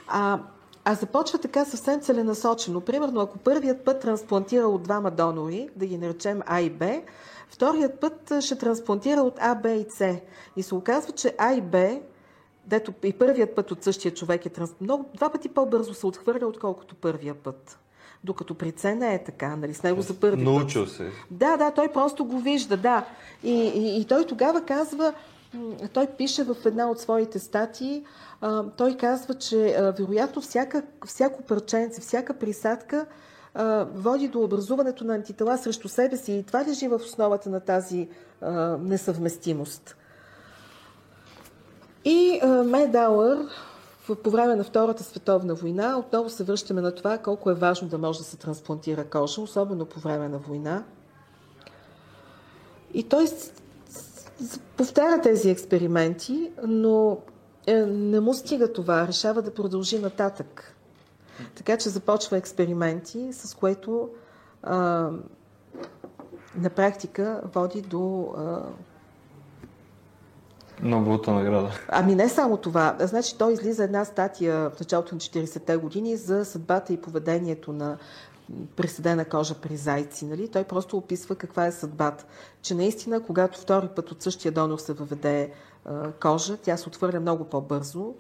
а, 0.09 0.41
а 0.89 0.95
започва 0.95 1.39
така 1.39 1.65
съвсем 1.65 2.01
целенасочено. 2.01 2.81
Примерно, 2.81 3.21
ако 3.21 3.39
първият 3.39 3.85
път 3.85 4.01
трансплантира 4.01 4.67
от 4.67 4.83
двама 4.83 5.11
донори, 5.11 5.69
да 5.77 5.87
ги 5.87 5.99
наречем 5.99 6.41
А 6.47 6.61
и 6.61 6.71
Б, 6.71 7.01
вторият 7.49 8.01
път 8.01 8.33
ще 8.41 8.59
трансплантира 8.59 9.21
от 9.21 9.35
А, 9.41 9.55
Б 9.55 9.71
и 9.71 9.87
С. 9.91 10.17
И 10.57 10.63
се 10.63 10.75
оказва, 10.75 11.13
че 11.13 11.35
А 11.39 11.53
и 11.53 11.61
Б, 11.61 12.01
дето 12.67 12.93
и 13.05 13.13
първият 13.13 13.55
път 13.55 13.71
от 13.71 13.83
същия 13.83 14.15
човек 14.15 14.47
е 14.47 14.49
транс... 14.49 14.75
много, 14.81 15.05
два 15.15 15.29
пъти 15.29 15.49
по-бързо 15.49 15.95
се 15.95 16.07
отхвърля, 16.07 16.47
отколкото 16.47 16.95
първия 16.95 17.35
път. 17.35 17.79
Докато 18.25 18.55
при 18.55 18.73
С 18.77 18.95
не 18.95 19.15
е 19.15 19.25
така, 19.25 19.57
нали? 19.57 19.75
С 19.75 19.83
него 19.83 20.03
за 20.03 20.15
първи 20.15 20.45
Научил 20.45 20.85
път. 20.85 20.93
се. 20.93 21.11
Да, 21.31 21.57
да, 21.57 21.71
той 21.71 21.89
просто 21.89 22.25
го 22.25 22.39
вижда, 22.39 22.77
да. 22.77 23.05
И, 23.43 23.53
и, 23.53 24.01
и 24.01 24.05
той 24.05 24.27
тогава 24.27 24.65
казва, 24.65 25.13
той 25.93 26.07
пише 26.07 26.45
в 26.45 26.57
една 26.65 26.91
от 26.91 27.01
своите 27.01 27.39
статии, 27.39 28.05
той 28.77 28.97
казва, 28.97 29.35
че 29.35 29.93
вероятно 29.99 30.43
всяка, 30.43 30.83
всяко 31.07 31.43
парченце, 31.43 32.01
всяка 32.01 32.35
присадка 32.35 33.07
води 33.95 34.29
до 34.29 34.43
образуването 34.43 35.05
на 35.05 35.15
антитела 35.15 35.59
срещу 35.59 35.89
себе 35.89 36.17
си 36.17 36.33
и 36.33 36.43
това 36.43 36.65
лежи 36.65 36.89
в 36.89 36.95
основата 36.95 37.51
на 37.51 37.61
тази 37.61 38.09
несъвместимост. 38.81 39.97
И 42.05 42.41
Медауър 42.65 43.39
по 44.23 44.31
време 44.31 44.57
на 44.57 44.65
Втората 44.65 45.05
световна 45.05 45.55
война 45.55 45.99
отново 45.99 46.31
се 46.31 46.45
връщаме 46.45 46.81
на 46.81 46.95
това 46.95 47.19
колко 47.19 47.51
е 47.51 47.55
важно 47.55 47.89
да 47.89 47.99
може 47.99 48.19
да 48.19 48.25
се 48.25 48.37
трансплантира 48.37 49.05
кожа, 49.05 49.41
особено 49.41 49.87
по 49.87 50.01
време 50.01 50.29
на 50.29 50.39
война. 50.39 50.85
И 52.95 53.03
той 53.03 53.27
повтаря 54.77 55.21
тези 55.21 55.51
експерименти, 55.51 56.51
но 56.67 57.19
не 57.87 58.21
му 58.21 58.35
стига 58.35 58.73
това, 58.73 59.09
решава 59.09 59.43
да 59.43 59.55
продължи 59.55 59.99
нататък. 59.99 60.77
Така 61.55 61.77
че 61.77 61.89
започва 61.89 62.37
експерименти, 62.37 63.29
с 63.33 63.55
което 63.55 64.11
а, 64.63 64.77
на 66.57 66.71
практика 66.71 67.41
води 67.55 67.83
до 67.83 68.35
а, 68.37 68.63
Нобеловата 70.83 71.33
награда. 71.33 71.71
Ами 71.89 72.15
не 72.15 72.29
само 72.29 72.57
това. 72.57 72.97
Значи 73.01 73.39
той 73.39 73.53
излиза 73.53 73.85
една 73.85 74.05
статия 74.05 74.71
в 74.71 74.81
началото 74.81 75.15
на 75.15 75.21
40-те 75.21 75.77
години 75.77 76.17
за 76.17 76.45
съдбата 76.45 76.93
и 76.93 77.01
поведението 77.01 77.73
на 77.73 77.99
преседена 78.77 79.25
кожа 79.25 79.55
при 79.55 79.77
зайци. 79.77 80.27
Нали? 80.27 80.49
Той 80.49 80.65
просто 80.65 80.97
описва 80.97 81.35
каква 81.37 81.67
е 81.67 81.73
съдбата. 81.73 82.25
Че 82.63 82.75
наистина, 82.75 83.21
когато 83.21 83.61
втори 83.61 83.89
път 83.97 84.11
от 84.11 84.23
същия 84.23 84.53
донор 84.53 84.79
се 84.79 84.93
въведе 84.93 85.53
кожа, 86.21 86.57
тя 86.57 86.77
се 86.77 86.89
отвърля 86.89 87.21
много 87.21 87.45
по-бързо. 87.45 88.15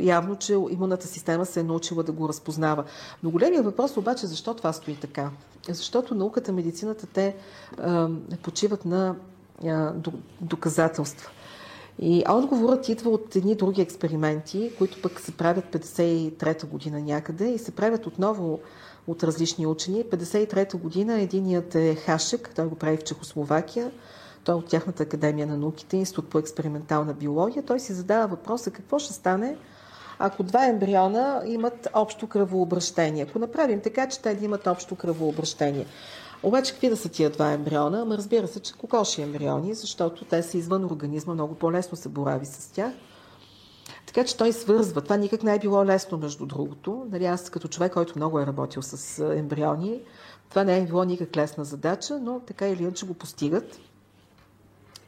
Явно, 0.00 0.36
че 0.36 0.52
имунната 0.52 1.06
система 1.06 1.46
се 1.46 1.60
е 1.60 1.62
научила 1.62 2.02
да 2.02 2.12
го 2.12 2.28
разпознава. 2.28 2.84
Но 3.22 3.30
големия 3.30 3.62
въпрос 3.62 3.96
обаче, 3.96 4.26
защо 4.26 4.54
това 4.54 4.72
стои 4.72 4.96
така? 4.96 5.30
Защото 5.68 6.14
науката, 6.14 6.52
медицината, 6.52 7.06
те 7.06 7.36
почиват 8.42 8.84
на 8.84 9.14
доказателства. 10.40 11.30
И 12.00 12.24
отговорът 12.30 12.88
идва 12.88 13.10
от 13.10 13.36
едни 13.36 13.54
други 13.54 13.80
експерименти, 13.80 14.72
които 14.78 15.02
пък 15.02 15.20
се 15.20 15.36
правят 15.36 15.64
53-та 15.64 16.66
година 16.66 17.00
някъде 17.00 17.48
и 17.48 17.58
се 17.58 17.70
правят 17.70 18.06
отново 18.06 18.60
от 19.06 19.24
различни 19.24 19.66
учени. 19.66 20.04
53-та 20.04 20.78
година 20.78 21.20
единият 21.20 21.74
е 21.74 21.94
Хашек, 21.94 22.50
той 22.56 22.66
го 22.66 22.74
прави 22.74 22.96
в 22.96 23.04
Чехословакия, 23.04 23.90
той 24.44 24.54
е 24.54 24.58
от 24.58 24.66
тяхната 24.66 25.02
академия 25.02 25.46
на 25.46 25.56
науките, 25.56 25.96
Институт 25.96 26.28
по 26.28 26.38
експериментална 26.38 27.14
биология. 27.14 27.62
Той 27.62 27.80
си 27.80 27.92
задава 27.92 28.26
въпроса 28.26 28.70
какво 28.70 28.98
ще 28.98 29.12
стане, 29.12 29.56
ако 30.18 30.42
два 30.42 30.66
ембриона 30.66 31.42
имат 31.46 31.88
общо 31.94 32.26
кръвообращение. 32.26 33.26
Ако 33.28 33.38
направим 33.38 33.80
така, 33.80 34.08
че 34.08 34.20
те 34.20 34.34
да 34.34 34.44
имат 34.44 34.66
общо 34.66 34.96
кръвообращение. 34.96 35.86
Обаче 36.42 36.72
какви 36.72 36.88
да 36.88 36.96
са 36.96 37.08
тия 37.08 37.30
два 37.30 37.52
ембриона? 37.52 38.00
Ама 38.00 38.16
разбира 38.16 38.48
се, 38.48 38.60
че 38.60 38.72
кокоши 38.72 39.22
ембриони, 39.22 39.74
защото 39.74 40.24
те 40.24 40.42
са 40.42 40.58
извън 40.58 40.84
организма, 40.84 41.34
много 41.34 41.54
по-лесно 41.54 41.96
се 41.96 42.08
борави 42.08 42.46
с 42.46 42.72
тях. 42.72 42.92
Така 44.06 44.24
че 44.24 44.36
той 44.36 44.52
свързва. 44.52 45.00
Това 45.00 45.16
никак 45.16 45.42
не 45.42 45.54
е 45.54 45.58
било 45.58 45.84
лесно, 45.84 46.18
между 46.18 46.46
другото. 46.46 47.06
Нали, 47.10 47.24
аз 47.24 47.50
като 47.50 47.68
човек, 47.68 47.92
който 47.92 48.12
много 48.16 48.40
е 48.40 48.46
работил 48.46 48.82
с 48.82 49.24
ембриони, 49.36 50.00
това 50.50 50.64
не 50.64 50.78
е 50.78 50.84
било 50.84 51.04
никак 51.04 51.36
лесна 51.36 51.64
задача, 51.64 52.18
но 52.18 52.40
така 52.40 52.68
или 52.68 52.82
иначе 52.82 53.06
го 53.06 53.14
постигат. 53.14 53.78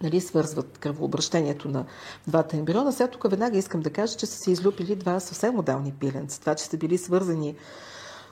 Нали, 0.02 0.20
свързват 0.20 0.78
кръвообращението 0.78 1.68
на 1.68 1.84
двата 2.26 2.56
ембриона. 2.56 2.92
Сега 2.92 3.08
тук 3.08 3.30
веднага 3.30 3.58
искам 3.58 3.80
да 3.80 3.90
кажа, 3.90 4.16
че 4.16 4.26
са 4.26 4.38
се 4.38 4.50
излюпили 4.50 4.96
два 4.96 5.20
съвсем 5.20 5.58
отделни 5.58 5.92
пиленца. 5.92 6.40
Това, 6.40 6.54
че 6.54 6.64
са 6.64 6.76
били 6.76 6.98
свързани 6.98 7.54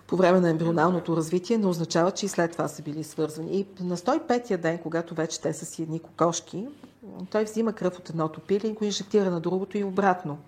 по 0.07 0.17
време 0.17 0.41
на 0.41 0.51
ембрионалното 0.51 1.17
развитие, 1.17 1.59
не 1.59 1.67
означава, 1.67 2.11
че 2.11 2.27
и 2.27 2.29
след 2.29 2.53
това 2.53 2.69
са 2.69 2.83
били 2.83 3.05
свързани. 3.05 3.57
И 3.59 3.67
на 3.81 3.97
105-я 3.97 4.59
ден, 4.59 4.79
когато 4.79 5.15
вече 5.15 5.41
те 5.41 5.53
са 5.53 5.67
си 5.67 5.83
едни 5.83 6.01
кокошки, 6.01 6.67
той 7.31 7.45
взима 7.45 7.73
кръв 7.73 7.99
от 7.99 8.11
едното 8.11 8.41
пиле 8.41 8.69
и 8.69 8.73
го 8.73 8.85
инжектира 8.85 9.31
на 9.31 9.41
другото 9.41 9.79
и 9.79 9.85
обратно. 9.85 10.39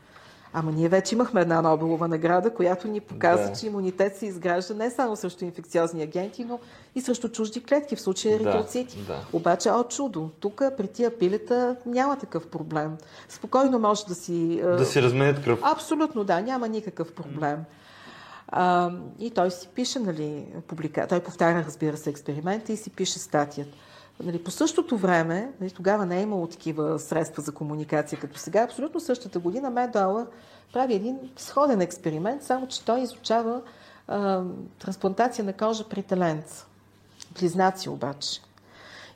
Ама 0.52 0.72
ние 0.72 0.88
вече 0.88 1.14
имахме 1.14 1.40
една 1.40 1.62
Нобелова 1.62 2.08
награда, 2.08 2.54
която 2.54 2.88
ни 2.88 3.00
показва, 3.00 3.46
да. 3.46 3.52
че 3.52 3.66
имунитет 3.66 4.16
се 4.16 4.26
изгражда 4.26 4.74
не 4.74 4.90
само 4.90 5.16
срещу 5.16 5.44
инфекциозни 5.44 6.02
агенти, 6.02 6.44
но 6.44 6.58
и 6.94 7.00
срещу 7.00 7.28
чужди 7.28 7.62
клетки, 7.62 7.96
в 7.96 8.00
случая. 8.00 8.38
Да, 8.38 8.66
да. 9.06 9.20
Обаче, 9.32 9.70
от 9.70 9.90
чудо, 9.90 10.30
тук 10.40 10.62
при 10.76 10.88
тия 10.88 11.18
пилета 11.18 11.76
няма 11.86 12.16
такъв 12.16 12.46
проблем. 12.46 12.96
Спокойно 13.28 13.78
може 13.78 14.06
да 14.06 14.14
си... 14.14 14.60
Да 14.62 14.84
си 14.84 15.02
разменят 15.02 15.44
кръв. 15.44 15.58
Абсолютно, 15.62 16.24
да, 16.24 16.40
няма 16.40 16.68
никакъв 16.68 17.12
проблем. 17.12 17.58
А, 18.48 18.90
и 19.18 19.30
той 19.30 19.50
си 19.50 19.68
пише, 19.74 19.98
нали, 19.98 20.46
публика... 20.66 21.06
той 21.08 21.20
повтаря, 21.20 21.64
разбира 21.66 21.96
се, 21.96 22.10
експеримента 22.10 22.72
и 22.72 22.76
си 22.76 22.90
пише 22.90 23.18
статията. 23.18 23.76
Нали, 24.22 24.44
по 24.44 24.50
същото 24.50 24.96
време, 24.96 25.52
нали, 25.60 25.70
тогава 25.70 26.06
не 26.06 26.18
е 26.18 26.22
имало 26.22 26.46
такива 26.46 26.98
средства 26.98 27.42
за 27.42 27.52
комуникация 27.52 28.20
като 28.20 28.38
сега, 28.38 28.62
абсолютно 28.62 29.00
същата 29.00 29.38
година 29.38 29.70
Медауър 29.70 30.26
прави 30.72 30.94
един 30.94 31.18
сходен 31.36 31.80
експеримент, 31.80 32.42
само 32.42 32.68
че 32.68 32.84
той 32.84 33.00
изучава 33.00 33.60
а, 34.08 34.42
трансплантация 34.78 35.44
на 35.44 35.52
кожа 35.52 35.88
при 35.88 36.02
таленца. 36.02 36.66
Близнаци 37.38 37.88
обаче. 37.88 38.40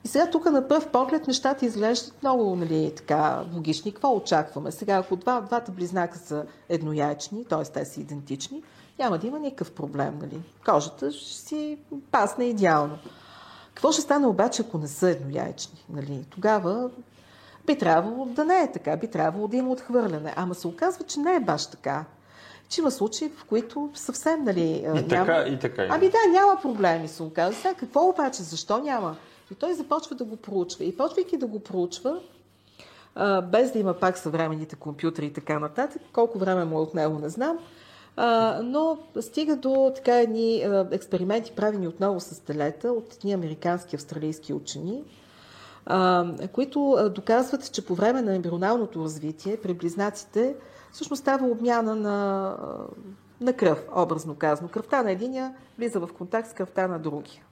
И 0.05 0.09
сега 0.09 0.31
тук 0.31 0.44
на 0.44 0.68
пръв 0.68 0.89
поглед 0.89 1.26
нещата 1.26 1.66
изглеждат 1.66 2.22
много 2.22 2.56
нали, 2.56 2.93
така, 2.97 3.44
логични. 3.55 3.93
Какво 3.93 4.16
очакваме? 4.16 4.72
Сега, 4.72 4.94
ако 4.94 5.16
два, 5.16 5.40
двата 5.40 5.72
близнака 5.72 6.18
са 6.18 6.44
еднояйчни, 6.68 7.44
т.е. 7.44 7.72
те 7.72 7.85
са 7.85 8.01
идентични, 8.01 8.62
няма 8.98 9.18
да 9.18 9.26
има 9.26 9.39
никакъв 9.39 9.72
проблем. 9.72 10.18
Нали? 10.22 10.40
Кожата 10.64 11.12
ще 11.12 11.32
си 11.32 11.78
пасне 12.10 12.44
идеално. 12.44 12.98
Какво 13.75 13.93
ще 13.93 14.03
стане 14.03 14.27
обаче, 14.27 14.63
ако 14.63 14.79
не 14.79 14.89
са 14.89 15.11
еднояйчни? 15.11 15.85
Нали? 15.91 16.27
Тогава 16.31 16.91
би 17.67 17.79
трябвало 17.79 18.25
да 18.25 18.45
не 18.45 18.59
е 18.59 18.73
така, 18.73 18.97
би 18.97 19.07
трябвало 19.11 19.49
да 19.49 19.57
има 19.57 19.71
отхвърляне. 19.71 20.33
Ама 20.37 20.55
се 20.55 20.67
оказва, 20.67 21.05
че 21.05 21.21
не 21.21 21.35
е 21.35 21.41
баш 21.41 21.67
така. 21.67 22.05
Че 22.69 22.81
има 22.81 22.91
случаи, 22.91 23.29
в 23.37 23.45
които 23.45 23.91
съвсем, 23.95 24.45
нали... 24.45 24.61
И 24.61 24.83
няма... 24.83 25.03
така, 25.03 25.49
и 25.49 25.59
така. 25.59 25.87
Ами 25.91 26.11
да, 26.11 26.19
няма 26.31 26.61
проблеми, 26.63 27.09
се 27.09 27.23
оказва. 27.23 27.61
Сега, 27.61 27.75
какво 27.75 28.09
обаче, 28.09 28.43
защо 28.43 28.79
няма? 28.79 29.17
И 29.53 29.55
той 29.55 29.75
започва 29.75 30.17
да 30.17 30.25
го 30.25 30.37
проучва. 30.37 30.85
И 30.85 30.97
почвайки 30.97 31.37
да 31.37 31.47
го 31.47 31.61
проучва, 31.61 32.21
без 33.43 33.73
да 33.73 33.79
има 33.79 33.95
пак 33.95 34.19
съвременните 34.19 34.77
компютри 34.77 35.27
и 35.27 35.33
така 35.33 35.59
нататък, 35.59 36.03
колко 36.13 36.39
време 36.39 36.65
му 36.65 36.79
е 36.79 36.83
отнело, 36.83 37.19
не 37.19 37.29
знам, 37.29 37.59
а, 38.16 38.61
но 38.62 38.99
стига 39.20 39.57
до 39.57 39.93
така 39.95 40.20
едни 40.20 40.65
експерименти, 40.91 41.53
правени 41.53 41.89
отново 41.89 42.20
с 42.20 42.41
телета 42.41 42.93
от 42.93 43.15
едни 43.15 43.32
американски 43.32 43.97
австралийски 43.97 44.53
учени, 44.53 45.05
а, 45.86 46.27
които 46.53 47.11
доказват, 47.15 47.73
че 47.73 47.86
по 47.86 47.95
време 47.95 48.23
на 48.23 48.35
ембрионалното 48.35 49.05
развитие 49.05 49.57
при 49.57 49.74
близнаците 49.74 50.55
всъщност 50.93 51.20
става 51.20 51.47
обмяна 51.47 51.95
на, 51.95 52.57
на 53.41 53.53
кръв, 53.53 53.85
образно 53.97 54.35
казано. 54.35 54.69
Кръвта 54.69 55.03
на 55.03 55.11
единия 55.11 55.55
влиза 55.78 56.01
в 56.01 56.09
контакт 56.19 56.51
с 56.51 56.53
кръвта 56.53 56.89
на 56.89 56.99
другия. 56.99 57.43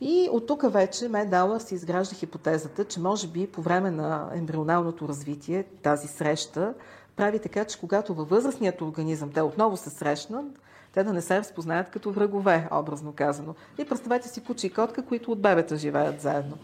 И 0.00 0.28
от 0.32 0.46
тук 0.46 0.72
вече 0.72 1.08
Медауър 1.08 1.60
се 1.60 1.74
изгражда 1.74 2.14
хипотезата, 2.14 2.84
че 2.84 3.00
може 3.00 3.28
би 3.28 3.46
по 3.46 3.62
време 3.62 3.90
на 3.90 4.30
ембрионалното 4.34 5.08
развитие 5.08 5.64
тази 5.82 6.08
среща 6.08 6.74
прави 7.16 7.38
така, 7.38 7.64
че 7.64 7.80
когато 7.80 8.14
във 8.14 8.28
възрастният 8.28 8.80
организъм 8.80 9.30
те 9.32 9.42
отново 9.42 9.76
се 9.76 9.90
срещнат, 9.90 10.46
те 10.92 11.04
да 11.04 11.12
не 11.12 11.20
се 11.20 11.38
разпознаят 11.38 11.90
като 11.90 12.12
врагове, 12.12 12.68
образно 12.72 13.12
казано. 13.12 13.54
И 13.78 13.84
представете 13.84 14.28
си 14.28 14.44
куче 14.44 14.66
и 14.66 14.70
котка, 14.70 15.04
които 15.04 15.32
от 15.32 15.42
бебета 15.42 15.76
живеят 15.76 16.20
заедно. 16.20 16.58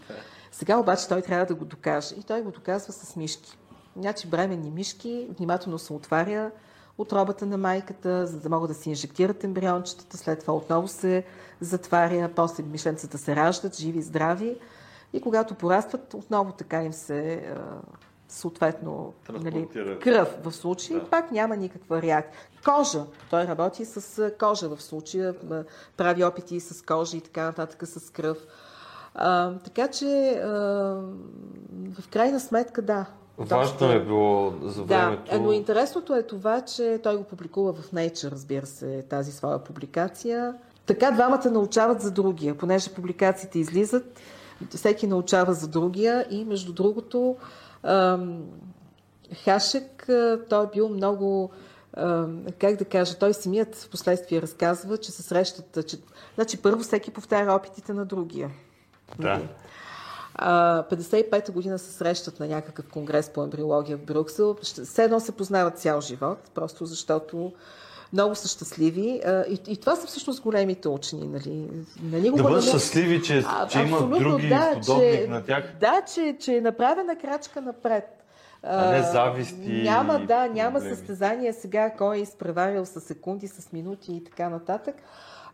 Сега 0.51 0.77
обаче 0.77 1.07
той 1.07 1.21
трябва 1.21 1.45
да 1.45 1.55
го 1.55 1.65
докаже. 1.65 2.15
И 2.15 2.23
той 2.23 2.41
го 2.41 2.51
доказва 2.51 2.93
с 2.93 3.15
мишки. 3.15 3.57
Значи 3.95 4.27
бременни 4.27 4.71
мишки, 4.71 5.27
внимателно 5.37 5.79
се 5.79 5.93
отваря 5.93 6.51
отробата 6.97 7.45
на 7.45 7.57
майката, 7.57 8.27
за 8.27 8.39
да 8.39 8.49
могат 8.49 8.69
да 8.69 8.73
се 8.73 8.89
инжектират 8.89 9.43
ембриончетата, 9.43 10.17
след 10.17 10.39
това 10.39 10.55
отново 10.55 10.87
се 10.87 11.23
затваря, 11.61 12.29
после 12.35 12.63
мишленцата 12.63 13.17
се 13.17 13.35
раждат, 13.35 13.77
живи, 13.77 14.01
здрави. 14.01 14.57
И 15.13 15.21
когато 15.21 15.55
порастват, 15.55 16.13
отново 16.13 16.51
така 16.51 16.83
им 16.83 16.93
се 16.93 17.43
съответно 18.27 19.13
нали, 19.29 19.67
кръв 20.01 20.37
в 20.43 20.51
случая, 20.51 20.99
да. 20.99 21.09
пак 21.09 21.31
няма 21.31 21.55
никаква 21.55 22.01
реакция. 22.01 22.41
Кожа. 22.65 23.03
Той 23.29 23.43
работи 23.43 23.85
с 23.85 24.31
кожа 24.39 24.69
в 24.69 24.81
случая, 24.81 25.35
прави 25.97 26.23
опити 26.23 26.59
с 26.59 26.85
кожа 26.85 27.17
и 27.17 27.21
така 27.21 27.43
нататък 27.43 27.87
с 27.87 28.09
кръв. 28.09 28.37
А, 29.15 29.53
така 29.53 29.87
че 29.87 30.31
а, 30.31 30.47
в 32.01 32.09
крайна 32.11 32.39
сметка 32.39 32.81
да. 32.81 33.05
Важно 33.37 33.91
е 33.91 33.99
било 33.99 34.53
за 34.61 34.83
времето. 34.83 35.31
Да, 35.31 35.39
но 35.39 35.51
интересното 35.51 36.15
е 36.15 36.23
това, 36.23 36.61
че 36.61 36.99
той 37.03 37.17
го 37.17 37.23
публикува 37.23 37.73
в 37.73 37.91
Nature, 37.91 38.31
разбира 38.31 38.65
се, 38.65 39.05
тази 39.09 39.31
своя 39.31 39.63
публикация. 39.63 40.55
Така 40.85 41.11
двамата 41.11 41.51
научават 41.51 42.01
за 42.01 42.11
другия, 42.11 42.57
понеже 42.57 42.93
публикациите 42.93 43.59
излизат, 43.59 44.19
всеки 44.75 45.07
научава 45.07 45.53
за 45.53 45.67
другия 45.67 46.25
и 46.29 46.45
между 46.45 46.73
другото 46.73 47.35
Хашек, 49.43 50.05
той 50.49 50.63
е 50.63 50.69
бил 50.73 50.89
много, 50.89 51.51
как 52.59 52.75
да 52.75 52.85
кажа, 52.85 53.15
той 53.15 53.33
самият 53.33 53.75
в 53.75 53.89
последствие 53.89 54.41
разказва, 54.41 54.97
че 54.97 55.11
се 55.11 55.21
срещат, 55.21 55.87
че, 55.87 55.97
значи 56.35 56.61
първо 56.61 56.79
всеки 56.79 57.11
повтаря 57.11 57.53
опитите 57.53 57.93
на 57.93 58.05
другия. 58.05 58.49
Да. 59.19 59.41
55-та 60.39 61.51
година 61.51 61.79
се 61.79 61.91
срещат 61.91 62.39
на 62.39 62.47
някакъв 62.47 62.89
конгрес 62.89 63.29
по 63.29 63.43
ембриология 63.43 63.97
в 63.97 64.05
Брюксел. 64.05 64.57
Все 64.61 65.03
едно 65.03 65.19
се 65.19 65.31
познават 65.31 65.79
цял 65.79 66.01
живот, 66.01 66.37
просто 66.53 66.85
защото 66.85 67.53
много 68.13 68.35
са 68.35 68.47
щастливи. 68.47 69.21
И, 69.49 69.59
и 69.67 69.77
това 69.77 69.95
са 69.95 70.07
всъщност 70.07 70.41
големите 70.41 70.89
учени. 70.89 71.27
Нали? 71.27 71.67
Нали 72.03 72.31
да 72.35 72.43
бъдат 72.43 72.63
щастливи, 72.63 73.23
че, 73.23 73.43
а, 73.47 73.67
че 73.67 73.79
има 73.79 74.19
други 74.19 74.49
да, 74.49 74.71
подобни 74.73 75.11
че, 75.11 75.27
на 75.29 75.43
тях. 75.43 75.63
Да, 75.79 76.01
че, 76.13 76.37
че 76.39 76.57
е 76.57 76.61
направена 76.61 77.15
крачка 77.15 77.61
напред. 77.61 78.17
А 78.63 78.91
не 78.91 79.03
зависти. 79.03 79.81
Няма, 79.83 80.19
да, 80.19 80.47
няма 80.47 80.81
състезание 80.81 81.53
сега 81.53 81.89
кой 81.97 82.17
е 82.17 82.21
изпреварил 82.21 82.85
с 82.85 83.01
секунди, 83.01 83.47
с 83.47 83.71
минути 83.71 84.13
и 84.13 84.23
така 84.23 84.49
нататък. 84.49 84.95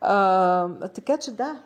А, 0.05 0.89
така 0.89 1.17
че 1.17 1.31
да, 1.31 1.61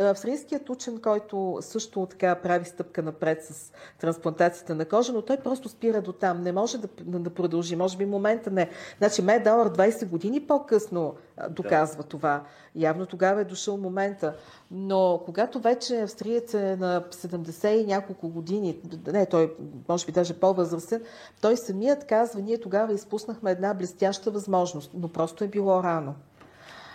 австрийският 0.00 0.70
учен, 0.70 1.00
който 1.00 1.58
също 1.60 2.06
така 2.06 2.34
прави 2.34 2.64
стъпка 2.64 3.02
напред 3.02 3.44
с 3.44 3.72
трансплантацията 4.00 4.74
на 4.74 4.84
кожа, 4.84 5.12
но 5.12 5.22
той 5.22 5.36
просто 5.36 5.68
спира 5.68 6.02
до 6.02 6.12
там. 6.12 6.42
Не 6.42 6.52
може 6.52 6.78
да, 6.78 6.88
да 7.04 7.30
продължи. 7.30 7.76
Може 7.76 7.96
би 7.96 8.06
момента 8.06 8.50
не. 8.50 8.70
Значи 8.98 9.22
Медауър 9.22 9.72
20 9.72 10.08
години 10.08 10.40
по-късно 10.40 11.14
доказва 11.50 12.02
да. 12.02 12.08
това. 12.08 12.42
Явно 12.74 13.06
тогава 13.06 13.40
е 13.40 13.44
дошъл 13.44 13.76
момента. 13.76 14.34
Но 14.70 15.22
когато 15.24 15.60
вече 15.60 16.02
австриец 16.02 16.54
е 16.54 16.76
на 16.76 17.04
70 17.10 17.68
и 17.68 17.86
няколко 17.86 18.28
години, 18.28 18.80
не, 19.06 19.26
той 19.26 19.54
може 19.88 20.06
би 20.06 20.12
даже 20.12 20.40
по-възрастен, 20.40 21.02
той 21.40 21.56
самият 21.56 22.06
казва, 22.06 22.40
ние 22.40 22.60
тогава 22.60 22.92
изпуснахме 22.92 23.50
една 23.50 23.74
блестяща 23.74 24.30
възможност, 24.30 24.90
но 24.94 25.08
просто 25.08 25.44
е 25.44 25.48
било 25.48 25.82
рано. 25.82 26.14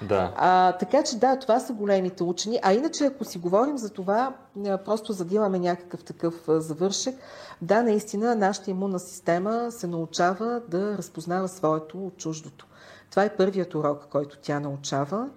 Да. 0.02 0.34
А, 0.36 0.72
така 0.72 1.04
че 1.04 1.18
да, 1.18 1.40
това 1.40 1.60
са 1.60 1.74
големите 1.74 2.24
учени. 2.24 2.60
А 2.64 2.74
иначе, 2.74 3.06
ако 3.06 3.26
си 3.26 3.38
говорим 3.38 3.78
за 3.78 3.90
това, 3.90 4.34
просто 4.86 5.14
за 5.14 5.26
да 5.26 5.36
имаме 5.36 5.60
някакъв 5.60 6.04
такъв 6.04 6.34
завършек, 6.48 7.16
да, 7.62 7.84
наистина 7.84 8.36
нашата 8.36 8.72
имунна 8.72 9.00
система 9.00 9.72
се 9.72 9.88
научава 9.88 10.62
да 10.68 10.98
разпознава 10.98 11.48
своето 11.48 12.06
от 12.06 12.18
чуждото. 12.18 12.68
Това 13.10 13.24
е 13.24 13.36
първият 13.36 13.76
урок, 13.76 14.08
който 14.10 14.38
тя 14.42 14.60
научава. 14.60 15.28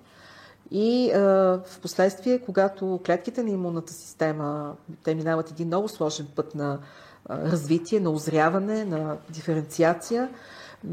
И 0.70 1.12
а, 1.12 1.18
в 1.66 1.80
последствие, 1.82 2.38
когато 2.38 3.00
клетките 3.06 3.42
на 3.42 3.50
имунната 3.50 3.92
система, 3.92 4.74
те 5.02 5.14
минават 5.14 5.50
един 5.50 5.66
много 5.66 5.88
сложен 5.88 6.26
път 6.36 6.54
на 6.54 6.78
а, 7.26 7.38
развитие, 7.50 8.00
на 8.00 8.10
озряване, 8.10 8.84
на 8.84 9.16
диференциация, 9.30 10.28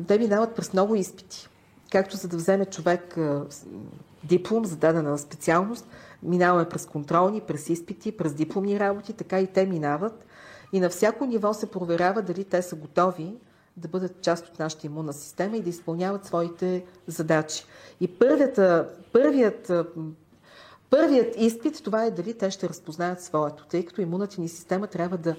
те 0.08 0.18
минават 0.18 0.56
през 0.56 0.74
много 0.74 0.96
изпити 0.96 1.50
както 1.94 2.18
за 2.18 2.28
да 2.28 2.38
вземе 2.38 2.66
човек 2.66 3.18
диплом 4.24 4.66
за 4.66 4.76
дадена 4.76 5.18
специалност, 5.18 5.88
минаваме 6.24 6.70
през 6.70 6.86
контролни, 6.86 7.42
през 7.42 7.70
изпити, 7.70 8.18
през 8.18 8.34
дипломни 8.34 8.80
работи, 8.80 9.14
така 9.14 9.40
и 9.40 9.48
те 9.48 9.66
минават. 9.66 10.26
И 10.74 10.80
на 10.80 10.90
всяко 10.90 11.26
ниво 11.26 11.54
се 11.54 11.72
проверява 11.72 12.22
дали 12.22 12.44
те 12.44 12.62
са 12.62 12.76
готови 12.76 13.36
да 13.78 13.88
бъдат 13.88 14.22
част 14.22 14.48
от 14.48 14.60
нашата 14.60 14.88
имунна 14.88 15.14
система 15.14 15.58
и 15.58 15.62
да 15.62 15.70
изпълняват 15.70 16.26
своите 16.26 16.86
задачи. 17.08 17.66
И 18.00 18.08
първият, 18.08 18.60
първият, 19.12 19.72
първият 20.90 21.36
изпит 21.38 21.84
това 21.84 22.06
е 22.06 22.12
дали 22.12 22.38
те 22.38 22.52
ще 22.52 22.70
разпознаят 22.70 23.22
своето, 23.22 23.66
тъй 23.66 23.86
като 23.86 24.02
имунната 24.02 24.42
ни 24.42 24.50
система 24.50 24.88
трябва 24.88 25.18
да 25.18 25.36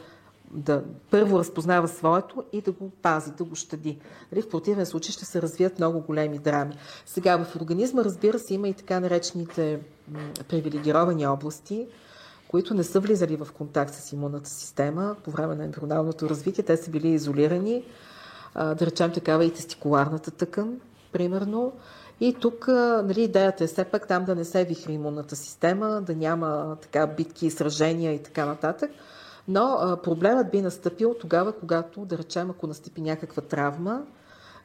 да 0.54 0.82
първо 1.10 1.38
разпознава 1.38 1.88
своето 1.88 2.44
и 2.52 2.60
да 2.60 2.72
го 2.72 2.90
пази, 2.90 3.30
да 3.30 3.44
го 3.44 3.54
щади. 3.54 3.98
Нали, 4.32 4.42
в 4.42 4.48
противен 4.48 4.86
случай 4.86 5.12
ще 5.12 5.24
се 5.24 5.42
развият 5.42 5.78
много 5.78 6.00
големи 6.00 6.38
драми. 6.38 6.74
Сега 7.06 7.44
в 7.44 7.56
организма, 7.56 8.04
разбира 8.04 8.38
се, 8.38 8.54
има 8.54 8.68
и 8.68 8.74
така 8.74 9.00
наречените 9.00 9.80
привилегировани 10.48 11.26
области, 11.26 11.86
които 12.48 12.74
не 12.74 12.84
са 12.84 13.00
влизали 13.00 13.36
в 13.36 13.48
контакт 13.52 13.94
с 13.94 14.12
имунната 14.12 14.50
система 14.50 15.16
по 15.24 15.30
време 15.30 15.54
на 15.54 15.64
ембрионалното 15.64 16.28
развитие. 16.28 16.64
Те 16.64 16.76
са 16.76 16.90
били 16.90 17.08
изолирани, 17.08 17.84
да 18.54 18.76
речем 18.80 19.12
такава 19.12 19.44
и 19.44 19.52
тестикуларната 19.52 20.30
тъкан, 20.30 20.80
примерно. 21.12 21.72
И 22.20 22.34
тук 22.34 22.68
нали, 22.68 23.22
идеята 23.22 23.64
е 23.64 23.66
все 23.66 23.84
пак 23.84 24.08
там 24.08 24.24
да 24.24 24.34
не 24.34 24.44
се 24.44 24.64
вихри 24.64 24.92
имунната 24.92 25.36
система, 25.36 26.02
да 26.02 26.14
няма 26.14 26.76
така 26.82 27.06
битки, 27.06 27.50
сражения 27.50 28.14
и 28.14 28.22
така 28.22 28.46
нататък. 28.46 28.90
Но 29.48 29.76
а, 29.80 29.96
проблемът 30.02 30.50
би 30.50 30.62
настъпил 30.62 31.14
тогава, 31.20 31.52
когато, 31.52 32.00
да 32.00 32.18
речем, 32.18 32.50
ако 32.50 32.66
настъпи 32.66 33.00
някаква 33.00 33.42
травма 33.42 34.02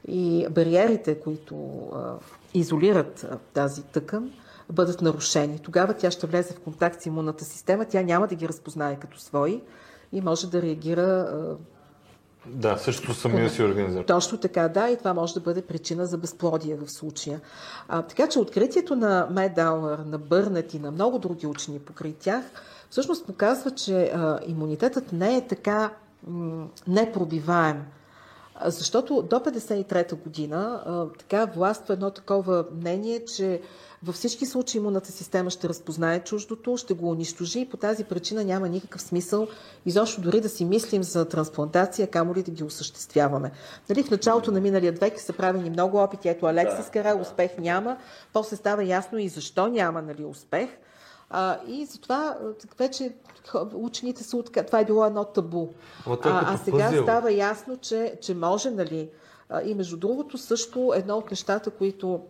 и 0.08 0.48
бариерите, 0.52 1.20
които 1.20 1.56
а, 1.96 2.14
изолират 2.54 3.28
а, 3.32 3.38
тази 3.54 3.84
тъкан, 3.84 4.32
бъдат 4.72 5.02
нарушени. 5.02 5.60
Тогава 5.60 5.94
тя 5.94 6.12
ще 6.12 6.28
влезе 6.28 6.54
в 6.54 6.60
контакт 6.60 7.02
с 7.02 7.06
имунната 7.06 7.46
система, 7.46 7.86
тя 7.86 8.02
няма 8.02 8.28
да 8.28 8.36
ги 8.36 8.48
разпознае 8.48 9.00
като 9.00 9.20
свои 9.20 9.62
и 10.12 10.22
може 10.22 10.50
да 10.50 10.62
реагира. 10.62 11.38
Да, 12.46 12.78
също 12.78 13.14
самия 13.14 13.50
си 13.50 13.64
организъм. 13.64 14.04
Точно 14.04 14.38
така, 14.38 14.68
да, 14.68 14.90
и 14.90 14.98
това 14.98 15.14
може 15.14 15.34
да 15.34 15.40
бъде 15.40 15.62
причина 15.62 16.06
за 16.06 16.18
безплодие 16.18 16.76
в 16.76 16.92
случая. 16.92 17.42
А, 17.88 18.02
така 18.02 18.30
че 18.30 18.40
откритието 18.40 18.96
на 18.96 19.28
Медауър, 19.32 20.00
на 20.00 20.18
Бърнет 20.18 20.74
и 20.74 20.80
на 20.80 20.92
много 20.92 21.20
други 21.20 21.48
учени 21.48 21.80
покрай 21.80 22.14
тях 22.14 22.44
всъщност 22.90 23.26
показва, 23.26 23.72
че 23.72 24.04
а, 24.04 24.40
имунитетът 24.48 25.14
не 25.14 25.38
е 25.38 25.48
така 25.48 25.94
м- 26.28 26.68
непробиваем. 26.88 27.86
Защото 28.66 29.22
до 29.30 29.36
53-та 29.36 30.16
година 30.16 30.84
а, 30.86 31.06
така 31.20 31.46
властва 31.46 31.94
едно 31.94 32.12
такова 32.12 32.66
мнение, 32.76 33.26
че 33.26 33.62
във 34.04 34.16
всички 34.16 34.46
случаи 34.46 34.80
имунната 34.80 35.12
система 35.12 35.50
ще 35.50 35.70
разпознае 35.70 36.20
чуждото, 36.20 36.78
ще 36.78 36.94
го 36.94 37.10
унищожи 37.10 37.60
и 37.60 37.70
по 37.70 37.78
тази 37.78 38.04
причина 38.04 38.44
няма 38.44 38.70
никакъв 38.70 39.02
смисъл 39.02 39.48
изобщо 39.86 40.22
дори 40.22 40.42
да 40.42 40.50
си 40.50 40.66
мислим 40.66 41.04
за 41.04 41.30
трансплантация, 41.30 42.08
камо 42.08 42.36
ли 42.36 42.44
да 42.44 42.52
ги 42.52 42.64
осъществяваме. 42.64 43.52
Нали, 43.90 44.04
в 44.04 44.12
началото 44.12 44.52
на 44.52 44.62
миналия 44.62 44.92
век 44.92 45.20
са 45.20 45.34
правени 45.34 45.70
много 45.70 45.98
опити. 45.98 46.30
Ето 46.30 46.46
Алексис 46.46 46.86
да, 46.86 46.92
Кара, 46.92 47.20
успех 47.22 47.58
няма. 47.58 47.98
После 48.34 48.56
става 48.56 48.84
ясно 48.84 49.18
и 49.18 49.30
защо 49.30 49.68
няма 49.68 50.02
нали, 50.02 50.26
успех. 50.26 50.70
А, 51.30 51.58
и 51.68 51.86
затова 51.86 52.38
вече 52.78 53.14
учените 53.74 54.24
са 54.24 54.38
от... 54.38 54.54
Това 54.68 54.80
е 54.80 54.86
било 54.86 55.06
едно 55.06 55.24
табу. 55.24 55.68
А, 56.08 56.18
а 56.24 56.58
сега 56.58 56.86
пъзил. 56.86 57.04
става 57.04 57.32
ясно, 57.32 57.78
че, 57.78 58.18
че 58.22 58.36
може, 58.36 58.70
нали... 58.70 59.10
И 59.66 59.76
между 59.76 59.98
другото 59.98 60.38
също 60.38 60.94
едно 60.96 61.18
от 61.18 61.32
нещата, 61.32 61.72
които 61.72 62.22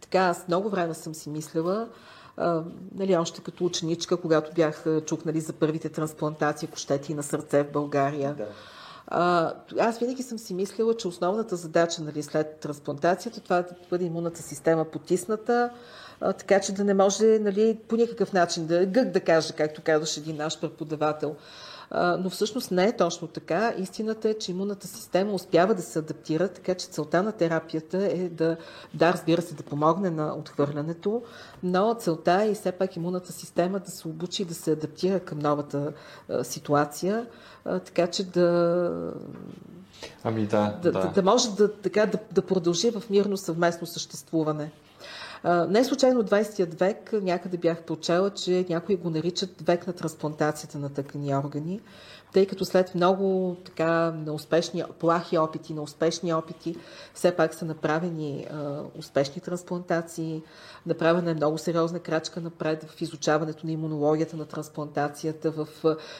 така 0.00 0.18
аз 0.18 0.48
много 0.48 0.68
време 0.68 0.94
съм 0.94 1.14
си 1.14 1.30
мислила, 1.30 1.88
а, 2.36 2.62
нали, 2.94 3.16
още 3.16 3.40
като 3.40 3.64
ученичка, 3.64 4.16
когато 4.16 4.52
бях 4.54 4.84
чух 5.06 5.24
нали, 5.24 5.40
за 5.40 5.52
първите 5.52 5.88
трансплантации, 5.88 6.68
кощети 6.68 7.14
на 7.14 7.22
сърце 7.22 7.62
в 7.62 7.72
България. 7.72 8.34
Да. 8.34 8.46
А, 9.06 9.52
аз 9.80 9.98
винаги 9.98 10.22
съм 10.22 10.38
си 10.38 10.54
мислила, 10.54 10.96
че 10.96 11.08
основната 11.08 11.56
задача 11.56 12.02
нали, 12.02 12.22
след 12.22 12.56
трансплантацията 12.60 13.40
това 13.40 13.58
е 13.58 13.62
да 13.62 13.74
бъде 13.90 14.04
имунната 14.04 14.42
система 14.42 14.84
потисната, 14.84 15.70
така 16.32 16.60
че 16.60 16.72
да 16.72 16.84
не 16.84 16.94
може 16.94 17.38
нали, 17.38 17.78
по 17.88 17.96
никакъв 17.96 18.32
начин 18.32 18.66
да 18.66 18.86
гък 18.86 19.10
да 19.10 19.20
каже, 19.20 19.52
както 19.52 19.82
казваше 19.82 20.20
един 20.20 20.36
наш 20.36 20.60
преподавател. 20.60 21.36
Но 22.18 22.30
всъщност 22.30 22.70
не 22.70 22.84
е 22.84 22.96
точно 22.96 23.28
така. 23.28 23.74
Истината 23.78 24.28
е, 24.28 24.34
че 24.34 24.52
имунната 24.52 24.86
система 24.86 25.32
успява 25.32 25.74
да 25.74 25.82
се 25.82 25.98
адаптира, 25.98 26.48
така 26.48 26.74
че 26.74 26.86
целта 26.86 27.22
на 27.22 27.32
терапията 27.32 27.98
е 27.98 28.28
да, 28.28 28.56
да, 28.94 29.12
разбира 29.12 29.42
се, 29.42 29.54
да 29.54 29.62
помогне 29.62 30.10
на 30.10 30.34
отхвърлянето, 30.34 31.22
но 31.62 31.94
целта 31.94 32.42
е 32.42 32.50
и 32.50 32.54
все 32.54 32.72
пак 32.72 32.96
имунната 32.96 33.32
система 33.32 33.80
да 33.80 33.90
се 33.90 34.08
обучи 34.08 34.42
и 34.42 34.44
да 34.44 34.54
се 34.54 34.72
адаптира 34.72 35.20
към 35.20 35.38
новата 35.38 35.92
ситуация, 36.42 37.26
така 37.64 38.06
че 38.06 38.24
да 38.24 39.12
Ами 40.24 40.46
да, 40.46 40.78
да. 40.82 40.92
да, 40.92 41.12
да 41.14 41.22
може 41.22 41.50
да, 41.50 41.72
така, 41.72 42.06
да, 42.06 42.18
да 42.32 42.42
продължи 42.42 42.90
в 42.90 43.02
мирно 43.10 43.36
съвместно 43.36 43.86
съществуване. 43.86 44.70
Не 45.68 45.84
случайно 45.84 46.22
20 46.22 46.78
век 46.78 47.12
някъде 47.12 47.56
бях 47.56 47.82
прочела, 47.82 48.30
че 48.30 48.66
някои 48.68 48.96
го 48.96 49.10
наричат 49.10 49.50
век 49.66 49.86
на 49.86 49.92
трансплантацията 49.92 50.78
на 50.78 50.88
тъкани 50.88 51.34
органи, 51.34 51.80
тъй 52.34 52.46
като 52.46 52.64
след 52.64 52.94
много 52.94 53.56
така 53.64 54.10
неуспешни, 54.10 54.84
плахи 54.98 55.38
опити, 55.38 55.74
на 55.74 55.82
успешни 55.82 56.34
опити, 56.34 56.76
все 57.14 57.36
пак 57.36 57.54
са 57.54 57.64
направени 57.64 58.46
а, 58.50 58.80
успешни 58.98 59.42
трансплантации, 59.42 60.42
направена 60.86 61.30
е 61.30 61.34
много 61.34 61.58
сериозна 61.58 61.98
крачка 61.98 62.40
напред 62.40 62.84
в 62.84 63.02
изучаването 63.02 63.66
на 63.66 63.72
имунологията 63.72 64.36
на 64.36 64.44
трансплантацията, 64.44 65.50
в 65.50 65.68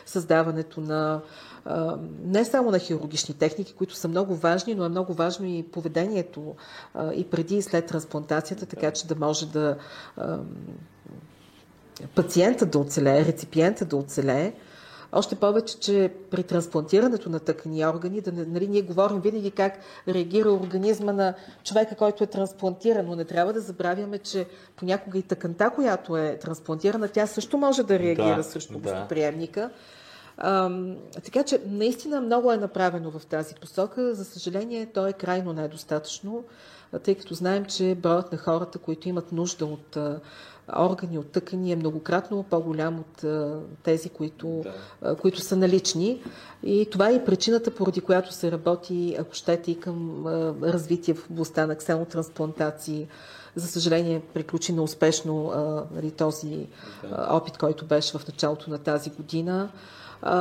създаването 0.07 0.81
на 0.81 1.21
а, 1.65 1.97
не 2.25 2.45
само 2.45 2.71
на 2.71 2.79
хирургични 2.79 3.35
техники, 3.35 3.75
които 3.75 3.95
са 3.95 4.09
много 4.09 4.35
важни, 4.35 4.75
но 4.75 4.85
е 4.85 4.89
много 4.89 5.15
важно 5.15 5.47
и 5.47 5.63
поведението 5.63 6.55
а, 6.95 7.13
и 7.13 7.25
преди 7.25 7.57
и 7.57 7.63
след 7.63 7.87
трансплантацията, 7.87 8.67
така 8.67 8.91
че 8.91 9.07
да 9.07 9.15
може 9.17 9.47
да 9.47 9.77
а, 10.17 10.39
пациента 12.15 12.67
да 12.67 12.79
оцелее, 12.79 13.25
реципиента 13.25 13.85
да 13.85 13.97
оцелее. 13.97 14.53
Още 15.15 15.35
повече, 15.35 15.79
че 15.79 16.13
при 16.31 16.43
трансплантирането 16.43 17.31
на 17.31 17.41
тъкани 17.41 17.81
и 17.81 17.87
органи, 17.87 18.21
да, 18.21 18.33
нали, 18.33 18.69
ние 18.69 18.83
говорим 18.83 19.21
винаги 19.21 19.51
как 19.51 19.79
реагира 20.09 20.53
организма 20.53 21.13
на 21.13 21.35
човека, 21.65 21.95
който 21.97 22.25
е 22.25 22.27
трансплантиран, 22.27 23.07
но 23.07 23.17
не 23.17 23.25
трябва 23.25 23.53
да 23.53 23.61
забравяме, 23.61 24.19
че 24.19 24.47
понякога 24.77 25.19
и 25.19 25.23
тъканта, 25.23 25.71
която 25.71 26.17
е 26.17 26.39
трансплантирана, 26.39 27.09
тя 27.09 27.27
също 27.27 27.59
може 27.59 27.83
да 27.83 27.99
реагира 27.99 28.37
да, 28.37 28.45
срещу 28.45 28.79
да. 28.79 29.07
така 31.25 31.43
че 31.47 31.61
наистина 31.67 32.21
много 32.21 32.53
е 32.53 32.57
направено 32.57 33.11
в 33.11 33.27
тази 33.27 33.55
посока. 33.55 34.15
За 34.15 34.25
съжаление, 34.25 34.87
то 34.87 35.07
е 35.07 35.13
крайно 35.13 35.53
недостатъчно, 35.53 36.45
тъй 37.03 37.15
като 37.15 37.35
знаем, 37.35 37.65
че 37.65 37.95
броят 37.95 38.33
на 38.33 38.39
хората, 38.39 38.79
които 38.79 39.09
имат 39.09 39.33
нужда 39.33 39.67
от 39.67 39.99
органи, 40.79 41.19
от 41.19 41.31
тъкани 41.33 41.73
е 41.73 41.77
многократно 41.77 42.43
по-голям 42.43 42.99
от 42.99 43.25
тези, 43.83 44.09
които, 44.09 44.65
Да. 45.03 45.17
които 45.17 45.41
са 45.41 45.57
налични. 45.57 46.23
И 46.63 46.89
това 46.91 47.11
е 47.11 47.25
причината, 47.25 47.71
поради 47.75 48.01
която 48.01 48.33
се 48.33 48.53
работи, 48.53 49.17
ако 49.21 49.35
щете, 49.35 49.71
и 49.71 49.81
към 49.81 50.27
развитие 50.63 51.15
в 51.15 51.31
областта 51.31 51.67
на 51.67 51.77
ксенотрансплантации. 51.77 53.07
За 53.57 53.67
съжаление, 53.69 54.23
приключи 54.35 54.73
неуспешно 54.73 55.49
а, 55.49 55.85
нали, 55.95 56.11
този 56.11 56.67
опит, 57.29 57.59
който 57.59 57.87
беше 57.87 58.19
в 58.19 58.29
началото 58.29 58.71
на 58.71 58.79
тази 58.79 59.11
година. 59.11 59.69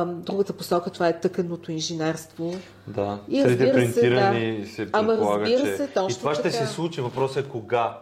Другата 0.06 0.52
посока, 0.52 0.90
това 0.90 1.08
е 1.08 1.20
тъканното 1.20 1.72
инженерство. 1.72 2.54
Да, 2.86 3.18
И 3.28 3.42
3D 3.42 3.44
разбира 3.48 3.68
се, 3.68 3.72
принтирани 3.74 4.60
да. 4.60 4.68
се 4.68 4.88
Ама 4.92 5.08
предполага, 5.08 5.44
разбира 5.44 5.64
че... 5.70 5.76
се, 5.76 5.86
точно 5.86 6.10
И 6.10 6.18
това 6.18 6.34
ще 6.34 6.42
така. 6.42 6.54
се 6.56 6.66
случи. 6.66 7.00
Въпросът 7.00 7.46
е 7.46 7.48
кога. 7.48 7.98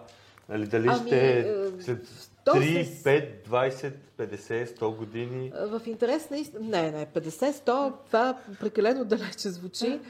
Нали, 0.53 0.67
дали 0.67 0.89
Ами, 0.89 1.07
ще 1.07 1.39
е, 1.39 1.45
след 1.81 2.07
то 2.45 2.51
3, 2.55 2.85
с- 2.85 3.03
5, 3.05 3.49
20, 3.49 3.93
50, 4.19 4.79
100 4.79 4.97
години. 4.97 5.53
В 5.69 5.83
интерес 5.87 6.31
на 6.31 6.39
истина... 6.39 6.61
Не, 6.69 6.91
не, 6.91 7.07
50-100, 7.07 7.93
това 8.07 8.39
прекалено 8.61 9.05
далече 9.05 9.49
звучи. 9.51 10.01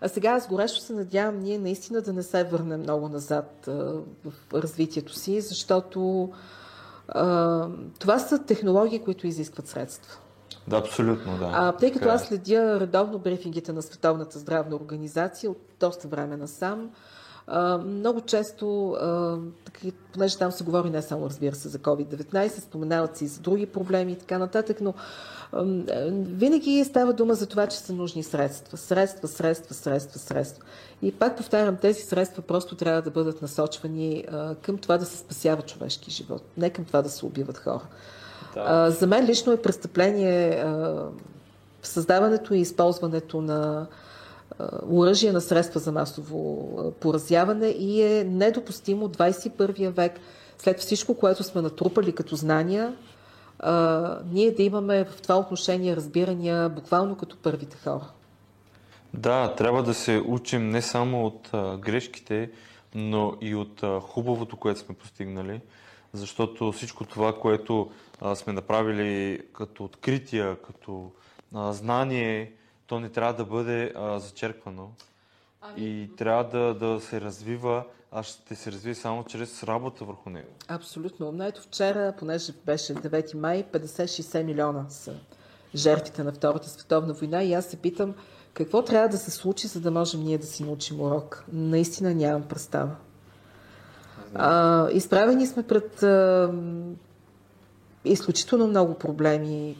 А 0.00 0.08
сега 0.08 0.30
аз 0.30 0.48
горещо 0.48 0.80
се 0.80 0.92
надявам 0.92 1.38
ние 1.38 1.58
наистина 1.58 2.00
да 2.02 2.12
не 2.12 2.22
се 2.22 2.44
върнем 2.44 2.80
много 2.80 3.08
назад 3.08 3.68
а, 3.68 3.72
в 4.24 4.32
развитието 4.54 5.14
си, 5.14 5.40
защото 5.40 6.30
а, 7.08 7.68
това 7.98 8.18
са 8.18 8.38
технологии, 8.38 8.98
които 8.98 9.26
изискват 9.26 9.68
средства. 9.68 10.18
Да, 10.68 10.76
абсолютно, 10.76 11.38
да. 11.38 11.50
А, 11.52 11.72
тъй 11.72 11.92
като 11.92 12.08
е. 12.08 12.10
аз 12.10 12.24
следя 12.24 12.80
редовно 12.80 13.18
брифингите 13.18 13.72
на 13.72 13.82
Световната 13.82 14.38
здравна 14.38 14.76
организация 14.76 15.50
от 15.50 15.58
доста 15.80 16.08
време 16.08 16.36
насам, 16.36 16.90
а, 17.46 17.78
много 17.78 18.20
често, 18.20 18.90
а, 18.90 19.38
понеже 20.12 20.38
там 20.38 20.52
се 20.52 20.64
говори 20.64 20.90
не 20.90 21.02
само, 21.02 21.26
разбира 21.26 21.54
се, 21.54 21.68
за 21.68 21.78
COVID-19, 21.78 22.60
споменават 22.60 23.16
се 23.16 23.24
и 23.24 23.28
за 23.28 23.40
други 23.40 23.66
проблеми 23.66 24.12
и 24.12 24.16
така 24.16 24.38
нататък, 24.38 24.80
но 24.80 24.94
а, 25.52 25.64
винаги 26.10 26.84
става 26.84 27.12
дума 27.12 27.34
за 27.34 27.46
това, 27.46 27.66
че 27.66 27.78
са 27.78 27.92
нужни 27.92 28.22
средства. 28.22 28.78
Средства, 28.78 29.28
средства, 29.28 29.74
средства, 29.74 30.18
средства. 30.18 30.64
И 31.02 31.12
пак 31.12 31.36
повтарям, 31.36 31.76
тези 31.76 32.02
средства 32.02 32.42
просто 32.42 32.74
трябва 32.74 33.02
да 33.02 33.10
бъдат 33.10 33.42
насочвани 33.42 34.24
а, 34.32 34.54
към 34.54 34.78
това 34.78 34.98
да 34.98 35.04
се 35.04 35.18
спасява 35.18 35.62
човешки 35.62 36.10
живот, 36.10 36.42
не 36.56 36.70
към 36.70 36.84
това 36.84 37.02
да 37.02 37.08
се 37.08 37.26
убиват 37.26 37.58
хора. 37.58 37.86
Да. 38.54 38.64
А, 38.66 38.90
за 38.90 39.06
мен 39.06 39.26
лично 39.26 39.52
е 39.52 39.62
престъпление 39.62 40.50
а, 40.50 41.04
създаването 41.82 42.54
и 42.54 42.60
използването 42.60 43.40
на 43.40 43.86
оръжие 44.90 45.32
на 45.32 45.40
средства 45.40 45.80
за 45.80 45.92
масово 45.92 46.70
а, 46.78 46.90
поразяване 46.90 47.66
и 47.66 48.02
е 48.02 48.24
недопустимо 48.24 49.08
21 49.08 49.88
век, 49.88 50.20
след 50.58 50.80
всичко, 50.80 51.14
което 51.14 51.42
сме 51.42 51.62
натрупали 51.62 52.12
като 52.12 52.36
знания, 52.36 52.96
а, 53.58 54.18
ние 54.32 54.50
да 54.50 54.62
имаме 54.62 55.04
в 55.04 55.22
това 55.22 55.38
отношение 55.38 55.96
разбирания 55.96 56.68
буквално 56.68 57.16
като 57.16 57.36
първите 57.36 57.76
хора. 57.76 58.08
Да, 59.14 59.54
трябва 59.54 59.82
да 59.82 59.94
се 59.94 60.22
учим 60.26 60.70
не 60.70 60.82
само 60.82 61.26
от 61.26 61.50
а, 61.52 61.76
грешките, 61.76 62.50
но 62.94 63.34
и 63.40 63.54
от 63.54 63.82
а, 63.82 64.00
хубавото, 64.00 64.56
което 64.56 64.80
сме 64.80 64.94
постигнали, 64.94 65.60
защото 66.12 66.72
всичко 66.72 67.04
това, 67.04 67.38
което 67.38 67.90
а, 68.20 68.34
сме 68.34 68.52
направили 68.52 69.40
като 69.52 69.84
открития, 69.84 70.56
като 70.56 71.10
а, 71.54 71.72
знание, 71.72 72.52
то 72.92 73.00
не 73.00 73.08
трябва 73.08 73.34
да 73.34 73.44
бъде 73.44 73.92
а, 73.96 74.18
зачерквано 74.18 74.90
и 75.76 76.10
трябва 76.16 76.44
да, 76.44 76.74
да 76.74 77.00
се 77.00 77.20
развива, 77.20 77.84
а 78.10 78.22
ще 78.22 78.54
се 78.54 78.72
развие 78.72 78.94
само 78.94 79.24
чрез 79.24 79.62
работа 79.62 80.04
върху 80.04 80.30
него. 80.30 80.48
Абсолютно. 80.68 81.32
Но 81.32 81.44
ето 81.44 81.62
вчера, 81.62 82.14
понеже 82.18 82.52
беше 82.66 82.94
9 82.94 83.34
май, 83.34 83.64
50-60 83.72 84.42
милиона 84.42 84.84
са 84.88 85.14
жертвите 85.74 86.24
на 86.24 86.32
Втората 86.32 86.68
световна 86.68 87.12
война 87.12 87.42
и 87.42 87.54
аз 87.54 87.64
се 87.64 87.76
питам 87.76 88.14
какво 88.54 88.82
трябва 88.82 89.08
да 89.08 89.18
се 89.18 89.30
случи, 89.30 89.66
за 89.66 89.80
да 89.80 89.90
можем 89.90 90.22
ние 90.22 90.38
да 90.38 90.46
си 90.46 90.64
научим 90.64 91.00
урок. 91.00 91.44
Наистина 91.52 92.14
нямам 92.14 92.42
представа. 92.42 92.96
А, 94.34 94.90
изправени 94.90 95.46
сме 95.46 95.62
пред 95.62 96.02
а, 96.02 96.52
изключително 98.04 98.66
много 98.66 98.94
проблеми. 98.94 99.76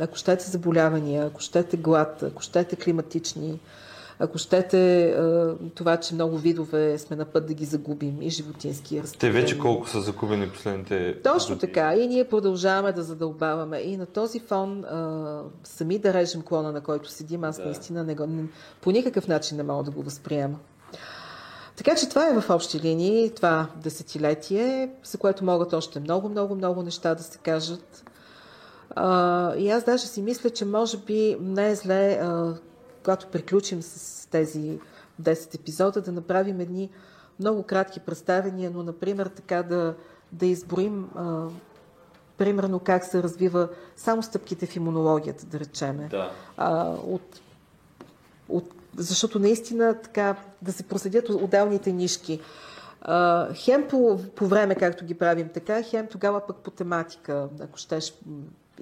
Ако 0.00 0.16
щете 0.16 0.50
заболявания, 0.50 1.26
ако 1.26 1.40
щете 1.40 1.76
глад, 1.76 2.22
ако 2.22 2.42
щете 2.42 2.76
климатични, 2.76 3.60
ако 4.18 4.38
щете 4.38 5.14
това, 5.74 5.96
че 5.96 6.14
много 6.14 6.38
видове 6.38 6.98
сме 6.98 7.16
на 7.16 7.24
път 7.24 7.46
да 7.46 7.54
ги 7.54 7.64
загубим 7.64 8.22
и 8.22 8.30
животински 8.30 8.96
и 8.96 9.02
Те 9.18 9.30
вече 9.30 9.58
колко 9.58 9.88
са 9.88 10.00
закупени 10.00 10.50
последните 10.50 11.22
Точно 11.22 11.58
така. 11.58 11.94
И 11.94 12.06
ние 12.06 12.28
продължаваме 12.28 12.92
да 12.92 13.02
задълбаваме. 13.02 13.78
И 13.78 13.96
на 13.96 14.06
този 14.06 14.40
фон 14.40 14.84
а, 14.84 15.42
сами 15.64 15.98
да 15.98 16.14
режем 16.14 16.42
клона, 16.42 16.72
на 16.72 16.80
който 16.80 17.10
седим, 17.10 17.44
аз 17.44 17.56
Да. 17.56 17.64
наистина 17.64 18.04
не 18.04 18.14
го, 18.14 18.28
по 18.80 18.90
никакъв 18.90 19.28
начин 19.28 19.56
не 19.56 19.62
мога 19.62 19.84
да 19.84 19.90
го 19.90 20.02
възприема. 20.02 20.58
Така 21.76 21.94
че 21.94 22.08
това 22.08 22.28
е 22.28 22.40
в 22.40 22.50
общи 22.50 22.80
линии, 22.80 23.30
това 23.30 23.66
десетилетие, 23.76 24.90
за 25.04 25.18
което 25.18 25.44
могат 25.44 25.72
още 25.72 26.00
много, 26.00 26.28
много, 26.28 26.54
много 26.54 26.82
неща 26.82 27.14
да 27.14 27.22
се 27.22 27.38
кажат. 27.38 28.04
А, 28.96 29.54
и 29.56 29.70
аз 29.70 29.84
даже 29.84 30.06
си 30.06 30.22
мисля, 30.22 30.50
че 30.50 30.64
може 30.64 30.96
би 30.96 31.36
не 31.40 31.70
е 31.70 31.74
зле, 31.74 32.12
а, 32.12 32.54
когато 33.02 33.26
приключим 33.26 33.82
с 33.82 34.26
тези 34.30 34.78
10 35.22 35.54
епизода, 35.54 36.02
да 36.02 36.12
направим 36.12 36.60
едни 36.60 36.90
много 37.40 37.62
кратки 37.62 38.00
представения, 38.00 38.70
но, 38.74 38.82
например, 38.82 39.26
така 39.26 39.62
да, 39.62 39.94
да 40.32 40.46
изброим 40.46 41.10
а, 41.14 41.46
примерно 42.38 42.78
как 42.78 43.04
се 43.04 43.22
развива 43.22 43.68
само 43.96 44.22
стъпките 44.22 44.66
в 44.66 44.76
имунологията, 44.76 45.46
да 45.46 45.60
речеме. 45.60 46.08
Да. 46.10 46.30
А, 46.56 46.88
от, 47.06 47.40
от, 48.48 48.64
защото 48.96 49.38
наистина 49.38 50.00
така 50.02 50.36
да 50.62 50.72
се 50.72 50.82
проследят 50.82 51.28
отделните 51.28 51.92
нишки. 51.92 52.40
А, 53.00 53.48
хем 53.54 53.88
по, 53.88 54.20
по 54.34 54.46
време, 54.46 54.74
както 54.74 55.04
ги 55.04 55.14
правим 55.14 55.48
така, 55.48 55.82
хем 55.82 56.06
тогава 56.06 56.46
пък 56.46 56.56
по 56.56 56.70
тематика, 56.70 57.48
ако 57.60 57.78
щеш 57.78 58.14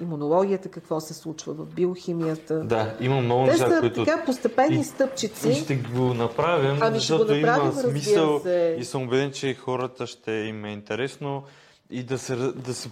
имунологията, 0.01 0.69
какво 0.69 1.01
се 1.01 1.15
случва 1.15 1.55
в 1.55 1.67
биохимията. 1.67 2.61
Да, 2.61 2.97
има 3.01 3.21
много 3.21 3.45
Те 3.45 3.51
неща, 3.51 3.71
са 3.71 3.81
които... 3.81 4.05
така 4.05 4.25
постепенни 4.25 4.81
И- 4.81 4.85
стъпчици. 4.85 5.49
И 5.49 5.55
ще 5.55 5.75
го 5.77 6.15
направим, 6.15 6.79
Ами 6.81 7.01
ще 7.01 7.13
го 7.13 7.19
защото 7.19 7.35
направим, 7.35 7.63
има 7.63 7.73
смисъл 7.73 8.41
се. 8.41 8.77
и 8.81 8.85
съм 8.85 9.03
убеден, 9.03 9.33
че 9.33 9.55
хората 9.55 10.07
ще 10.07 10.33
им 10.33 10.65
е 10.65 10.73
интересно 10.73 11.43
и 11.91 12.03
да 12.03 12.19
се, 12.19 12.37
да 12.37 12.75
се 12.75 12.89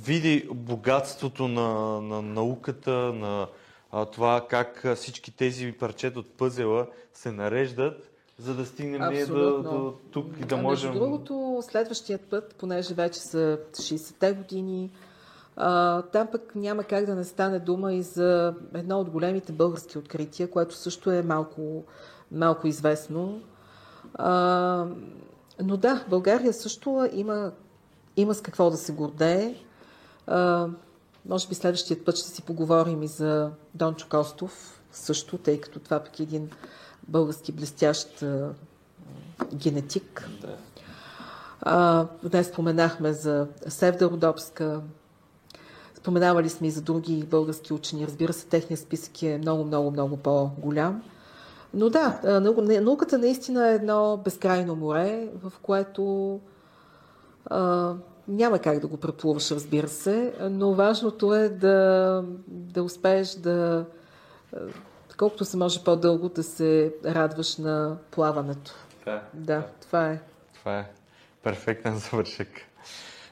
види 0.00 0.48
богатството 0.54 1.48
на, 1.48 1.70
на 2.00 2.22
науката, 2.22 2.90
на 2.92 3.46
а, 3.92 4.04
това 4.04 4.46
как 4.48 4.86
всички 4.96 5.30
тези 5.36 5.72
парчета 5.72 6.18
от 6.18 6.30
пъзела 6.30 6.86
се 7.14 7.32
нареждат, 7.32 8.10
за 8.38 8.54
да 8.54 8.66
стигнем 8.66 9.12
ние 9.12 9.26
до, 9.26 9.62
до 9.62 9.94
тук 10.10 10.26
и 10.40 10.44
да 10.44 10.54
а 10.54 10.62
можем... 10.62 10.90
Между 10.90 11.04
другото, 11.04 11.62
следващият 11.70 12.20
път, 12.20 12.54
понеже 12.58 12.94
вече 12.94 13.20
са 13.20 13.58
60-те 13.72 14.32
години, 14.32 14.90
а, 15.56 16.02
там 16.02 16.28
пък 16.32 16.54
няма 16.54 16.84
как 16.84 17.06
да 17.06 17.14
не 17.14 17.24
стане 17.24 17.58
дума 17.58 17.94
и 17.94 18.02
за 18.02 18.54
едно 18.74 19.00
от 19.00 19.10
големите 19.10 19.52
български 19.52 19.98
открития, 19.98 20.50
което 20.50 20.74
също 20.74 21.10
е 21.10 21.22
малко, 21.22 21.84
малко 22.32 22.66
известно. 22.66 23.40
А, 24.14 24.86
но 25.62 25.76
да, 25.76 26.04
България 26.08 26.52
също 26.52 27.08
има, 27.12 27.52
има 28.16 28.34
с 28.34 28.40
какво 28.40 28.70
да 28.70 28.76
се 28.76 28.92
гордее. 28.92 29.54
А, 30.26 30.68
може 31.26 31.48
би 31.48 31.54
следващият 31.54 32.04
път 32.04 32.16
ще 32.16 32.28
си 32.28 32.42
поговорим 32.42 33.02
и 33.02 33.08
за 33.08 33.50
Дончо 33.74 34.08
Костов 34.08 34.82
също, 34.92 35.38
тъй 35.38 35.60
като 35.60 35.80
това 35.80 36.00
пък 36.00 36.20
е 36.20 36.22
един 36.22 36.50
български 37.08 37.52
блестящ 37.52 38.22
а, 38.22 38.50
генетик. 39.54 40.28
Да. 40.40 40.56
А, 41.60 42.06
днес 42.22 42.48
споменахме 42.48 43.12
за 43.12 43.46
Севда 43.68 44.10
Родопска, 44.10 44.80
споменавали 46.02 46.48
сме 46.48 46.66
и 46.66 46.70
за 46.70 46.82
други 46.82 47.24
български 47.24 47.72
учени. 47.72 48.06
Разбира 48.06 48.32
се, 48.32 48.46
техният 48.46 48.80
списък 48.80 49.22
е 49.22 49.38
много, 49.38 49.64
много, 49.64 49.90
много 49.90 50.16
по-голям. 50.16 51.02
Но 51.74 51.90
да, 51.90 52.20
науката 52.80 53.18
наистина 53.18 53.68
е 53.68 53.74
едно 53.74 54.20
безкрайно 54.24 54.76
море, 54.76 55.28
в 55.42 55.52
което 55.62 56.40
а, 57.46 57.94
няма 58.28 58.58
как 58.58 58.78
да 58.78 58.86
го 58.86 58.96
преплуваш, 58.96 59.50
разбира 59.50 59.88
се, 59.88 60.34
но 60.40 60.74
важното 60.74 61.34
е 61.34 61.48
да, 61.48 62.24
да 62.48 62.82
успееш 62.82 63.30
да, 63.30 63.84
колкото 65.16 65.44
се 65.44 65.56
може 65.56 65.84
по-дълго, 65.84 66.28
да 66.28 66.42
се 66.42 66.94
радваш 67.04 67.56
на 67.56 67.96
плаването. 68.10 68.74
Да. 69.04 69.22
Да, 69.34 69.66
това 69.80 70.10
е. 70.10 70.20
Това 70.54 70.78
е 70.78 70.90
перфектен 71.42 71.98
завършек. 72.10 72.48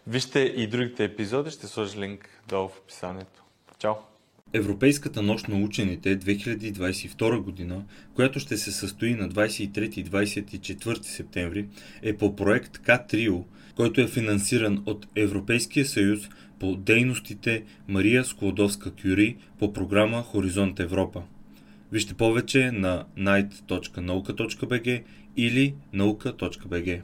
Вижте 0.07 0.39
и 0.39 0.67
другите 0.67 1.05
епизоди, 1.05 1.51
ще 1.51 1.67
сложа 1.67 2.01
линк 2.01 2.29
долу 2.51 2.69
в 2.69 2.79
описанието. 2.79 3.45
Чао! 3.79 3.95
Европейската 4.53 5.23
нощ 5.23 5.49
на 5.49 5.57
учените 5.57 6.19
2022 6.19 7.39
година, 7.39 7.85
която 8.15 8.41
ще 8.41 8.57
се 8.57 8.73
състои 8.73 9.15
на 9.15 9.29
23 9.29 9.99
и 9.99 10.05
24 10.05 11.03
септември, 11.03 11.69
е 12.03 12.17
по 12.17 12.37
проект 12.37 12.79
К-Трио, 12.79 13.45
който 13.77 14.01
е 14.01 14.07
финансиран 14.07 14.83
от 14.87 15.07
Европейския 15.17 15.87
съюз 15.87 16.29
по 16.61 16.77
дейностите 16.77 17.65
Мария 17.89 18.25
Склодовска-Кюри 18.25 19.37
по 19.59 19.73
програма 19.73 20.23
Хоризонт 20.23 20.81
Европа. 20.81 21.23
Вижте 21.93 22.15
повече 22.15 22.73
на 22.73 23.05
night.nauka.bg 23.19 25.03
или 25.37 25.75
nauka.bg. 25.95 27.03